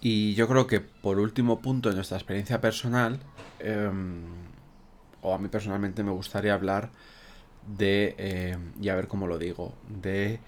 Y 0.00 0.34
yo 0.34 0.48
creo 0.48 0.66
que 0.66 0.80
por 0.80 1.18
último 1.18 1.60
punto 1.60 1.90
en 1.90 1.96
nuestra 1.96 2.16
experiencia 2.16 2.60
personal, 2.60 3.20
em, 3.58 4.22
o 5.22 5.34
a 5.34 5.38
mí 5.38 5.48
personalmente 5.48 6.02
me 6.02 6.10
gustaría 6.10 6.54
hablar 6.54 6.90
de, 7.66 8.14
eh, 8.18 8.58
y 8.80 8.88
a 8.88 8.94
ver 8.94 9.08
cómo 9.08 9.26
lo 9.26 9.38
digo, 9.38 9.74
de, 9.88 10.40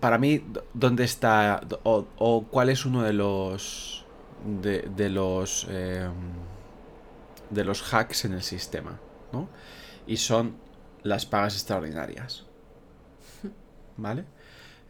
para 0.00 0.18
mí, 0.18 0.44
¿dónde 0.74 1.04
está, 1.04 1.60
o, 1.82 2.44
cuál 2.50 2.68
es 2.68 2.86
uno 2.86 3.02
de 3.02 3.12
los, 3.12 4.06
de, 4.62 4.82
de 4.96 5.10
los, 5.10 5.66
em, 5.68 6.12
de 7.50 7.64
los 7.64 7.82
hacks 7.92 8.24
en 8.24 8.34
el 8.34 8.42
sistema? 8.42 9.00
¿no? 9.32 9.48
Y 10.06 10.18
son 10.18 10.56
las 11.02 11.26
pagas 11.26 11.54
extraordinarias. 11.54 12.46
¿Vale? 13.96 14.24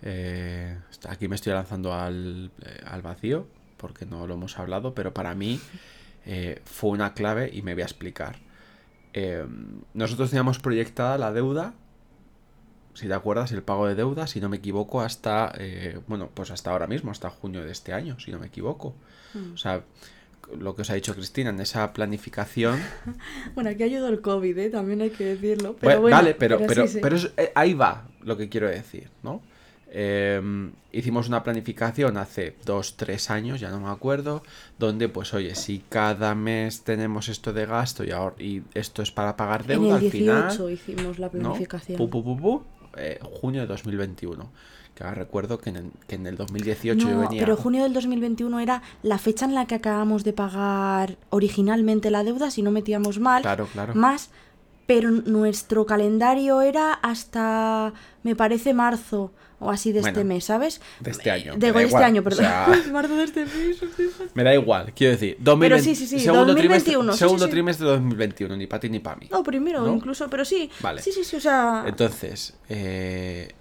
Eh, 0.02 0.76
aquí 1.08 1.28
me 1.28 1.36
estoy 1.36 1.52
lanzando 1.52 1.92
al, 1.92 2.50
eh, 2.64 2.80
al, 2.86 3.02
vacío 3.02 3.48
porque 3.76 4.06
no 4.06 4.26
lo 4.26 4.34
hemos 4.34 4.58
hablado, 4.58 4.94
pero 4.94 5.12
para 5.12 5.34
mí 5.34 5.60
eh, 6.24 6.60
fue 6.64 6.90
una 6.90 7.14
clave 7.14 7.50
y 7.52 7.62
me 7.62 7.74
voy 7.74 7.82
a 7.82 7.86
explicar. 7.86 8.36
nosotros 9.94 10.30
teníamos 10.30 10.58
proyectada 10.58 11.18
la 11.18 11.32
deuda, 11.32 11.74
si 12.94 13.06
te 13.06 13.14
acuerdas, 13.14 13.52
el 13.52 13.62
pago 13.62 13.86
de 13.86 13.94
deuda, 13.94 14.26
si 14.26 14.40
no 14.40 14.48
me 14.48 14.56
equivoco, 14.56 15.00
hasta, 15.00 15.52
bueno, 16.06 16.30
pues 16.34 16.50
hasta 16.50 16.70
ahora 16.70 16.86
mismo, 16.86 17.10
hasta 17.10 17.30
junio 17.30 17.64
de 17.64 17.72
este 17.72 17.92
año, 17.92 18.18
si 18.18 18.30
no 18.32 18.38
me 18.38 18.46
equivoco. 18.46 18.94
Mm. 19.34 19.52
O 19.54 19.56
sea, 19.56 19.82
lo 20.56 20.74
que 20.74 20.82
os 20.82 20.90
ha 20.90 20.94
dicho 20.94 21.14
Cristina, 21.14 21.50
en 21.50 21.60
esa 21.60 21.92
planificación. 21.92 22.80
bueno, 23.54 23.70
aquí 23.70 23.82
ayudó 23.82 24.08
el 24.08 24.20
COVID, 24.20 24.58
¿eh? 24.58 24.70
también 24.70 25.00
hay 25.02 25.10
que 25.10 25.24
decirlo. 25.24 25.76
Pero 25.80 26.02
vale, 26.02 26.34
pero, 26.34 26.58
pero, 26.66 26.84
pero, 27.00 27.16
eh, 27.36 27.52
ahí 27.54 27.74
va 27.74 28.08
lo 28.22 28.36
que 28.36 28.48
quiero 28.48 28.68
decir, 28.68 29.10
¿no? 29.22 29.42
Em, 29.90 30.72
hicimos 30.92 31.28
una 31.28 31.42
planificación 31.42 32.18
hace 32.18 32.56
dos, 32.64 32.96
tres 32.96 33.30
años, 33.30 33.58
ya 33.58 33.70
no 33.70 33.80
me 33.80 33.88
acuerdo, 33.88 34.42
donde 34.78 35.08
pues 35.08 35.32
oye, 35.32 35.54
si 35.54 35.82
cada 35.88 36.34
mes 36.34 36.82
tenemos 36.82 37.28
esto 37.28 37.52
de 37.54 37.64
gasto 37.64 38.04
y, 38.04 38.10
ahora, 38.10 38.36
y 38.38 38.62
esto 38.74 39.00
es 39.02 39.10
para 39.10 39.36
pagar 39.36 39.66
deuda, 39.66 39.98
en 39.98 40.04
el 40.04 40.10
18 40.10 40.32
al 40.32 40.50
final, 40.50 40.72
hicimos 40.72 41.18
la 41.18 41.30
planificación. 41.30 41.98
Eh, 42.96 43.18
junio 43.40 43.62
de 43.62 43.66
2021. 43.66 44.50
Que 44.94 45.04
ahora 45.04 45.14
recuerdo 45.14 45.58
que 45.58 45.70
en, 45.70 46.26
el, 46.26 46.36
2018 46.36 47.08
yo 47.08 47.20
venía. 47.20 47.40
Pero 47.40 47.56
junio 47.56 47.84
del 47.84 47.92
2021 47.92 48.58
era 48.58 48.82
la 49.04 49.18
fecha 49.18 49.44
en 49.44 49.54
la 49.54 49.66
que 49.66 49.76
acabamos 49.76 50.24
de 50.24 50.32
pagar 50.32 51.16
originalmente 51.30 52.10
la 52.10 52.24
deuda, 52.24 52.50
si 52.50 52.62
no 52.62 52.72
metíamos 52.72 53.20
mal. 53.20 53.42
Claro, 53.42 53.68
claro. 53.72 53.94
Más, 53.94 54.30
pero 54.86 55.12
nuestro 55.12 55.86
calendario 55.86 56.62
era 56.62 56.94
hasta, 56.94 57.92
me 58.24 58.34
parece, 58.34 58.74
marzo 58.74 59.30
o 59.60 59.70
así 59.70 59.92
de 59.92 60.00
este 60.00 60.24
mes, 60.24 60.44
¿sabes? 60.44 60.80
De 61.00 61.10
este 61.10 61.30
año. 61.30 61.54
De, 61.56 61.68
este 61.68 61.96
año, 61.96 62.22
perdón. 62.22 62.46
marzo 62.92 63.16
de 63.16 63.24
este 63.24 63.44
mes. 63.44 63.82
Me 64.34 64.44
da 64.44 64.54
igual, 64.54 64.92
quiero 64.94 65.12
decir. 65.12 65.36
2020, 65.40 65.58
pero 65.60 65.82
sí, 65.82 65.94
sí, 65.94 66.06
sí. 66.06 66.20
Segundo 66.20 66.46
2021. 66.46 66.98
Trimestre, 66.98 67.18
segundo 67.18 67.48
trimestre 67.48 67.86
de 67.86 67.92
2021, 67.92 68.56
ni 68.56 68.66
para 68.66 68.80
ti 68.80 68.88
ni 68.88 69.00
para 69.00 69.16
mí. 69.16 69.28
No, 69.30 69.42
primero, 69.42 69.92
incluso, 69.92 70.28
pero 70.28 70.44
sí. 70.44 70.70
Vale. 70.80 71.02
Sí, 71.02 71.12
sí, 71.12 71.24
sí, 71.24 71.36
o 71.36 71.40
sea. 71.40 71.84
Entonces, 71.86 72.54
eh, 72.68 73.52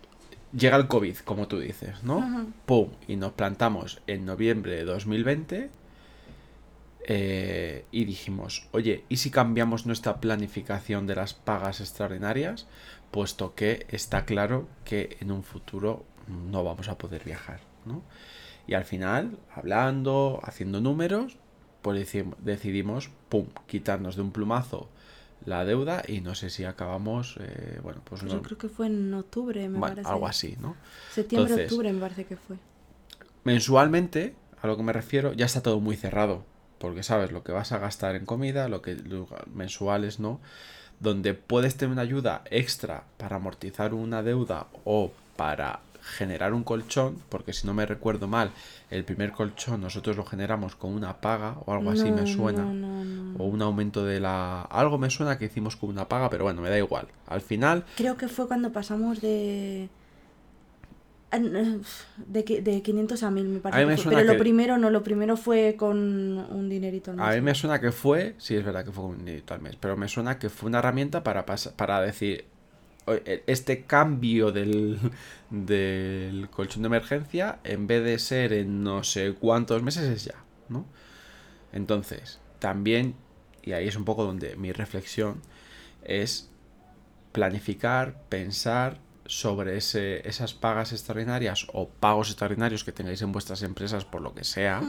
llega 0.55 0.77
el 0.77 0.87
COVID, 0.87 1.17
como 1.17 1.47
tú 1.47 1.59
dices, 1.59 2.03
¿no? 2.03 2.51
¡Pum! 2.65 2.89
Y 3.07 3.15
nos 3.15 3.33
plantamos 3.33 4.01
en 4.07 4.25
noviembre 4.25 4.75
de 4.75 4.85
2020 4.85 5.69
eh, 7.09 7.85
y 7.91 8.03
dijimos, 8.03 8.67
oye, 8.71 9.05
¿y 9.07 9.17
si 9.17 9.31
cambiamos 9.31 9.85
nuestra 9.85 10.19
planificación 10.19 11.07
de 11.07 11.15
las 11.15 11.33
pagas 11.33 11.79
extraordinarias? 11.79 12.67
Puesto 13.11 13.55
que 13.55 13.87
está 13.89 14.25
claro 14.25 14.67
que 14.83 15.15
en 15.21 15.31
un 15.31 15.43
futuro 15.43 16.03
no 16.51 16.65
vamos 16.65 16.89
a 16.89 16.97
poder 16.97 17.23
viajar, 17.23 17.61
¿no? 17.85 18.03
Y 18.67 18.73
al 18.73 18.83
final, 18.83 19.39
hablando, 19.55 20.41
haciendo 20.43 20.81
números, 20.81 21.37
pues 21.81 22.13
decidimos, 22.39 23.09
¡pum!, 23.29 23.45
quitarnos 23.65 24.17
de 24.17 24.23
un 24.23 24.31
plumazo 24.31 24.89
la 25.45 25.63
deuda 25.63 26.03
y 26.05 26.19
no 26.19 26.35
sé 26.35 26.49
si 26.49 26.65
acabamos, 26.65 27.37
eh, 27.39 27.79
bueno, 27.81 28.01
pues, 28.03 28.21
pues 28.21 28.33
Yo 28.33 28.41
creo 28.41 28.57
que 28.57 28.67
fue 28.67 28.87
en 28.87 29.13
octubre, 29.13 29.69
me 29.69 29.79
parece. 29.79 30.09
Algo 30.09 30.27
así, 30.27 30.57
¿no? 30.59 30.75
Septiembre, 31.09 31.63
octubre 31.63 31.93
me 31.93 32.01
parece 32.01 32.25
que 32.25 32.35
fue. 32.35 32.57
Mensualmente, 33.45 34.35
a 34.61 34.67
lo 34.67 34.75
que 34.75 34.83
me 34.83 34.91
refiero, 34.91 35.31
ya 35.31 35.45
está 35.45 35.61
todo 35.61 35.79
muy 35.79 35.95
cerrado, 35.95 36.43
porque 36.79 37.03
sabes 37.03 37.31
lo 37.31 37.43
que 37.43 37.51
vas 37.51 37.71
a 37.71 37.79
gastar 37.79 38.15
en 38.15 38.25
comida, 38.25 38.69
lo 38.69 38.81
que 38.81 38.97
mensuales, 39.53 40.19
¿no? 40.19 40.39
Donde 40.99 41.33
puedes 41.33 41.77
tener 41.77 41.93
una 41.93 42.01
ayuda 42.01 42.43
extra 42.49 43.03
para 43.17 43.35
amortizar 43.35 43.93
una 43.93 44.23
deuda 44.23 44.67
o 44.83 45.11
para 45.35 45.79
generar 46.07 46.53
un 46.53 46.63
colchón, 46.63 47.21
porque 47.29 47.53
si 47.53 47.67
no 47.67 47.73
me 47.73 47.85
recuerdo 47.85 48.27
mal, 48.27 48.51
el 48.89 49.03
primer 49.03 49.31
colchón 49.31 49.81
nosotros 49.81 50.15
lo 50.15 50.25
generamos 50.25 50.75
con 50.75 50.93
una 50.93 51.17
paga 51.17 51.57
o 51.65 51.73
algo 51.73 51.91
así 51.91 52.09
me 52.11 52.25
suena. 52.25 52.63
o 53.37 53.45
un 53.45 53.61
aumento 53.61 54.05
de 54.05 54.19
la... 54.19 54.61
Algo 54.61 54.97
me 54.97 55.09
suena 55.09 55.37
que 55.37 55.45
hicimos 55.45 55.75
con 55.75 55.89
una 55.89 56.07
paga, 56.07 56.29
pero 56.29 56.45
bueno, 56.45 56.61
me 56.61 56.69
da 56.69 56.77
igual. 56.77 57.07
Al 57.27 57.41
final... 57.41 57.83
Creo 57.95 58.17
que 58.17 58.27
fue 58.27 58.47
cuando 58.47 58.71
pasamos 58.71 59.21
de... 59.21 59.89
De, 61.29 62.43
de 62.43 62.81
500 62.81 63.23
a 63.23 63.31
1000 63.31 63.45
me 63.47 63.59
parece. 63.59 64.09
pero 64.09 64.23
lo 64.23 64.37
primero 64.37 64.77
no, 64.77 64.89
lo 64.89 65.03
primero 65.03 65.35
fue 65.35 65.75
con 65.77 65.97
un 65.97 66.69
dinerito 66.69 67.11
al 67.11 67.17
mes. 67.17 67.25
A 67.25 67.31
mí 67.31 67.41
me 67.41 67.53
suena 67.53 67.81
que 67.81 67.91
fue, 67.91 68.35
sí 68.37 68.55
es 68.55 68.63
verdad 68.63 68.85
que 68.85 68.91
fue 68.91 69.03
con 69.03 69.11
un 69.11 69.17
dinerito 69.19 69.53
al 69.53 69.61
mes, 69.61 69.75
pero 69.77 69.97
me 69.97 70.07
suena 70.07 70.39
que 70.39 70.49
fue 70.49 70.69
una 70.69 70.79
herramienta 70.79 71.23
para, 71.23 71.45
para 71.45 72.01
decir, 72.01 72.45
e, 73.07 73.43
este 73.45 73.83
cambio 73.83 74.51
del, 74.51 74.99
del 75.49 76.49
colchón 76.49 76.83
de 76.83 76.87
emergencia, 76.87 77.59
en 77.65 77.87
vez 77.87 78.03
de 78.05 78.19
ser 78.19 78.53
en 78.53 78.83
no 78.83 79.03
sé 79.03 79.33
cuántos 79.33 79.83
meses, 79.83 80.03
es 80.05 80.23
ya, 80.25 80.35
¿no? 80.69 80.85
Entonces, 81.73 82.39
también, 82.59 83.15
y 83.63 83.73
ahí 83.73 83.87
es 83.87 83.97
un 83.97 84.05
poco 84.05 84.23
donde 84.23 84.55
mi 84.55 84.71
reflexión, 84.71 85.41
es 86.03 86.49
planificar, 87.33 88.21
pensar 88.29 88.99
sobre 89.27 89.77
ese, 89.77 90.27
esas 90.27 90.53
pagas 90.53 90.91
extraordinarias 90.93 91.67
o 91.73 91.87
pagos 91.89 92.29
extraordinarios 92.29 92.83
que 92.83 92.91
tengáis 92.91 93.21
en 93.21 93.31
vuestras 93.31 93.61
empresas 93.61 94.05
por 94.05 94.21
lo 94.21 94.33
que 94.33 94.43
sea, 94.43 94.81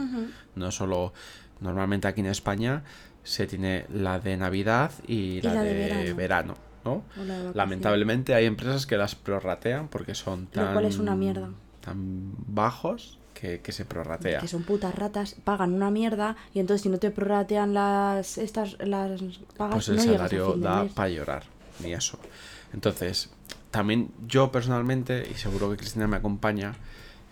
no 0.55 0.71
solo 0.71 1.13
normalmente 1.59 2.07
aquí 2.07 2.21
en 2.21 2.27
España, 2.27 2.83
se 3.23 3.45
tiene 3.47 3.85
la 3.93 4.19
de 4.19 4.37
Navidad 4.37 4.91
y, 5.07 5.41
la, 5.41 5.55
la 5.55 5.63
de, 5.63 5.73
de 5.73 6.13
verano. 6.13 6.15
verano, 6.15 6.55
¿no? 6.85 7.03
La. 7.25 7.51
Lamentablemente 7.53 8.33
hay 8.33 8.45
empresas 8.45 8.85
que 8.85 8.97
las 8.97 9.13
prorratean 9.15 9.87
porque 9.89 10.15
son 10.15 10.47
tan, 10.47 10.67
Lo 10.67 10.73
cual 10.73 10.85
es 10.85 10.97
una 10.97 11.15
mierda. 11.15 11.49
tan 11.81 12.33
bajos 12.47 13.19
que, 13.33 13.59
que 13.61 13.71
se 13.73 13.83
prorratea. 13.85 14.39
que 14.39 14.47
son 14.47 14.63
putas 14.63 14.95
ratas, 14.95 15.35
pagan 15.43 15.73
una 15.73 15.91
mierda 15.91 16.37
y 16.53 16.59
entonces 16.59 16.81
si 16.83 16.89
no 16.89 16.97
te 16.97 17.11
prorratean 17.11 17.73
las 17.73 18.37
estas 18.37 18.77
las 18.79 19.21
pagas 19.57 19.75
Pues 19.75 19.89
el 19.89 19.95
no 19.97 20.03
salario 20.03 20.55
da 20.57 20.85
para 20.85 21.09
llorar, 21.09 21.43
ni 21.83 21.93
eso. 21.93 22.17
Entonces, 22.73 23.29
también 23.71 24.11
yo 24.27 24.51
personalmente, 24.51 25.27
y 25.31 25.35
seguro 25.35 25.69
que 25.69 25.77
Cristina 25.77 26.07
me 26.07 26.17
acompaña, 26.17 26.75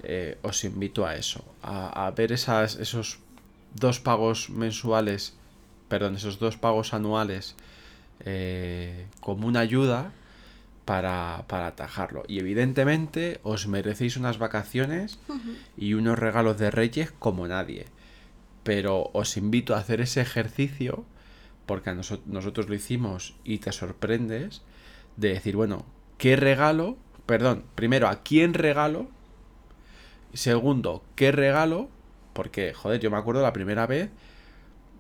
eh, 0.04 0.38
os 0.44 0.64
invito 0.64 1.06
a 1.06 1.16
eso, 1.16 1.44
a, 1.64 2.06
a 2.08 2.12
ver 2.12 2.32
esas, 2.32 2.76
esos 2.76 3.20
dos 3.74 4.00
pagos 4.00 4.50
mensuales, 4.50 5.34
perdón, 5.90 6.16
esos 6.16 6.38
dos 6.40 6.58
pagos 6.58 6.94
anuales 6.94 7.56
eh, 8.26 9.08
como 9.22 9.48
una 9.48 9.62
ayuda 9.62 10.12
para, 10.86 11.44
para 11.48 11.68
atajarlo. 11.68 12.24
Y 12.28 12.40
evidentemente 12.40 13.40
os 13.44 13.68
merecéis 13.68 14.18
unas 14.18 14.38
vacaciones 14.38 15.20
y 15.78 15.94
unos 15.94 16.18
regalos 16.18 16.58
de 16.58 16.72
reyes 16.72 17.12
como 17.20 17.48
nadie. 17.48 17.86
Pero 18.64 19.10
os 19.14 19.38
invito 19.38 19.76
a 19.76 19.80
hacer 19.80 20.02
ese 20.02 20.22
ejercicio 20.22 21.04
porque 21.66 21.90
a 21.90 21.94
noso- 21.96 22.22
nosotros 22.26 22.70
lo 22.70 22.76
hicimos 22.76 23.36
y 23.44 23.58
te 23.60 23.72
sorprendes 23.72 24.62
de 25.18 25.30
decir, 25.30 25.56
bueno, 25.56 25.86
¿qué 26.18 26.36
regalo? 26.36 26.98
Perdón, 27.26 27.64
primero, 27.76 28.08
¿a 28.08 28.24
quién 28.24 28.54
regalo? 28.54 29.08
Y 30.34 30.38
Segundo, 30.38 31.04
¿qué 31.16 31.32
regalo? 31.32 31.90
Porque, 32.34 32.74
joder, 32.74 33.00
yo 33.00 33.10
me 33.10 33.18
acuerdo 33.18 33.42
la 33.42 33.54
primera 33.54 33.88
vez, 33.88 34.10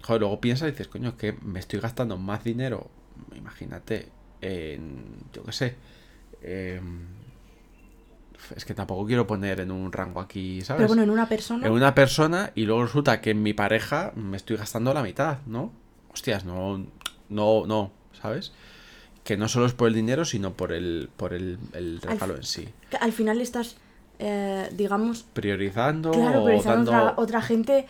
joder, 0.01 0.21
luego 0.21 0.41
piensas 0.41 0.69
y 0.69 0.71
dices, 0.71 0.87
coño, 0.87 1.09
es 1.09 1.15
que 1.15 1.33
me 1.33 1.59
estoy 1.59 1.79
gastando 1.79 2.17
más 2.17 2.43
dinero, 2.43 2.89
imagínate, 3.35 4.09
en, 4.41 5.17
yo 5.33 5.43
qué 5.43 5.51
sé, 5.51 5.75
em, 6.41 7.05
es 8.55 8.65
que 8.65 8.73
tampoco 8.73 9.05
quiero 9.05 9.27
poner 9.27 9.59
en 9.59 9.71
un 9.71 9.91
rango 9.91 10.19
aquí, 10.19 10.61
¿sabes? 10.61 10.79
Pero 10.79 10.87
bueno, 10.87 11.03
en 11.03 11.09
una 11.09 11.27
persona 11.27 11.67
en 11.67 11.73
una 11.73 11.93
persona 11.93 12.51
y 12.55 12.65
luego 12.65 12.83
resulta 12.83 13.21
que 13.21 13.31
en 13.31 13.43
mi 13.43 13.53
pareja 13.53 14.13
me 14.15 14.37
estoy 14.37 14.57
gastando 14.57 14.93
la 14.93 15.03
mitad, 15.03 15.39
¿no? 15.45 15.71
Hostias, 16.11 16.45
no, 16.45 16.85
no, 17.29 17.65
no, 17.65 17.91
¿sabes? 18.13 18.53
Que 19.27 19.35
no 19.35 19.49
solo 19.49 19.65
es 19.65 19.73
por 19.73 19.89
el 19.89 19.93
dinero, 19.93 20.23
sino 20.23 20.53
por 20.53 20.71
el, 20.71 21.09
por 21.17 21.33
el, 21.33 21.57
el 21.73 21.99
Al 22.03 22.13
regalo 22.13 22.37
en 22.37 22.43
sí. 22.43 22.69
al 23.01 23.11
final 23.11 23.41
estás 23.41 23.75
eh, 24.19 24.69
digamos 24.71 25.23
Priorizando 25.33 26.11
claro, 26.11 26.45
o 26.45 26.63
dando... 26.63 26.91
otra, 26.91 27.13
otra 27.17 27.41
gente 27.41 27.87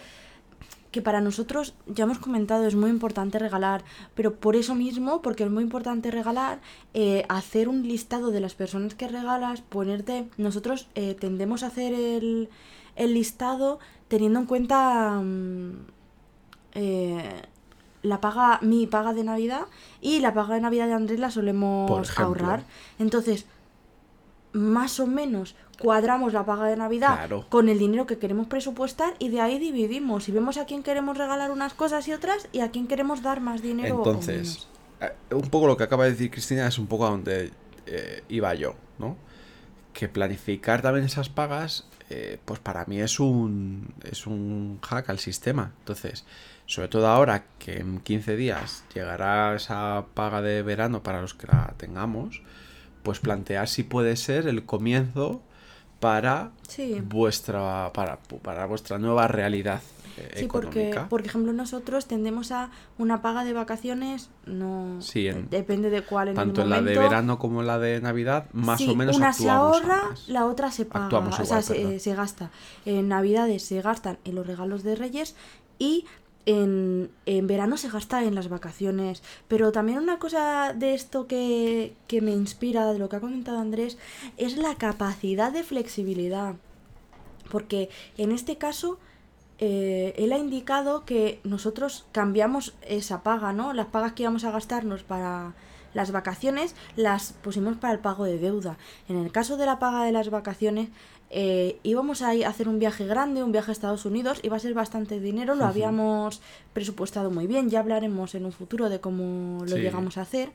que 0.90 1.04
para 1.04 1.22
nosotros, 1.22 1.76
ya 1.86 2.06
hemos 2.06 2.18
comentado, 2.18 2.66
es 2.66 2.74
muy 2.74 2.90
importante 2.90 3.38
regalar, 3.38 3.84
pero 4.16 4.34
por 4.34 4.56
eso 4.56 4.74
mismo, 4.74 5.22
porque 5.22 5.44
es 5.44 5.52
muy 5.52 5.62
importante 5.62 6.10
regalar, 6.10 6.60
eh, 6.96 7.24
hacer 7.30 7.70
un 7.70 7.88
listado 7.88 8.32
de 8.32 8.40
las 8.40 8.56
personas 8.56 8.96
que 8.96 9.08
regalas, 9.08 9.62
ponerte, 9.62 10.28
nosotros 10.38 10.88
eh, 10.96 11.14
tendemos 11.14 11.62
a 11.62 11.68
hacer 11.68 11.94
el, 11.94 12.50
el 12.96 13.14
listado 13.14 13.78
teniendo 14.08 14.40
en 14.40 14.46
cuenta 14.48 15.22
mm, 15.22 15.72
eh, 16.74 17.42
la 18.04 18.22
paga, 18.22 18.60
mi 18.62 18.88
paga 18.88 19.14
de 19.14 19.24
Navidad 19.24 19.62
y 20.02 20.20
la 20.20 20.34
paga 20.34 20.56
de 20.56 20.62
Navidad 20.62 20.88
de 20.88 20.94
Andrés 20.94 21.20
la 21.20 21.32
solemos 21.32 22.18
ahorrar. 22.20 22.64
Entonces, 23.00 23.46
más 24.54 25.00
o 25.00 25.08
menos 25.08 25.56
cuadramos 25.80 26.34
la 26.34 26.46
paga 26.46 26.66
de 26.66 26.76
Navidad 26.78 27.16
Claro. 27.16 27.46
con 27.50 27.70
el 27.70 27.78
dinero 27.78 28.08
que 28.08 28.18
queremos 28.18 28.48
presupuestar 28.48 29.14
y 29.20 29.30
de 29.30 29.42
ahí 29.42 29.60
dividimos 29.60 30.28
y 30.28 30.32
vemos 30.32 30.58
a 30.58 30.66
quién 30.66 30.82
queremos 30.82 31.18
regalar 31.18 31.52
unas 31.52 31.74
cosas 31.74 32.08
y 32.08 32.14
otras 32.14 32.48
y 32.52 32.62
a 32.62 32.72
quién 32.72 32.88
queremos 32.88 33.22
dar 33.22 33.42
más 33.42 33.62
dinero. 33.62 33.96
o 33.98 33.98
Entonces, 34.00 34.68
eh, 35.02 35.12
un 35.32 35.50
poco 35.50 35.68
lo 35.68 35.78
que 35.78 35.84
acaba 35.84 36.06
de 36.06 36.12
decir 36.12 36.32
Cristina 36.32 36.68
es 36.68 36.80
un 36.80 36.88
poco 36.88 37.06
a 37.06 37.12
donde 37.12 37.52
eh, 37.86 38.24
iba 38.30 38.54
yo, 38.56 38.74
¿no? 38.98 39.16
Que 39.94 40.08
planificar 40.08 40.82
también 40.82 41.06
esas 41.06 41.30
pagas, 41.30 41.88
eh, 42.10 42.40
pues 42.46 42.60
para 42.60 42.86
mí 42.86 43.00
es 43.00 43.20
un, 43.20 43.94
es 44.04 44.26
un 44.26 44.80
hack 44.82 45.10
al 45.10 45.20
sistema. 45.20 45.74
Entonces, 45.80 46.26
sobre 46.68 46.88
todo 46.90 47.08
ahora 47.08 47.46
que 47.58 47.80
en 47.80 48.00
15 48.02 48.36
días 48.36 48.84
llegará 48.94 49.56
esa 49.56 50.06
paga 50.14 50.42
de 50.44 50.62
verano 50.62 51.02
para 51.02 51.22
los 51.22 51.34
que 51.34 51.48
la 51.48 51.74
tengamos, 51.78 52.44
pues 53.04 53.20
plantear 53.20 53.68
si 53.68 53.82
puede 53.84 54.16
ser 54.18 54.48
el 54.48 54.66
comienzo 54.66 55.42
para 56.00 56.52
Sí. 56.68 57.02
vuestra 57.04 57.92
para, 57.94 58.20
para 58.44 58.66
vuestra 58.68 59.00
nueva 59.00 59.28
realidad 59.28 59.82
eh, 60.18 60.32
Sí, 60.36 60.48
porque, 60.48 61.00
por 61.10 61.24
ejemplo, 61.26 61.54
nosotros 61.54 62.08
tendemos 62.08 62.52
a 62.52 62.72
una 62.98 63.22
paga 63.22 63.44
de 63.44 63.54
vacaciones, 63.54 64.30
no 64.48 65.00
Sí, 65.02 65.28
en- 65.28 65.48
depende 65.50 65.90
de 65.92 66.02
cuál 66.02 66.30
en 66.30 66.36
Tanto 66.36 66.62
el 66.62 66.66
en 66.66 66.70
la 66.72 66.76
de 66.78 66.82
momento. 66.82 67.02
verano 67.02 67.40
como 67.40 67.62
en 67.62 67.68
la 67.68 67.78
de 67.80 68.02
Navidad, 68.02 68.48
más 68.52 68.80
Sí, 68.80 68.90
o 68.90 68.96
menos 68.96 69.16
una 69.16 69.32
se 69.32 69.48
actuamos 69.50 69.78
ahorra, 69.82 70.02
ambas. 70.06 70.28
la 70.28 70.46
otra 70.48 70.72
se 70.72 70.86
paga, 70.86 71.06
Actuamos 71.06 71.40
o 71.40 71.46
sea, 71.46 71.62
se, 71.62 72.00
se 72.00 72.16
gasta. 72.16 72.50
En 72.86 73.08
Navidades 73.10 73.64
se 73.64 73.80
gastan 73.82 74.18
en 74.26 74.34
los 74.36 74.46
regalos 74.48 74.82
de 74.84 74.96
Reyes 74.96 75.36
y 75.78 76.06
en, 76.48 77.12
en 77.26 77.46
verano 77.46 77.76
se 77.78 77.90
gasta 77.90 78.24
en 78.24 78.34
las 78.34 78.48
vacaciones. 78.48 79.22
Pero 79.48 79.72
también 79.72 80.00
una 80.00 80.18
cosa 80.18 80.74
de 80.74 80.94
esto 80.94 81.28
que, 81.28 81.94
que 82.08 82.22
me 82.22 82.32
inspira, 82.32 82.92
de 82.92 82.98
lo 82.98 83.10
que 83.10 83.18
ha 83.18 83.20
comentado 83.20 83.60
Andrés, 83.60 83.98
es 84.38 84.58
la 84.58 84.76
capacidad 84.76 85.52
de 85.52 85.64
flexibilidad. 85.64 86.56
Porque 87.52 87.90
en 88.18 88.32
este 88.32 88.58
caso, 88.58 88.98
eh, 89.60 90.14
él 90.18 90.32
ha 90.32 90.38
indicado 90.38 91.04
que 91.04 91.42
nosotros 91.44 92.06
cambiamos 92.14 92.76
esa 92.82 93.24
paga, 93.24 93.52
¿no? 93.52 93.74
Las 93.74 93.88
pagas 93.88 94.14
que 94.14 94.24
íbamos 94.24 94.46
a 94.46 94.52
gastarnos 94.52 95.04
para 95.04 95.54
las 95.94 96.12
vacaciones 96.12 96.76
las 96.96 97.34
pusimos 97.34 97.78
para 97.78 97.94
el 97.94 98.00
pago 98.00 98.26
de 98.26 98.38
deuda. 98.38 98.78
En 99.10 99.18
el 99.18 99.32
caso 99.32 99.58
de 99.58 99.66
la 99.66 99.80
paga 99.80 100.04
de 100.04 100.12
las 100.12 100.30
vacaciones, 100.30 100.90
eh, 101.30 101.80
íbamos 101.84 102.22
a 102.22 102.32
hacer 102.48 102.70
un 102.70 102.80
viaje 102.80 103.06
grande, 103.06 103.44
un 103.44 103.52
viaje 103.52 103.72
a 103.72 103.74
Estados 103.74 104.06
Unidos, 104.06 104.40
iba 104.44 104.56
a 104.56 104.60
ser 104.60 104.74
bastante 104.74 105.20
dinero, 105.20 105.56
lo 105.56 105.66
habíamos 105.66 106.42
presupuestado 106.74 107.32
muy 107.32 107.48
bien, 107.48 107.70
ya 107.70 107.80
hablaremos 107.80 108.34
en 108.36 108.46
un 108.46 108.52
futuro 108.52 108.90
de 108.90 109.00
cómo 109.00 109.64
lo 109.66 109.76
Sí. 109.76 109.82
llegamos 109.82 110.18
a 110.18 110.22
hacer, 110.22 110.52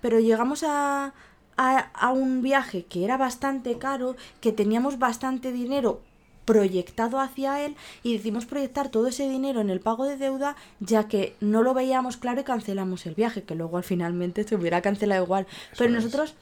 pero 0.00 0.18
llegamos 0.20 0.62
a, 0.62 1.12
a, 1.56 1.78
a 1.78 2.12
un 2.12 2.40
viaje 2.42 2.84
que 2.86 3.04
era 3.04 3.16
bastante 3.16 3.78
caro, 3.78 4.16
que 4.40 4.52
teníamos 4.52 4.98
bastante 4.98 5.52
dinero 5.52 6.00
proyectado 6.44 7.20
hacia 7.20 7.62
él 7.62 7.76
y 8.02 8.14
decidimos 8.14 8.46
proyectar 8.46 8.88
todo 8.88 9.08
ese 9.08 9.28
dinero 9.28 9.60
en 9.60 9.68
el 9.68 9.80
pago 9.80 10.06
de 10.06 10.16
deuda 10.16 10.56
ya 10.80 11.06
que 11.06 11.36
no 11.40 11.62
lo 11.62 11.74
veíamos 11.74 12.16
claro 12.16 12.40
y 12.40 12.44
cancelamos 12.44 13.04
el 13.04 13.14
viaje 13.14 13.42
que 13.42 13.54
luego 13.54 13.76
al 13.76 13.84
finalmente 13.84 14.44
se 14.44 14.54
hubiera 14.56 14.80
cancelado 14.80 15.22
igual. 15.24 15.46
Pero 15.76 15.90
nosotros 15.92 16.34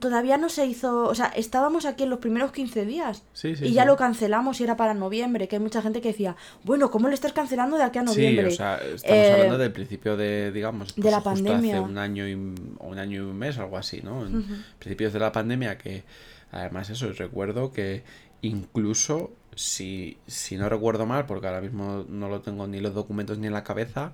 todavía 0.00 0.38
no 0.38 0.48
se 0.48 0.64
hizo 0.64 1.04
o 1.04 1.14
sea 1.14 1.26
estábamos 1.26 1.84
aquí 1.84 2.04
en 2.04 2.10
los 2.10 2.18
primeros 2.20 2.50
15 2.50 2.86
días 2.86 3.24
Sí, 3.34 3.56
sí, 3.56 3.66
y 3.66 3.72
ya 3.72 3.82
sí. 3.82 3.88
lo 3.88 3.96
cancelamos 3.96 4.58
y 4.60 4.64
era 4.64 4.76
para 4.78 4.94
noviembre 4.94 5.48
que 5.48 5.56
hay 5.56 5.60
mucha 5.62 5.82
gente 5.82 6.00
que 6.00 6.08
decía 6.08 6.34
bueno 6.64 6.90
¿cómo 6.90 7.08
lo 7.08 7.14
estás 7.14 7.34
cancelando 7.34 7.76
de 7.76 7.82
aquí 7.82 7.98
a 7.98 8.02
noviembre? 8.02 8.48
Sí, 8.48 8.54
o 8.54 8.56
sea, 8.56 8.76
estamos 8.76 9.02
Eh, 9.04 9.32
hablando 9.32 9.58
del 9.58 9.72
principio 9.72 10.16
de, 10.16 10.50
digamos, 10.50 10.94
de 10.96 11.10
la 11.10 11.16
justo 11.20 11.30
pandemia. 11.30 11.74
hace 11.76 11.80
un 11.84 11.98
año 11.98 12.26
y 12.26 12.32
un, 12.34 12.98
año 12.98 13.16
y 13.18 13.20
un 13.20 13.36
mes, 13.36 13.58
algo 13.58 13.76
así, 13.76 14.00
¿no? 14.02 14.24
En 14.24 14.64
principios 14.78 15.12
de 15.12 15.18
la 15.18 15.30
pandemia 15.32 15.76
que, 15.76 16.04
además 16.52 16.88
eso, 16.88 17.12
recuerdo 17.12 17.70
que 17.72 18.02
incluso, 18.42 19.32
si, 19.54 20.16
si 20.26 20.56
no 20.56 20.68
recuerdo 20.70 21.04
mal, 21.06 21.26
porque 21.26 21.46
ahora 21.48 21.60
mismo 21.60 22.04
no 22.08 22.28
lo 22.30 22.40
tengo 22.40 22.66
ni 22.66 22.80
los 22.80 22.94
documentos 22.94 23.36
ni 23.38 23.46
en 23.48 23.52
la 23.52 23.62
cabeza, 23.64 24.12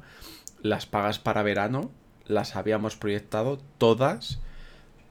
las 0.62 0.86
pagas 0.86 1.18
para 1.20 1.42
verano 1.42 1.90
las 2.26 2.56
habíamos 2.56 2.96
proyectado 2.96 3.58
todas 3.78 4.40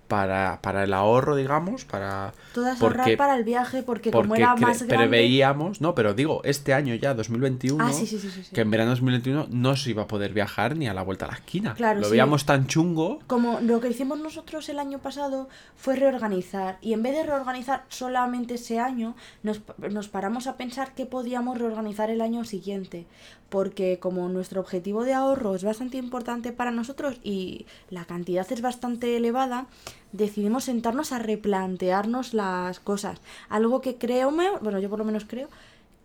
para, 0.07 0.59
para 0.61 0.83
el 0.83 0.93
ahorro, 0.93 1.35
digamos, 1.35 1.85
para... 1.85 2.33
todas 2.53 2.79
porque- 2.79 2.99
ahorrar 2.99 3.17
para 3.17 3.35
el 3.35 3.43
viaje 3.43 3.83
porque, 3.83 4.11
como 4.11 4.35
era 4.35 4.55
más 4.55 4.83
grande 4.83 4.95
preveíamos, 4.95 5.81
no, 5.81 5.95
pero 5.95 6.13
digo, 6.13 6.41
este 6.43 6.73
año 6.73 6.93
ya, 6.95 7.13
2021, 7.13 7.83
Ah, 7.83 7.91
sí, 7.91 8.19
que 8.53 8.61
en 8.61 8.71
verano 8.71 8.91
2021 8.91 9.47
no 9.49 9.75
se 9.75 9.89
iba 9.89 10.03
a 10.03 10.07
poder 10.07 10.33
viajar 10.33 10.75
ni 10.75 10.87
a 10.87 10.93
la 10.93 11.01
vuelta 11.01 11.25
a 11.25 11.29
la 11.29 11.35
esquina. 11.35 11.73
Claro, 11.73 11.99
Lo 12.01 12.09
veíamos 12.09 12.45
tan 12.45 12.67
chungo. 12.67 13.19
Como 13.27 13.59
lo 13.61 13.79
que 13.81 13.89
hicimos 13.89 14.19
nosotros 14.19 14.69
el 14.69 14.79
año 14.79 14.99
pasado 14.99 15.49
fue 15.75 15.95
reorganizar 15.95 16.77
y 16.81 16.93
en 16.93 17.03
vez 17.03 17.13
de 17.13 17.23
reorganizar 17.23 17.83
solamente 17.89 18.55
ese 18.55 18.79
año, 18.79 19.15
nos, 19.43 19.61
nos 19.89 20.07
paramos 20.07 20.47
a 20.47 20.57
pensar 20.57 20.93
qué 20.93 21.05
podíamos 21.05 21.57
reorganizar 21.57 22.09
el 22.09 22.21
año 22.21 22.45
siguiente. 22.45 23.05
Porque 23.49 23.99
como 23.99 24.27
nuestro 24.27 24.59
objetivo 24.59 25.03
de 25.03 25.13
ahorro 25.13 25.55
es 25.55 25.63
bastante 25.63 25.97
importante 25.97 26.51
para 26.51 26.71
nosotros 26.71 27.17
y 27.23 27.65
la 27.89 28.05
cantidad 28.05 28.45
es 28.51 28.61
bastante 28.61 29.15
elevada, 29.15 29.67
decidimos 30.11 30.65
sentarnos 30.65 31.11
a 31.11 31.19
replantearnos 31.19 32.33
las 32.33 32.79
cosas. 32.79 33.19
Algo 33.49 33.81
que 33.81 33.95
creo, 33.97 34.31
bueno, 34.31 34.79
yo 34.79 34.89
por 34.89 34.99
lo 34.99 35.05
menos 35.05 35.25
creo, 35.25 35.49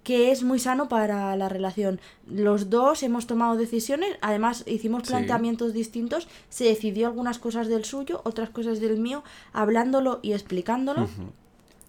que 0.03 0.31
es 0.33 0.43
muy 0.43 0.59
sano 0.59 0.89
para 0.89 1.37
la 1.37 1.49
relación. 1.51 2.01
Los 2.27 2.71
dos 2.71 3.03
hemos 3.03 3.27
tomado 3.27 3.57
decisiones, 3.57 4.17
además 4.23 4.65
hicimos 4.67 5.03
Sí. 5.03 5.09
planteamientos 5.11 5.75
distintos, 5.75 6.27
se 6.49 6.65
decidió 6.65 7.07
algunas 7.07 7.39
cosas 7.39 7.69
del 7.69 7.85
suyo, 7.85 8.23
otras 8.25 8.49
cosas 8.49 8.81
del 8.81 8.99
mío, 8.99 9.23
hablándolo 9.53 10.19
y 10.23 10.33
explicándolo. 10.33 11.07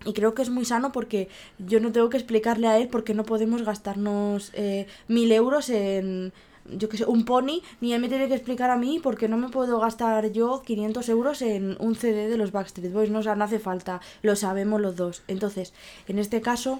Y 0.03 0.13
creo 0.13 0.33
que 0.33 0.41
es 0.41 0.49
muy 0.49 0.65
sano 0.65 0.91
porque 0.91 1.29
yo 1.59 1.79
no 1.79 1.91
tengo 1.91 2.09
que 2.09 2.17
explicarle 2.17 2.67
a 2.67 2.77
él 2.79 2.87
porque 2.89 3.13
no 3.13 3.23
podemos 3.23 3.61
gastarnos 3.61 4.51
eh, 4.55 4.87
mil 5.07 5.31
euros 5.31 5.69
en 5.69 6.33
yo 6.65 6.89
qué 6.89 6.97
sé, 6.97 7.05
un 7.05 7.25
pony, 7.25 7.61
ni 7.79 7.93
él 7.93 8.01
me 8.01 8.09
tiene 8.09 8.27
que 8.27 8.35
explicar 8.35 8.69
a 8.69 8.77
mí 8.77 8.99
porque 9.01 9.27
no 9.27 9.37
me 9.37 9.49
puedo 9.49 9.79
gastar 9.79 10.31
yo 10.31 10.61
500 10.61 11.09
euros 11.09 11.41
en 11.41 11.77
un 11.79 11.95
CD 11.95 12.27
de 12.27 12.37
los 12.37 12.51
Backstreet 12.51 12.93
Boys, 12.93 13.09
no, 13.09 13.19
o 13.19 13.23
sea, 13.23 13.35
no 13.35 13.43
hace 13.43 13.59
falta, 13.59 14.01
lo 14.21 14.35
sabemos 14.35 14.81
los 14.81 14.95
dos. 14.95 15.23
Entonces, 15.27 15.73
en 16.07 16.19
este 16.19 16.41
caso, 16.41 16.79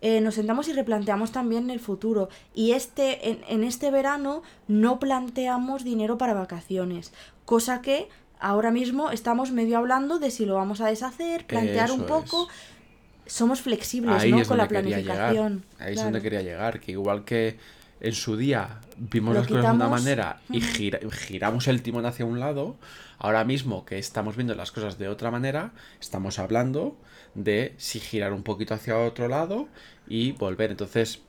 eh, 0.00 0.20
nos 0.20 0.34
sentamos 0.34 0.68
y 0.68 0.72
replanteamos 0.72 1.32
también 1.32 1.70
el 1.70 1.80
futuro. 1.80 2.28
Y 2.54 2.72
este, 2.72 3.30
en, 3.30 3.40
en 3.48 3.64
este 3.64 3.90
verano 3.90 4.42
no 4.68 4.98
planteamos 4.98 5.84
dinero 5.84 6.18
para 6.18 6.34
vacaciones, 6.34 7.12
cosa 7.44 7.82
que 7.82 8.08
ahora 8.42 8.70
mismo 8.70 9.10
estamos 9.10 9.52
medio 9.52 9.78
hablando 9.78 10.18
de 10.18 10.30
si 10.30 10.44
lo 10.44 10.56
vamos 10.56 10.80
a 10.80 10.88
deshacer, 10.88 11.46
plantear 11.46 11.92
un 11.92 12.04
poco. 12.04 12.48
es. 12.48 13.34
Somos 13.34 13.62
flexibles, 13.62 14.20
Ahí 14.20 14.32
¿no? 14.32 14.44
Con 14.44 14.58
la 14.58 14.66
planificación. 14.66 15.64
Ahí 15.78 15.94
es 15.94 16.02
donde 16.02 16.20
quería 16.20 16.42
llegar, 16.42 16.80
que 16.80 16.92
igual 16.92 17.24
que 17.24 17.56
en 18.02 18.14
su 18.14 18.36
día 18.36 18.80
vimos 18.98 19.32
Lo 19.34 19.40
las 19.40 19.48
cosas 19.48 19.62
de 19.64 19.70
una 19.76 19.88
manera 20.04 20.40
y 20.50 20.60
gira- 20.60 21.00
giramos 21.10 21.68
el 21.68 21.80
timón 21.82 22.04
hacia 22.04 22.24
un 22.26 22.38
lado, 22.40 22.76
ahora 23.18 23.44
mismo 23.44 23.84
que 23.86 23.98
estamos 23.98 24.36
viendo 24.36 24.54
las 24.54 24.72
cosas 24.72 24.98
de 24.98 25.08
otra 25.08 25.30
manera, 25.30 25.72
estamos 26.00 26.38
hablando 26.38 26.96
de 27.34 27.74
si 27.78 28.00
girar 28.00 28.32
un 28.32 28.42
poquito 28.42 28.74
hacia 28.74 28.98
otro 28.98 29.28
lado 29.28 29.68
y 30.08 30.32
volver. 30.32 30.70
Entonces, 30.72 31.20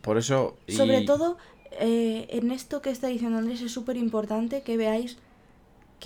por 0.00 0.18
eso... 0.18 0.56
y- 0.66 0.72
Sobre 0.72 1.02
todo, 1.02 1.36
eh, 1.72 2.26
en 2.30 2.50
esto 2.50 2.80
que 2.82 2.90
está 2.90 3.08
diciendo 3.08 3.38
Andrés, 3.38 3.60
es 3.60 3.72
súper 3.72 3.96
importante 3.96 4.62
que 4.62 4.76
veáis 4.76 5.18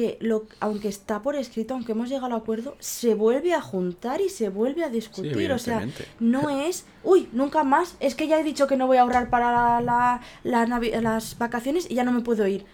que 0.01 0.17
lo, 0.21 0.45
aunque 0.61 0.89
está 0.89 1.21
por 1.21 1.35
escrito, 1.37 1.75
aunque 1.75 1.93
hemos 1.93 2.09
llegado 2.09 2.27
al 2.27 2.41
acuerdo, 2.41 2.75
se 2.81 3.15
vuelve 3.15 3.53
a 3.55 3.61
juntar 3.61 4.21
y 4.23 4.29
se 4.31 4.49
vuelve 4.49 4.83
a 4.85 4.89
discutir. 4.89 5.53
o 5.53 5.59
sea, 5.59 5.79
no 6.21 6.49
es, 6.69 6.85
uy, 7.05 7.29
nunca 7.33 7.65
más, 7.65 7.97
es 8.01 8.15
que 8.15 8.27
ya 8.27 8.41
he 8.41 8.45
dicho 8.45 8.67
que 8.67 8.77
no 8.79 8.87
voy 8.87 8.97
a 8.97 9.03
ahorrar 9.03 9.29
para 9.29 9.53
la, 9.53 9.81
la- 9.81 10.21
la 10.45 10.67
navi- 10.67 10.99
las 11.01 11.37
vacaciones 11.39 11.91
y 11.91 11.95
ya 11.97 12.05
no 12.05 12.13
me 12.13 12.23
puedo 12.23 12.47
ir. 12.47 12.65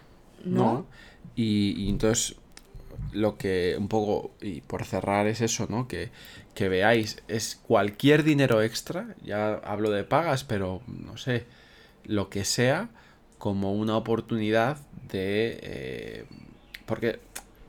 No, 0.44 0.62
¿no? 0.64 0.86
Y, 1.34 1.74
y 1.76 1.88
entonces 1.88 2.36
lo 3.12 3.36
que 3.36 3.74
un 3.78 3.88
poco, 3.88 4.30
y 4.40 4.60
por 4.60 4.84
cerrar 4.84 5.26
es 5.26 5.40
eso, 5.40 5.66
¿no? 5.68 5.88
Que, 5.88 6.10
que 6.54 6.68
veáis, 6.68 7.22
es 7.28 7.56
cualquier 7.56 8.22
dinero 8.22 8.62
extra, 8.62 9.16
ya 9.24 9.54
hablo 9.64 9.90
de 9.90 10.04
pagas, 10.04 10.44
pero 10.44 10.80
no 10.86 11.16
sé, 11.16 11.44
lo 12.04 12.28
que 12.30 12.44
sea, 12.44 12.88
como 13.38 13.72
una 13.74 13.96
oportunidad 13.96 14.78
de... 15.10 15.58
eh, 15.62 16.24
porque 16.86 17.20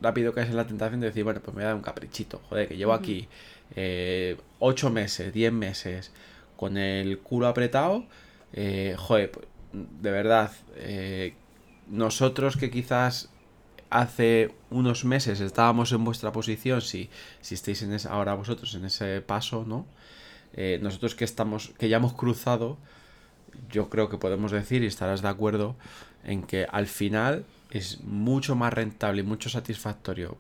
rápido 0.02 0.34
caes 0.34 0.50
en 0.50 0.58
la 0.58 0.68
tentación 0.68 1.02
de 1.02 1.08
decir, 1.08 1.24
bueno, 1.24 1.42
pues 1.42 1.56
me 1.56 1.62
voy 1.62 1.64
a 1.64 1.68
dar 1.68 1.76
un 1.76 1.82
caprichito, 1.82 2.42
joder, 2.50 2.68
que 2.68 2.78
llevo 2.78 2.94
aquí 2.94 3.28
eh, 3.76 4.38
8 4.60 4.90
meses, 4.90 5.34
10 5.34 5.52
meses 5.54 6.12
con 6.56 6.78
el 6.78 7.20
culo 7.20 7.48
apretado, 7.48 8.06
eh, 8.54 8.96
joder, 8.98 9.32
pues, 9.32 9.48
de 9.74 10.12
verdad, 10.12 10.52
eh, 10.76 11.36
nosotros 11.88 12.58
que 12.58 12.70
quizás 12.70 13.30
hace 13.90 14.54
unos 14.70 15.06
meses 15.06 15.40
estábamos 15.40 15.92
en 15.92 16.04
vuestra 16.04 16.32
posición, 16.32 16.82
si, 16.82 17.10
si 17.42 17.56
estáis 17.56 17.82
en 17.84 17.94
esa, 17.94 18.12
ahora 18.12 18.34
vosotros 18.34 18.74
en 18.76 18.86
ese 18.86 19.22
paso, 19.22 19.66
¿no? 19.66 19.86
Eh, 20.54 20.80
nosotros 20.82 21.16
que 21.16 21.24
estamos, 21.26 21.74
que 21.78 21.90
ya 21.90 21.98
hemos 21.98 22.14
cruzado, 22.14 22.78
yo 23.70 23.90
creo 23.90 24.10
que 24.10 24.18
podemos 24.18 24.52
decir, 24.52 24.84
y 24.84 24.88
estarás 24.88 25.22
de 25.22 25.28
acuerdo, 25.28 25.76
en 26.24 26.44
que 26.44 26.66
al 26.70 26.88
final 26.88 27.46
es 27.72 28.02
mucho 28.04 28.56
más 28.56 28.74
rentable 28.74 29.22
y 29.22 29.26
mucho 29.26 29.50
satisfactorio 29.50 30.38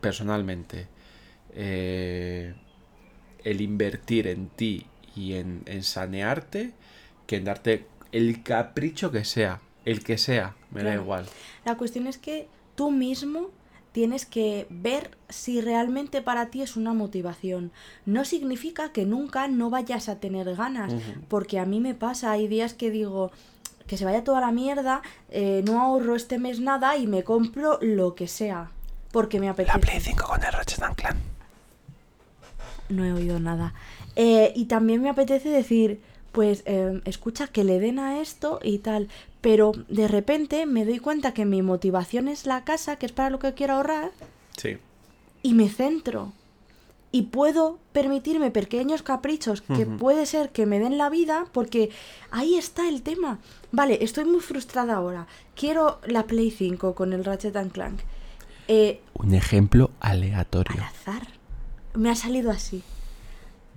personalmente 0.00 0.88
eh, 1.54 2.54
el 3.44 3.60
invertir 3.60 4.26
en 4.26 4.48
ti 4.48 4.86
y 5.14 5.34
en, 5.34 5.62
en 5.66 5.82
sanearte 5.82 6.72
que 7.26 7.36
en 7.36 7.44
darte 7.44 7.86
el 8.12 8.42
capricho 8.42 9.10
que 9.10 9.24
sea, 9.24 9.60
el 9.84 10.02
que 10.04 10.18
sea, 10.18 10.56
me 10.70 10.82
da 10.82 10.94
igual. 10.94 11.26
La 11.64 11.76
cuestión 11.76 12.06
es 12.06 12.18
que 12.18 12.48
tú 12.74 12.90
mismo 12.90 13.50
tienes 13.92 14.24
que 14.24 14.66
ver 14.70 15.16
si 15.28 15.60
realmente 15.60 16.22
para 16.22 16.50
ti 16.50 16.62
es 16.62 16.76
una 16.76 16.94
motivación. 16.94 17.72
No 18.06 18.24
significa 18.24 18.92
que 18.92 19.04
nunca 19.04 19.48
no 19.48 19.70
vayas 19.70 20.08
a 20.08 20.18
tener 20.18 20.54
ganas, 20.56 20.94
porque 21.28 21.58
a 21.58 21.66
mí 21.66 21.80
me 21.80 21.94
pasa, 21.94 22.32
hay 22.32 22.48
días 22.48 22.74
que 22.74 22.90
digo 22.90 23.30
que 23.86 23.96
se 23.96 24.04
vaya 24.04 24.24
toda 24.24 24.40
la 24.40 24.52
mierda, 24.52 25.02
eh, 25.30 25.62
no 25.66 25.80
ahorro 25.80 26.16
este 26.16 26.38
mes 26.38 26.60
nada 26.60 26.96
y 26.96 27.06
me 27.06 27.24
compro 27.24 27.78
lo 27.82 28.14
que 28.14 28.28
sea, 28.28 28.70
porque 29.10 29.40
me 29.40 29.48
apetece. 29.48 30.00
5 30.00 30.26
con 30.26 30.42
el 30.44 30.52
Ratchet 30.52 30.82
and 30.82 30.96
Clank. 30.96 31.16
No 32.88 33.04
he 33.04 33.12
oído 33.12 33.40
nada. 33.40 33.74
Eh, 34.16 34.52
y 34.54 34.66
también 34.66 35.00
me 35.02 35.08
apetece 35.08 35.48
decir, 35.48 36.00
pues 36.32 36.62
eh, 36.66 37.00
escucha 37.04 37.46
que 37.46 37.64
le 37.64 37.80
den 37.80 37.98
a 37.98 38.20
esto 38.20 38.60
y 38.62 38.78
tal. 38.78 39.08
Pero 39.40 39.72
de 39.88 40.06
repente 40.08 40.66
me 40.66 40.84
doy 40.84 40.98
cuenta 40.98 41.32
que 41.34 41.44
mi 41.44 41.62
motivación 41.62 42.28
es 42.28 42.46
la 42.46 42.64
casa, 42.64 42.96
que 42.96 43.06
es 43.06 43.12
para 43.12 43.30
lo 43.30 43.38
que 43.38 43.54
quiero 43.54 43.74
ahorrar, 43.74 44.10
Sí. 44.56 44.76
y 45.42 45.54
me 45.54 45.68
centro. 45.68 46.32
Y 47.14 47.22
puedo 47.24 47.78
permitirme 47.92 48.50
pequeños 48.50 49.02
caprichos 49.02 49.60
que 49.60 49.84
puede 49.84 50.24
ser 50.24 50.48
que 50.50 50.64
me 50.64 50.78
den 50.80 50.96
la 50.96 51.10
vida, 51.10 51.44
porque 51.52 51.90
ahí 52.30 52.54
está 52.56 52.88
el 52.88 53.02
tema. 53.02 53.38
Vale, 53.70 54.02
estoy 54.02 54.24
muy 54.24 54.40
frustrada 54.40 54.94
ahora. 54.94 55.26
Quiero 55.54 56.00
la 56.06 56.24
Play 56.24 56.50
5 56.50 56.94
con 56.94 57.12
el 57.12 57.24
Ratchet 57.24 57.54
and 57.56 57.70
Clank. 57.72 58.00
Eh, 58.68 59.02
Un 59.12 59.34
ejemplo 59.34 59.90
aleatorio. 60.00 60.74
al 60.80 60.88
azar. 60.88 61.26
Me 61.94 62.08
ha 62.10 62.14
salido 62.14 62.50
así. 62.50 62.82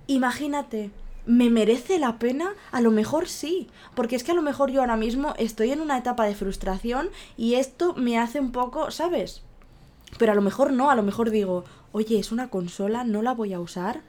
Imagínate, 0.06 0.90
¿me 1.26 1.50
merece 1.50 1.98
la 1.98 2.18
pena? 2.18 2.54
A 2.72 2.80
lo 2.80 2.90
mejor 2.90 3.28
sí, 3.28 3.68
porque 3.94 4.16
es 4.16 4.24
que 4.24 4.32
a 4.32 4.34
lo 4.36 4.42
mejor 4.42 4.70
yo 4.70 4.80
ahora 4.80 4.96
mismo 4.96 5.34
estoy 5.36 5.72
en 5.72 5.80
una 5.80 5.98
etapa 5.98 6.24
de 6.24 6.34
frustración 6.34 7.10
y 7.36 7.54
esto 7.54 7.94
me 7.94 8.18
hace 8.18 8.40
un 8.40 8.52
poco, 8.52 8.90
¿sabes? 8.90 9.42
Pero 10.18 10.32
a 10.32 10.34
lo 10.36 10.42
mejor 10.42 10.72
no, 10.72 10.90
a 10.90 10.94
lo 10.94 11.02
mejor 11.02 11.30
digo, 11.30 11.64
oye, 11.96 12.18
es 12.18 12.30
una 12.30 12.48
consola, 12.50 13.04
no 13.04 13.22
la 13.22 13.32
voy 13.32 13.54
a 13.54 13.60
usar. 13.60 14.02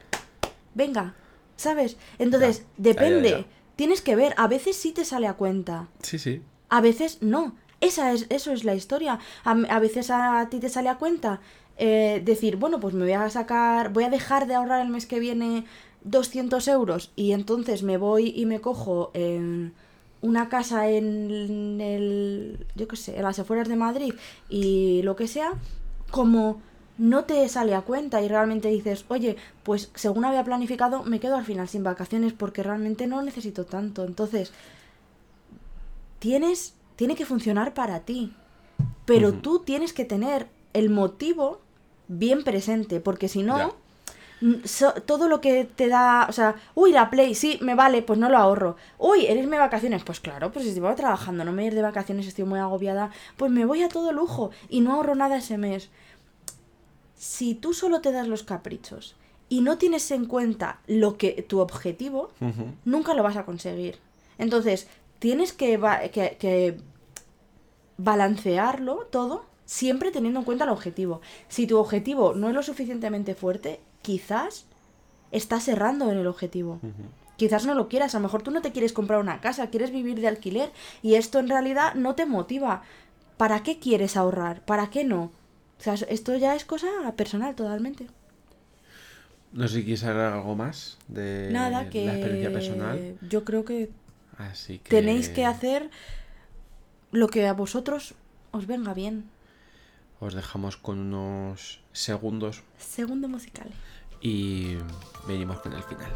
Venga, 0.76 1.16
¿sabes? 1.56 1.96
Entonces, 2.20 2.58
Ya, 2.60 2.64
ya, 2.64 2.70
ya, 2.70 2.76
depende. 2.94 3.30
ya. 3.32 3.46
Tienes 3.78 4.02
que 4.02 4.16
ver, 4.18 4.34
a 4.38 4.48
veces 4.48 4.76
sí 4.76 4.92
te 4.92 5.06
sale 5.06 5.26
a 5.28 5.36
cuenta. 5.36 5.88
Sí, 6.02 6.20
sí. 6.20 6.42
A 6.70 6.82
veces 6.82 7.20
no. 7.22 7.56
Esa 7.80 8.12
es, 8.12 8.26
eso 8.30 8.52
es 8.52 8.66
la 8.66 8.76
historia. 8.76 9.20
A, 9.46 9.52
a 9.52 9.80
veces 9.80 10.10
a 10.12 10.48
ti 10.50 10.60
te 10.60 10.68
sale 10.68 10.90
a 10.90 10.98
cuenta 10.98 11.40
eh, 11.78 12.22
decir, 12.26 12.58
bueno, 12.58 12.80
pues 12.82 12.94
me 12.94 13.06
voy 13.06 13.14
a 13.14 13.30
sacar, 13.30 13.94
voy 13.94 14.04
a 14.04 14.10
dejar 14.10 14.48
de 14.48 14.56
ahorrar 14.56 14.82
el 14.82 14.90
mes 14.90 15.06
que 15.06 15.20
viene 15.20 15.64
200 16.04 16.68
euros 16.68 17.12
y 17.16 17.32
entonces 17.32 17.84
me 17.84 17.98
voy 17.98 18.34
y 18.36 18.46
me 18.46 18.60
cojo 18.60 19.12
en 19.14 19.74
una 20.22 20.50
casa 20.50 20.90
en 20.90 21.80
el, 21.80 22.66
yo 22.76 22.88
qué 22.88 22.96
sé, 22.98 23.16
en 23.18 23.24
las 23.24 23.40
afueras 23.40 23.68
de 23.70 23.76
Madrid 23.78 24.14
y 24.50 25.02
lo 25.04 25.16
que 25.16 25.28
sea, 25.28 25.54
como 26.12 26.62
no 26.98 27.26
te 27.26 27.48
sale 27.50 27.76
a 27.76 27.82
cuenta 27.82 28.22
y 28.22 28.28
realmente 28.28 28.70
dices, 28.70 29.06
oye, 29.08 29.36
pues 29.64 29.92
según 29.96 30.26
había 30.26 30.44
planificado, 30.44 31.04
me 31.04 31.20
quedo 31.20 31.36
al 31.36 31.46
final 31.46 31.68
sin 31.70 31.84
vacaciones 31.84 32.34
porque 32.34 32.64
realmente 32.64 33.08
no 33.08 33.22
necesito 33.22 33.66
tanto. 33.66 34.04
Entonces, 34.04 34.52
tienes, 36.20 36.74
tiene 36.96 37.16
que 37.16 37.26
funcionar 37.26 37.74
para 37.74 38.02
ti. 38.02 38.34
Pero 39.06 39.34
tú 39.34 39.60
tienes 39.60 39.94
que 39.94 40.06
tener 40.06 40.48
el 40.74 40.90
motivo 40.90 41.62
bien 42.10 42.44
presente, 42.44 43.00
porque 43.00 43.30
si 43.30 43.42
no, 43.42 43.74
so- 44.66 44.94
todo 44.94 45.28
lo 45.30 45.40
que 45.40 45.64
te 45.64 45.88
da, 45.88 46.26
o 46.30 46.34
sea, 46.34 46.56
uy, 46.76 46.92
la 46.92 47.10
Play, 47.10 47.34
sí, 47.34 47.58
me 47.62 47.74
vale, 47.74 48.02
pues 48.02 48.20
no 48.20 48.30
lo 48.30 48.38
ahorro. 48.38 48.76
Uy, 48.98 49.26
eres 49.26 49.50
de 49.50 49.58
vacaciones, 49.58 50.04
pues 50.04 50.20
claro, 50.20 50.52
pues 50.52 50.66
si 50.66 50.72
estoy 50.72 50.96
trabajando, 50.96 51.46
no 51.46 51.54
me 51.54 51.66
ir 51.66 51.74
de 51.74 51.82
vacaciones, 51.82 52.28
estoy 52.28 52.44
muy 52.44 52.60
agobiada, 52.60 53.12
pues 53.38 53.50
me 53.52 53.66
voy 53.66 53.82
a 53.82 53.90
todo 53.90 54.12
lujo 54.12 54.52
y 54.70 54.82
no 54.82 54.94
ahorro 54.94 55.16
nada 55.16 55.38
ese 55.38 55.58
mes. 55.58 55.90
Si 57.18 57.56
tú 57.56 57.74
solo 57.74 58.00
te 58.00 58.12
das 58.14 58.28
los 58.28 58.44
caprichos 58.44 59.16
y 59.50 59.62
no 59.62 59.78
tienes 59.78 60.10
en 60.12 60.26
cuenta 60.28 60.80
lo 60.88 61.18
que 61.18 61.44
tu 61.48 61.60
objetivo, 61.60 62.30
nunca 62.86 63.14
lo 63.14 63.24
vas 63.24 63.36
a 63.38 63.44
conseguir. 63.46 63.98
Entonces, 64.38 64.88
tienes 65.20 65.52
que, 65.52 65.78
ba- 65.78 66.08
que- 66.10 66.38
que 66.40 66.80
balancearlo 67.98 69.08
todo 69.10 69.46
siempre 69.66 70.12
teniendo 70.12 70.40
en 70.40 70.46
cuenta 70.46 70.64
el 70.64 70.70
objetivo. 70.70 71.22
Si 71.50 71.68
tu 71.68 71.78
objetivo 71.78 72.34
no 72.34 72.48
es 72.50 72.56
lo 72.56 72.64
suficientemente 72.64 73.36
fuerte, 73.36 73.80
quizás 74.02 74.66
estás 75.32 75.68
errando 75.68 76.10
en 76.12 76.18
el 76.18 76.28
objetivo. 76.28 76.80
Quizás 77.36 77.66
no 77.66 77.76
lo 77.76 77.88
quieras, 77.88 78.16
a 78.16 78.20
lo 78.20 78.24
mejor 78.24 78.42
tú 78.42 78.50
no 78.52 78.62
te 78.62 78.72
quieres 78.72 78.94
comprar 78.94 79.20
una 79.20 79.42
casa, 79.42 79.70
quieres 79.70 79.92
vivir 79.92 80.20
de 80.22 80.28
alquiler 80.28 80.72
y 81.04 81.16
esto 81.16 81.38
en 81.40 81.50
realidad 81.50 81.94
no 81.96 82.16
te 82.16 82.26
motiva. 82.26 82.82
¿Para 83.38 83.62
qué 83.62 83.78
quieres 83.78 84.18
ahorrar? 84.18 84.66
¿Para 84.66 84.90
qué 84.90 85.04
no? 85.04 85.32
O 85.80 85.84
sea, 85.84 85.94
esto 85.94 86.36
ya 86.36 86.56
es 86.56 86.66
cosa 86.66 86.88
personal 87.16 87.56
totalmente. 87.56 88.08
No 89.54 89.68
sé 89.68 89.76
si 89.76 89.84
quieres 89.84 90.04
agregar 90.04 90.34
algo 90.34 90.56
más 90.56 90.98
de 91.08 91.50
Nada, 91.52 91.90
que 91.90 92.06
la 92.06 92.14
experiencia 92.16 92.52
personal. 92.52 93.18
yo 93.22 93.44
creo 93.46 93.64
que 93.66 93.90
Así 94.38 94.80
que 94.80 94.90
tenéis 94.90 95.30
que 95.30 95.46
hacer 95.46 95.90
lo 97.12 97.28
que 97.28 97.48
a 97.48 97.54
vosotros 97.54 98.14
os 98.52 98.68
venga 98.68 98.94
bien. 98.94 99.30
Os 100.20 100.34
dejamos 100.34 100.78
con 100.78 101.00
unos 101.00 101.80
segundos 101.94 102.64
Segundo 102.78 103.28
musical. 103.28 103.70
y 104.22 104.76
venimos 105.28 105.60
con 105.60 105.74
el 105.74 105.84
final. 105.84 106.12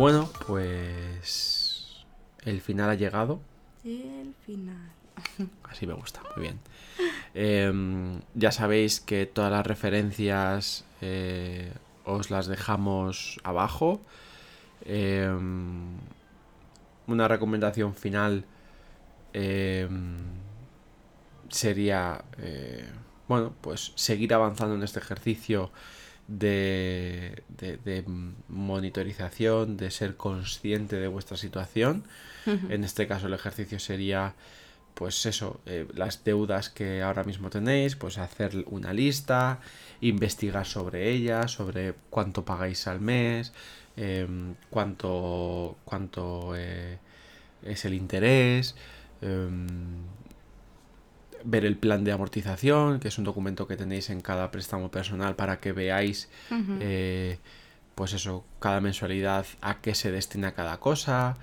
Bueno, 0.00 0.30
pues 0.46 2.06
el 2.46 2.62
final 2.62 2.88
ha 2.88 2.94
llegado. 2.94 3.38
El 3.84 4.34
final. 4.46 4.92
Así 5.64 5.86
me 5.86 5.92
gusta, 5.92 6.22
muy 6.34 6.44
bien. 6.44 6.58
Em, 7.34 8.22
ya 8.34 8.50
sabéis 8.50 9.00
que 9.00 9.26
todas 9.26 9.52
las 9.52 9.66
referencias 9.66 10.86
eh, 11.02 11.74
os 12.06 12.30
las 12.30 12.46
dejamos 12.46 13.40
abajo. 13.44 14.00
Em, 14.86 15.98
una 17.06 17.28
recomendación 17.28 17.94
final 17.94 18.46
em, 19.34 20.16
sería, 21.50 22.24
eh, 22.38 22.88
bueno, 23.28 23.52
pues 23.60 23.92
seguir 23.96 24.32
avanzando 24.32 24.76
en 24.76 24.82
este 24.82 24.98
ejercicio 24.98 25.70
de, 26.30 27.42
de, 27.58 28.04
monitorización, 28.48 29.76
de 29.76 29.90
ser 29.90 30.16
consciente 30.16 30.96
de 30.96 31.08
vuestra 31.08 31.36
situación. 31.36 32.04
En 32.46 32.84
este 32.84 33.06
caso 33.06 33.26
el 33.26 33.34
ejercicio 33.34 33.78
sería 33.78 34.34
pues 34.94 35.24
eso, 35.24 35.60
eh, 35.66 35.86
las 35.94 36.24
deudas 36.24 36.68
que 36.68 37.02
ahora 37.02 37.24
mismo 37.24 37.48
tenéis, 37.48 37.96
pues 37.96 38.18
hacer 38.18 38.64
una 38.66 38.92
lista, 38.92 39.60
investigar 40.00 40.66
sobre 40.66 41.10
ellas, 41.10 41.52
sobre 41.52 41.94
cuánto 42.10 42.44
pagáis 42.44 42.86
al 42.86 43.00
mes, 43.00 43.52
em, 43.96 44.54
cuánto, 44.68 45.76
cuánto 45.84 46.52
eh, 46.56 46.98
es 47.62 47.84
el 47.84 47.94
interés, 47.94 48.74
em, 49.22 49.66
ver 51.44 51.64
el 51.64 51.76
plan 51.76 52.04
de 52.04 52.12
amortización, 52.12 53.00
que 53.00 53.08
es 53.08 53.18
un 53.18 53.24
documento 53.24 53.66
que 53.66 53.76
tenéis 53.76 54.10
en 54.10 54.20
cada 54.20 54.50
préstamo 54.50 54.90
personal 54.90 55.36
para 55.36 55.60
que 55.60 55.72
veáis, 55.72 56.28
eh, 56.80 57.38
pues 57.94 58.12
eso, 58.12 58.44
cada 58.58 58.80
mensualidad 58.80 59.46
a 59.60 59.80
qué 59.80 59.94
se 59.94 60.10
destina 60.10 60.52
cada 60.52 60.78
cosa, 60.78 61.36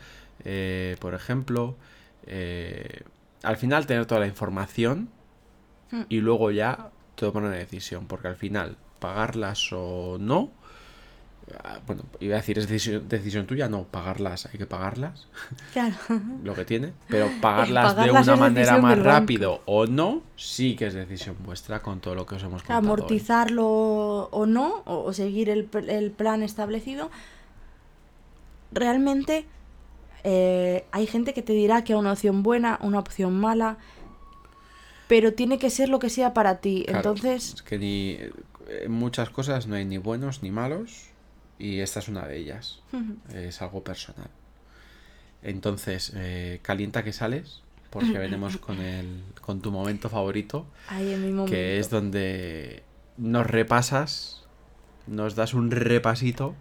por 0.99 1.13
ejemplo 1.13 1.75
al 3.43 3.57
final 3.57 3.85
tener 3.85 4.05
toda 4.05 4.21
la 4.21 4.27
información 4.27 5.09
hmm. 5.91 6.01
y 6.09 6.19
luego 6.19 6.51
ya 6.51 6.91
tomar 7.15 7.43
una 7.43 7.55
decisión, 7.55 8.07
porque 8.07 8.27
al 8.27 8.35
final 8.35 8.77
pagarlas 8.99 9.71
o 9.71 10.17
no, 10.19 10.51
bueno, 11.85 12.03
iba 12.19 12.35
a 12.35 12.39
decir 12.39 12.59
es 12.59 12.67
decisión, 12.67 13.47
tuya, 13.47 13.69
no, 13.69 13.83
pagarlas, 13.83 14.47
hay 14.47 14.57
que 14.57 14.65
pagarlas, 14.65 15.27
claro. 15.71 15.95
lo 16.43 16.53
que 16.53 16.65
tiene, 16.65 16.93
pero 17.07 17.29
pagarlas, 17.41 17.95
de 17.95 18.11
una 18.11 18.35
manera 18.35 18.77
más 18.79 18.99
rápido 18.99 19.61
o 19.65 19.85
no, 19.85 20.23
sí 20.35 20.75
que 20.75 20.87
es 20.87 20.93
decisión 20.93 21.37
vuestra 21.45 21.81
con 21.81 22.01
todo 22.01 22.15
lo 22.15 22.25
que 22.25 22.35
os 22.35 22.43
hemos 22.43 22.61
contado. 22.61 22.79
Amortizarlo 22.79 23.65
o 23.65 24.45
no, 24.45 24.83
o 24.85 25.13
seguir 25.13 25.49
el, 25.49 25.69
el 25.87 26.11
plan 26.11 26.43
establecido, 26.43 27.09
realmente 28.71 29.45
eh, 30.23 30.85
hay 30.91 31.07
gente 31.07 31.33
que 31.33 31.41
te 31.41 31.53
dirá 31.53 31.85
que 31.85 31.93
es 31.93 31.99
una 31.99 32.11
opción 32.11 32.43
buena, 32.43 32.77
una 32.81 32.99
opción 32.99 33.39
mala, 33.39 33.77
pero 35.07 35.33
tiene 35.33 35.57
que 35.59 35.69
ser 35.69 35.87
lo 35.87 35.99
que 35.99 36.09
sea 36.09 36.33
para 36.33 36.57
ti. 36.57 36.83
Entonces... 36.89 37.53
Es 37.53 37.61
que 37.61 37.77
ni, 37.79 38.17
en 38.67 38.91
muchas 38.91 39.29
cosas 39.29 39.67
no 39.67 39.75
hay 39.75 39.85
ni 39.85 39.97
buenos 39.97 40.43
ni 40.43 40.51
malos 40.51 41.11
y 41.59 41.79
esta 41.79 41.99
es 41.99 42.07
una 42.07 42.27
de 42.27 42.37
ellas. 42.37 42.81
Es 43.33 43.61
algo 43.61 43.83
personal. 43.83 44.29
Entonces, 45.43 46.11
eh, 46.15 46.59
calienta 46.61 47.03
que 47.03 47.13
sales 47.13 47.61
porque 47.89 48.17
venimos 48.17 48.57
con 48.57 48.79
el 48.79 49.23
con 49.41 49.61
tu 49.61 49.71
momento 49.71 50.09
favorito, 50.09 50.65
que 51.47 51.79
es 51.79 51.89
donde 51.89 52.83
nos 53.17 53.47
repasas, 53.47 54.43
nos 55.07 55.35
das 55.35 55.53
un 55.53 55.71
repasito 55.71 56.55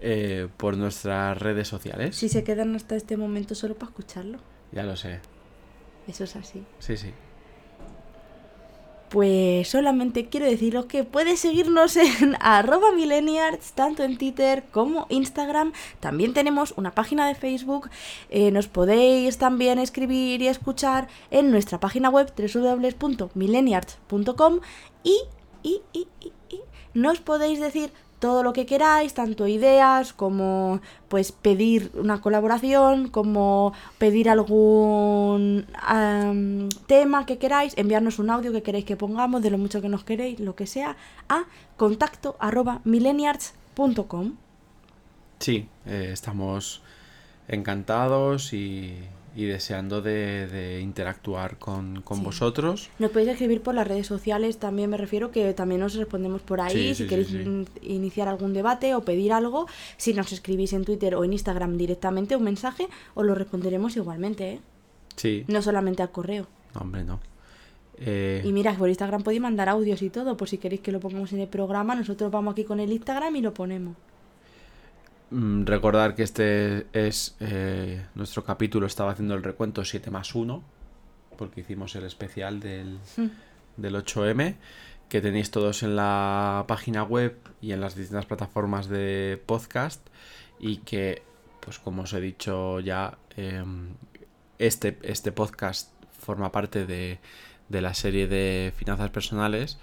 eh, 0.00 0.48
por 0.56 0.76
nuestras 0.76 1.38
redes 1.38 1.68
sociales. 1.68 2.16
Si 2.16 2.28
se 2.28 2.44
quedan 2.44 2.74
hasta 2.76 2.96
este 2.96 3.16
momento 3.16 3.54
solo 3.54 3.74
para 3.74 3.90
escucharlo. 3.90 4.38
Ya 4.72 4.82
lo 4.82 4.96
sé. 4.96 5.20
Eso 6.06 6.24
es 6.24 6.36
así. 6.36 6.64
Sí, 6.78 6.96
sí. 6.96 7.12
Pues 9.08 9.68
solamente 9.68 10.26
quiero 10.26 10.46
deciros 10.46 10.86
que 10.86 11.04
puedes 11.04 11.38
seguirnos 11.40 11.96
en 11.96 12.36
arroba 12.40 12.92
millenniarts, 12.92 13.72
tanto 13.72 14.04
en 14.04 14.18
Twitter 14.18 14.64
como 14.70 15.06
Instagram. 15.08 15.72
También 16.00 16.34
tenemos 16.34 16.74
una 16.76 16.90
página 16.92 17.26
de 17.26 17.34
Facebook. 17.34 17.88
Eh, 18.28 18.50
nos 18.50 18.68
podéis 18.68 19.38
también 19.38 19.78
escribir 19.78 20.42
y 20.42 20.48
escuchar 20.48 21.08
en 21.30 21.50
nuestra 21.50 21.80
página 21.80 22.10
web 22.10 22.30
www.millenniarts.com 22.36 24.60
y, 25.04 25.18
y, 25.62 25.80
y, 25.92 26.08
y, 26.20 26.32
y 26.50 26.60
nos 26.92 27.20
podéis 27.20 27.60
decir 27.60 27.90
todo 28.18 28.42
lo 28.42 28.52
que 28.52 28.66
queráis, 28.66 29.14
tanto 29.14 29.46
ideas 29.46 30.12
como 30.12 30.80
pues 31.08 31.32
pedir 31.32 31.90
una 31.94 32.20
colaboración, 32.20 33.08
como 33.08 33.72
pedir 33.98 34.28
algún 34.28 35.66
tema 36.86 37.26
que 37.26 37.38
queráis, 37.38 37.74
enviarnos 37.76 38.18
un 38.18 38.30
audio 38.30 38.52
que 38.52 38.62
queréis 38.62 38.84
que 38.84 38.96
pongamos, 38.96 39.42
de 39.42 39.50
lo 39.50 39.58
mucho 39.58 39.80
que 39.80 39.88
nos 39.88 40.04
queréis, 40.04 40.40
lo 40.40 40.54
que 40.54 40.66
sea, 40.66 40.96
a 41.28 41.44
contacto 41.76 42.36
arroba 42.40 42.80
millenniarts.com. 42.84 44.34
Sí, 45.38 45.68
eh, 45.86 46.10
estamos 46.12 46.82
encantados 47.46 48.52
y 48.52 48.94
y 49.38 49.44
deseando 49.44 50.02
de, 50.02 50.80
interactuar 50.82 51.58
con, 51.58 52.02
vosotros. 52.04 52.90
Nos 52.98 53.12
podéis 53.12 53.30
escribir 53.30 53.60
por 53.60 53.72
las 53.72 53.86
redes 53.86 54.08
sociales, 54.08 54.58
también 54.58 54.90
me 54.90 54.96
refiero 54.96 55.30
que 55.30 55.54
también 55.54 55.80
nos 55.80 55.94
respondemos 55.94 56.42
por 56.42 56.60
ahí, 56.60 56.92
si 56.96 57.06
queréis 57.06 57.32
iniciar 57.82 58.26
algún 58.26 58.52
debate 58.52 58.96
o 58.96 59.02
pedir 59.02 59.32
algo, 59.32 59.68
si 59.96 60.12
nos 60.12 60.32
escribís 60.32 60.72
en 60.72 60.84
Twitter 60.84 61.14
o 61.14 61.22
en 61.22 61.32
Instagram 61.32 61.78
directamente 61.78 62.34
un 62.34 62.42
mensaje, 62.42 62.88
os 63.14 63.24
lo 63.24 63.36
responderemos 63.36 63.96
igualmente, 63.96 64.54
¿eh? 64.54 64.60
Sí. 65.14 65.44
No 65.46 65.62
solamente 65.62 66.02
al 66.02 66.10
correo. 66.10 66.48
hombre, 66.74 67.04
no. 67.04 67.20
Eh, 67.96 68.42
y 68.44 68.52
mira, 68.52 68.74
por 68.74 68.88
Instagram 68.88 69.22
podéis 69.22 69.40
mandar 69.40 69.68
audios 69.68 70.02
y 70.02 70.10
todo, 70.10 70.36
por 70.36 70.48
si 70.48 70.58
queréis 70.58 70.80
que 70.80 70.90
lo 70.90 70.98
pongamos 70.98 71.32
en 71.32 71.38
el 71.38 71.48
programa, 71.48 71.94
nosotros 71.94 72.32
vamos 72.32 72.52
aquí 72.52 72.64
con 72.64 72.80
el 72.80 72.90
Instagram 72.90 73.36
y 73.36 73.42
lo 73.42 73.54
ponemos. 73.54 73.94
Mm, 75.30 75.66
recordar 75.66 76.14
que 76.14 76.22
este 76.22 76.86
es 76.92 77.36
eh, 77.40 78.06
nuestro 78.14 78.44
capítulo, 78.44 78.86
estaba 78.86 79.12
haciendo 79.12 79.34
el 79.34 79.42
recuento 79.42 79.84
7 79.84 80.10
más 80.10 80.34
1, 80.34 80.62
porque 81.36 81.60
hicimos 81.60 81.94
el 81.96 82.04
especial 82.04 82.60
del, 82.60 82.98
hmm. 83.16 83.28
del 83.76 83.94
8M, 83.96 84.56
que 85.08 85.20
tenéis 85.20 85.50
todos 85.50 85.82
en 85.82 85.96
la 85.96 86.64
página 86.66 87.02
web 87.02 87.38
y 87.60 87.72
en 87.72 87.80
las 87.80 87.94
distintas 87.94 88.26
plataformas 88.26 88.88
de 88.88 89.42
podcast, 89.44 90.06
y 90.58 90.78
que, 90.78 91.22
pues 91.60 91.78
como 91.78 92.02
os 92.02 92.12
he 92.14 92.20
dicho 92.20 92.80
ya, 92.80 93.18
em, 93.36 93.94
este, 94.58 94.98
este 95.02 95.30
podcast 95.32 95.92
forma 96.18 96.50
parte 96.52 96.86
de, 96.86 97.20
de 97.68 97.80
la 97.82 97.94
serie 97.94 98.26
de 98.26 98.72
finanzas 98.76 99.10
personales, 99.10 99.78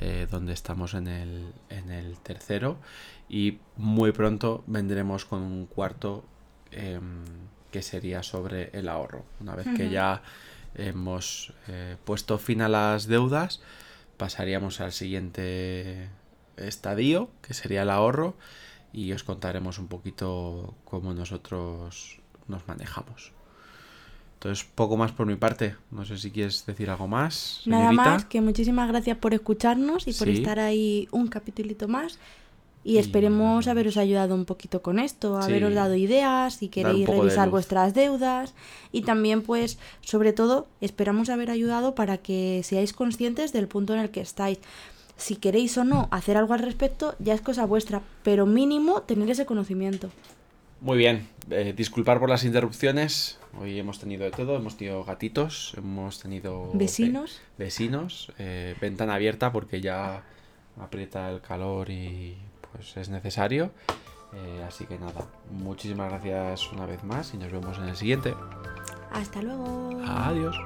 eh, 0.00 0.28
donde 0.30 0.52
estamos 0.52 0.94
en 0.94 1.08
el, 1.08 1.52
en 1.70 1.90
el 1.90 2.18
tercero 2.18 2.78
y 3.28 3.58
muy 3.76 4.12
pronto 4.12 4.64
vendremos 4.66 5.24
con 5.24 5.42
un 5.42 5.66
cuarto 5.66 6.24
em, 6.70 7.24
que 7.70 7.82
sería 7.82 8.22
sobre 8.22 8.70
el 8.72 8.88
ahorro. 8.88 9.24
Una 9.40 9.54
vez 9.54 9.66
que 9.76 9.90
ya 9.90 10.22
hemos 10.74 11.52
eh, 11.68 11.96
puesto 12.04 12.38
fin 12.38 12.62
a 12.62 12.68
las 12.68 13.06
deudas, 13.06 13.60
pasaríamos 14.16 14.80
al 14.80 14.92
siguiente 14.92 16.08
estadio, 16.56 17.30
que 17.42 17.54
sería 17.54 17.82
el 17.82 17.90
ahorro, 17.90 18.36
y 18.92 19.12
os 19.12 19.22
contaremos 19.22 19.78
un 19.78 19.88
poquito 19.88 20.74
cómo 20.84 21.12
nosotros 21.12 22.20
nos 22.46 22.66
manejamos. 22.66 23.32
Entonces, 24.34 24.64
poco 24.72 24.96
más 24.96 25.10
por 25.10 25.26
mi 25.26 25.34
parte. 25.34 25.74
No 25.90 26.04
sé 26.04 26.16
si 26.16 26.30
quieres 26.30 26.64
decir 26.64 26.88
algo 26.90 27.08
más. 27.08 27.62
Nada 27.66 27.90
más, 27.90 28.24
que 28.24 28.40
muchísimas 28.40 28.88
gracias 28.88 29.18
por 29.18 29.34
escucharnos 29.34 30.06
y 30.06 30.12
por 30.12 30.28
estar 30.28 30.60
ahí 30.60 31.08
un 31.10 31.26
capitulito 31.26 31.88
más. 31.88 32.20
Y 32.88 32.96
esperemos 32.96 33.68
haberos 33.68 33.98
ayudado 33.98 34.34
un 34.34 34.46
poquito 34.46 34.80
con 34.80 34.98
esto, 34.98 35.36
haberos 35.36 35.74
dado 35.74 35.94
ideas, 35.94 36.54
si 36.54 36.68
queréis 36.68 37.06
revisar 37.06 37.50
vuestras 37.50 37.92
deudas. 37.92 38.54
Y 38.92 39.02
también, 39.02 39.42
pues, 39.42 39.78
sobre 40.00 40.32
todo, 40.32 40.68
esperamos 40.80 41.28
haber 41.28 41.50
ayudado 41.50 41.94
para 41.94 42.16
que 42.16 42.62
seáis 42.64 42.94
conscientes 42.94 43.52
del 43.52 43.68
punto 43.68 43.92
en 43.92 44.00
el 44.00 44.08
que 44.08 44.22
estáis. 44.22 44.58
Si 45.18 45.36
queréis 45.36 45.76
o 45.76 45.84
no 45.84 46.08
hacer 46.10 46.38
algo 46.38 46.54
al 46.54 46.60
respecto, 46.60 47.14
ya 47.18 47.34
es 47.34 47.42
cosa 47.42 47.66
vuestra, 47.66 48.00
pero 48.22 48.46
mínimo 48.46 49.02
tener 49.02 49.28
ese 49.28 49.44
conocimiento. 49.44 50.08
Muy 50.80 50.96
bien, 50.96 51.28
eh, 51.50 51.74
disculpar 51.76 52.18
por 52.18 52.30
las 52.30 52.42
interrupciones. 52.44 53.38
Hoy 53.60 53.78
hemos 53.78 53.98
tenido 53.98 54.24
de 54.24 54.30
todo, 54.30 54.56
hemos 54.56 54.78
tenido 54.78 55.04
gatitos, 55.04 55.74
hemos 55.76 56.20
tenido 56.20 56.70
vecinos, 56.72 57.42
vecinos, 57.58 58.32
eh, 58.38 58.74
ventana 58.80 59.16
abierta 59.16 59.52
porque 59.52 59.82
ya 59.82 60.22
aprieta 60.80 61.30
el 61.30 61.42
calor 61.42 61.90
y 61.90 62.38
pues 62.72 62.96
es 62.96 63.08
necesario. 63.08 63.70
Eh, 64.32 64.64
así 64.66 64.84
que 64.86 64.98
nada, 64.98 65.24
muchísimas 65.50 66.10
gracias 66.10 66.70
una 66.72 66.84
vez 66.84 67.02
más 67.02 67.32
y 67.32 67.38
nos 67.38 67.50
vemos 67.50 67.78
en 67.78 67.84
el 67.84 67.96
siguiente. 67.96 68.34
Hasta 69.10 69.40
luego. 69.42 70.02
Adiós. 70.06 70.56